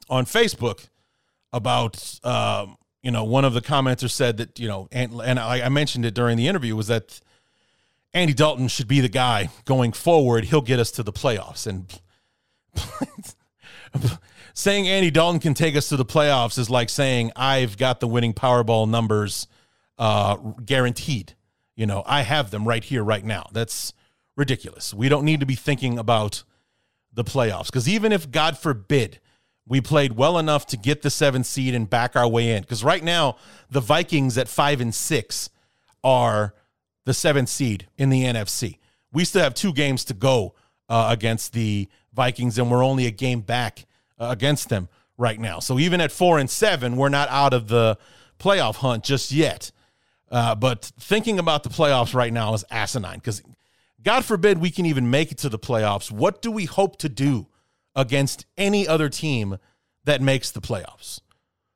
on 0.08 0.24
Facebook 0.26 0.88
about 1.52 2.18
um, 2.24 2.76
you 3.06 3.12
know, 3.12 3.22
one 3.22 3.44
of 3.44 3.54
the 3.54 3.60
commenters 3.60 4.10
said 4.10 4.38
that, 4.38 4.58
you 4.58 4.66
know, 4.66 4.88
and, 4.90 5.12
and 5.20 5.38
I, 5.38 5.66
I 5.66 5.68
mentioned 5.68 6.04
it 6.04 6.12
during 6.12 6.36
the 6.36 6.48
interview 6.48 6.74
was 6.74 6.88
that 6.88 7.20
Andy 8.12 8.34
Dalton 8.34 8.66
should 8.66 8.88
be 8.88 9.00
the 9.00 9.08
guy 9.08 9.48
going 9.64 9.92
forward. 9.92 10.46
He'll 10.46 10.60
get 10.60 10.80
us 10.80 10.90
to 10.90 11.04
the 11.04 11.12
playoffs. 11.12 11.68
And 11.68 12.00
saying 14.54 14.88
Andy 14.88 15.12
Dalton 15.12 15.38
can 15.38 15.54
take 15.54 15.76
us 15.76 15.88
to 15.90 15.96
the 15.96 16.04
playoffs 16.04 16.58
is 16.58 16.68
like 16.68 16.90
saying 16.90 17.30
I've 17.36 17.78
got 17.78 18.00
the 18.00 18.08
winning 18.08 18.34
Powerball 18.34 18.88
numbers 18.90 19.46
uh, 19.98 20.34
guaranteed. 20.64 21.36
You 21.76 21.86
know, 21.86 22.02
I 22.06 22.22
have 22.22 22.50
them 22.50 22.66
right 22.66 22.82
here, 22.82 23.04
right 23.04 23.24
now. 23.24 23.46
That's 23.52 23.92
ridiculous. 24.36 24.92
We 24.92 25.08
don't 25.08 25.24
need 25.24 25.38
to 25.38 25.46
be 25.46 25.54
thinking 25.54 25.96
about 25.96 26.42
the 27.12 27.22
playoffs 27.22 27.66
because 27.66 27.88
even 27.88 28.10
if, 28.10 28.32
God 28.32 28.58
forbid, 28.58 29.20
we 29.66 29.80
played 29.80 30.12
well 30.12 30.38
enough 30.38 30.66
to 30.66 30.76
get 30.76 31.02
the 31.02 31.10
seventh 31.10 31.46
seed 31.46 31.74
and 31.74 31.90
back 31.90 32.14
our 32.14 32.28
way 32.28 32.52
in. 32.52 32.62
Because 32.62 32.84
right 32.84 33.02
now, 33.02 33.36
the 33.70 33.80
Vikings 33.80 34.38
at 34.38 34.48
five 34.48 34.80
and 34.80 34.94
six 34.94 35.50
are 36.04 36.54
the 37.04 37.14
seventh 37.14 37.48
seed 37.48 37.88
in 37.96 38.10
the 38.10 38.24
NFC. 38.24 38.78
We 39.12 39.24
still 39.24 39.42
have 39.42 39.54
two 39.54 39.72
games 39.72 40.04
to 40.06 40.14
go 40.14 40.54
uh, 40.88 41.08
against 41.10 41.52
the 41.52 41.88
Vikings, 42.12 42.58
and 42.58 42.70
we're 42.70 42.84
only 42.84 43.06
a 43.06 43.10
game 43.10 43.40
back 43.40 43.86
uh, 44.18 44.28
against 44.30 44.68
them 44.68 44.88
right 45.18 45.38
now. 45.38 45.58
So 45.58 45.78
even 45.78 46.00
at 46.00 46.12
four 46.12 46.38
and 46.38 46.48
seven, 46.48 46.96
we're 46.96 47.08
not 47.08 47.28
out 47.28 47.52
of 47.52 47.68
the 47.68 47.98
playoff 48.38 48.76
hunt 48.76 49.04
just 49.04 49.32
yet. 49.32 49.72
Uh, 50.30 50.54
but 50.54 50.92
thinking 50.98 51.38
about 51.38 51.62
the 51.62 51.68
playoffs 51.68 52.14
right 52.14 52.32
now 52.32 52.52
is 52.54 52.64
asinine 52.70 53.18
because 53.18 53.42
God 54.02 54.24
forbid 54.24 54.58
we 54.58 54.70
can 54.70 54.86
even 54.86 55.10
make 55.10 55.32
it 55.32 55.38
to 55.38 55.48
the 55.48 55.58
playoffs. 55.58 56.10
What 56.10 56.42
do 56.42 56.50
we 56.50 56.64
hope 56.64 56.98
to 56.98 57.08
do 57.08 57.46
against 57.96 58.46
any 58.56 58.86
other 58.86 59.08
team 59.08 59.58
that 60.04 60.20
makes 60.20 60.52
the 60.52 60.60
playoffs. 60.60 61.20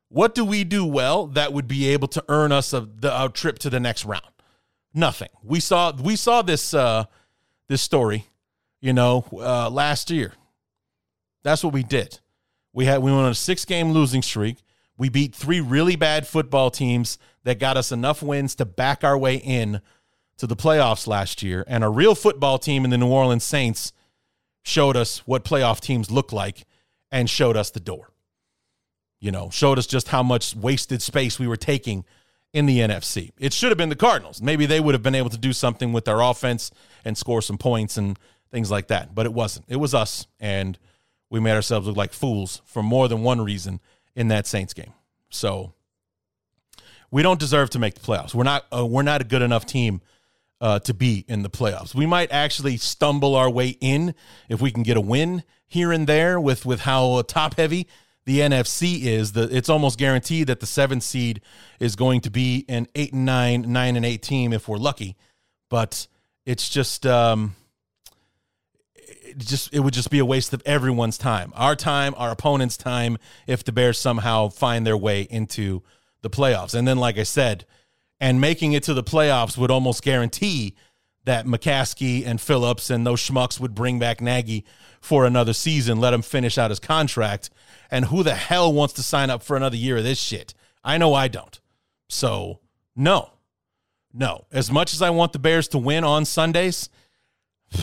What 0.07 0.35
do 0.35 0.45
we 0.45 0.63
do 0.63 0.85
well 0.85 1.27
that 1.27 1.51
would 1.51 1.67
be 1.67 1.87
able 1.87 2.07
to 2.09 2.23
earn 2.29 2.51
us 2.51 2.71
a, 2.73 2.81
the, 2.81 3.25
a 3.25 3.29
trip 3.29 3.59
to 3.59 3.69
the 3.69 3.79
next 3.79 4.05
round? 4.05 4.23
Nothing. 4.93 5.29
We 5.41 5.59
saw 5.59 5.93
we 5.93 6.17
saw 6.17 6.41
this 6.41 6.73
uh, 6.73 7.05
this 7.69 7.81
story, 7.81 8.25
you 8.81 8.91
know, 8.91 9.25
uh, 9.33 9.69
last 9.69 10.11
year. 10.11 10.33
That's 11.43 11.63
what 11.63 11.73
we 11.73 11.83
did. 11.83 12.19
We 12.73 12.85
had 12.85 13.01
we 13.01 13.11
went 13.11 13.23
on 13.23 13.31
a 13.31 13.35
six 13.35 13.63
game 13.65 13.91
losing 13.93 14.21
streak. 14.21 14.57
We 14.97 15.09
beat 15.09 15.33
three 15.33 15.61
really 15.61 15.95
bad 15.95 16.27
football 16.27 16.69
teams 16.69 17.17
that 17.43 17.57
got 17.57 17.77
us 17.77 17.91
enough 17.91 18.21
wins 18.21 18.53
to 18.55 18.65
back 18.65 19.03
our 19.03 19.17
way 19.17 19.37
in 19.37 19.81
to 20.37 20.45
the 20.45 20.55
playoffs 20.55 21.07
last 21.07 21.41
year. 21.41 21.63
And 21.67 21.83
a 21.83 21.89
real 21.89 22.15
football 22.15 22.59
team 22.59 22.83
in 22.83 22.91
the 22.91 22.97
New 22.97 23.07
Orleans 23.07 23.43
Saints 23.43 23.93
showed 24.63 24.95
us 24.95 25.19
what 25.19 25.43
playoff 25.43 25.79
teams 25.79 26.11
look 26.11 26.31
like 26.31 26.65
and 27.11 27.29
showed 27.29 27.57
us 27.57 27.71
the 27.71 27.79
door. 27.79 28.11
You 29.19 29.31
know, 29.31 29.49
showed 29.49 29.77
us 29.77 29.85
just 29.85 30.07
how 30.07 30.23
much 30.23 30.55
wasted 30.55 31.01
space 31.01 31.37
we 31.37 31.47
were 31.47 31.57
taking 31.57 32.05
in 32.53 32.65
the 32.65 32.79
NFC. 32.79 33.31
It 33.37 33.53
should 33.53 33.69
have 33.69 33.77
been 33.77 33.89
the 33.89 33.95
Cardinals. 33.95 34.41
Maybe 34.41 34.65
they 34.65 34.79
would 34.79 34.95
have 34.95 35.03
been 35.03 35.15
able 35.15 35.29
to 35.29 35.37
do 35.37 35.53
something 35.53 35.93
with 35.93 36.05
their 36.05 36.19
offense 36.21 36.71
and 37.05 37.17
score 37.17 37.41
some 37.41 37.57
points 37.57 37.97
and 37.97 38.17
things 38.51 38.71
like 38.71 38.87
that. 38.87 39.13
But 39.13 39.25
it 39.25 39.33
wasn't. 39.33 39.65
It 39.69 39.77
was 39.77 39.93
us. 39.93 40.27
And 40.39 40.77
we 41.29 41.39
made 41.39 41.53
ourselves 41.53 41.87
look 41.87 41.97
like 41.97 42.13
fools 42.13 42.61
for 42.65 42.83
more 42.83 43.07
than 43.07 43.21
one 43.21 43.41
reason 43.41 43.79
in 44.15 44.27
that 44.29 44.47
Saints 44.47 44.73
game. 44.73 44.93
So 45.29 45.73
we 47.11 47.21
don't 47.21 47.39
deserve 47.39 47.69
to 47.71 47.79
make 47.79 47.93
the 47.93 48.01
playoffs. 48.01 48.33
We're 48.33 48.43
not 48.43 48.65
uh, 48.75 48.85
we're 48.85 49.03
not 49.03 49.21
a 49.21 49.23
good 49.23 49.41
enough 49.41 49.65
team 49.65 50.01
uh, 50.61 50.79
to 50.79 50.93
be 50.93 51.25
in 51.27 51.41
the 51.41 51.49
playoffs. 51.49 51.93
We 51.93 52.05
might 52.05 52.31
actually 52.31 52.77
stumble 52.77 53.35
our 53.35 53.49
way 53.49 53.75
in 53.81 54.13
if 54.47 54.61
we 54.61 54.71
can 54.71 54.83
get 54.83 54.95
a 54.95 55.01
win 55.01 55.43
here 55.67 55.91
and 55.91 56.07
there 56.07 56.39
with 56.39 56.65
with 56.65 56.81
how 56.81 57.23
top 57.23 57.57
heavy 57.57 57.87
the 58.25 58.39
NFC 58.39 59.03
is. 59.03 59.33
The 59.33 59.53
it's 59.55 59.69
almost 59.69 59.97
guaranteed 59.97 60.47
that 60.47 60.59
the 60.59 60.65
seventh 60.67 61.03
seed 61.03 61.41
is 61.79 61.95
going 61.95 62.21
to 62.21 62.29
be 62.29 62.65
an 62.69 62.87
eight 62.95 63.11
and 63.11 63.25
nine, 63.25 63.65
nine 63.73 63.95
and 63.95 64.05
eight 64.05 64.21
team 64.21 64.53
if 64.53 64.67
we're 64.67 64.77
lucky. 64.77 65.17
But 65.69 66.07
it's 66.45 66.69
just 66.69 67.05
um, 67.07 67.55
it 68.95 69.39
just 69.39 69.73
it 69.73 69.79
would 69.79 69.93
just 69.93 70.11
be 70.11 70.19
a 70.19 70.25
waste 70.25 70.53
of 70.53 70.61
everyone's 70.65 71.17
time, 71.17 71.51
our 71.55 71.75
time, 71.75 72.13
our 72.17 72.29
opponent's 72.29 72.77
time, 72.77 73.17
if 73.47 73.63
the 73.63 73.71
Bears 73.71 73.97
somehow 73.97 74.49
find 74.49 74.85
their 74.85 74.97
way 74.97 75.21
into 75.23 75.81
the 76.21 76.29
playoffs. 76.29 76.75
And 76.75 76.87
then, 76.87 76.97
like 76.97 77.17
I 77.17 77.23
said, 77.23 77.65
and 78.21 78.39
making 78.39 78.73
it 78.73 78.83
to 78.83 78.93
the 78.93 79.03
playoffs 79.03 79.57
would 79.57 79.71
almost 79.71 80.03
guarantee 80.03 80.75
that 81.25 81.45
McCaskey 81.45 82.25
and 82.25 82.39
Phillips 82.39 82.91
and 82.91 83.05
those 83.05 83.19
schmucks 83.19 83.59
would 83.59 83.73
bring 83.75 83.97
back 83.97 84.21
Nagy 84.21 84.63
for 85.01 85.25
another 85.25 85.53
season, 85.53 85.99
let 85.99 86.13
him 86.13 86.21
finish 86.21 86.57
out 86.57 86.69
his 86.69 86.79
contract. 86.79 87.49
And 87.89 88.05
who 88.05 88.21
the 88.21 88.35
hell 88.35 88.71
wants 88.71 88.93
to 88.93 89.03
sign 89.03 89.31
up 89.31 89.41
for 89.41 89.57
another 89.57 89.75
year 89.75 89.97
of 89.97 90.03
this 90.03 90.19
shit? 90.19 90.53
I 90.83 90.99
know 90.99 91.15
I 91.15 91.27
don't. 91.27 91.59
So, 92.09 92.59
no. 92.95 93.31
No. 94.13 94.45
As 94.51 94.71
much 94.71 94.93
as 94.93 95.01
I 95.01 95.09
want 95.09 95.33
the 95.33 95.39
Bears 95.39 95.67
to 95.69 95.79
win 95.79 96.03
on 96.03 96.23
Sundays, 96.25 96.89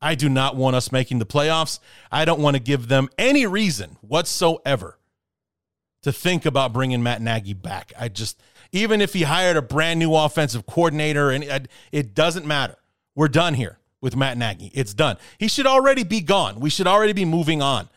I 0.00 0.14
do 0.14 0.28
not 0.28 0.54
want 0.54 0.76
us 0.76 0.92
making 0.92 1.18
the 1.18 1.26
playoffs. 1.26 1.80
I 2.12 2.24
don't 2.24 2.40
want 2.40 2.54
to 2.54 2.62
give 2.62 2.88
them 2.88 3.08
any 3.18 3.46
reason 3.46 3.96
whatsoever 4.02 4.98
to 6.02 6.12
think 6.12 6.44
about 6.44 6.72
bringing 6.72 7.02
Matt 7.02 7.22
Nagy 7.22 7.54
back. 7.54 7.92
I 7.98 8.08
just, 8.08 8.38
even 8.74 9.00
if 9.00 9.12
he 9.12 9.22
hired 9.22 9.56
a 9.56 9.62
brand 9.62 10.00
new 10.00 10.14
offensive 10.14 10.66
coordinator, 10.66 11.30
and 11.30 11.68
it 11.92 12.12
doesn't 12.12 12.44
matter. 12.44 12.74
We're 13.14 13.28
done 13.28 13.54
here 13.54 13.78
with 14.00 14.16
Matt 14.16 14.36
Nagy. 14.36 14.72
It's 14.74 14.92
done. 14.92 15.16
He 15.38 15.46
should 15.46 15.66
already 15.66 16.02
be 16.02 16.20
gone. 16.20 16.58
We 16.58 16.70
should 16.70 16.88
already 16.88 17.12
be 17.12 17.24
moving 17.24 17.62
on. 17.62 17.88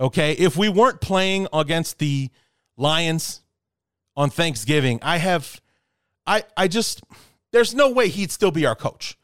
Okay. 0.00 0.32
If 0.32 0.56
we 0.56 0.70
weren't 0.70 1.02
playing 1.02 1.46
against 1.52 1.98
the 1.98 2.30
Lions 2.78 3.42
on 4.16 4.30
Thanksgiving, 4.30 4.98
I 5.02 5.18
have, 5.18 5.60
I, 6.26 6.44
I 6.56 6.68
just, 6.68 7.04
there's 7.52 7.74
no 7.74 7.90
way 7.90 8.08
he'd 8.08 8.32
still 8.32 8.50
be 8.50 8.64
our 8.64 8.74
coach. 8.74 9.18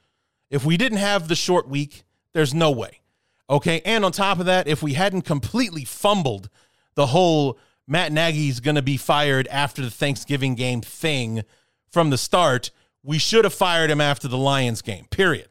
If 0.50 0.66
we 0.66 0.76
didn't 0.76 0.98
have 0.98 1.28
the 1.28 1.34
short 1.34 1.66
week, 1.66 2.04
there's 2.34 2.52
no 2.52 2.70
way. 2.70 3.00
Okay. 3.48 3.80
And 3.86 4.04
on 4.04 4.12
top 4.12 4.38
of 4.38 4.44
that, 4.46 4.68
if 4.68 4.82
we 4.82 4.92
hadn't 4.92 5.22
completely 5.22 5.84
fumbled 5.84 6.50
the 6.94 7.06
whole 7.06 7.58
Matt 7.90 8.12
Nagy's 8.12 8.60
going 8.60 8.76
to 8.76 8.82
be 8.82 8.96
fired 8.96 9.48
after 9.48 9.82
the 9.82 9.90
Thanksgiving 9.90 10.54
game 10.54 10.80
thing 10.80 11.42
from 11.90 12.10
the 12.10 12.16
start, 12.16 12.70
we 13.02 13.18
should 13.18 13.44
have 13.44 13.52
fired 13.52 13.90
him 13.90 14.00
after 14.00 14.28
the 14.28 14.38
Lions 14.38 14.80
game, 14.80 15.06
period. 15.10 15.48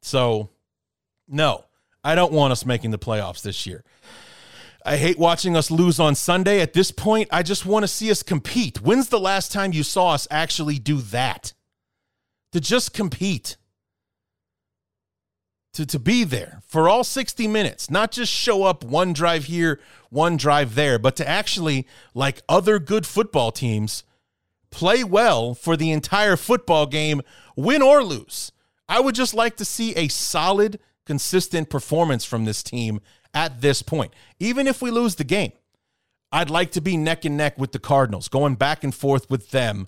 So, 0.00 0.48
no, 1.28 1.66
I 2.02 2.14
don't 2.14 2.32
want 2.32 2.52
us 2.52 2.64
making 2.64 2.90
the 2.90 2.98
playoffs 2.98 3.42
this 3.42 3.66
year. 3.66 3.84
I 4.82 4.96
hate 4.96 5.18
watching 5.18 5.58
us 5.58 5.70
lose 5.70 6.00
on 6.00 6.14
Sunday. 6.14 6.62
At 6.62 6.72
this 6.72 6.90
point, 6.90 7.28
I 7.30 7.42
just 7.42 7.66
want 7.66 7.82
to 7.82 7.88
see 7.88 8.10
us 8.10 8.22
compete. 8.22 8.80
When's 8.80 9.10
the 9.10 9.20
last 9.20 9.52
time 9.52 9.74
you 9.74 9.82
saw 9.82 10.14
us 10.14 10.26
actually 10.30 10.78
do 10.78 11.02
that? 11.02 11.52
To 12.52 12.60
just 12.60 12.94
compete 12.94 13.57
to, 15.78 15.86
to 15.86 15.98
be 16.00 16.24
there 16.24 16.60
for 16.66 16.88
all 16.88 17.04
60 17.04 17.46
minutes, 17.46 17.88
not 17.88 18.10
just 18.10 18.32
show 18.32 18.64
up 18.64 18.82
one 18.82 19.12
drive 19.12 19.44
here, 19.44 19.78
one 20.10 20.36
drive 20.36 20.74
there, 20.74 20.98
but 20.98 21.14
to 21.14 21.28
actually, 21.28 21.86
like 22.14 22.42
other 22.48 22.80
good 22.80 23.06
football 23.06 23.52
teams, 23.52 24.02
play 24.70 25.04
well 25.04 25.54
for 25.54 25.76
the 25.76 25.92
entire 25.92 26.36
football 26.36 26.84
game, 26.86 27.22
win 27.54 27.80
or 27.80 28.02
lose. 28.02 28.50
I 28.88 28.98
would 28.98 29.14
just 29.14 29.34
like 29.34 29.56
to 29.58 29.64
see 29.64 29.94
a 29.94 30.08
solid, 30.08 30.80
consistent 31.06 31.70
performance 31.70 32.24
from 32.24 32.44
this 32.44 32.64
team 32.64 33.00
at 33.32 33.60
this 33.60 33.80
point. 33.80 34.12
Even 34.40 34.66
if 34.66 34.82
we 34.82 34.90
lose 34.90 35.14
the 35.14 35.22
game, 35.22 35.52
I'd 36.32 36.50
like 36.50 36.72
to 36.72 36.80
be 36.80 36.96
neck 36.96 37.24
and 37.24 37.36
neck 37.36 37.56
with 37.56 37.70
the 37.70 37.78
Cardinals, 37.78 38.26
going 38.26 38.56
back 38.56 38.82
and 38.82 38.92
forth 38.92 39.30
with 39.30 39.52
them, 39.52 39.86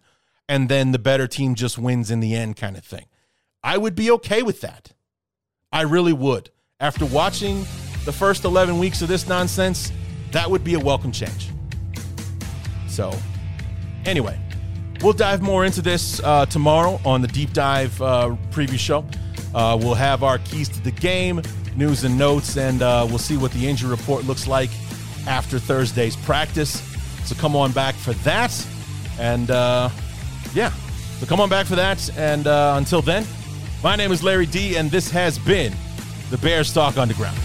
and 0.49 0.69
then 0.69 0.93
the 0.93 1.01
better 1.01 1.27
team 1.27 1.57
just 1.57 1.79
wins 1.79 2.13
in 2.13 2.21
the 2.21 2.37
end, 2.37 2.57
kind 2.57 2.77
of 2.77 2.85
thing. 2.85 3.07
I 3.65 3.77
would 3.77 3.97
be 3.97 4.09
okay 4.13 4.45
with 4.45 4.61
that. 4.61 4.93
I 5.73 5.83
really 5.83 6.13
would. 6.13 6.51
After 6.81 7.07
watching 7.07 7.61
the 8.05 8.13
first 8.13 8.45
11 8.45 8.79
weeks 8.79 9.03
of 9.03 9.09
this 9.09 9.29
nonsense, 9.29 9.93
that 10.33 10.51
would 10.51 10.65
be 10.65 10.75
a 10.75 10.81
welcome 10.81 11.13
change. 11.13 11.51
So, 12.89 13.15
anyway, 14.05 14.39
we'll 15.01 15.13
dive 15.13 15.43
more 15.43 15.65
into 15.65 15.81
this 15.81 16.21
uh, 16.21 16.47
tomorrow 16.47 17.01
on 17.05 17.23
the 17.23 17.29
deep 17.29 17.53
dive 17.53 18.01
uh, 18.03 18.37
preview 18.51 18.79
show. 18.79 19.05
Uh, 19.55 19.79
we'll 19.81 19.95
have 19.95 20.25
our 20.25 20.39
keys 20.39 20.69
to 20.71 20.81
the 20.81 20.91
game, 20.91 21.41
news 21.77 22.03
and 22.03 22.19
notes, 22.19 22.57
and 22.57 22.83
uh, 22.83 23.07
we'll 23.09 23.19
see 23.19 23.37
what 23.37 23.53
the 23.53 23.69
injury 23.69 23.91
report 23.91 24.25
looks 24.25 24.49
like 24.49 24.71
after 25.27 25.59
Thursday's 25.59 26.17
practice. 26.17 26.81
So 27.25 27.37
come 27.37 27.55
on 27.55 27.71
back 27.71 27.95
for 27.95 28.13
that. 28.25 28.67
And 29.21 29.51
uh, 29.51 29.91
yeah, 30.53 30.73
so 31.19 31.27
come 31.27 31.41
on 31.41 31.49
back 31.49 31.67
for 31.67 31.77
that. 31.77 32.11
And 32.17 32.47
uh, 32.49 32.75
until 32.77 33.03
then, 33.03 33.25
my 33.83 33.97
name 33.97 34.13
is 34.13 34.23
Larry 34.23 34.47
D, 34.47 34.77
and 34.77 34.91
this 34.91 35.11
has 35.11 35.39
been 35.39 35.73
the 36.31 36.39
Bears 36.39 36.73
Talk 36.73 36.99
Underground. 36.99 37.39